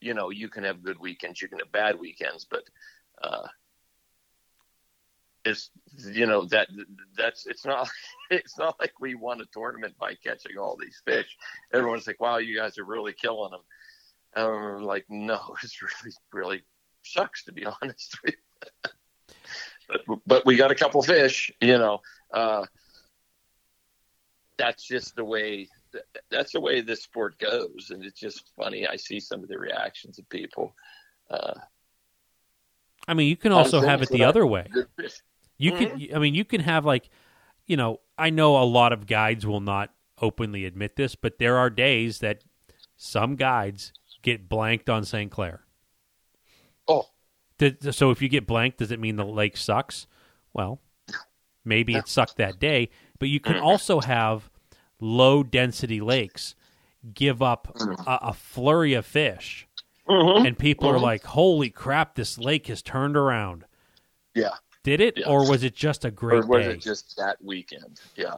You 0.00 0.14
know, 0.14 0.30
you 0.30 0.48
can 0.48 0.64
have 0.64 0.82
good 0.82 0.98
weekends, 0.98 1.42
you 1.42 1.48
can 1.48 1.58
have 1.58 1.72
bad 1.72 1.98
weekends, 1.98 2.46
but 2.48 2.62
uh, 3.22 3.48
it's 5.48 5.70
you 6.06 6.26
know 6.26 6.44
that 6.46 6.68
that's 7.16 7.46
it's 7.46 7.64
not 7.64 7.88
it's 8.30 8.58
not 8.58 8.78
like 8.80 8.92
we 9.00 9.14
won 9.14 9.40
a 9.40 9.46
tournament 9.52 9.94
by 9.98 10.14
catching 10.14 10.58
all 10.58 10.76
these 10.80 11.02
fish. 11.04 11.36
Everyone's 11.72 12.06
like, 12.06 12.20
"Wow, 12.20 12.38
you 12.38 12.56
guys 12.56 12.78
are 12.78 12.84
really 12.84 13.12
killing 13.12 13.50
them." 13.50 13.60
And 14.36 14.46
I'm 14.46 14.84
like, 14.84 15.06
no, 15.08 15.56
it's 15.62 15.80
really 15.82 16.14
really 16.32 16.62
sucks 17.02 17.44
to 17.44 17.52
be 17.52 17.64
honest 17.82 18.16
with 18.22 18.34
you 18.34 18.90
but, 19.88 20.18
but 20.26 20.46
we 20.46 20.56
got 20.56 20.70
a 20.70 20.74
couple 20.74 21.02
fish, 21.02 21.52
you 21.60 21.78
know. 21.78 22.00
Uh, 22.32 22.64
that's 24.56 24.86
just 24.86 25.16
the 25.16 25.24
way 25.24 25.68
that's 26.30 26.52
the 26.52 26.60
way 26.60 26.80
this 26.80 27.02
sport 27.02 27.38
goes, 27.38 27.90
and 27.90 28.04
it's 28.04 28.20
just 28.20 28.50
funny. 28.56 28.86
I 28.86 28.96
see 28.96 29.20
some 29.20 29.42
of 29.42 29.48
the 29.48 29.58
reactions 29.58 30.18
of 30.18 30.28
people. 30.28 30.74
Uh, 31.30 31.54
I 33.06 33.14
mean, 33.14 33.28
you 33.28 33.36
can 33.36 33.52
also 33.52 33.80
have 33.80 34.02
it 34.02 34.10
the 34.10 34.24
other 34.24 34.46
way. 34.46 34.66
You 35.58 35.72
mm-hmm. 35.72 35.98
can, 35.98 36.16
I 36.16 36.18
mean, 36.18 36.34
you 36.34 36.44
can 36.44 36.60
have 36.60 36.84
like, 36.84 37.10
you 37.66 37.76
know, 37.76 38.00
I 38.16 38.30
know 38.30 38.60
a 38.60 38.64
lot 38.64 38.92
of 38.92 39.06
guides 39.06 39.46
will 39.46 39.60
not 39.60 39.90
openly 40.20 40.64
admit 40.64 40.96
this, 40.96 41.14
but 41.14 41.38
there 41.38 41.58
are 41.58 41.70
days 41.70 42.20
that 42.20 42.42
some 42.96 43.36
guides 43.36 43.92
get 44.22 44.48
blanked 44.48 44.88
on 44.88 45.04
St. 45.04 45.30
Clair. 45.30 45.62
Oh, 46.86 47.06
did, 47.58 47.94
so 47.94 48.10
if 48.10 48.22
you 48.22 48.28
get 48.28 48.46
blank, 48.46 48.76
does 48.76 48.90
it 48.90 49.00
mean 49.00 49.16
the 49.16 49.26
lake 49.26 49.56
sucks? 49.56 50.06
Well, 50.52 50.80
maybe 51.64 51.94
it 51.94 52.08
sucked 52.08 52.36
that 52.36 52.58
day, 52.58 52.88
but 53.18 53.28
you 53.28 53.40
can 53.40 53.56
also 53.56 54.00
have 54.00 54.48
low 55.00 55.42
density 55.42 56.00
lakes 56.00 56.54
give 57.14 57.42
up 57.42 57.76
a, 58.06 58.18
a 58.22 58.32
flurry 58.32 58.94
of 58.94 59.04
fish, 59.04 59.68
mm-hmm. 60.08 60.46
and 60.46 60.58
people 60.58 60.88
mm-hmm. 60.88 60.96
are 60.96 61.00
like, 61.00 61.24
"Holy 61.24 61.70
crap! 61.70 62.14
This 62.14 62.38
lake 62.38 62.68
has 62.68 62.82
turned 62.82 63.16
around." 63.16 63.64
Yeah. 64.34 64.54
Did 64.84 65.00
it, 65.00 65.18
yeah. 65.18 65.26
or 65.26 65.48
was 65.48 65.64
it 65.64 65.74
just 65.74 66.04
a 66.04 66.10
great? 66.10 66.44
Or 66.44 66.46
was 66.46 66.66
day? 66.66 66.72
it 66.72 66.80
just 66.80 67.16
that 67.16 67.36
weekend? 67.42 68.00
Yeah. 68.16 68.36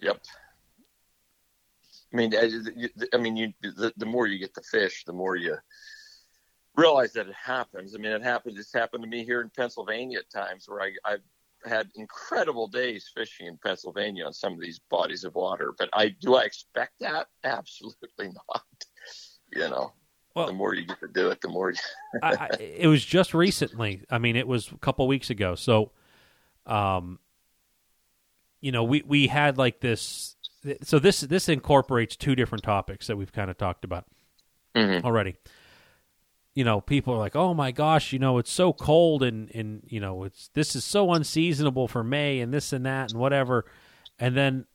Yep. 0.00 0.20
I 2.12 2.16
mean, 2.16 2.32
I 3.14 3.16
mean, 3.16 3.36
you 3.36 3.52
the, 3.62 3.92
the 3.96 4.06
more 4.06 4.26
you 4.26 4.38
get 4.38 4.54
the 4.54 4.62
fish, 4.62 5.04
the 5.04 5.12
more 5.12 5.36
you 5.36 5.56
realize 6.76 7.12
that 7.12 7.28
it 7.28 7.34
happens. 7.34 7.94
I 7.94 7.98
mean, 7.98 8.12
it 8.12 8.22
happens. 8.22 8.58
It's 8.58 8.72
happened 8.72 9.02
to 9.04 9.08
me 9.08 9.24
here 9.24 9.40
in 9.40 9.50
Pennsylvania 9.50 10.18
at 10.18 10.30
times 10.30 10.64
where 10.66 10.82
I, 10.82 10.92
I've 11.04 11.22
had 11.64 11.88
incredible 11.94 12.66
days 12.68 13.10
fishing 13.14 13.46
in 13.46 13.58
Pennsylvania 13.64 14.26
on 14.26 14.32
some 14.32 14.52
of 14.52 14.60
these 14.60 14.80
bodies 14.90 15.24
of 15.24 15.34
water. 15.34 15.72
But 15.76 15.88
I 15.92 16.08
do 16.08 16.34
I 16.34 16.44
expect 16.44 16.94
that? 17.00 17.28
Absolutely 17.44 18.30
not. 18.48 18.64
You 19.54 19.68
know, 19.68 19.92
well, 20.34 20.46
the 20.46 20.52
more 20.52 20.74
you 20.74 20.86
get 20.86 21.00
to 21.00 21.08
do 21.08 21.28
it, 21.30 21.40
the 21.40 21.48
more. 21.48 21.70
You... 21.70 21.78
I, 22.22 22.34
I, 22.34 22.48
it 22.60 22.86
was 22.86 23.04
just 23.04 23.34
recently. 23.34 24.02
I 24.10 24.18
mean, 24.18 24.36
it 24.36 24.46
was 24.46 24.70
a 24.70 24.78
couple 24.78 25.06
weeks 25.06 25.30
ago. 25.30 25.54
So, 25.54 25.92
um, 26.66 27.18
you 28.60 28.72
know, 28.72 28.84
we 28.84 29.02
we 29.06 29.26
had 29.26 29.58
like 29.58 29.80
this. 29.80 30.36
So 30.82 30.98
this 30.98 31.20
this 31.20 31.48
incorporates 31.48 32.16
two 32.16 32.34
different 32.34 32.64
topics 32.64 33.08
that 33.08 33.16
we've 33.16 33.32
kind 33.32 33.50
of 33.50 33.58
talked 33.58 33.84
about 33.84 34.04
mm-hmm. 34.76 35.04
already 35.04 35.36
you 36.54 36.64
know, 36.64 36.80
people 36.80 37.14
are 37.14 37.18
like, 37.18 37.36
"Oh 37.36 37.54
my 37.54 37.72
gosh, 37.72 38.12
you 38.12 38.18
know, 38.18 38.38
it's 38.38 38.52
so 38.52 38.72
cold 38.72 39.22
and 39.22 39.50
and 39.54 39.82
you 39.86 40.00
know, 40.00 40.24
it's 40.24 40.48
this 40.48 40.76
is 40.76 40.84
so 40.84 41.12
unseasonable 41.12 41.88
for 41.88 42.04
May 42.04 42.40
and 42.40 42.52
this 42.52 42.72
and 42.72 42.84
that 42.84 43.10
and 43.10 43.20
whatever." 43.20 43.64
And 44.18 44.36
then 44.36 44.66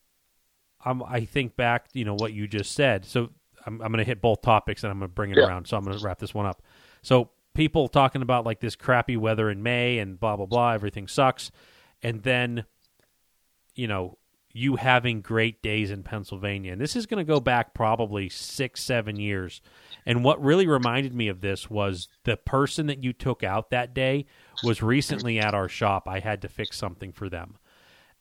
I'm 0.83 1.03
I 1.03 1.25
think 1.25 1.55
back, 1.55 1.87
you 1.93 2.03
know, 2.03 2.15
what 2.15 2.33
you 2.33 2.47
just 2.47 2.71
said. 2.71 3.05
So 3.05 3.29
I'm 3.67 3.81
I'm 3.81 3.91
going 3.91 3.99
to 3.99 4.03
hit 4.03 4.21
both 4.21 4.41
topics 4.41 4.83
and 4.83 4.91
I'm 4.91 4.99
going 4.99 5.09
to 5.09 5.13
bring 5.13 5.31
it 5.31 5.37
yeah. 5.37 5.45
around. 5.45 5.67
So 5.67 5.77
I'm 5.77 5.83
going 5.83 5.97
to 5.97 6.03
wrap 6.03 6.19
this 6.19 6.33
one 6.33 6.45
up. 6.45 6.61
So 7.01 7.29
people 7.53 7.87
talking 7.87 8.21
about 8.21 8.45
like 8.45 8.59
this 8.59 8.75
crappy 8.75 9.17
weather 9.17 9.49
in 9.49 9.61
May 9.61 9.99
and 9.99 10.19
blah 10.19 10.35
blah 10.35 10.45
blah, 10.45 10.71
everything 10.71 11.07
sucks. 11.07 11.51
And 12.01 12.23
then 12.23 12.65
you 13.75 13.87
know, 13.87 14.17
you 14.53 14.77
having 14.77 15.21
great 15.21 15.61
days 15.61 15.91
in 15.91 16.01
Pennsylvania. 16.01 16.71
And 16.71 16.81
this 16.81 16.95
is 16.95 17.05
going 17.05 17.23
to 17.23 17.31
go 17.31 17.39
back 17.39 17.75
probably 17.75 18.27
6 18.27 18.81
7 18.81 19.15
years 19.17 19.61
and 20.07 20.23
what 20.23 20.41
really 20.41 20.67
reminded 20.67 21.13
me 21.13 21.27
of 21.27 21.41
this 21.41 21.69
was 21.69 22.07
the 22.23 22.37
person 22.37 22.87
that 22.87 23.03
you 23.03 23.11
took 23.11 23.43
out 23.43 23.71
that 23.71 23.93
day 23.93 24.25
was 24.63 24.81
recently 24.81 25.37
at 25.37 25.53
our 25.53 25.67
shop. 25.67 26.07
I 26.07 26.19
had 26.19 26.41
to 26.43 26.47
fix 26.47 26.77
something 26.77 27.11
for 27.11 27.27
them. 27.27 27.57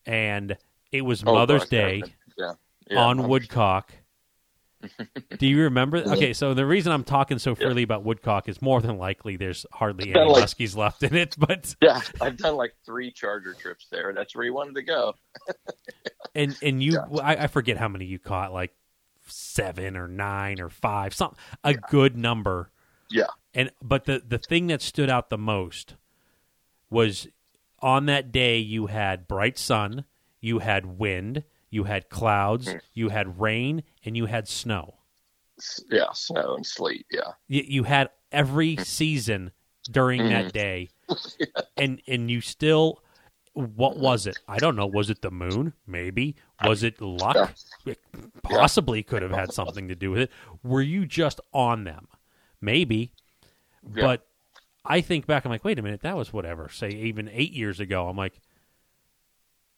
And 0.05 0.57
it 0.91 1.03
was 1.03 1.23
oh, 1.25 1.33
Mother's 1.33 1.63
gosh, 1.63 1.69
Day 1.69 2.03
yeah. 2.37 2.55
Yeah, 2.91 2.99
on 2.99 3.21
I'm... 3.21 3.29
Woodcock. 3.29 3.93
Do 5.39 5.47
you 5.47 5.63
remember? 5.63 5.99
Okay, 5.99 6.33
so 6.33 6.55
the 6.55 6.67
reason 6.67 6.93
I'm 6.93 7.05
talking 7.05 7.39
so 7.39 7.55
freely 7.55 7.83
yeah. 7.83 7.85
about 7.85 8.05
Woodcock 8.05 8.49
is 8.49 8.61
more 8.61 8.81
than 8.81 8.99
likely 8.99 9.37
there's 9.37 9.67
hardly 9.73 10.15
any 10.15 10.31
like, 10.31 10.45
muskies 10.45 10.77
left 10.77 11.03
in 11.03 11.15
it. 11.15 11.35
But 11.39 11.75
yeah, 11.83 12.01
I've 12.21 12.37
done 12.37 12.57
like 12.57 12.75
three 12.85 13.11
charger 13.11 13.55
trips 13.55 13.87
there. 13.91 14.13
That's 14.15 14.35
where 14.35 14.45
you 14.45 14.55
wanted 14.55 14.75
to 14.77 14.83
go. 14.83 15.15
and 16.35 16.57
and 16.63 16.83
you, 16.83 16.99
I, 17.23 17.45
I, 17.45 17.47
forget 17.47 17.77
how 17.77 17.89
many 17.89 18.05
you 18.05 18.19
caught, 18.19 18.53
like 18.53 18.73
seven 19.27 19.97
or 19.97 20.09
nine 20.09 20.61
or 20.61 20.69
five, 20.69 21.15
some 21.15 21.35
a 21.65 21.73
yeah. 21.73 21.79
good 21.91 22.17
number. 22.17 22.71
Yeah. 23.11 23.27
And 23.55 23.71
but 23.83 24.05
the 24.05 24.23
the 24.27 24.39
thing 24.39 24.67
that 24.69 24.83
stood 24.83 25.11
out 25.11 25.31
the 25.31 25.39
most 25.39 25.95
was 26.91 27.29
on 27.81 28.07
that 28.07 28.33
day 28.33 28.59
you 28.59 28.87
had 28.87 29.29
bright 29.29 29.59
sun, 29.59 30.05
you 30.41 30.61
had 30.61 30.99
wind, 30.99 31.45
you 31.77 31.85
had 31.85 32.09
clouds, 32.09 32.67
Mm. 32.67 32.81
you 32.95 33.09
had 33.11 33.39
rain, 33.41 33.83
and 34.05 34.17
you 34.17 34.27
had 34.27 34.49
snow. 34.49 34.95
Yeah, 35.91 36.11
snow 36.13 36.55
and 36.57 36.67
sleet. 36.67 37.07
Yeah. 37.11 37.33
You, 37.49 37.63
you 37.67 37.83
had 37.85 38.11
every 38.33 38.77
season 38.79 39.53
during 39.91 40.23
Mm. 40.23 40.31
that 40.31 40.53
day, 40.53 40.89
and 41.77 42.03
and 42.09 42.31
you 42.31 42.41
still. 42.41 43.03
What 43.53 43.97
was 43.97 44.27
it? 44.27 44.39
I 44.47 44.59
don't 44.59 44.77
know. 44.77 44.87
Was 44.87 45.09
it 45.09 45.23
the 45.23 45.31
moon? 45.31 45.73
Maybe. 45.87 46.37
Was 46.63 46.83
it 46.83 47.01
luck? 47.01 47.55
It 47.87 47.99
possibly 48.43 49.03
could 49.03 49.23
have 49.23 49.31
had 49.31 49.51
something 49.51 49.89
to 49.89 49.95
do 49.95 50.11
with 50.11 50.21
it. 50.21 50.31
Were 50.63 50.83
you 50.83 51.07
just 51.07 51.41
on 51.55 51.85
them? 51.85 52.07
Maybe. 52.61 53.13
Yeah. 53.95 54.03
But 54.03 54.27
I 54.85 55.01
think 55.01 55.25
back, 55.27 55.47
I'm 55.47 55.51
like, 55.51 55.65
wait 55.65 55.79
a 55.79 55.83
minute, 55.83 56.03
that 56.03 56.19
was 56.19 56.35
whatever. 56.35 56.69
Say 56.69 56.91
even 56.91 57.31
eight 57.33 57.53
years 57.55 57.81
ago. 57.81 58.09
I'm 58.09 58.17
like, 58.19 58.39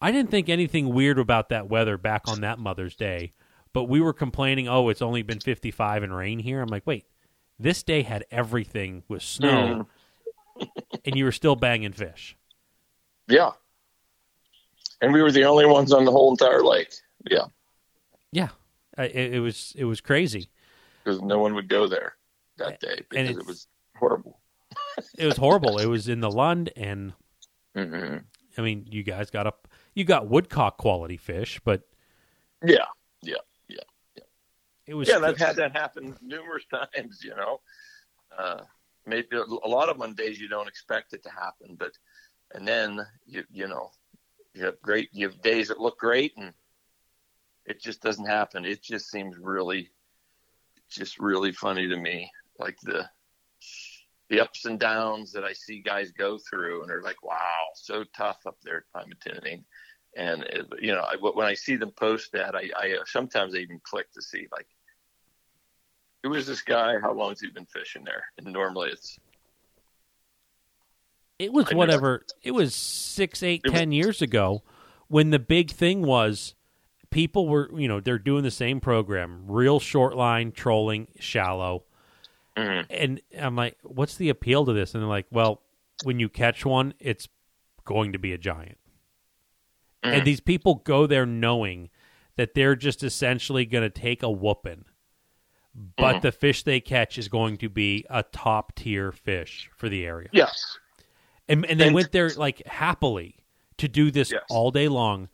I 0.01 0.12
didn't 0.12 0.30
think 0.30 0.49
anything 0.49 0.92
weird 0.92 1.18
about 1.18 1.49
that 1.49 1.68
weather 1.68 1.96
back 1.99 2.22
on 2.28 2.40
that 2.42 2.59
Mother's 2.59 2.94
Day, 2.94 3.32
but 3.72 3.84
we 3.84 4.01
were 4.01 4.12
complaining, 4.12 4.68
oh, 4.68 4.88
it's 4.88 5.03
only 5.03 5.22
been 5.22 5.40
55 5.40 6.03
and 6.05 6.14
rain 6.16 6.38
here. 6.38 6.61
I'm 6.61 6.68
like, 6.68 6.86
wait, 6.86 7.07
this 7.59 7.82
day 7.82 8.03
had 8.03 8.24
everything 8.30 9.03
with 9.09 9.22
snow, 9.22 9.88
and 11.05 11.16
you 11.16 11.24
were 11.24 11.32
still 11.32 11.57
banging 11.57 11.92
fish. 11.92 12.36
Yeah. 13.26 13.51
And 15.01 15.12
we 15.12 15.22
were 15.22 15.32
the 15.32 15.44
only 15.44 15.66
ones 15.66 15.92
on 15.92 16.05
the 16.05 16.11
whole 16.12 16.30
entire 16.30 16.62
lake. 16.62 16.92
Yeah. 17.28 17.46
Yeah, 18.32 18.49
I- 18.96 19.05
it, 19.05 19.34
it 19.34 19.40
was 19.40 19.72
it 19.76 19.84
was 19.84 20.01
crazy. 20.01 20.51
Because 21.05 21.20
no 21.22 21.38
one 21.38 21.55
would 21.55 21.68
go 21.68 21.86
there 21.86 22.14
that 22.59 22.80
day 22.80 23.01
because 23.09 23.30
it 23.30 23.46
was 23.46 23.66
horrible. 23.96 24.38
It 25.16 25.24
was 25.26 25.36
horrible. 25.36 25.78
it 25.78 25.86
was 25.86 26.09
in 26.09 26.20
the 26.20 26.30
Lund, 26.30 26.70
and 26.76 27.14
hmm 27.74 28.16
I 28.57 28.61
mean, 28.61 28.86
you 28.90 29.05
guys 29.05 29.30
got 29.30 29.46
up, 29.46 29.67
you 29.99 30.05
got 30.05 30.28
woodcock 30.28 30.78
quality 30.78 31.16
fish, 31.16 31.61
but 31.64 31.82
Yeah. 32.64 32.86
Yeah. 33.20 33.34
Yeah. 33.68 33.80
It 34.86 34.94
was 34.94 35.09
Yeah. 35.09 35.18
I've 35.18 35.36
had 35.36 35.57
that 35.57 35.72
happen 35.72 36.16
numerous 36.22 36.64
times, 36.70 37.24
you 37.24 37.34
know. 37.34 37.61
Uh, 38.36 38.62
maybe 39.07 39.36
a 39.36 39.68
lot 39.68 39.88
of 39.88 39.96
them 39.96 40.03
on 40.03 40.14
days 40.14 40.40
you 40.40 40.49
don't 40.49 40.68
expect 40.68 41.14
it 41.14 41.24
to 41.24 41.30
happen, 41.30 41.74
but, 41.76 41.92
and 42.55 42.66
then, 42.66 43.01
you, 43.26 43.42
you 43.51 43.66
know, 43.66 43.90
you 44.55 44.64
have 44.66 44.80
great, 44.82 45.09
you 45.12 45.26
have 45.26 45.42
days 45.42 45.66
that 45.68 45.80
look 45.80 45.99
great 45.99 46.32
and 46.36 46.53
it 47.66 47.80
just 47.80 48.01
doesn't 48.01 48.26
happen. 48.26 48.64
It 48.64 48.80
just 48.80 49.11
seems 49.11 49.36
really, 49.36 49.90
just 50.88 51.18
really 51.18 51.51
funny 51.51 51.88
to 51.88 51.96
me. 51.96 52.30
Like 52.57 52.78
the, 52.82 53.09
the 54.28 54.40
ups 54.40 54.64
and 54.64 54.78
downs 54.78 55.32
that 55.32 55.44
I 55.44 55.53
see 55.53 55.80
guys 55.80 56.12
go 56.12 56.38
through, 56.38 56.82
and 56.82 56.90
they're 56.90 57.03
like, 57.03 57.22
"Wow, 57.22 57.68
so 57.74 58.05
tough 58.14 58.38
up 58.46 58.59
there 58.62 58.84
at 58.94 59.03
Pymatuning." 59.03 59.64
And 60.16 60.44
you 60.80 60.92
know, 60.92 61.00
I, 61.02 61.16
when 61.16 61.46
I 61.46 61.54
see 61.54 61.76
them 61.76 61.92
post 61.92 62.32
that, 62.32 62.54
I, 62.54 62.70
I 62.80 62.92
uh, 63.00 63.04
sometimes 63.06 63.54
I 63.54 63.59
even 63.59 63.80
click 63.82 64.11
to 64.12 64.22
see 64.22 64.48
like, 64.50 64.66
who 66.22 66.34
is 66.34 66.46
this 66.46 66.62
guy? 66.62 66.98
How 67.00 67.12
long 67.12 67.30
has 67.30 67.40
he 67.40 67.50
been 67.50 67.66
fishing 67.66 68.04
there? 68.04 68.24
And 68.38 68.52
normally 68.52 68.90
it's 68.90 69.18
it 71.38 71.52
was 71.52 71.72
whatever. 71.72 72.24
It 72.42 72.50
was 72.50 72.74
six, 72.74 73.42
eight, 73.42 73.62
It 73.64 73.72
was- 73.72 73.86
years 73.94 74.22
ago 74.22 74.62
when 75.09 75.30
the 75.30 75.38
big 75.38 75.70
thing 75.70 76.02
was 76.02 76.54
people 77.11 77.48
were, 77.48 77.70
you 77.74 77.88
know, 77.88 78.00
they're 78.00 78.18
doing 78.18 78.42
the 78.42 78.50
same 78.50 78.80
program, 78.80 79.44
real 79.46 79.80
short 79.80 80.16
line 80.16 80.52
trolling, 80.52 81.09
shallow, 81.18 81.84
mm, 82.56 82.84
and 82.90 83.20
I'm 83.38 83.56
like, 83.56 83.76
what's 83.82 84.16
the 84.16 84.28
appeal 84.28 84.66
to 84.66 84.72
this? 84.72 84.94
And 84.94 85.02
they're 85.02 85.09
like, 85.09 85.26
well, 85.30 85.62
when 86.04 86.20
you 86.20 86.28
catch 86.28 86.64
one, 86.64 86.94
it's 86.98 87.28
going 87.84 88.12
to 88.12 88.18
be 88.18 88.32
a 88.32 88.38
giant. 88.38 88.78
Mm, 90.05 90.12
And 90.12 90.26
these 90.26 90.40
people 90.40 90.76
go 90.76 91.07
there 91.07 91.26
knowing 91.26 91.90
that 92.36 92.55
they're 92.55 92.76
just 92.76 93.03
essentially 93.03 93.64
going 93.66 93.82
to 93.82 93.90
take 93.90 94.22
a 94.22 94.30
whooping. 94.30 94.84
But 95.96 96.16
Mhm. 96.16 96.22
the 96.22 96.32
fish 96.32 96.62
they 96.64 96.80
catch 96.80 97.18
is 97.18 97.28
going 97.28 97.57
to 97.59 97.68
be 97.68 98.05
a 98.11 98.22
top 98.24 98.74
tier 98.74 99.12
fish 99.12 99.70
for 99.76 99.88
the 99.88 100.05
area. 100.05 100.28
yes, 100.32 100.78
And, 101.49 101.64
and 101.66 101.80
they 101.80 101.86
And- 101.86 101.94
went 101.94 102.12
there 102.12 102.28
like 102.30 102.64
happily 102.66 103.36
to 103.78 103.88
do 103.88 104.11
this 104.11 104.30
Yes. 104.32 104.42
all 104.51 104.70
day 104.70 104.86
long. 104.88 105.28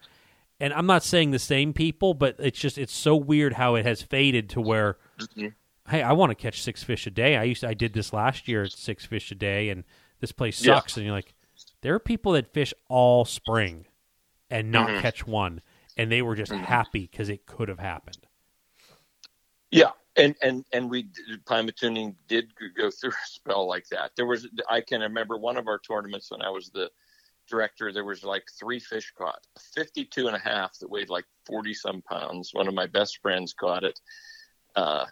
And 0.60 0.72
I'm 0.72 0.86
not 0.86 1.02
saying 1.02 1.32
the 1.32 1.38
same 1.40 1.72
people, 1.72 2.14
but 2.14 2.36
it's 2.38 2.58
just 2.58 2.78
it's 2.78 2.92
so 2.92 3.16
weird 3.16 3.54
how 3.54 3.74
it 3.74 3.84
has 3.84 4.00
faded 4.02 4.48
to 4.50 4.60
where 4.60 4.96
Mhm. 5.18 5.54
hey, 5.88 6.02
I 6.02 6.12
want 6.12 6.30
to 6.30 6.34
catch 6.36 6.62
six 6.62 6.82
fish 6.84 7.06
a 7.06 7.10
day. 7.10 7.36
I 7.36 7.42
used 7.44 7.60
to, 7.62 7.68
I 7.68 7.74
did 7.74 7.92
this 7.94 8.12
last 8.12 8.46
year 8.48 8.62
at 8.62 8.72
six 8.72 9.04
fish 9.04 9.30
a 9.32 9.34
day, 9.34 9.68
and 9.70 9.82
this 10.20 10.30
place 10.32 10.56
sucks. 10.56 10.96
And 10.96 11.04
you're 11.04 11.14
like, 11.14 11.34
there 11.82 11.94
are 11.94 11.98
people 11.98 12.32
that 12.32 12.52
fish 12.52 12.72
all 12.88 13.24
spring 13.24 13.86
and 14.54 14.70
not 14.70 14.88
Mhm. 14.88 15.00
catch 15.00 15.26
one, 15.26 15.60
and 15.96 16.12
they 16.12 16.22
were 16.22 16.36
just 16.36 16.52
Mhm. 16.52 16.64
happy 16.64 17.08
because 17.10 17.28
it 17.28 17.44
could 17.44 17.68
have 17.68 17.80
happened. 17.80 18.26
yeah. 19.70 19.90
And 20.16 20.36
and 20.42 20.64
and 20.72 20.88
we 20.88 21.08
Pymatuning 21.44 22.14
did 22.28 22.54
go 22.76 22.88
through 22.88 23.10
a 23.20 23.26
spell 23.26 23.66
like 23.66 23.88
that. 23.88 24.12
There 24.14 24.26
was 24.26 24.46
I 24.70 24.80
can 24.80 25.00
remember 25.00 25.36
one 25.36 25.56
of 25.56 25.66
our 25.66 25.80
tournaments 25.80 26.30
when 26.30 26.40
I 26.40 26.50
was 26.50 26.70
the 26.70 26.88
director. 27.48 27.92
There 27.92 28.04
was 28.04 28.22
like 28.22 28.44
three 28.56 28.78
fish 28.78 29.12
caught, 29.18 29.44
a 29.56 29.60
52 29.60 30.28
and 30.28 30.36
a 30.36 30.38
half 30.38 30.78
that 30.78 30.88
weighed 30.88 31.10
like 31.10 31.24
40 31.46 31.74
some 31.74 32.00
pounds. 32.02 32.54
One 32.54 32.68
of 32.68 32.74
my 32.74 32.86
best 32.86 33.18
friends 33.20 33.52
caught 33.54 33.82
it. 33.82 34.00
Uh, 34.76 35.06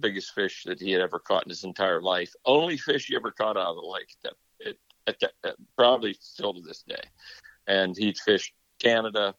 biggest 0.00 0.32
fish 0.34 0.64
that 0.64 0.80
he 0.80 0.90
had 0.90 1.00
ever 1.00 1.20
caught 1.20 1.44
in 1.44 1.50
his 1.50 1.62
entire 1.62 2.02
life. 2.02 2.34
Only 2.44 2.76
fish 2.76 3.06
he 3.06 3.14
ever 3.14 3.30
caught 3.30 3.56
out 3.56 3.68
of 3.68 3.76
the 3.76 3.82
lake. 3.82 4.16
That 4.24 4.34
it, 4.58 4.80
at 5.06 5.20
that, 5.20 5.34
uh, 5.44 5.52
probably 5.76 6.14
still 6.14 6.54
to 6.54 6.60
this 6.60 6.82
day. 6.82 7.02
And 7.68 7.96
he'd 7.96 8.18
fished 8.18 8.52
Canada. 8.84 9.34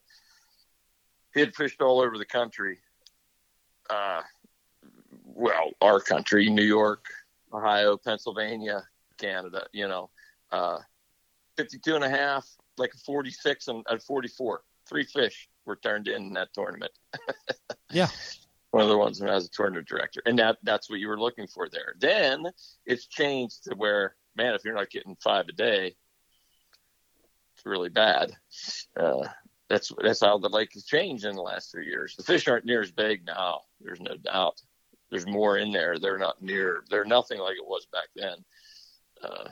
He 1.34 1.40
had 1.40 1.56
fished 1.56 1.82
all 1.82 2.00
over 2.02 2.18
the 2.18 2.26
country. 2.26 2.80
Uh, 3.90 4.22
well, 5.24 5.72
our 5.82 6.00
country, 6.00 6.50
New 6.50 6.64
York, 6.64 7.06
Ohio, 7.54 7.98
Pennsylvania, 7.98 8.84
Canada, 9.18 9.68
you 9.74 9.88
know, 9.88 10.10
uh, 10.52 10.80
52 11.58 11.96
and 11.96 12.04
a 12.04 12.10
half, 12.10 12.48
like 12.78 12.92
46 13.06 13.68
and 13.68 13.86
a 13.88 14.00
44. 14.00 14.62
Three 14.88 15.04
fish 15.04 15.50
were 15.66 15.78
turned 15.78 16.08
in, 16.08 16.28
in 16.28 16.34
that 16.34 16.54
tournament. 16.54 16.92
Yeah. 17.92 18.10
One 18.72 18.84
of 18.84 18.90
the 18.90 18.98
ones 18.98 19.22
when 19.22 19.30
I 19.30 19.36
was 19.36 19.46
a 19.46 19.50
tournament 19.50 19.88
director. 19.88 20.22
And 20.26 20.38
that 20.40 20.58
that's 20.64 20.90
what 20.90 21.00
you 21.00 21.08
were 21.08 21.20
looking 21.20 21.48
for 21.48 21.70
there. 21.70 21.96
Then 21.98 22.46
it's 22.86 23.06
changed 23.06 23.64
to 23.66 23.76
where, 23.76 24.16
man, 24.36 24.54
if 24.54 24.66
you're 24.66 24.76
not 24.76 24.90
getting 24.90 25.16
five 25.24 25.46
a 25.48 25.54
day, 25.54 25.96
really 27.66 27.90
bad. 27.90 28.32
Uh, 28.98 29.28
that's 29.70 29.92
that's 30.04 30.22
how 30.22 30.38
the 30.38 30.50
lake 30.50 30.70
has 30.74 30.86
changed 30.86 31.26
in 31.26 31.36
the 31.36 31.42
last 31.42 31.72
three 31.72 31.88
years. 31.88 32.16
The 32.16 32.24
fish 32.24 32.48
aren't 32.48 32.66
near 32.66 32.82
as 32.82 32.92
big 32.92 33.26
now. 33.26 33.62
There's 33.82 34.00
no 34.02 34.16
doubt. 34.18 34.62
There's 35.10 35.26
more 35.28 35.58
in 35.58 35.72
there. 35.72 35.98
They're 36.00 36.18
not 36.18 36.42
near. 36.42 36.84
They're 36.90 37.06
nothing 37.06 37.40
like 37.40 37.56
it 37.56 37.66
was 37.66 37.86
back 37.92 38.08
then. 38.16 38.36
Uh, 39.24 39.50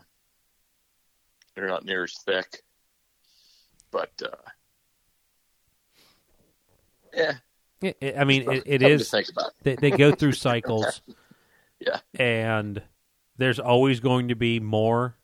they're 1.56 1.68
not 1.68 1.86
near 1.86 2.04
as 2.04 2.16
thick. 2.26 2.62
But 3.92 4.12
uh, 4.24 4.50
yeah, 7.16 7.34
It, 7.82 7.98
it- 8.02 8.18
I 8.18 8.24
mean, 8.24 8.50
it, 8.52 8.64
it 8.66 8.82
is. 8.82 9.06
to 9.10 9.18
think 9.18 9.30
about. 9.30 9.52
They, 9.62 9.76
they 9.76 9.92
go 9.92 10.12
through 10.14 10.32
cycles. 10.34 11.02
Yeah. 11.80 12.00
And 12.20 12.82
there's 13.38 13.60
always 13.60 14.00
going 14.00 14.30
to 14.30 14.36
be 14.36 14.60
more 14.60 15.18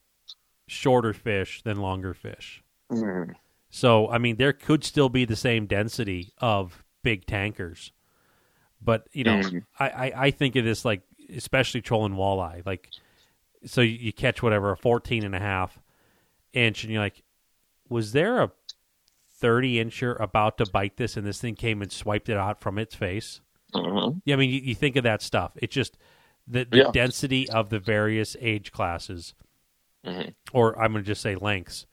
shorter 0.67 1.13
fish 1.13 1.61
than 1.63 1.77
longer 1.77 2.13
fish. 2.13 2.63
Mm. 2.91 3.35
So, 3.69 4.09
I 4.09 4.17
mean, 4.17 4.37
there 4.37 4.53
could 4.53 4.83
still 4.83 5.09
be 5.09 5.25
the 5.25 5.35
same 5.35 5.65
density 5.67 6.31
of 6.39 6.83
big 7.03 7.25
tankers. 7.25 7.91
But, 8.81 9.07
you 9.11 9.23
know, 9.23 9.37
Mhm. 9.39 9.63
I, 9.77 9.89
I, 9.89 10.11
I 10.25 10.31
think 10.31 10.55
of 10.55 10.65
this 10.65 10.85
like, 10.85 11.01
especially 11.33 11.81
trolling 11.81 12.13
walleye. 12.13 12.65
Like, 12.65 12.89
so 13.65 13.81
you, 13.81 13.97
you 13.97 14.13
catch 14.13 14.41
whatever, 14.41 14.71
a 14.71 14.77
14 14.77 15.23
and 15.23 15.35
a 15.35 15.39
half 15.39 15.77
inch, 16.53 16.83
and 16.83 16.91
you're 16.91 17.01
like, 17.01 17.23
was 17.89 18.11
there 18.13 18.41
a 18.41 18.51
30 19.37 19.75
incher 19.83 20.19
about 20.19 20.57
to 20.57 20.65
bite 20.71 20.97
this 20.97 21.15
and 21.17 21.25
this 21.27 21.39
thing 21.39 21.55
came 21.55 21.81
and 21.81 21.91
swiped 21.91 22.29
it 22.29 22.37
out 22.37 22.61
from 22.61 22.77
its 22.79 22.95
face? 22.95 23.41
Mhm. 23.73 24.21
Yeah, 24.25 24.33
I 24.35 24.37
mean, 24.37 24.49
you, 24.49 24.61
you 24.61 24.75
think 24.75 24.95
of 24.95 25.03
that 25.03 25.21
stuff. 25.21 25.51
It's 25.57 25.73
just 25.75 25.97
the, 26.47 26.65
the 26.65 26.77
Yeah. 26.77 26.91
density 26.91 27.47
of 27.49 27.69
the 27.69 27.79
various 27.79 28.35
age 28.39 28.71
classes, 28.71 29.35
Mhm. 30.05 30.33
or 30.53 30.79
I'm 30.81 30.93
going 30.93 31.03
to 31.03 31.07
just 31.07 31.21
say 31.21 31.35
lengths. 31.35 31.85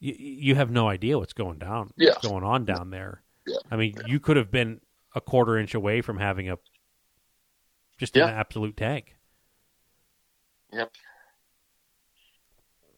You, 0.00 0.14
you 0.18 0.54
have 0.54 0.70
no 0.70 0.88
idea 0.88 1.18
what's 1.18 1.32
going 1.34 1.58
down, 1.58 1.92
Yeah. 1.96 2.10
what's 2.10 2.26
going 2.26 2.42
on 2.44 2.64
down 2.64 2.90
there. 2.90 3.22
Yeah. 3.46 3.58
I 3.70 3.76
mean, 3.76 3.94
you 4.06 4.18
could 4.20 4.36
have 4.36 4.50
been 4.50 4.80
a 5.14 5.20
quarter 5.20 5.58
inch 5.58 5.74
away 5.74 6.00
from 6.00 6.18
having 6.18 6.48
a 6.50 6.58
just 7.98 8.16
Yeah. 8.16 8.28
an 8.28 8.34
absolute 8.34 8.76
tank. 8.76 9.16
Yep. 10.72 10.90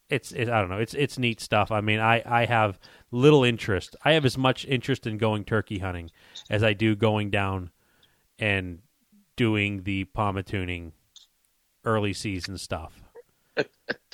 It's 0.09 0.31
it, 0.33 0.49
I 0.51 0.61
don't 0.61 0.69
know. 0.69 0.79
It's 0.79 0.93
it's 0.95 1.19
neat 1.19 1.41
stuff. 1.41 1.71
I 1.71 1.81
mean, 1.81 1.99
I 1.99 2.23
I 2.27 2.45
have 2.45 2.79
little 3.11 3.45
interest. 3.45 3.97
I 4.05 4.13
have 4.13 4.27
as 4.27 4.37
much 4.37 4.67
interest 4.67 5.07
in 5.07 5.17
going 5.17 5.45
turkey 5.45 5.79
hunting 5.79 6.11
as 6.51 6.63
I 6.63 6.75
do 6.75 6.95
going 6.95 7.31
down 7.31 7.71
and 8.39 8.81
doing 9.37 9.85
the 9.85 10.07
tuning 10.45 10.93
early 11.85 12.13
season 12.13 12.59
stuff. 12.59 13.03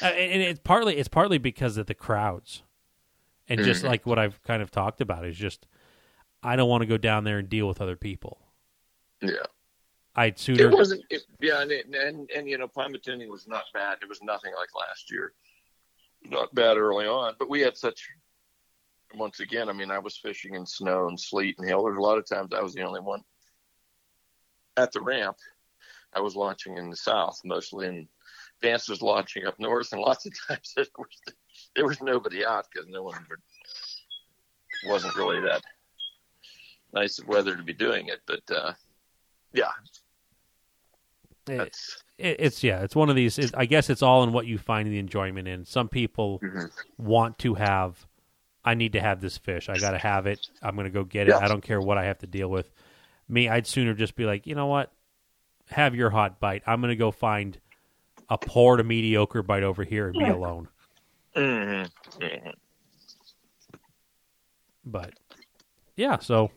Uh, 0.00 0.06
and 0.06 0.42
it's 0.42 0.60
partly 0.62 0.96
it's 0.96 1.08
partly 1.08 1.38
because 1.38 1.76
of 1.76 1.86
the 1.86 1.94
crowds. 1.94 2.62
And 3.48 3.62
just 3.62 3.82
like 3.82 4.06
what 4.06 4.18
I've 4.18 4.42
kind 4.42 4.62
of 4.62 4.70
talked 4.70 5.00
about 5.00 5.24
is 5.24 5.36
just 5.36 5.66
I 6.42 6.56
don't 6.56 6.68
want 6.68 6.82
to 6.82 6.86
go 6.86 6.98
down 6.98 7.24
there 7.24 7.38
and 7.38 7.48
deal 7.48 7.66
with 7.66 7.80
other 7.80 7.96
people. 7.96 8.38
Yeah. 9.22 9.46
I'd 10.14 10.34
It 10.34 10.38
sooner 10.38 10.70
wasn't. 10.70 11.04
It, 11.10 11.22
yeah, 11.40 11.62
and, 11.62 11.70
it, 11.70 11.86
and 11.94 12.28
and 12.34 12.48
you 12.48 12.58
know, 12.58 12.66
Pymatuning 12.66 13.28
was 13.28 13.46
not 13.46 13.64
bad. 13.72 13.98
It 14.02 14.08
was 14.08 14.20
nothing 14.20 14.52
like 14.58 14.68
last 14.78 15.10
year. 15.10 15.32
Not 16.24 16.52
bad 16.54 16.76
early 16.76 17.06
on, 17.06 17.34
but 17.38 17.48
we 17.48 17.60
had 17.60 17.76
such. 17.76 18.08
Once 19.14 19.40
again, 19.40 19.70
I 19.70 19.72
mean, 19.72 19.90
I 19.90 19.98
was 19.98 20.18
fishing 20.18 20.54
in 20.54 20.66
snow 20.66 21.08
and 21.08 21.18
sleet 21.18 21.56
and 21.58 21.66
hail. 21.66 21.84
There's 21.84 21.96
a 21.96 22.00
lot 22.00 22.18
of 22.18 22.28
times 22.28 22.52
I 22.52 22.60
was 22.60 22.74
the 22.74 22.82
only 22.82 23.00
one 23.00 23.22
at 24.76 24.92
the 24.92 25.00
ramp. 25.00 25.36
I 26.12 26.20
was 26.20 26.36
launching 26.36 26.76
in 26.76 26.90
the 26.90 26.96
south 26.96 27.40
mostly, 27.44 27.86
and 27.86 28.08
Vance 28.60 28.88
was 28.88 29.00
launching 29.00 29.46
up 29.46 29.58
north. 29.58 29.92
And 29.92 30.00
lots 30.00 30.26
of 30.26 30.32
times 30.48 30.72
there 30.74 30.84
was 30.98 31.34
there 31.78 31.86
was 31.86 32.02
nobody 32.02 32.44
out 32.44 32.66
because 32.72 32.88
no 32.88 33.04
one 33.04 33.24
would, 33.30 33.38
wasn't 34.90 35.14
really 35.14 35.40
that 35.40 35.62
nice 36.92 37.20
of 37.20 37.28
weather 37.28 37.54
to 37.56 37.62
be 37.62 37.72
doing 37.72 38.08
it. 38.08 38.20
But 38.26 38.42
uh, 38.50 38.72
yeah, 39.52 39.70
it, 41.46 41.56
that's. 41.56 42.02
it- 42.18 42.40
it's 42.40 42.64
yeah, 42.64 42.82
it's 42.82 42.96
one 42.96 43.10
of 43.10 43.14
these 43.14 43.38
it, 43.38 43.52
I 43.56 43.64
guess 43.64 43.90
it's 43.90 44.02
all 44.02 44.24
in 44.24 44.32
what 44.32 44.46
you 44.46 44.58
find 44.58 44.88
the 44.88 44.98
enjoyment 44.98 45.46
in. 45.46 45.64
Some 45.64 45.88
people 45.88 46.40
mhm. 46.40 46.68
want 46.98 47.38
to 47.38 47.54
have 47.54 48.06
I 48.64 48.74
need 48.74 48.94
to 48.94 49.00
have 49.00 49.20
this 49.20 49.38
fish. 49.38 49.68
I 49.68 49.78
got 49.78 49.92
to 49.92 49.98
have 49.98 50.26
it. 50.26 50.40
I'm 50.60 50.74
going 50.74 50.86
to 50.86 50.90
go 50.90 51.04
get 51.04 51.28
it. 51.28 51.30
Yeah. 51.30 51.38
I 51.38 51.46
don't 51.46 51.62
care 51.62 51.80
what 51.80 51.96
I 51.96 52.06
have 52.06 52.18
to 52.18 52.26
deal 52.26 52.48
with. 52.48 52.68
Me, 53.28 53.48
I'd 53.48 53.68
sooner 53.68 53.94
just 53.94 54.16
be 54.16 54.24
like, 54.24 54.48
"You 54.48 54.56
know 54.56 54.66
what? 54.66 54.90
Have 55.70 55.94
your 55.94 56.10
hot 56.10 56.40
bite. 56.40 56.64
I'm 56.66 56.80
going 56.80 56.90
to 56.90 56.96
go 56.96 57.12
find 57.12 57.56
a 58.28 58.36
poor 58.36 58.76
to 58.76 58.82
mediocre 58.82 59.44
bite 59.44 59.62
over 59.62 59.84
here 59.84 60.08
and 60.08 60.18
be 60.18 60.24
alone." 60.24 60.68
Mm-hmm. 61.38 62.26
hmm 62.26 62.50
But 64.84 65.14
yeah, 65.96 66.18
so 66.18 66.50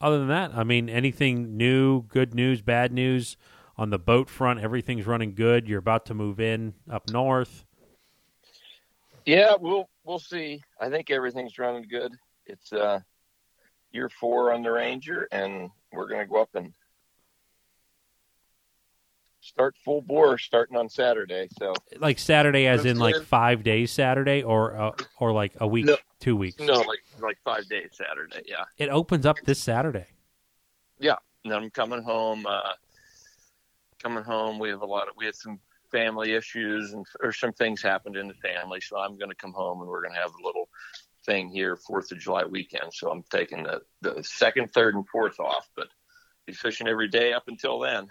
other 0.00 0.18
than 0.18 0.28
that, 0.28 0.52
I 0.54 0.64
mean, 0.64 0.88
anything 0.88 1.56
new, 1.56 2.02
good 2.02 2.34
news, 2.34 2.60
bad 2.60 2.92
news 2.92 3.36
on 3.76 3.90
the 3.90 3.98
boat 3.98 4.28
front, 4.28 4.60
everything's 4.60 5.06
running 5.06 5.34
good. 5.34 5.68
You're 5.68 5.78
about 5.78 6.06
to 6.06 6.14
move 6.14 6.40
in 6.40 6.74
up 6.90 7.08
north. 7.10 7.64
Yeah, 9.24 9.54
we'll 9.58 9.88
we'll 10.04 10.18
see. 10.18 10.62
I 10.80 10.90
think 10.90 11.10
everything's 11.10 11.58
running 11.58 11.86
good. 11.88 12.12
It's 12.46 12.72
uh 12.72 13.00
year 13.92 14.08
four 14.08 14.52
on 14.52 14.62
the 14.62 14.72
Ranger, 14.72 15.28
and 15.30 15.70
we're 15.92 16.08
gonna 16.08 16.26
go 16.26 16.42
up 16.42 16.54
and 16.54 16.72
start 19.42 19.74
full 19.84 20.00
bore 20.00 20.38
starting 20.38 20.76
on 20.76 20.88
Saturday. 20.88 21.48
So 21.58 21.74
Like 21.98 22.18
Saturday 22.18 22.66
as 22.66 22.84
in 22.84 22.98
like 22.98 23.22
5 23.22 23.62
days 23.62 23.90
Saturday 23.90 24.42
or 24.42 24.76
uh, 24.76 24.92
or 25.18 25.32
like 25.32 25.52
a 25.60 25.66
week, 25.66 25.86
No. 25.86 25.96
2 26.20 26.36
weeks. 26.36 26.60
no, 26.60 26.74
like 26.74 27.00
like 27.20 27.38
five 27.44 27.68
days 27.68 27.90
Saturday. 27.92 28.42
Yeah, 28.46 28.64
It 28.78 28.88
opens 28.88 29.26
up 29.26 29.36
this 29.44 29.58
Saturday. 29.58 30.06
Yeah, 30.98 31.16
and 31.44 31.52
I'm 31.52 31.70
coming 31.70 32.02
home. 32.02 32.46
Uh, 32.46 32.72
coming 34.00 34.22
home, 34.24 34.58
we 34.58 34.68
have 34.68 34.82
a 34.82 34.86
lot 34.86 35.08
of 35.08 35.14
we 35.16 35.26
had 35.26 35.34
some 35.34 35.58
family 35.90 36.32
issues 36.32 36.92
and 36.92 37.04
or 37.20 37.32
some 37.32 37.52
things 37.52 37.82
happened 37.82 38.16
in 38.16 38.28
the 38.28 38.34
family, 38.34 38.80
so 38.80 38.96
I'm 38.98 39.18
going 39.18 39.30
to 39.30 39.36
come 39.36 39.52
home 39.52 39.80
and 39.80 39.88
we're 39.90 40.02
going 40.02 40.14
to 40.14 40.20
have 40.20 40.30
a 40.40 40.46
little 40.46 40.68
thing 41.26 41.48
here 41.48 41.76
Fourth 41.76 42.10
of 42.12 42.18
July 42.18 42.44
weekend. 42.44 42.92
So 42.94 43.10
I'm 43.10 43.24
taking 43.30 43.64
the 43.64 43.82
the 44.00 44.22
second, 44.22 44.72
third, 44.72 44.94
and 44.94 45.06
fourth 45.08 45.40
off, 45.40 45.68
but 45.76 45.88
be 46.46 46.52
fishing 46.52 46.86
every 46.88 47.08
day 47.08 47.32
up 47.32 47.44
until 47.48 47.78
then. 47.80 48.06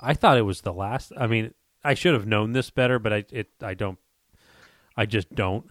I 0.00 0.14
thought 0.14 0.38
it 0.38 0.42
was 0.42 0.60
the 0.60 0.72
last. 0.72 1.12
I 1.16 1.26
mean, 1.26 1.54
I 1.82 1.94
should 1.94 2.14
have 2.14 2.26
known 2.26 2.52
this 2.52 2.70
better, 2.70 2.98
but 2.98 3.12
I 3.12 3.24
it 3.30 3.48
I 3.62 3.74
don't. 3.74 3.98
I 4.96 5.06
just 5.06 5.34
don't. 5.34 5.66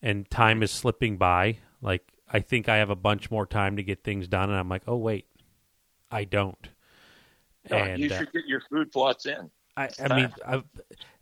And 0.00 0.28
time 0.30 0.62
is 0.62 0.70
slipping 0.70 1.16
by. 1.16 1.58
Like 1.82 2.12
I 2.30 2.40
think 2.40 2.68
I 2.68 2.76
have 2.76 2.90
a 2.90 2.96
bunch 2.96 3.30
more 3.30 3.46
time 3.46 3.76
to 3.76 3.82
get 3.82 4.02
things 4.02 4.28
done, 4.28 4.50
and 4.50 4.58
I'm 4.58 4.68
like, 4.68 4.82
oh 4.86 4.96
wait, 4.96 5.26
I 6.10 6.24
don't. 6.24 6.68
And 7.70 8.00
you 8.00 8.10
uh, 8.10 8.18
should 8.18 8.32
get 8.32 8.46
your 8.46 8.62
food 8.70 8.90
plots 8.90 9.26
in. 9.26 9.50
I, 9.76 9.88
I 10.00 10.16
mean, 10.16 10.32
i 10.46 10.62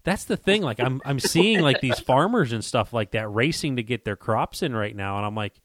that's 0.05 0.25
the 0.25 0.37
thing. 0.37 0.63
Like 0.63 0.81
I'm 0.81 1.03
I'm 1.05 1.19
seeing 1.19 1.61
like 1.61 1.81
these 1.81 1.99
farmers 1.99 2.53
and 2.53 2.65
stuff 2.65 2.93
like 2.93 3.11
that 3.11 3.29
racing 3.29 3.77
to 3.77 3.83
get 3.83 4.05
their 4.05 4.17
crops 4.17 4.63
in 4.63 4.75
right 4.75 4.95
now, 4.95 5.17
and 5.17 5.27
I'm 5.27 5.35
like, 5.35 5.61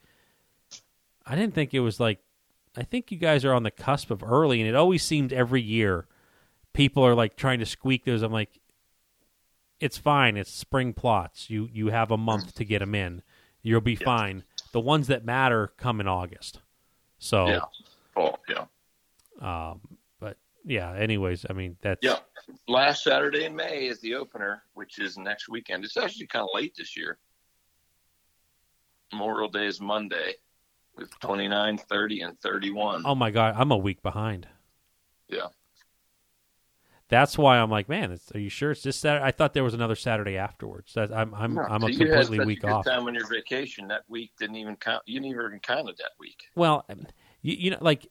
I 1.26 1.36
didn't 1.36 1.54
think 1.54 1.74
it 1.74 1.80
was 1.80 2.00
like. 2.00 2.20
I 2.76 2.84
think 2.84 3.12
you 3.12 3.18
guys 3.18 3.44
are 3.44 3.54
on 3.54 3.64
the 3.64 3.72
cusp 3.72 4.12
of 4.12 4.24
early, 4.24 4.62
and 4.62 4.70
it 4.70 4.76
always 4.76 5.04
seemed 5.04 5.34
every 5.34 5.62
year 5.62 6.08
people 6.74 7.06
are 7.06 7.16
like 7.16 7.36
trying 7.36 7.60
to 7.60 7.66
squeak 7.66 8.06
those. 8.06 8.22
I'm 8.22 8.32
like, 8.32 8.60
it's 9.80 9.98
fine. 9.98 10.38
It's 10.38 10.52
spring 10.52 10.94
plots. 10.94 11.50
You 11.50 11.70
you 11.72 11.88
have 11.88 12.12
a 12.12 12.18
month 12.18 12.54
to 12.56 12.66
get 12.66 12.80
them 12.80 12.94
in. 12.96 13.22
You'll 13.62 13.82
be 13.82 13.94
Yeah. 13.94 14.06
fine. 14.06 14.44
The 14.72 14.80
ones 14.80 15.08
that 15.08 15.26
matter 15.26 15.74
come 15.78 16.00
in 16.00 16.08
August. 16.08 16.60
So, 17.20 17.48
Yeah. 17.48 17.60
Oh, 18.16 18.36
yeah. 18.50 18.66
um, 19.72 19.82
but 20.20 20.38
yeah. 20.66 20.94
Anyways, 20.94 21.46
I 21.50 21.54
mean 21.54 21.78
that's 21.82 22.00
Yeah. 22.04 22.20
Last 22.68 23.04
Saturday 23.04 23.46
in 23.46 23.56
May 23.56 23.88
is 23.88 24.00
the 24.02 24.16
opener, 24.16 24.64
which 24.74 25.00
is 25.00 25.18
next 25.18 25.48
weekend. 25.50 25.86
It's 25.86 25.98
actually 25.98 26.28
kind 26.28 26.44
of 26.44 26.50
late 26.54 26.74
this 26.76 26.98
year. 26.98 27.18
Memorial 29.12 29.50
Day 29.50 29.68
is 29.68 29.80
Monday 29.82 30.36
with 30.96 31.18
29, 31.20 31.78
30, 31.78 32.22
and 32.22 32.40
31. 32.40 33.04
Oh 33.06 33.16
my 33.16 33.30
god, 33.32 33.56
I'm 33.58 33.72
a 33.72 33.78
week 33.78 34.02
behind. 34.02 34.48
Yeah. 35.28 35.48
That's 37.12 37.38
why 37.38 37.58
I'm 37.60 37.70
like, 37.70 37.88
man, 37.90 38.12
it's, 38.14 38.32
are 38.34 38.40
you 38.40 38.50
sure 38.50 38.72
it's 38.72 38.82
this 38.84 38.96
Saturday? 38.96 39.24
I 39.24 39.32
thought 39.32 39.54
there 39.54 39.64
was 39.66 39.74
another 39.76 39.96
Saturday 39.96 40.38
afterwards. 40.38 40.94
That 40.94 41.12
I'm 41.14 41.36
I'm 41.36 41.54
No, 41.56 41.62
I'm 41.64 41.84
a 41.84 41.88
so 41.88 41.88
you 41.90 41.98
had 42.12 42.22
completely 42.22 42.38
such 42.38 42.48
week 42.48 42.58
a 42.60 42.62
good 42.68 42.72
off. 42.72 42.86
time 42.86 43.06
on 43.06 43.14
your 43.14 43.28
vacation. 43.28 43.88
That 43.90 44.04
week 44.08 44.32
didn't 44.40 44.56
even 44.56 44.78
count. 44.78 45.04
You 45.06 45.20
didn't 45.20 45.36
even 45.36 45.60
count 45.60 45.90
it 45.90 45.98
that 45.98 46.12
week. 46.20 46.42
Well, 46.56 46.86
you, 47.42 47.54
you 47.60 47.72
know, 47.72 47.78
like 47.82 48.08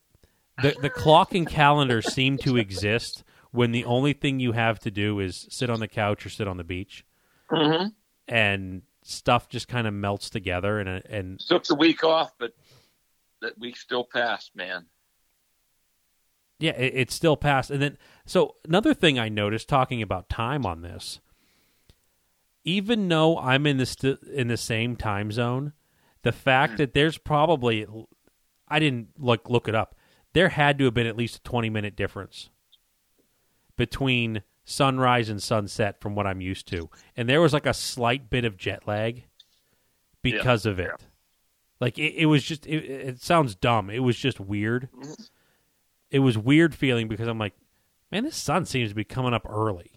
the 0.63 0.77
the 0.83 0.91
clock 0.91 1.35
and 1.35 1.49
calendar 1.49 2.03
seem 2.03 2.37
to 2.39 2.59
exist 2.59 3.25
when 3.53 3.73
the 3.73 3.87
only 3.87 4.13
thing 4.13 4.39
you 4.39 4.53
have 4.53 4.79
to 4.81 4.91
do 4.91 5.19
is 5.19 5.47
sit 5.51 5.71
on 5.71 5.81
the 5.81 5.89
couch 5.89 6.25
or 6.27 6.29
sit 6.29 6.47
on 6.47 6.57
the 6.59 6.65
beach, 6.65 7.05
Mm-hmm. 7.51 7.89
and 8.29 8.83
stuff 9.03 9.49
just 9.49 9.67
kind 9.67 9.87
of 9.87 9.95
melts 9.95 10.29
together. 10.31 10.79
And 10.79 10.89
and 11.07 11.41
Took 11.41 11.65
the 11.65 11.75
week 11.75 12.05
off, 12.05 12.33
but 12.39 12.53
that 13.41 13.59
week 13.59 13.79
still 13.79 14.05
passed, 14.05 14.55
man. 14.55 14.85
Yeah, 16.61 16.73
it, 16.73 16.93
it's 16.95 17.15
still 17.15 17.37
passed. 17.37 17.71
And 17.71 17.83
then 17.83 17.99
so 18.27 18.57
another 18.67 18.95
thing 18.95 19.19
I 19.19 19.29
noticed 19.29 19.69
talking 19.69 20.03
about 20.03 20.29
time 20.29 20.65
on 20.65 20.83
this, 20.83 21.21
even 22.65 23.09
though 23.09 23.39
I'm 23.39 23.67
in 23.67 23.79
the 23.79 23.87
st- 23.87 24.23
in 24.23 24.49
the 24.49 24.57
same 24.57 24.97
time 24.97 25.33
zone, 25.33 25.73
the 26.23 26.33
fact 26.33 26.73
hmm. 26.73 26.77
that 26.79 26.95
there's 26.95 27.19
probably 27.19 27.87
I 28.69 28.79
didn't 28.79 29.09
look 29.19 29.49
look 29.49 29.69
it 29.69 29.75
up. 29.75 29.97
There 30.33 30.51
had 30.51 30.79
to 30.79 30.85
have 30.85 30.95
been 30.95 31.07
at 31.07 31.17
least 31.17 31.37
a 31.37 31.43
20 31.43 31.71
minute 31.71 31.97
difference 31.97 32.51
between 33.77 34.43
sunrise 34.65 35.29
and 35.29 35.43
sunset 35.43 36.01
from 36.01 36.15
what 36.15 36.27
I'm 36.27 36.41
used 36.41 36.69
to. 36.69 36.89
And 37.17 37.29
there 37.29 37.41
was 37.41 37.53
like 37.53 37.67
a 37.67 37.75
slight 37.75 38.31
bit 38.31 38.45
of 38.45 38.57
jet 38.57 38.87
lag 38.87 39.25
because 40.23 40.67
of 40.67 40.79
it. 40.79 40.91
yeah. 40.91 41.07
Like 41.81 41.99
it, 41.99 42.15
it 42.15 42.27
was 42.27 42.45
just 42.45 42.67
it, 42.67 42.85
it 42.85 43.23
sounds 43.23 43.55
dumb. 43.55 43.91
It 43.91 44.01
was 44.01 44.17
just 44.17 44.39
weird. 44.39 44.89
Mm-hmm. 44.95 45.23
It 46.11 46.21
was 46.21 46.37
weird 46.37 46.75
feeling 46.75 47.09
because 47.09 47.29
I'm 47.29 47.39
like, 47.39 47.55
man, 48.11 48.25
this 48.25 48.37
sun 48.37 48.65
seems 48.67 48.91
to 48.91 48.95
be 48.95 49.05
coming 49.05 49.35
up 49.35 49.47
early. 49.49 49.93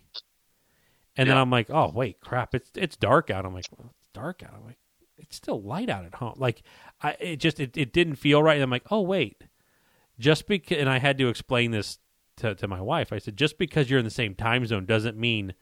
And 1.15 1.29
then 1.29 1.37
I'm 1.37 1.49
like, 1.49 1.69
oh 1.69 1.91
wait, 1.93 2.19
crap, 2.21 2.55
it's 2.55 2.71
it's 2.75 2.95
dark 2.95 3.29
out. 3.29 3.45
I'm 3.45 3.53
like, 3.53 3.65
well, 3.77 3.93
it's 3.99 4.09
dark 4.13 4.41
out. 4.43 4.53
I'm 4.55 4.65
like, 4.65 4.79
it's 5.17 5.35
still 5.35 5.61
light 5.61 5.89
out 5.89 6.05
at 6.05 6.15
home. 6.15 6.33
Like 6.37 6.63
I 7.01 7.11
it 7.19 7.35
just 7.37 7.59
it, 7.59 7.77
it 7.77 7.93
didn't 7.93 8.15
feel 8.15 8.41
right. 8.41 8.55
And 8.55 8.63
I'm 8.63 8.71
like, 8.71 8.91
oh 8.91 9.01
wait, 9.01 9.43
just 10.19 10.47
because 10.47 10.77
and 10.77 10.89
I 10.89 10.99
had 10.99 11.17
to 11.19 11.29
explain 11.29 11.71
this 11.71 11.99
to 12.37 12.55
to 12.55 12.67
my 12.67 12.81
wife. 12.81 13.13
I 13.13 13.19
said, 13.19 13.37
just 13.37 13.57
because 13.57 13.89
you're 13.89 13.99
in 13.99 14.05
the 14.05 14.11
same 14.11 14.33
time 14.33 14.65
zone 14.65 14.85
doesn't 14.85 15.17
mean 15.17 15.53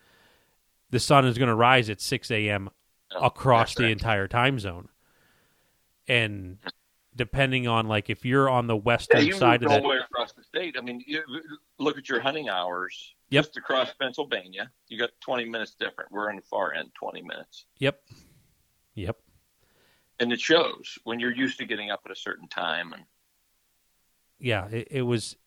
the 0.90 1.00
sun 1.00 1.26
is 1.26 1.38
going 1.38 1.50
to 1.50 1.56
rise 1.56 1.90
at 1.90 2.02
6 2.02 2.32
a.m. 2.32 2.70
Oh, 3.14 3.26
across 3.26 3.70
that's 3.70 3.80
the 3.80 3.92
entire 3.92 4.28
time 4.28 4.60
zone. 4.60 4.90
And 6.08 6.58
depending 7.16 7.68
on 7.68 7.88
like 7.88 8.10
if 8.10 8.26
you're 8.26 8.50
on 8.50 8.68
the 8.68 8.76
western 8.76 9.26
you 9.26 9.34
side 9.34 9.64
of 9.64 9.72
all 9.72 9.82
the 9.82 9.88
way 9.88 9.98
across 9.98 10.34
the 10.34 10.44
state. 10.44 10.76
I 10.78 10.82
mean, 10.82 11.04
you 11.06 11.22
look 11.80 11.98
at 11.98 12.10
your 12.10 12.20
hunting 12.20 12.50
hours. 12.50 13.16
Yep. 13.30 13.46
Just 13.46 13.58
across 13.58 13.94
Pennsylvania, 13.94 14.70
you 14.90 15.00
got 15.00 15.12
20 15.22 15.46
minutes 15.46 15.76
different. 15.80 16.12
We're 16.12 16.30
on 16.30 16.36
the 16.36 16.42
far 16.42 16.74
end, 16.74 16.92
20 16.96 17.22
minutes. 17.22 17.66
yep, 17.80 18.02
yep. 18.94 19.18
and 20.20 20.34
it 20.34 20.42
shows 20.42 21.00
when 21.06 21.20
you're 21.20 21.34
used 21.34 21.58
to 21.60 21.66
getting 21.66 21.92
up 21.92 22.02
at 22.06 22.12
a 22.12 22.16
certain 22.16 22.50
time 22.50 22.92
and 22.92 23.04
yeah, 24.42 24.68
it, 24.68 24.88
it 24.92 25.02
was. 25.04 25.38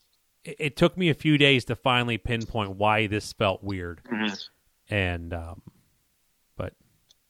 It, 0.44 0.56
it 0.58 0.76
took 0.76 0.96
me 0.96 1.10
a 1.10 1.14
few 1.14 1.36
days 1.36 1.64
to 1.66 1.76
finally 1.76 2.16
pinpoint 2.16 2.76
why 2.76 3.06
this 3.06 3.32
felt 3.32 3.62
weird, 3.62 4.00
and 4.88 5.34
um, 5.34 5.62
but 6.56 6.72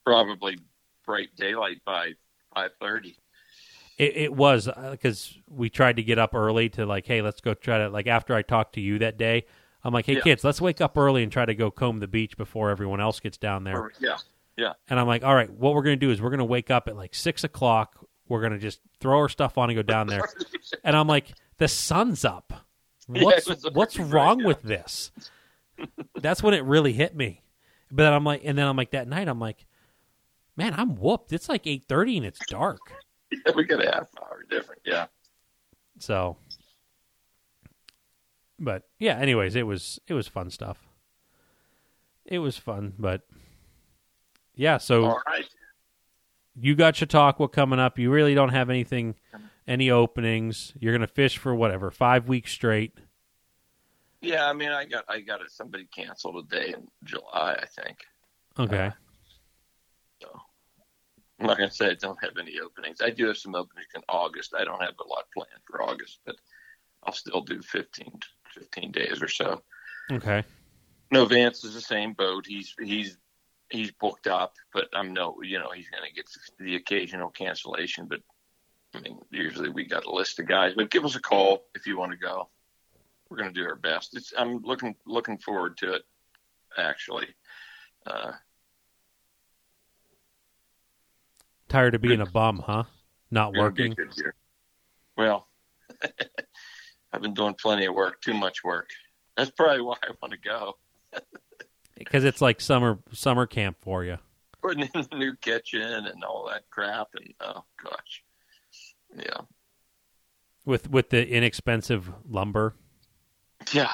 probably 0.05 0.59
bright 1.05 1.31
daylight 1.37 1.81
by 1.85 2.13
5:30. 2.55 3.17
It, 3.99 4.17
it 4.17 4.35
was 4.35 4.69
uh, 4.69 4.89
because 4.91 5.37
we 5.49 5.71
tried 5.71 5.97
to 5.97 6.03
get 6.03 6.19
up 6.19 6.35
early 6.35 6.69
to 6.71 6.87
like, 6.87 7.07
hey, 7.07 7.23
let's 7.23 7.41
go 7.41 7.55
try 7.55 7.79
to 7.79 7.89
like 7.89 8.07
after 8.07 8.35
I 8.35 8.43
talked 8.43 8.75
to 8.75 8.81
you 8.81 8.99
that 9.01 9.17
day. 9.17 9.47
I'm 9.83 9.93
like, 9.93 10.07
hey 10.07 10.15
Yeah. 10.15 10.23
kids, 10.23 10.45
let's 10.45 10.61
wake 10.61 10.81
up 10.81 10.97
early 10.97 11.23
and 11.23 11.31
try 11.31 11.45
to 11.45 11.55
go 11.55 11.71
comb 11.71 12.01
the 12.01 12.09
beach 12.09 12.37
before 12.37 12.71
everyone 12.71 13.01
else 13.01 13.21
gets 13.21 13.37
down 13.37 13.65
there. 13.65 13.93
Yeah, 14.01 14.17
Yeah. 14.57 14.73
And 14.89 14.99
I'm 14.99 15.07
like, 15.07 15.23
all 15.23 15.35
right, 15.35 15.51
what 15.51 15.75
we're 15.75 15.83
gonna 15.83 15.97
do 15.97 16.11
is 16.11 16.21
we're 16.21 16.31
gonna 16.31 16.45
wake 16.45 16.71
up 16.71 16.89
at 16.89 16.97
like 16.97 17.15
six 17.15 17.45
o'clock. 17.45 18.05
We're 18.29 18.41
gonna 18.41 18.59
just 18.59 18.81
throw 19.01 19.19
our 19.19 19.29
stuff 19.29 19.59
on 19.59 19.71
and 19.71 19.77
go 19.77 19.83
down 19.83 20.07
there. 20.07 20.23
and 20.85 20.97
I'm 20.97 21.07
like, 21.07 21.35
the 21.59 21.69
sun's 21.69 22.25
up. 22.25 22.53
What's 23.07 23.49
was 23.49 23.67
what's 23.75 23.99
wrong 23.99 24.41
yeah. 24.41 24.47
with 24.47 24.63
this? 24.63 25.13
That's 26.21 26.43
when 26.43 26.55
it 26.55 26.65
really 26.65 26.95
hit 26.95 27.15
me. 27.15 27.43
But 27.91 28.05
then 28.05 28.13
I'm 28.15 28.25
like, 28.25 28.41
and 28.45 28.57
then 28.57 28.67
I'm 28.67 28.77
like 28.77 28.93
that 28.93 29.07
night, 29.07 29.29
I'm 29.29 29.39
like, 29.39 29.67
man, 30.57 30.75
I'm 30.75 30.97
whooped. 30.97 31.33
It's 31.33 31.49
like 31.49 31.67
eight 31.67 31.85
thirty 31.87 32.17
and 32.17 32.25
it's 32.25 32.41
dark. 32.47 32.81
Yeah, 33.47 33.53
we 33.57 33.65
got 33.65 33.85
a 33.85 33.91
half 33.91 34.09
hour 34.21 34.45
different. 34.49 34.83
Yeah. 34.85 35.07
So, 35.99 36.37
but 38.59 38.83
yeah. 38.99 39.17
Anyways, 39.19 39.57
it 39.57 39.67
was 39.67 40.01
it 40.07 40.15
was 40.15 40.29
fun 40.29 40.51
stuff. 40.51 40.79
It 42.25 42.39
was 42.39 42.57
fun, 42.57 42.95
but 42.99 43.23
yeah. 44.55 44.79
So 44.79 45.05
All 45.05 45.23
right. 45.27 45.45
you 46.59 46.75
got 46.75 46.97
Chautauqua 46.97 47.49
coming 47.49 47.79
up. 47.79 47.99
You 47.99 48.11
really 48.11 48.35
don't 48.35 48.49
have 48.49 48.71
anything, 48.71 49.15
any 49.69 49.91
openings. 49.91 50.73
You're 50.79 50.93
gonna 50.93 51.07
fish 51.07 51.39
for 51.39 51.55
whatever 51.55 51.91
five 51.91 52.29
weeks 52.29 52.53
straight. 52.53 52.95
Yeah, 54.21 54.49
I 54.49 54.55
mean, 54.55 54.71
I 54.71 54.87
got 54.87 55.05
I 55.07 55.21
got 55.21 55.43
it. 55.43 55.51
Somebody 55.51 55.87
canceled 55.95 56.45
a 56.45 56.57
day 56.57 56.73
in 56.75 56.89
July, 57.05 57.59
I 57.61 57.67
think. 57.67 57.99
Okay. 58.59 58.91
So 58.91 59.04
I'm 61.41 61.47
not 61.47 61.59
going 61.59 61.69
to 61.69 61.75
say 61.75 61.91
I 61.91 61.95
don't 61.95 62.23
have 62.23 62.39
any 62.39 62.61
openings. 62.61 63.01
I 63.03 63.11
do 63.11 63.27
have 63.27 63.37
some 63.37 63.55
openings 63.55 63.89
in 63.95 64.03
August. 64.09 64.55
I 64.57 64.65
don't 64.65 64.81
have 64.81 64.95
a 65.01 65.09
lot 65.09 65.25
planned 65.35 65.63
for 65.67 65.83
August, 65.83 66.21
but 66.25 66.37
I'll 67.03 67.13
still 67.13 67.41
do 67.41 67.61
15, 67.61 68.13
15 68.55 68.93
days 68.93 69.21
or 69.21 69.29
so. 69.29 69.63
Okay. 70.13 70.45
No, 71.11 71.25
Vance 71.27 71.65
is 71.65 71.75
the 71.75 71.81
same 71.81 72.13
boat. 72.13 72.47
He's 72.47 72.75
he's 72.81 73.19
he's 73.71 73.91
booked 73.93 74.27
up, 74.27 74.55
but 74.73 74.89
I'm 74.95 75.13
no, 75.13 75.37
you 75.43 75.59
know, 75.59 75.71
he's 75.75 75.89
going 75.89 76.09
to 76.09 76.15
get 76.15 76.29
the 76.59 76.77
occasional 76.77 77.31
cancellation. 77.31 78.07
But 78.07 78.21
I 78.95 79.01
mean, 79.01 79.19
usually 79.31 79.71
we 79.71 79.87
got 79.87 80.07
a 80.07 80.13
list 80.13 80.39
of 80.39 80.47
guys. 80.47 80.75
But 80.77 80.91
give 80.91 81.05
us 81.05 81.17
a 81.17 81.21
call 81.21 81.65
if 81.75 81.87
you 81.87 81.99
want 81.99 82.13
to 82.13 82.19
go. 82.19 82.49
We're 83.29 83.39
going 83.39 83.53
to 83.53 83.61
do 83.61 83.67
our 83.67 83.77
best. 83.77 84.17
It's 84.17 84.33
I'm 84.37 84.59
looking 84.59 84.95
looking 85.07 85.39
forward 85.39 85.77
to 85.79 85.95
it. 85.95 86.03
Actually, 86.77 87.29
uh, 88.07 88.33
Tired 91.75 91.97
of 91.97 92.03
being 92.03 92.21
a 92.21 92.27
bum, 92.27 92.63
huh? 92.65 92.85
Not 93.33 93.53
gonna 93.53 93.73
be 93.73 93.87
a 93.87 93.89
working. 93.89 93.97
Well, 95.17 95.49
I've 97.13 97.21
been 97.21 97.35
doing 97.35 97.57
plenty 97.61 97.87
of 97.87 97.95
work, 97.97 98.21
too 98.21 98.33
much 98.33 98.63
work. 98.63 98.91
That's 99.37 99.51
probably 99.51 99.83
why 99.83 99.97
I 100.05 100.13
want 100.23 100.33
to 100.33 100.39
go. 100.39 100.77
Because 101.97 102.23
it's 102.25 102.41
like 102.41 102.61
summer 102.61 103.01
summer 103.13 103.47
camp 103.47 103.79
for 103.81 104.05
you. 104.05 104.19
Putting 104.63 104.83
in 104.95 105.07
the 105.11 105.17
new 105.17 105.35
kitchen 105.35 105.81
and 105.83 106.23
all 106.23 106.49
that 106.49 106.63
crap, 106.71 107.09
and 107.15 107.35
oh 107.41 107.65
gosh, 107.83 108.23
yeah, 109.17 109.41
With 110.65 110.91
with 110.91 111.11
the 111.11 111.29
inexpensive 111.29 112.13
lumber. 112.29 112.75
yeah. 113.73 113.93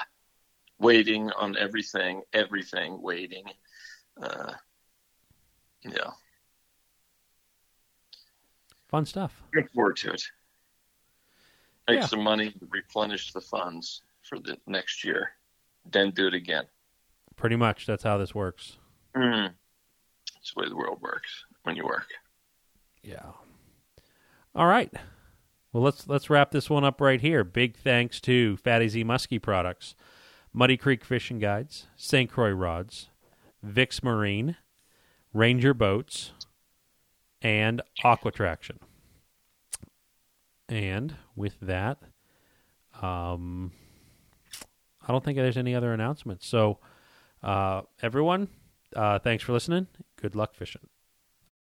Waiting 0.79 1.31
on 1.33 1.57
everything, 1.57 2.23
everything, 2.35 3.01
waiting. 3.01 3.45
Uh, 4.21 4.53
yeah, 5.83 6.11
Fun 8.91 9.07
stuff. 9.07 9.43
Look 9.55 9.71
forward 9.73 9.97
to 9.99 10.11
it. 10.13 10.23
Make 11.89 12.01
Yeah. 12.01 12.07
some 12.07 12.23
money, 12.25 12.55
replenish 12.71 13.33
the 13.33 13.41
funds 13.41 14.03
for 14.23 14.39
the 14.41 14.59
next 14.67 15.05
year, 15.05 15.37
then 15.85 16.11
do 16.11 16.27
it 16.27 16.35
again. 16.35 16.67
Pretty 17.37 17.57
much 17.57 17.87
that's 17.87 18.03
how 18.03 18.19
this 18.19 18.35
works. 18.35 18.79
Mm. 19.15 19.55
That's 20.35 20.53
the 20.55 20.61
way 20.61 20.69
the 20.69 20.77
world 20.77 21.01
works 21.01 21.45
when 21.63 21.77
you 21.77 21.85
work. 21.85 22.09
Yeah. 23.03 23.33
All 24.55 24.67
right. 24.67 24.93
Well, 25.73 25.83
let's 25.85 26.09
let's 26.09 26.29
wrap 26.29 26.51
this 26.51 26.69
one 26.69 26.85
up 26.85 27.01
right 27.01 27.21
here. 27.21 27.45
Big 27.45 27.77
thanks 27.77 28.21
to 28.23 28.57
Fat 28.57 28.83
AZ 28.83 28.95
Muskie 28.97 29.41
Products, 29.41 29.95
Muddy 30.53 30.77
Creek 30.77 31.05
Fishing 31.05 31.39
Guides, 31.39 31.87
St. 31.97 32.29
Croix 32.29 32.51
Rods, 32.51 33.09
Vix 33.63 34.03
Marine, 34.03 34.57
Ranger 35.33 35.73
Boats, 35.73 36.33
and 37.43 37.83
Aquatraction. 38.05 38.79
And 40.69 41.17
with 41.35 41.59
that, 41.61 41.99
um, 43.03 43.73
I 45.07 45.13
don't 45.13 45.25
think 45.25 45.37
there's 45.37 45.57
any 45.57 45.75
other 45.75 45.93
announcements. 45.93 46.47
So, 46.47 46.79
uh, 47.43 47.83
everyone, 48.03 48.49
uh, 48.95 49.19
thanks 49.19 49.43
for 49.43 49.53
listening. 49.53 49.89
Good 50.21 50.35
luck 50.35 50.55
fishing. 50.55 50.90